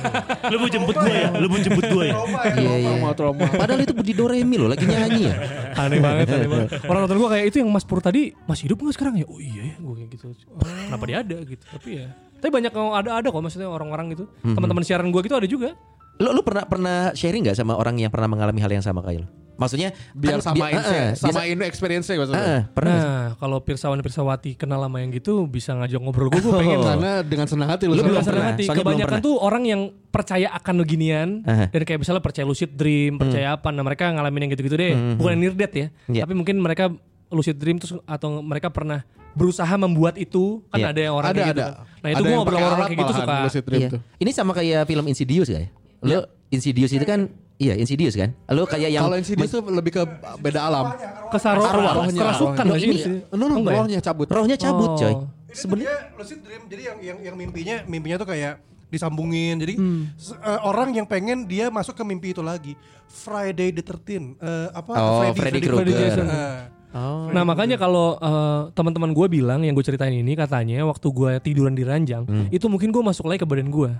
Lu 0.51 0.57
mau 0.57 0.65
jemput 0.65 0.97
gue 0.97 1.13
ya? 1.13 1.29
Lu 1.37 1.45
mau 1.45 1.61
jemput 1.61 1.85
gue 1.85 2.05
ya? 2.09 2.15
Iya, 2.57 2.73
iya. 2.73 2.89
Trauma 2.89 3.09
trauma. 3.13 3.45
Padahal 3.53 3.85
itu 3.85 3.93
di 4.01 4.13
Doremi 4.17 4.57
loh, 4.57 4.65
lagi 4.65 4.89
nyanyi 4.89 5.29
ya. 5.29 5.35
Aneh 5.77 6.01
banget, 6.01 6.25
aneh 6.33 6.49
banget. 6.49 6.69
Orang 6.89 7.05
nonton 7.05 7.21
gue 7.21 7.29
kayak 7.29 7.45
itu 7.53 7.57
yang 7.61 7.69
Mas 7.69 7.85
Pur 7.85 8.01
tadi 8.01 8.33
masih 8.49 8.65
hidup 8.65 8.81
nggak 8.81 8.95
sekarang 8.97 9.15
ya? 9.21 9.29
Oh 9.29 9.37
iya 9.37 9.61
ya, 9.69 9.75
gue 9.77 9.93
kayak 9.93 10.09
gitu. 10.17 10.25
Kenapa 10.65 11.03
dia 11.05 11.17
ada 11.21 11.37
gitu? 11.45 11.63
Tapi 11.69 11.89
ya, 11.93 12.07
tapi 12.41 12.49
banyak 12.49 12.71
yang 12.73 12.89
ada 12.97 13.09
ada 13.21 13.27
kok 13.29 13.41
maksudnya 13.45 13.69
orang-orang 13.69 14.17
gitu. 14.17 14.25
Teman-teman 14.41 14.81
siaran 14.81 15.13
gue 15.13 15.21
gitu 15.21 15.37
ada 15.37 15.45
juga. 15.45 15.77
Lu 16.20 16.30
lu 16.30 16.41
pernah 16.41 16.63
pernah 16.63 16.97
sharing 17.11 17.41
nggak 17.41 17.55
sama 17.55 17.74
orang 17.74 17.95
yang 17.95 18.11
pernah 18.11 18.28
mengalami 18.28 18.59
hal 18.59 18.70
yang 18.70 18.84
sama 18.84 18.99
kayak 18.99 19.24
lu? 19.24 19.30
Maksudnya 19.55 19.91
Biar 20.15 20.39
kan 20.39 20.55
samain 20.55 20.72
bi- 20.72 20.80
eh, 20.80 20.88
eh, 20.88 21.07
sama 21.15 21.43
ini 21.43 21.63
experience-nya 21.63 22.15
biasa- 22.15 22.32
maksudnya. 22.32 22.39
eh, 22.39 22.55
eh, 22.55 22.61
pernah? 22.72 22.95
Nah, 22.95 23.28
kalau 23.36 23.59
Pirsawan 23.59 23.99
Pirsawati 23.99 24.55
kenal 24.55 24.80
sama 24.80 24.99
yang 24.99 25.11
gitu 25.11 25.43
bisa 25.45 25.76
ngajak 25.76 25.99
ngobrol 25.99 26.32
gue, 26.32 26.39
gue 26.39 26.53
pengen. 26.53 26.80
Karena 26.80 27.11
dengan 27.22 27.43
senang 27.43 27.67
hati 27.67 27.84
lu. 27.84 27.91
Lu 27.91 27.99
belum 27.99 28.07
Dengan 28.09 28.24
senang 28.24 28.39
pernah, 28.39 28.55
hati. 28.55 28.63
soalnya 28.63 28.80
belum 28.82 28.95
Kebanyakan 28.95 29.20
tuh 29.20 29.36
orang 29.36 29.63
yang 29.65 29.82
percaya 30.09 30.47
akan 30.53 30.76
beginian 30.78 31.30
Aha. 31.43 31.65
dan 31.67 31.82
kayak 31.84 31.99
misalnya 31.99 32.24
percaya 32.24 32.47
lucid 32.47 32.72
dream, 32.72 33.20
percaya 33.20 33.47
apa. 33.53 33.67
Nah 33.70 33.84
mereka 33.84 34.07
ngalamin 34.07 34.47
yang 34.47 34.51
gitu-gitu 34.53 34.76
deh. 34.76 34.95
Bukan 35.15 35.30
yang 35.30 35.41
near 35.41 35.53
death 35.53 35.76
ya. 35.78 35.88
Iya. 36.05 36.22
Tapi 36.24 36.34
mungkin 36.34 36.55
mereka 36.57 36.95
lucid 37.30 37.55
dream 37.55 37.78
terus 37.78 37.99
atau 38.01 38.39
mereka 38.39 38.67
pernah 38.70 39.03
berusaha 39.30 39.76
membuat 39.78 40.15
itu 40.15 40.63
kan 40.70 40.80
Iya. 40.80 40.88
ada 40.89 40.99
yang 41.01 41.13
orang 41.13 41.30
Ada 41.30 41.36
kayak 41.38 41.49
gitu. 41.49 41.59
ada. 41.59 41.67
kan. 41.70 41.84
Nah 41.99 42.09
itu 42.09 42.15
Ada 42.15 42.24
gue 42.24 42.32
ngobrol 42.34 42.59
orang 42.59 42.80
kayak 42.88 42.95
gitu 42.97 43.13
suka. 43.13 43.36
lucid 43.43 43.63
dream 43.63 43.82
Iya. 43.82 43.89
tuh. 43.91 44.01
Ini 44.17 44.32
sama 44.32 44.51
kayak 44.53 44.82
film 44.86 45.05
Insidious 45.05 45.47
gak 45.47 45.59
ya? 45.59 45.70
Lu 46.02 46.20
Insidious 46.50 46.89
itu 46.89 47.04
kan 47.04 47.30
Iya 47.56 47.76
Insidious 47.76 48.16
kan 48.16 48.32
Lu 48.47 48.64
kayak 48.64 48.89
yang 48.89 49.04
Kalau 49.04 49.18
Insidious 49.18 49.52
tuh 49.52 49.62
lebih 49.66 49.91
ke 49.91 50.04
beda 50.38 50.60
alam. 50.64 50.95
Kesaro, 51.28 51.60
Rohnya, 51.62 52.22
kerasukan 52.24 52.66
rohnya. 52.66 52.88
Ini- 52.88 52.97
sih? 52.97 53.18
No, 53.30 53.45
no, 53.45 53.56
Oh, 53.56 53.64
ya? 53.64 53.78
rohnya 53.78 54.00
cabut. 54.00 54.28
Rohnya 54.28 54.56
cabut 54.56 54.95
coy 54.95 55.14
Oh. 55.14 55.28
Sebenarnya 55.50 56.14
lucid 56.14 56.39
dream 56.39 56.62
jadi 56.66 56.84
yang 56.86 56.97
yang 57.00 57.18
yang 57.24 57.36
mimpinya 57.36 57.76
mimpinya 57.84 58.18
tuh 58.18 58.28
kayak 58.28 58.62
disambungin. 58.88 59.58
Jadi 59.58 59.74
se- 60.16 60.34
eh, 60.36 60.60
orang 60.62 60.89
yang 60.91 61.06
pengen 61.06 61.45
dia 61.45 61.68
masuk 61.68 61.93
ke 61.93 62.04
mimpi 62.04 62.32
itu 62.32 62.39
lagi. 62.39 62.74
Friday 63.08 63.70
the 63.72 63.82
13 63.82 64.38
eh, 64.38 64.70
apa 64.72 64.91
Oh, 64.91 65.22
Freddy 65.32 65.60
Krueger. 65.60 65.89
Jason. 65.89 66.26
Eh, 66.26 66.60
Oh 66.89 67.30
Nah 67.30 67.43
makanya 67.43 67.78
kalau 67.78 68.18
eh, 68.18 68.62
teman-teman 68.72 69.12
gue 69.12 69.28
bilang 69.28 69.62
yang 69.62 69.74
gue 69.74 69.84
ceritain 69.84 70.10
ini 70.12 70.34
katanya 70.34 70.82
waktu 70.84 71.06
gue 71.08 71.32
tiduran 71.39 71.72
di 71.72 71.84
ranjang 71.84 72.26
itu 72.50 72.66
mungkin 72.66 72.89
gue 72.89 73.04
masuk 73.04 73.26
lagi 73.26 73.41
ke 73.41 73.45
badan 73.45 73.70
gue 73.70 73.93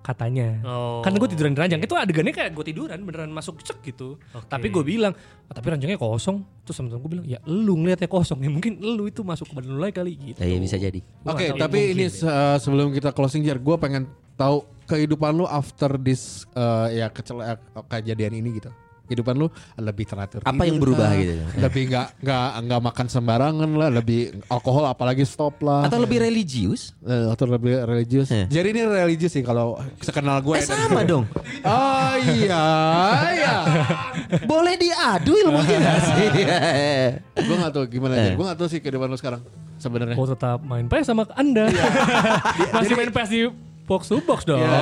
katanya. 0.00 0.64
Oh. 0.64 1.00
Kan 1.00 1.12
gue 1.12 1.28
tiduran 1.28 1.52
di 1.52 1.60
ranjang 1.60 1.78
itu 1.78 1.92
adegannya 1.92 2.32
kayak 2.32 2.50
gue 2.50 2.64
tiduran 2.66 2.98
beneran 3.00 3.28
masuk 3.28 3.60
cek 3.60 3.84
gitu. 3.84 4.16
Tapi 4.48 4.68
gue 4.68 4.80
bilang 4.80 5.12
"Ah, 5.46 5.52
tapi 5.52 5.70
ranjangnya 5.70 5.96
kosong. 5.96 6.40
Terus 6.64 6.76
teman-teman 6.76 7.00
gue 7.00 7.10
bilang 7.10 7.26
ya 7.26 7.38
lu 7.44 7.76
ngeliatnya 7.76 8.06
kosong 8.06 8.40
ya 8.40 8.48
mungkin 8.48 8.80
lu 8.80 9.04
itu 9.04 9.20
masuk 9.20 9.48
ke 9.48 9.54
badan 9.54 9.76
lu 9.76 9.80
lagi 9.80 9.94
kali 9.94 10.12
gitu. 10.16 10.40
Iya 10.40 10.58
bisa 10.58 10.76
jadi 10.76 11.00
Oke, 11.22 11.52
tahu. 11.52 11.60
tapi 11.60 11.78
ini 11.92 12.08
se- 12.08 12.28
sebelum 12.58 12.90
kita 12.90 13.12
closing 13.12 13.44
Jar, 13.44 13.56
gue 13.56 13.76
pengen 13.76 14.08
tahu 14.34 14.64
kehidupan 14.84 15.36
lu 15.36 15.44
after 15.44 15.94
this 15.94 16.48
uh, 16.52 16.88
ya 16.88 17.06
kecel 17.06 17.38
eh, 17.40 17.60
kejadian 17.86 18.40
ini 18.40 18.56
gitu. 18.56 18.72
Kehidupan 19.10 19.34
lu 19.34 19.50
lebih 19.74 20.06
teratur. 20.06 20.46
Apa 20.46 20.62
yang 20.62 20.78
berubah 20.78 21.10
gitu? 21.18 21.34
Lebih 21.58 21.82
nggak 21.90 22.06
nggak 22.22 22.46
nggak 22.62 22.80
makan 22.86 23.06
sembarangan 23.10 23.70
lah, 23.74 23.90
lebih 23.90 24.38
alkohol 24.46 24.86
apalagi 24.86 25.26
stop 25.26 25.58
lah. 25.66 25.82
Atau 25.90 25.98
lebih 25.98 26.22
religius 26.22 26.94
Eh, 27.02 27.26
atau 27.26 27.50
lebih 27.50 27.82
religius. 27.82 28.30
Eh. 28.30 28.46
Jadi 28.46 28.70
ini 28.70 28.86
religius 28.86 29.34
sih 29.34 29.42
kalau 29.42 29.82
sekenal 29.98 30.38
gue. 30.38 30.54
Eh 30.54 30.62
sama 30.62 31.02
dong 31.02 31.26
Oh 31.66 32.14
iya, 32.38 32.64
iya. 33.34 33.54
Boleh 34.46 34.78
diadu 34.78 35.34
ilmunya 35.34 35.76
gak 35.82 35.98
sih 36.14 36.26
gue 37.40 37.56
nggak 37.58 37.72
tahu 37.74 37.84
gimana. 37.90 38.14
Eh. 38.14 38.34
Gue 38.38 38.44
nggak 38.46 38.58
tahu 38.58 38.68
sih 38.70 38.78
kehidupan 38.78 39.10
lu 39.10 39.18
sekarang 39.18 39.42
sebenarnya. 39.80 40.14
Gue 40.14 40.28
tetap 40.30 40.62
main 40.62 40.86
PS 40.86 41.10
sama 41.10 41.26
Anda. 41.34 41.66
Masih 42.78 42.94
main 42.94 43.10
PS 43.10 43.30
di 43.32 43.40
box 43.90 44.06
to 44.06 44.22
box 44.22 44.46
dong. 44.46 44.62
Iya. 44.62 44.70
ya 44.70 44.78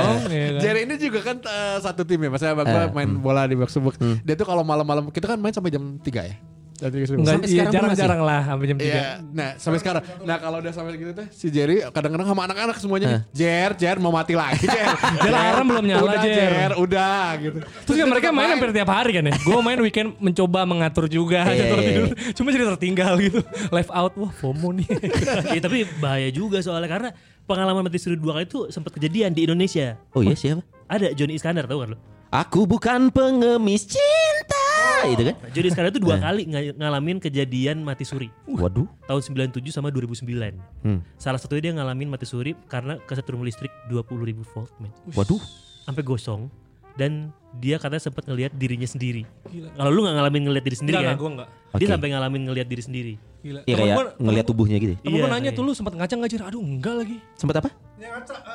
kan? 0.53 0.61
Jerry 0.61 0.81
ini 0.85 0.95
juga 1.01 1.25
kan 1.25 1.37
eh, 1.41 1.77
satu 1.81 2.05
tim 2.05 2.21
ya, 2.21 2.29
maksudnya 2.29 2.53
gue 2.53 2.67
Eh, 2.69 2.89
main 2.93 3.09
bola 3.17 3.49
di 3.49 3.57
box 3.57 3.73
to 3.73 3.81
box. 3.81 3.97
Dia 3.97 4.37
tuh 4.37 4.45
kalau 4.45 4.61
malam-malam 4.61 5.09
kita 5.09 5.25
kan 5.25 5.41
main 5.41 5.57
sampai 5.57 5.73
jam 5.73 5.97
3 5.97 6.05
ya. 6.29 6.37
Jam 6.79 6.95
3 6.95 7.11
subuh. 7.11 7.19
Enggak, 7.19 7.35
Sampai 7.43 7.51
iya, 7.51 7.65
jarang-jarang 7.75 8.21
lah 8.23 8.41
sampai 8.47 8.67
jam 8.71 8.79
3. 8.79 8.87
Iya, 8.87 9.03
nah 9.35 9.51
sampai 9.59 9.79
sekarang. 9.83 10.03
Nah 10.23 10.37
kalau 10.39 10.57
udah 10.63 10.71
sampai 10.71 10.95
gitu 10.95 11.11
tuh 11.11 11.27
si 11.35 11.51
Jerry 11.51 11.83
kadang-kadang 11.91 12.29
sama 12.31 12.47
anak-anak 12.47 12.77
semuanya 12.79 13.07
nih, 13.11 13.23
Jer, 13.35 13.71
Jer 13.75 13.97
mau 13.99 14.15
mati 14.15 14.39
lagi, 14.39 14.63
Jer. 14.63 14.87
Jer, 15.27 15.35
alarm 15.35 15.67
belum 15.75 15.85
nyala, 15.91 16.03
udah, 16.07 16.23
Jer. 16.23 16.53
Jer, 16.55 16.73
udah 16.79 17.25
gitu. 17.43 17.59
Terus 17.83 17.97
kan 17.99 18.07
mereka 18.07 18.29
main 18.31 18.49
hampir 18.55 18.71
tiap 18.71 18.91
hari 18.95 19.11
kan 19.19 19.25
ya. 19.27 19.35
Gue 19.43 19.59
main 19.59 19.81
weekend 19.83 20.09
mencoba 20.23 20.63
mengatur 20.63 21.11
juga 21.11 21.51
Iya, 21.51 21.67
atur 21.67 21.79
iya, 21.83 21.89
tidur. 21.91 22.09
Cuma 22.39 22.49
jadi 22.55 22.65
tertinggal 22.79 23.13
gitu. 23.27 23.41
Live 23.75 23.91
out 23.91 24.13
wah 24.15 24.31
FOMO 24.39 24.71
nih. 24.79 24.87
Iya, 25.59 25.61
tapi 25.65 25.83
bahaya 25.99 26.29
juga 26.31 26.63
soalnya 26.63 26.87
karena 26.87 27.11
pengalaman 27.49 27.82
mati 27.82 27.96
suri 27.96 28.14
dua 28.14 28.36
kali 28.36 28.44
itu 28.44 28.68
sempat 28.68 28.92
kejadian 28.92 29.32
di 29.32 29.42
Indonesia. 29.42 29.96
Oh 30.12 30.20
iya 30.20 30.36
siapa 30.36 30.61
Ada 30.84 31.12
Johnny 31.12 31.34
Iskandar 31.34 31.64
tahu 31.64 31.80
kan 31.80 31.96
lo? 31.96 31.99
Aku 32.28 32.68
bukan 32.68 33.09
pengemis 33.09 33.88
cinta 33.88 34.64
Itu 35.09 35.24
kan 35.24 35.34
Nah, 35.34 35.51
Johnny 35.51 35.68
Iskandar 35.68 35.90
itu 35.90 35.99
dua 35.99 36.16
kali 36.18 36.44
ng- 36.44 36.76
ngalamin 36.76 37.16
kejadian 37.18 37.80
mati 37.80 38.05
suri. 38.05 38.28
Waduh 38.44 38.84
Tahun 39.05 39.22
97 39.49 39.64
sama 39.68 39.88
2009. 39.88 40.61
Hmm. 40.84 41.01
Salah 41.16 41.40
satunya 41.40 41.72
dia 41.72 41.74
ngalamin 41.74 42.09
mati 42.09 42.28
suri 42.28 42.53
karena 42.68 43.01
kesetrum 43.03 43.40
listrik 43.40 43.72
20.000 43.88 44.12
volt 44.46 44.68
men. 44.76 44.92
Waduh 45.11 45.40
Sampai 45.82 46.05
gosong 46.05 46.53
dan 46.94 47.32
dia 47.57 47.78
katanya 47.78 48.03
sempat 48.03 48.26
ngelihat 48.26 48.53
dirinya 48.53 48.84
sendiri. 48.84 49.22
Kalau 49.49 49.88
lu 49.88 50.03
nggak 50.03 50.16
ngalamin 50.18 50.42
ngelihat 50.44 50.64
diri 50.66 50.76
sendiri 50.76 50.94
Enggak, 50.94 51.07
kan? 51.07 51.14
enggak, 51.14 51.22
gue 51.22 51.30
enggak. 51.32 51.49
Dia 51.78 51.86
Oke. 51.86 51.92
sampai 51.94 52.09
ngalamin 52.11 52.42
ngelihat 52.44 52.68
diri 52.68 52.82
sendiri. 52.82 53.14
Gila. 53.49 53.61
Iya 53.64 53.74
kayak 53.74 53.94
gua- 53.94 54.12
ngeliat 54.18 54.44
tubuhnya 54.44 54.76
gitu 54.76 54.92
ya? 54.92 54.99
Temen 54.99 55.09
gue 55.11 55.18
Iya, 55.18 55.32
nanya 55.32 55.44
iya. 55.46 55.57
tuh 55.57 55.62
lu 55.62 55.72
sempat 55.72 55.92
ngaca 55.94 56.14
nggak 56.14 56.28
Jer? 56.28 56.42
Aduh 56.44 56.61
enggak 56.61 56.94
lagi. 56.94 57.16
Sempat 57.34 57.57
apa? 57.59 57.68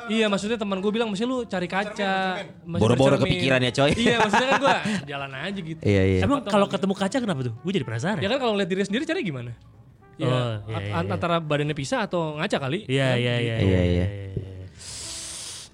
Iya 0.06 0.26
maksudnya 0.26 0.56
teman 0.56 0.78
gue 0.78 0.88
bilang 0.88 1.08
mesti 1.08 1.24
lu 1.24 1.42
cari 1.44 1.66
kaca. 1.66 2.14
Boro-boro 2.62 2.94
bercermin." 3.12 3.22
kepikiran 3.26 3.60
ya, 3.60 3.70
coy. 3.72 3.90
Iya 3.92 4.16
maksudnya 4.16 4.48
kan 4.48 4.60
gue 4.60 4.74
jalan 5.10 5.30
aja 5.32 5.60
gitu. 5.60 5.80
Iya 5.82 6.02
iya 6.06 6.20
Emang 6.22 6.40
kalau 6.44 6.66
ketemu 6.66 6.94
kaca 6.94 7.16
kenapa 7.18 7.40
tuh? 7.42 7.54
Gue 7.58 7.72
jadi 7.72 7.84
penasaran. 7.84 8.18
Ya 8.18 8.28
kan 8.28 8.38
kalau 8.38 8.54
lihat 8.54 8.68
diri 8.68 8.82
sendiri 8.82 9.02
cari 9.02 9.20
gimana? 9.20 9.50
Ya, 10.14 10.24
Oh, 10.24 10.54
iya, 10.70 10.78
iya, 10.78 10.94
iya. 10.94 11.10
antara 11.10 11.36
badannya 11.36 11.74
pisah 11.74 12.06
atau 12.06 12.38
ngaca 12.38 12.56
kali. 12.60 12.86
Iya 12.86 13.08
Kan? 13.08 13.18
iya 13.18 13.34
iya. 13.36 13.54
Iya, 13.58 13.80
iya. 13.84 14.06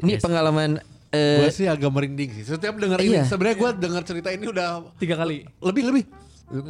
Ini 0.01 0.17
pengalaman 0.17 0.81
eh, 1.11 1.39
Gue 1.39 1.53
sih 1.53 1.67
agak 1.67 1.91
merinding 1.91 2.31
sih. 2.33 2.45
Setiap 2.47 2.73
denger 2.75 2.99
ini, 3.01 3.13
Iya. 3.13 3.25
sebenarnya 3.27 3.57
gue 3.59 3.71
denger 3.79 4.03
cerita 4.03 4.29
ini 4.31 4.45
udah 4.47 4.97
Tiga 4.97 5.15
kali. 5.15 5.45
lebih 5.61 5.83
lebih 5.85 6.05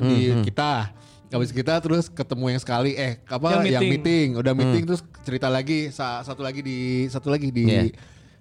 di 0.02 0.16
kita. 0.42 0.90
Habis 1.30 1.50
kita 1.50 1.78
terus 1.78 2.06
ketemu 2.06 2.44
yang 2.50 2.60
sekali 2.60 2.92
eh 2.92 3.22
apa 3.24 3.38
Yang 3.56 3.70
yang 3.70 3.82
meeting. 3.82 3.90
meeting, 3.92 4.26
udah 4.36 4.52
meeting 4.52 4.82
terus 4.84 5.02
cerita 5.20 5.46
lagi 5.46 5.88
sa- 5.88 6.20
satu 6.20 6.42
lagi 6.42 6.58
di 6.58 6.78
satu 7.06 7.30
lagi 7.30 7.48
di 7.48 7.64
Iya. 7.64 7.94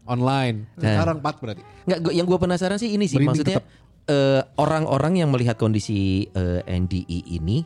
online. 0.04 0.74
Sekarang 0.76 1.22
empat 1.22 1.36
berarti. 1.38 1.62
Nggak, 1.86 2.00
gua- 2.02 2.16
yang 2.16 2.26
gue 2.26 2.40
penasaran 2.40 2.78
sih 2.78 2.90
ini 2.90 3.06
sih 3.06 3.16
Merinding 3.16 3.30
maksudnya 3.46 3.62
eh, 4.06 4.42
orang-orang 4.56 5.14
yang 5.18 5.30
melihat 5.30 5.54
kondisi 5.56 6.26
eh, 6.28 6.66
NDI 6.66 7.30
ini 7.32 7.62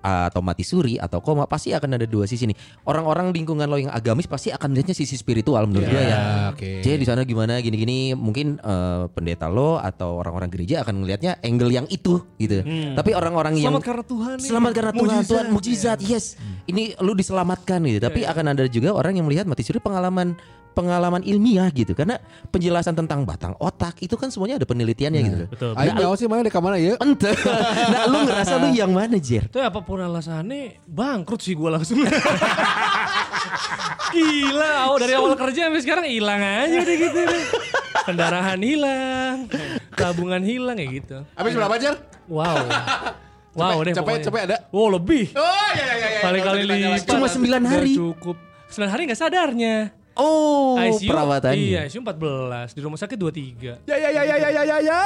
atau 0.00 0.40
mati 0.40 0.64
suri 0.64 0.96
atau 0.96 1.20
koma 1.20 1.44
pasti 1.44 1.76
akan 1.76 2.00
ada 2.00 2.06
dua 2.08 2.24
sisi 2.24 2.48
nih. 2.48 2.56
Orang-orang 2.88 3.32
lingkungan 3.32 3.68
lo 3.68 3.76
yang 3.76 3.92
agamis 3.92 4.24
pasti 4.24 4.48
akan 4.48 4.72
melihatnya 4.72 4.96
sisi 4.96 5.14
spiritual 5.16 5.68
menurut 5.68 5.88
gue 5.88 6.02
ya. 6.02 6.50
oke. 6.52 6.80
Jadi 6.80 6.96
di 7.00 7.06
sana 7.06 7.22
gimana 7.28 7.60
gini-gini 7.60 8.16
mungkin 8.16 8.56
eh, 8.60 9.04
pendeta 9.12 9.46
lo 9.52 9.76
atau 9.76 10.20
orang-orang 10.20 10.48
gereja 10.48 10.82
akan 10.82 11.04
melihatnya 11.04 11.36
angle 11.44 11.70
yang 11.72 11.86
itu 11.92 12.24
gitu. 12.40 12.64
Tapi 12.96 13.10
orang-orang 13.12 13.60
yang 13.60 13.72
Selamat 13.72 13.84
karena 13.84 14.04
Tuhan. 14.04 14.36
Selamat 14.40 14.70
karena 14.72 14.92
Tuhan, 14.92 15.04
Mujizat. 15.04 15.30
Tuhan 15.30 15.46
mujizat. 15.52 15.98
Yes. 16.02 16.24
Ini 16.66 16.96
lu 17.04 17.12
diselamatkan 17.14 17.78
gitu. 17.84 18.00
Tapi 18.00 18.24
akan 18.24 18.44
ada 18.56 18.64
juga 18.66 18.96
orang 18.96 19.16
yang 19.20 19.28
melihat 19.28 19.44
mati 19.44 19.62
suri 19.62 19.78
pengalaman 19.78 20.34
pengalaman 20.70 21.22
ilmiah 21.26 21.68
gitu. 21.74 21.92
Karena 21.98 22.16
penjelasan 22.50 22.94
tentang 22.94 23.26
batang 23.26 23.54
otak 23.58 23.98
itu 24.00 24.14
kan 24.14 24.30
semuanya 24.30 24.62
ada 24.62 24.66
penelitiannya 24.66 25.20
gitu. 25.20 25.36
loh. 25.36 25.48
Betul. 25.50 25.72
Ayo 25.76 25.90
mau 25.98 26.14
sih 26.14 26.26
mana 26.30 26.46
di 26.46 26.52
kamar 26.52 26.78
ya? 26.78 26.94
Ente. 26.98 27.30
nah, 27.92 28.02
lu 28.06 28.18
ngerasa 28.26 28.54
lu 28.62 28.68
yang 28.72 28.92
mana, 28.94 29.18
Jer? 29.18 29.50
Itu 29.50 29.60
apa 29.90 29.98
pun 29.98 30.06
alasannya 30.06 30.86
bangkrut 30.86 31.42
sih 31.42 31.58
gue 31.58 31.66
langsung. 31.66 31.98
Gila, 34.14 34.94
oh, 34.94 35.02
dari 35.02 35.18
awal 35.18 35.34
kerja 35.34 35.66
sampai 35.66 35.82
sekarang 35.82 36.06
hilang 36.06 36.38
aja 36.38 36.78
udah 36.78 36.94
gitu. 36.94 37.18
deh. 37.26 37.44
Kendaraan 38.06 38.62
hilang, 38.62 39.50
tabungan 39.98 40.46
hilang 40.46 40.78
ya 40.78 40.86
gitu. 40.86 41.26
Habis 41.34 41.52
berapa 41.58 41.74
jar? 41.82 41.98
Wow. 42.30 42.70
Wow 43.50 43.82
deh 43.82 43.90
capek, 43.98 44.06
pokoknya. 44.06 44.26
capek 44.30 44.42
ada? 44.46 44.56
Oh 44.70 44.86
lebih. 44.94 45.34
Oh 45.34 45.68
iya 45.74 45.82
iya 45.82 46.06
iya. 46.06 46.20
Kali-kali 46.22 46.54
usah 46.54 46.62
ditanya 46.62 46.86
lipat. 46.86 47.02
lagi. 47.02 47.10
Cuma 47.10 47.26
sembilan 47.26 47.60
Nggak 47.66 47.74
hari. 47.74 47.92
Cukup. 47.98 48.36
9 48.70 48.86
hari 48.94 49.02
gak 49.10 49.18
sadarnya. 49.18 49.74
Oh, 50.20 50.76
ICU, 50.76 51.08
perawatannya. 51.08 51.56
Iya, 51.56 51.80
ICU 51.88 52.04
14. 52.04 52.76
Di 52.76 52.80
rumah 52.80 52.94
sakit 52.94 53.16
23. 53.16 53.88
Ya 53.88 53.96
ya 53.96 54.08
ya 54.10 54.22
ya 54.22 54.36
ya 54.36 54.48
ya 54.50 54.62
ya 54.62 54.76
ya. 54.78 55.00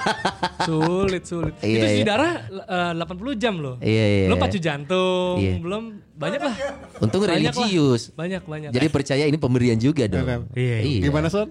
Sulit, 0.66 1.22
sulit. 1.22 1.54
Iya, 1.60 1.76
Itu 1.76 1.86
si 1.86 1.98
iya. 2.00 2.04
darah 2.06 2.32
eh, 2.48 2.92
80 2.96 3.36
jam 3.36 3.54
loh. 3.58 3.76
Iya, 3.78 4.04
iya. 4.06 4.26
Belum 4.30 4.38
pacu 4.38 4.56
jantung, 4.56 5.36
Iya. 5.36 5.54
belum 5.58 5.82
banyak 6.14 6.40
lah. 6.40 6.54
Untung 6.98 7.20
Banyak 7.20 7.28
lah. 7.28 7.52
religius. 7.52 8.02
Banyak, 8.14 8.42
banyak. 8.46 8.70
Jadi 8.70 8.86
percaya 8.88 9.24
ini 9.26 9.36
pemberian 9.36 9.76
juga 9.76 10.06
dong. 10.06 10.46
Iya, 10.54 10.76
iya. 10.80 11.00
Gimana 11.02 11.26
son? 11.28 11.50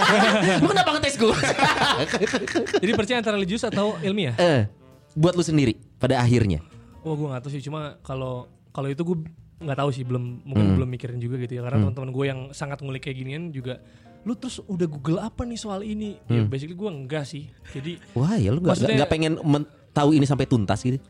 Lu 0.62 0.66
kenapa 0.66 0.90
ngetes 0.96 1.14
gue? 1.14 1.30
Jadi 2.82 2.92
percaya 2.92 3.16
antara 3.20 3.36
religius 3.36 3.62
atau 3.62 3.94
ilmiah? 4.00 4.34
eh, 4.36 4.66
buat 5.12 5.32
lu 5.32 5.40
sendiri 5.40 5.76
pada 5.96 6.18
akhirnya. 6.18 6.60
Oh, 7.00 7.14
gue 7.14 7.28
gak 7.28 7.44
tahu 7.44 7.52
sih. 7.52 7.62
Cuma 7.62 8.00
kalau 8.02 8.48
kalau 8.72 8.88
itu 8.88 9.00
gue 9.00 9.16
nggak 9.58 9.76
tahu 9.76 9.90
sih. 9.90 10.02
Belum 10.02 10.40
mungkin 10.42 10.76
belum 10.76 10.88
mikirin 10.88 11.18
juga 11.18 11.36
gitu 11.38 11.56
ya. 11.56 11.62
Karena 11.62 11.82
teman-teman 11.82 12.10
gue 12.10 12.24
yang 12.26 12.40
sangat 12.50 12.80
ngulik 12.80 13.02
kayak 13.02 13.16
ginian 13.16 13.48
juga. 13.50 13.80
Lu 14.22 14.34
terus 14.34 14.58
udah 14.60 14.84
Google 14.84 15.18
apa 15.18 15.42
nih 15.42 15.54
soal 15.54 15.80
ini? 15.80 16.18
Ya 16.26 16.42
basically 16.42 16.74
gue 16.74 16.90
enggak 16.90 17.24
sih. 17.24 17.46
Jadi 17.70 18.02
Wah, 18.12 18.34
ya 18.34 18.50
lu 18.50 18.58
nggak 18.58 18.74
nggak 18.76 19.10
pengen 19.10 19.38
men- 19.40 19.68
tahu 19.90 20.12
ini 20.12 20.24
sampai 20.24 20.44
tuntas 20.44 20.80
gitu. 20.80 21.00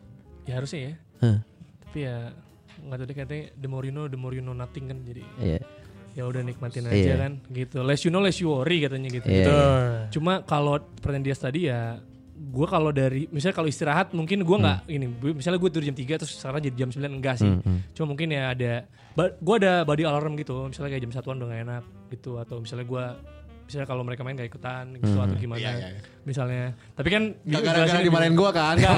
ya 0.45 0.57
harusnya 0.57 0.81
ya. 0.81 0.93
Hah. 1.19 1.39
Tapi 1.83 1.99
ya 2.03 2.17
nggak 2.79 2.97
tahu 2.97 3.07
deh 3.09 3.17
katanya 3.17 3.45
the 3.57 3.67
more 3.67 3.83
you 3.83 3.91
know, 3.91 4.07
the 4.07 4.15
more 4.15 4.31
you 4.31 4.41
know 4.41 4.53
nothing 4.53 4.87
kan. 4.87 5.01
Jadi 5.03 5.25
Iya. 5.41 5.59
ya 6.13 6.23
udah 6.23 6.41
nikmatin 6.41 6.87
Iya. 6.87 6.95
aja 6.95 7.15
kan 7.19 7.33
gitu. 7.51 7.83
Less 7.83 8.05
you 8.05 8.13
know, 8.13 8.21
less 8.21 8.39
you 8.39 8.49
worry 8.49 8.79
katanya 8.79 9.09
gitu. 9.11 9.27
Iya. 9.27 9.43
Betul. 9.43 9.81
Cuma 10.13 10.33
kalau 10.45 10.79
pertanyaan 10.97 11.25
dia 11.25 11.35
tadi 11.35 11.61
ya 11.67 11.99
gue 12.37 12.67
kalau 12.67 12.91
dari 12.91 13.25
misalnya 13.27 13.55
kalau 13.55 13.67
istirahat 13.67 14.13
mungkin 14.13 14.41
gue 14.41 14.57
nggak 14.59 14.79
ini 14.87 15.07
bu- 15.09 15.33
misalnya 15.35 15.57
gue 15.57 15.69
tidur 15.69 15.85
jam 15.85 15.97
3 15.97 16.05
terus 16.17 16.33
sekarang 16.33 16.61
jadi 16.63 16.77
jam 16.79 16.91
9 16.91 17.01
enggak 17.11 17.37
sih 17.37 17.49
cuma 17.91 18.07
mungkin 18.09 18.29
ya 18.29 18.53
ada 18.53 18.85
gue 19.17 19.57
ada 19.57 19.83
body 19.83 20.03
alarm 20.03 20.37
gitu 20.37 20.67
misalnya 20.67 20.91
kayak 20.91 21.03
jam 21.03 21.13
satuan 21.13 21.37
udah 21.37 21.49
gak 21.49 21.63
enak 21.63 21.83
gitu 22.11 22.37
atau 22.37 22.57
misalnya 22.59 22.85
gue 22.85 23.05
misalnya 23.63 23.83
kalau 23.85 24.03
mereka 24.03 24.21
main 24.21 24.35
gak 24.35 24.47
ikutan 24.49 24.95
gitu 24.95 25.17
atau 25.17 25.35
gimana 25.35 25.59
Iya, 25.59 25.71
iya, 25.73 25.89
iya. 25.91 26.01
misalnya 26.23 26.65
tapi 26.93 27.09
kan 27.09 27.23
Gak 27.43 27.63
gara-gara 27.63 27.89
lebih- 27.95 28.07
dimarahin 28.07 28.35
gua 28.35 28.51
kan. 28.51 28.75
Enggak, 28.75 28.95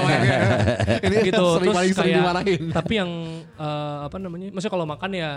Ini 1.05 1.15
gitu 1.31 1.45
sering 1.49 1.63
terus 1.63 1.73
paling 1.73 1.91
sering 1.91 2.05
kayak- 2.05 2.19
dimarahin. 2.19 2.61
tapi 2.77 2.93
yang 2.95 3.11
eh, 3.55 3.97
apa 4.03 4.15
namanya 4.15 4.45
maksudnya 4.51 4.69
kalau 4.71 4.85
makan 4.85 5.11
ya 5.11 5.31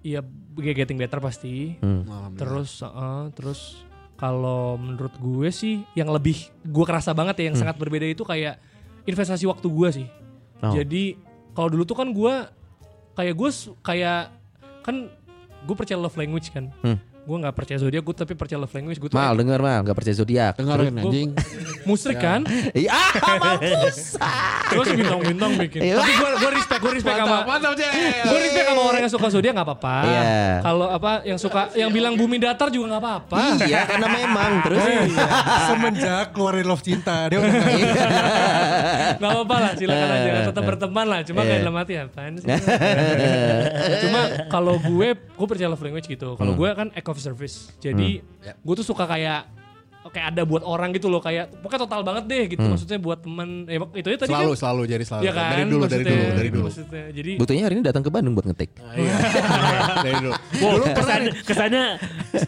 ya 0.00 0.20
getting 0.56 0.96
better 0.96 1.18
pasti 1.18 1.76
Alhamdulillah. 1.76 2.36
Terus, 2.36 2.70
uh, 2.80 3.24
terus 3.32 3.60
kalau 4.14 4.78
menurut 4.78 5.14
gue 5.18 5.48
sih 5.50 5.82
yang 5.98 6.10
lebih 6.10 6.50
gue 6.62 6.84
kerasa 6.86 7.10
banget 7.10 7.42
ya 7.42 7.44
yang 7.50 7.58
sangat 7.58 7.76
berbeda 7.78 8.06
itu 8.06 8.22
kayak 8.22 8.62
investasi 9.04 9.44
waktu 9.46 9.66
gue 9.66 9.88
sih. 9.90 10.08
Oh. 10.62 10.70
Jadi 10.70 11.18
kalau 11.52 11.68
dulu 11.70 11.82
tuh 11.82 11.98
kan 11.98 12.08
gue 12.10 12.34
kayak 13.14 13.34
gue 13.34 13.50
kayak 13.82 14.32
kan 14.86 15.10
gue 15.64 15.74
percaya 15.74 15.98
love 15.98 16.14
language 16.14 16.50
kan. 16.54 16.70
Hmm. 16.82 16.98
Gue 17.24 17.40
nggak 17.40 17.54
percaya 17.54 17.78
zodiak, 17.78 18.02
gue 18.02 18.12
tapi 18.14 18.32
percaya 18.32 18.60
love 18.60 18.68
language. 18.70 18.98
Gue 18.98 19.08
tuh 19.08 19.16
Mal 19.16 19.32
denger 19.32 19.56
mal, 19.56 19.80
nggak 19.80 19.96
percaya 19.96 20.12
zodiak. 20.14 20.52
Dengerin 20.54 20.92
anjing. 20.94 21.28
musrik 21.84 22.16
kan. 22.18 22.44
Iya, 22.70 22.90
ah, 22.90 23.12
mampus. 23.42 24.16
Terus 24.66 24.86
bintang-bintang 24.90 25.52
bikin. 25.58 25.80
Iya. 25.82 25.94
tapi 25.98 26.12
gue 26.12 26.30
gue 26.34 26.50
respect, 26.54 26.80
gue 26.80 26.92
respect 26.94 27.16
sama 27.16 27.28
Mantap, 27.40 27.48
mantap, 27.50 27.72
Cel. 27.74 27.92
gue 28.24 28.38
respect 28.40 28.66
sama 28.66 28.82
orang 28.82 29.00
yang 29.00 29.12
suka 29.12 29.26
zodiak 29.30 29.52
nggak 29.52 29.66
apa-apa. 29.66 29.96
Iya. 30.04 30.24
Kalau 30.60 30.86
apa 30.86 31.10
yang 31.24 31.38
suka 31.38 31.60
yang 31.72 31.88
bilang 31.88 32.12
bumi 32.14 32.36
datar 32.36 32.68
juga 32.68 32.86
nggak 32.90 33.02
apa-apa. 33.02 33.36
Iya, 33.62 33.80
karena 33.86 34.08
memang 34.10 34.50
terus. 34.62 34.80
Semenjak 35.64 36.24
keluarin 36.30 36.66
love 36.66 36.80
cinta 36.80 37.24
dia 37.26 37.38
udah 37.38 37.50
nggak 37.50 37.72
Gak 39.14 39.30
apa-apa 39.30 39.56
lah 39.58 39.72
silakan 39.74 40.08
aja 40.10 40.28
Eh, 40.34 40.44
tetap 40.44 40.62
berteman 40.62 41.06
lah 41.06 41.20
cuma 41.22 41.40
Iya. 41.40 41.46
kayak 41.46 41.60
dalam 41.62 41.76
hati 41.76 41.92
apaan 41.96 42.32
sih 42.36 42.48
cuma 44.02 44.20
kalau 44.48 44.74
gue 44.76 45.08
gue 45.14 45.46
percaya 45.46 45.68
love 45.68 45.80
language 45.80 46.04
gitu 46.06 46.34
kalau 46.34 46.52
Hmm. 46.52 46.60
gue 46.60 46.70
kan 46.74 46.88
of 47.14 47.22
service 47.22 47.70
jadi 47.78 48.20
gue 48.58 48.74
tuh 48.74 48.84
suka 48.84 49.06
kayak 49.06 49.46
kayak 50.04 50.36
ada 50.36 50.44
buat 50.44 50.60
orang 50.60 50.92
gitu 50.92 51.08
loh 51.08 51.16
kayak 51.16 51.48
pokoknya 51.58 51.80
total 51.80 52.04
banget 52.04 52.24
deh 52.28 52.42
gitu 52.46 52.60
Hmm. 52.60 52.76
maksudnya 52.76 52.98
buat 52.98 53.24
temen 53.24 53.64
ya 53.64 53.80
itu 53.94 54.06
aja 54.06 54.18
tadi 54.20 54.30
Selalu, 54.30 54.52
kan 54.52 54.60
selalu 54.60 54.82
jadi 54.84 55.04
selalu. 55.06 55.22
ya 55.24 55.32
kan 55.32 55.48
Dari 55.48 55.62
dulu, 55.64 55.64
dari 55.64 55.80
maksudnya, 55.80 56.04
dulu, 56.04 56.28
dari 56.36 56.48
dulu. 56.52 56.64
maksudnya. 56.68 57.04
jadi 57.08 57.30
Buktinya 57.40 57.62
hari 57.64 57.74
ini 57.74 57.82
datang 57.82 58.02
ke 58.04 58.10
Bandung 58.12 58.32
buat 58.36 58.44
ngetik. 58.44 58.70
Dari 60.04 60.14
dulu. 60.20 60.32
Wow, 60.60 60.74
kesannya, 60.92 61.30
kesannya 61.42 61.84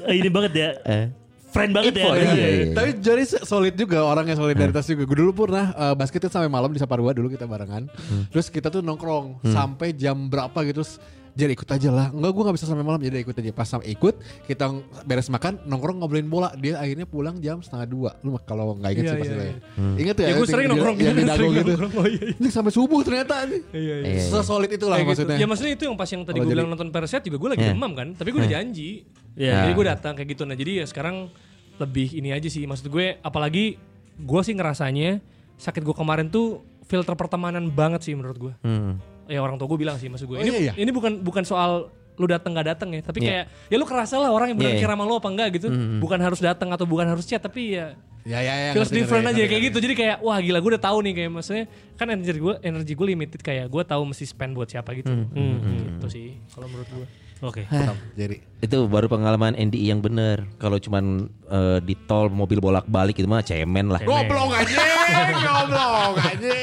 eh, 0.05 0.15
ini 0.15 0.29
banget 0.29 0.53
ya. 0.53 0.69
Eh. 0.85 1.07
Friend 1.47 1.73
banget 1.73 1.97
ya. 1.97 2.05
Info, 2.05 2.11
iya, 2.13 2.33
iya. 2.37 2.65
Tapi 2.77 2.91
jadi 3.01 3.23
solid 3.25 3.73
juga 3.73 4.05
orangnya 4.05 4.37
solidaritas 4.37 4.85
juga. 4.85 5.09
Gue 5.09 5.17
dulu 5.17 5.33
pernah 5.39 5.73
uh, 5.73 5.95
basket 5.97 6.21
itu 6.21 6.29
sampai 6.29 6.53
malam 6.53 6.69
di 6.69 6.77
Saparua 6.77 7.17
dulu 7.17 7.33
kita 7.33 7.49
barengan. 7.49 7.89
Terus 8.29 8.53
kita 8.53 8.69
tuh 8.69 8.85
nongkrong 8.85 9.41
sampai 9.43 9.97
jam 9.97 10.29
berapa 10.29 10.53
gitu. 10.63 10.85
Terus 10.85 11.01
jadi 11.37 11.53
ikut 11.53 11.69
aja 11.69 11.93
lah. 11.93 12.09
Enggak 12.09 12.33
gue 12.33 12.43
gak 12.43 12.57
bisa 12.57 12.65
sampai 12.65 12.81
malam 12.81 12.97
jadi 12.99 13.21
ikut 13.21 13.31
aja. 13.31 13.53
Pas 13.53 13.69
sampai 13.69 13.93
ikut 13.93 14.15
kita 14.49 14.73
beres 15.05 15.29
makan 15.29 15.61
nongkrong 15.63 16.01
ngobrolin 16.01 16.27
bola. 16.27 16.49
Dia 16.55 16.81
akhirnya 16.81 17.05
pulang 17.05 17.37
jam 17.39 17.61
setengah 17.61 17.85
dua. 17.85 18.11
Lu 18.21 18.33
mah 18.33 18.41
kalau 18.41 18.73
nggak 18.75 18.91
inget 18.91 19.05
Iya, 19.05 19.13
sih 19.13 19.21
pasti 19.21 19.29
iya, 19.29 19.37
lah 19.37 19.47
iya. 19.47 19.55
ya. 19.55 20.01
Ingat 20.01 20.17
ya? 20.17 20.27
ya 20.27 20.33
gue 20.33 20.47
sering 20.47 20.67
nongkrong 20.67 20.97
yang 20.97 21.13
di 21.13 21.25
dago 21.31 21.47
gitu. 21.53 21.73
oh 21.77 22.07
iya 22.09 22.23
iya 22.25 22.35
Ini 22.35 22.49
sampai 22.49 22.73
subuh 22.73 23.01
ternyata 23.01 23.35
nih. 23.45 23.61
iya 23.71 23.95
iya 24.01 24.07
Iya. 24.17 24.23
Sesolid 24.27 24.71
itulah 24.73 24.97
Kayak 24.97 25.05
gitu. 25.05 25.11
maksudnya. 25.13 25.37
Ya 25.37 25.47
maksudnya 25.47 25.73
itu 25.77 25.85
yang 25.85 25.95
pas 25.95 26.09
yang 26.09 26.23
tadi 26.25 26.33
Kalau 26.35 26.49
gue 26.49 26.55
bilang 26.57 26.67
nonton 26.67 26.89
Perset 26.89 27.23
juga 27.23 27.37
gue 27.37 27.49
lagi 27.53 27.65
demam 27.69 27.93
kan. 27.93 28.09
Tapi 28.13 28.29
gue 28.33 28.41
udah 28.41 28.53
janji. 28.53 28.91
Iya. 29.37 29.53
Jadi 29.61 29.71
gue 29.77 29.85
datang 29.87 30.13
kayak 30.17 30.29
gitu. 30.33 30.43
Nah 30.43 30.57
jadi 30.57 30.73
ya 30.81 30.87
sekarang 30.89 31.29
lebih 31.77 32.09
ini 32.13 32.33
aja 32.33 32.49
sih. 32.49 32.65
Maksud 32.65 32.89
gue 32.89 33.21
apalagi 33.21 33.77
gue 34.17 34.41
sih 34.41 34.57
ngerasanya 34.57 35.21
sakit 35.57 35.85
gue 35.85 35.93
kemarin 35.93 36.27
tuh 36.27 36.65
filter 36.83 37.13
pertemanan 37.13 37.69
banget 37.69 38.01
sih 38.03 38.17
menurut 38.17 38.39
gue. 38.41 38.53
Hmm. 38.63 38.97
Ya 39.27 39.39
orang 39.39 39.57
tua 39.57 39.67
gue 39.67 39.79
bilang 39.79 39.97
sih 39.97 40.07
maksud 40.07 40.27
gue. 40.27 40.37
Oh, 40.37 40.43
ini 40.43 40.51
iya, 40.51 40.61
iya. 40.71 40.73
ini 40.77 40.91
bukan 40.91 41.21
bukan 41.21 41.43
soal 41.43 41.91
lu 42.17 42.25
datang 42.25 42.51
nggak 42.51 42.69
datang 42.73 42.89
ya. 42.91 43.01
Tapi 43.01 43.19
Iya. 43.19 43.29
kayak 43.29 43.45
ya 43.69 43.77
lu 43.77 43.85
kerasa 43.85 44.17
lah 44.17 44.31
orang 44.31 44.51
yang 44.51 44.59
benar 44.59 44.73
iya. 44.73 44.81
kira 44.81 44.93
sama 44.93 45.05
lu 45.05 45.15
apa 45.15 45.29
enggak 45.29 45.49
gitu. 45.55 45.69
Bukan 45.99 46.19
harus 46.19 46.41
datang 46.41 46.69
atau 46.71 46.85
bukan 46.85 47.07
harus 47.07 47.23
chat 47.23 47.39
tapi 47.39 47.75
ya 47.75 47.93
Ya 48.27 48.43
ya 48.43 48.55
ya. 48.59 48.71
feels 48.75 48.91
different 48.91 49.23
ngerti, 49.23 49.39
aja 49.39 49.39
ngerti, 49.39 49.47
kayak 49.47 49.63
ngerti. 49.63 49.69
gitu 49.71 49.79
jadi 49.79 49.95
kayak 49.95 50.17
wah 50.19 50.39
gila 50.43 50.59
gue 50.59 50.71
udah 50.75 50.83
tahu 50.83 50.99
nih 50.99 51.13
kayak 51.15 51.31
maksudnya 51.31 51.65
kan 51.95 52.11
energi 52.11 52.35
gue 52.35 52.55
energi 52.61 52.93
gue 52.99 53.07
limited 53.07 53.39
kayak 53.39 53.71
gue 53.71 53.83
tahu 53.87 54.03
mesti 54.03 54.27
spend 54.27 54.51
buat 54.51 54.67
siapa 54.67 54.99
gitu 54.99 55.07
Hmm, 55.07 55.63
gitu 55.95 56.07
sih 56.11 56.35
kalau 56.51 56.67
menurut 56.67 56.91
gue 56.91 57.07
Oke. 57.39 57.69
Jadi 58.17 58.41
Itu 58.59 58.89
baru 58.89 59.07
pengalaman 59.07 59.53
NDI 59.53 59.93
yang 59.93 60.01
bener. 60.01 60.49
Kalau 60.57 60.81
cuman 60.81 61.29
eh, 61.29 61.79
di 61.85 61.93
tol 61.95 62.33
mobil 62.33 62.59
bolak-balik 62.59 63.13
itu 63.15 63.29
mah 63.29 63.45
cemen 63.45 63.93
lah. 63.93 64.01
Goblok 64.01 64.57
aja, 64.57 64.81
goblok 65.45 66.17
aja. 66.17 66.57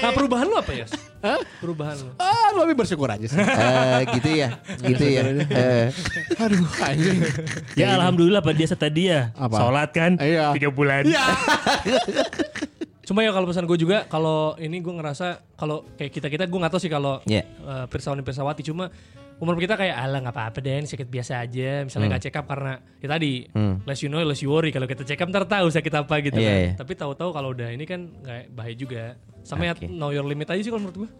Nah 0.00 0.10
perubahan 0.10 0.46
lu 0.48 0.56
apa 0.56 0.72
ya 0.72 0.86
perubahan 1.60 1.96
lu 2.00 2.10
Ah, 2.16 2.48
lu 2.50 2.64
lebih 2.64 2.82
bersyukur 2.82 3.06
aja 3.06 3.22
sih. 3.22 3.36
Eh, 3.36 4.00
gitu 4.18 4.30
ya, 4.32 4.48
gitu 4.82 5.04
ya. 5.06 5.22
Eh, 5.46 5.86
Aduh, 6.34 6.66
anjing. 6.82 7.20
Ya 7.78 7.94
alhamdulillah 7.94 8.40
Pak 8.40 8.54
dia 8.56 8.66
tadi 8.72 9.06
ya. 9.06 9.30
Apa? 9.36 9.54
Sholat 9.54 9.90
kan. 9.94 10.18
Iya. 10.18 10.50
Tiga 10.56 10.72
bulan. 10.72 11.06
Cuma 13.06 13.26
ya 13.26 13.30
kalau 13.30 13.46
pesan 13.50 13.66
gue 13.66 13.78
juga 13.78 14.06
kalau 14.06 14.54
ini 14.56 14.78
gue 14.78 14.94
ngerasa 14.94 15.42
kalau 15.54 15.82
kayak 15.94 16.10
kita 16.10 16.26
kita 16.26 16.44
gue 16.46 16.58
nggak 16.58 16.70
tahu 16.70 16.82
sih 16.82 16.90
kalau 16.90 17.18
Iya. 17.26 17.42
eh, 17.42 17.84
pirsawan 17.90 18.22
pirsawati 18.22 18.62
cuma 18.62 18.90
umur 19.40 19.56
kita 19.56 19.72
kayak 19.72 19.96
alah 19.96 20.20
nggak 20.20 20.36
apa-apa 20.36 20.58
deh 20.60 20.76
ini 20.76 20.86
sakit 20.86 21.08
biasa 21.08 21.40
aja. 21.40 21.82
Misalnya 21.82 22.06
nggak 22.12 22.22
check 22.22 22.36
up 22.36 22.44
karena 22.44 22.72
ya 22.96 23.08
tadi 23.08 23.48
less 23.82 24.00
you 24.00 24.08
know 24.08 24.20
less 24.20 24.38
you 24.38 24.48
worry. 24.48 24.68
Kalau 24.68 24.84
kita 24.84 25.02
check 25.02 25.18
up 25.18 25.28
ntar 25.28 25.44
tahu 25.44 25.66
sakit 25.66 25.92
apa 25.96 26.14
gitu 26.20 26.36
Iya, 26.36 26.46
kan. 26.46 26.60
iya. 26.60 26.70
tapi 26.76 26.92
tahu-tahu 26.94 27.30
kalau 27.30 27.50
udah 27.50 27.68
ini 27.70 27.84
kan 27.84 28.12
kayak 28.20 28.46
bahaya 28.50 28.74
juga. 28.74 29.04
Sama 29.40 29.64
ya 29.64 29.72
Oke. 29.72 29.88
know 29.88 30.12
your 30.12 30.22
limit 30.22 30.44
aja 30.46 30.60
sih 30.60 30.68
kalau 30.68 30.84
menurut 30.84 30.98
gue 31.00 31.10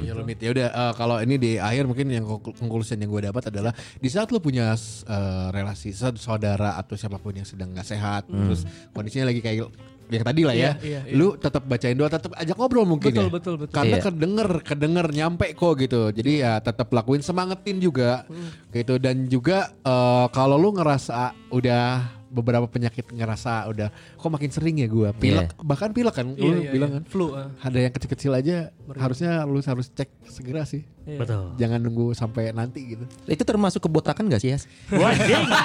Ya 0.00 0.14
limit. 0.14 0.38
Ya 0.38 0.54
udah 0.54 0.68
eh, 0.70 0.92
kalau 0.94 1.18
ini 1.18 1.34
di 1.34 1.52
akhir 1.58 1.84
mungkin 1.84 2.06
yang 2.08 2.22
konklusi 2.38 2.94
yang 2.94 3.10
gue 3.10 3.26
dapat 3.26 3.50
adalah 3.50 3.74
di 3.74 4.06
saat 4.06 4.30
lu 4.30 4.38
punya 4.38 4.70
eh, 4.72 5.46
relasi 5.50 5.90
sa- 5.90 6.14
saudara 6.14 6.78
atau 6.78 6.94
siapa 6.94 7.18
pun 7.18 7.34
yang 7.34 7.42
sedang 7.42 7.74
nggak 7.74 7.82
sehat 7.84 8.22
terus 8.24 8.62
kondisinya 8.90 9.26
lagi 9.26 9.42
kayak 9.42 9.66
yang 10.08 10.24
tadi 10.24 10.42
lah 10.42 10.52
ya, 10.52 10.60
Iya, 10.60 10.72
iya, 10.80 11.00
iya. 11.04 11.14
lu 11.14 11.36
tetap 11.36 11.62
bacain 11.64 11.92
doa, 11.92 12.08
tetap 12.08 12.32
ajak 12.32 12.56
ngobrol 12.56 12.84
mungkin 12.84 13.12
Betul, 13.12 13.28
ya. 13.28 13.32
betul, 13.32 13.54
betul. 13.56 13.74
Karena 13.74 13.96
Iya. 13.96 14.04
kedenger, 14.08 14.50
kedenger 14.62 15.06
nyampe 15.08 15.46
kok 15.52 15.72
gitu. 15.76 16.00
Jadi 16.10 16.32
ya 16.40 16.58
tetap 16.58 16.88
lakuin 16.88 17.20
semangatin 17.20 17.76
juga 17.78 18.24
gitu 18.70 18.96
dan 18.96 19.24
juga 19.24 19.70
eh, 19.78 20.26
kalau 20.30 20.56
lu 20.56 20.72
ngerasa 20.72 21.32
udah 21.48 21.86
beberapa 22.28 22.68
penyakit 22.68 23.08
ngerasa 23.08 23.72
udah 23.72 23.88
kok 23.88 24.28
makin 24.28 24.52
sering 24.52 24.76
ya 24.76 24.84
gua 24.84 25.16
pilek 25.16 25.56
bahkan 25.64 25.96
pilek 25.96 26.12
kan 26.12 26.28
lu 26.28 26.60
Iya, 26.60 26.60
iya, 26.60 26.72
bilang 26.76 26.90
iya. 26.92 26.96
kan 27.00 27.04
flu 27.08 27.32
ah. 27.32 27.48
ada 27.56 27.78
yang 27.80 27.88
kecil-kecil 27.88 28.36
aja 28.36 28.68
harusnya 29.00 29.48
lu 29.48 29.56
harus 29.58 29.88
cek 29.88 30.12
segera 30.28 30.68
sih 30.68 30.84
Iya. 31.08 31.24
Betul. 31.24 31.56
jangan 31.56 31.80
nunggu 31.80 32.12
sampai 32.12 32.52
nanti 32.52 32.84
gitu 32.84 33.08
Itu 33.24 33.48
termasuk 33.48 33.80
kebotakan 33.80 34.28
gak 34.28 34.44
sih, 34.44 34.52
Yas? 34.52 34.68
Wah. 34.92 35.08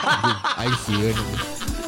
I 0.64 0.72
see 0.88 0.96
you. 0.96 1.83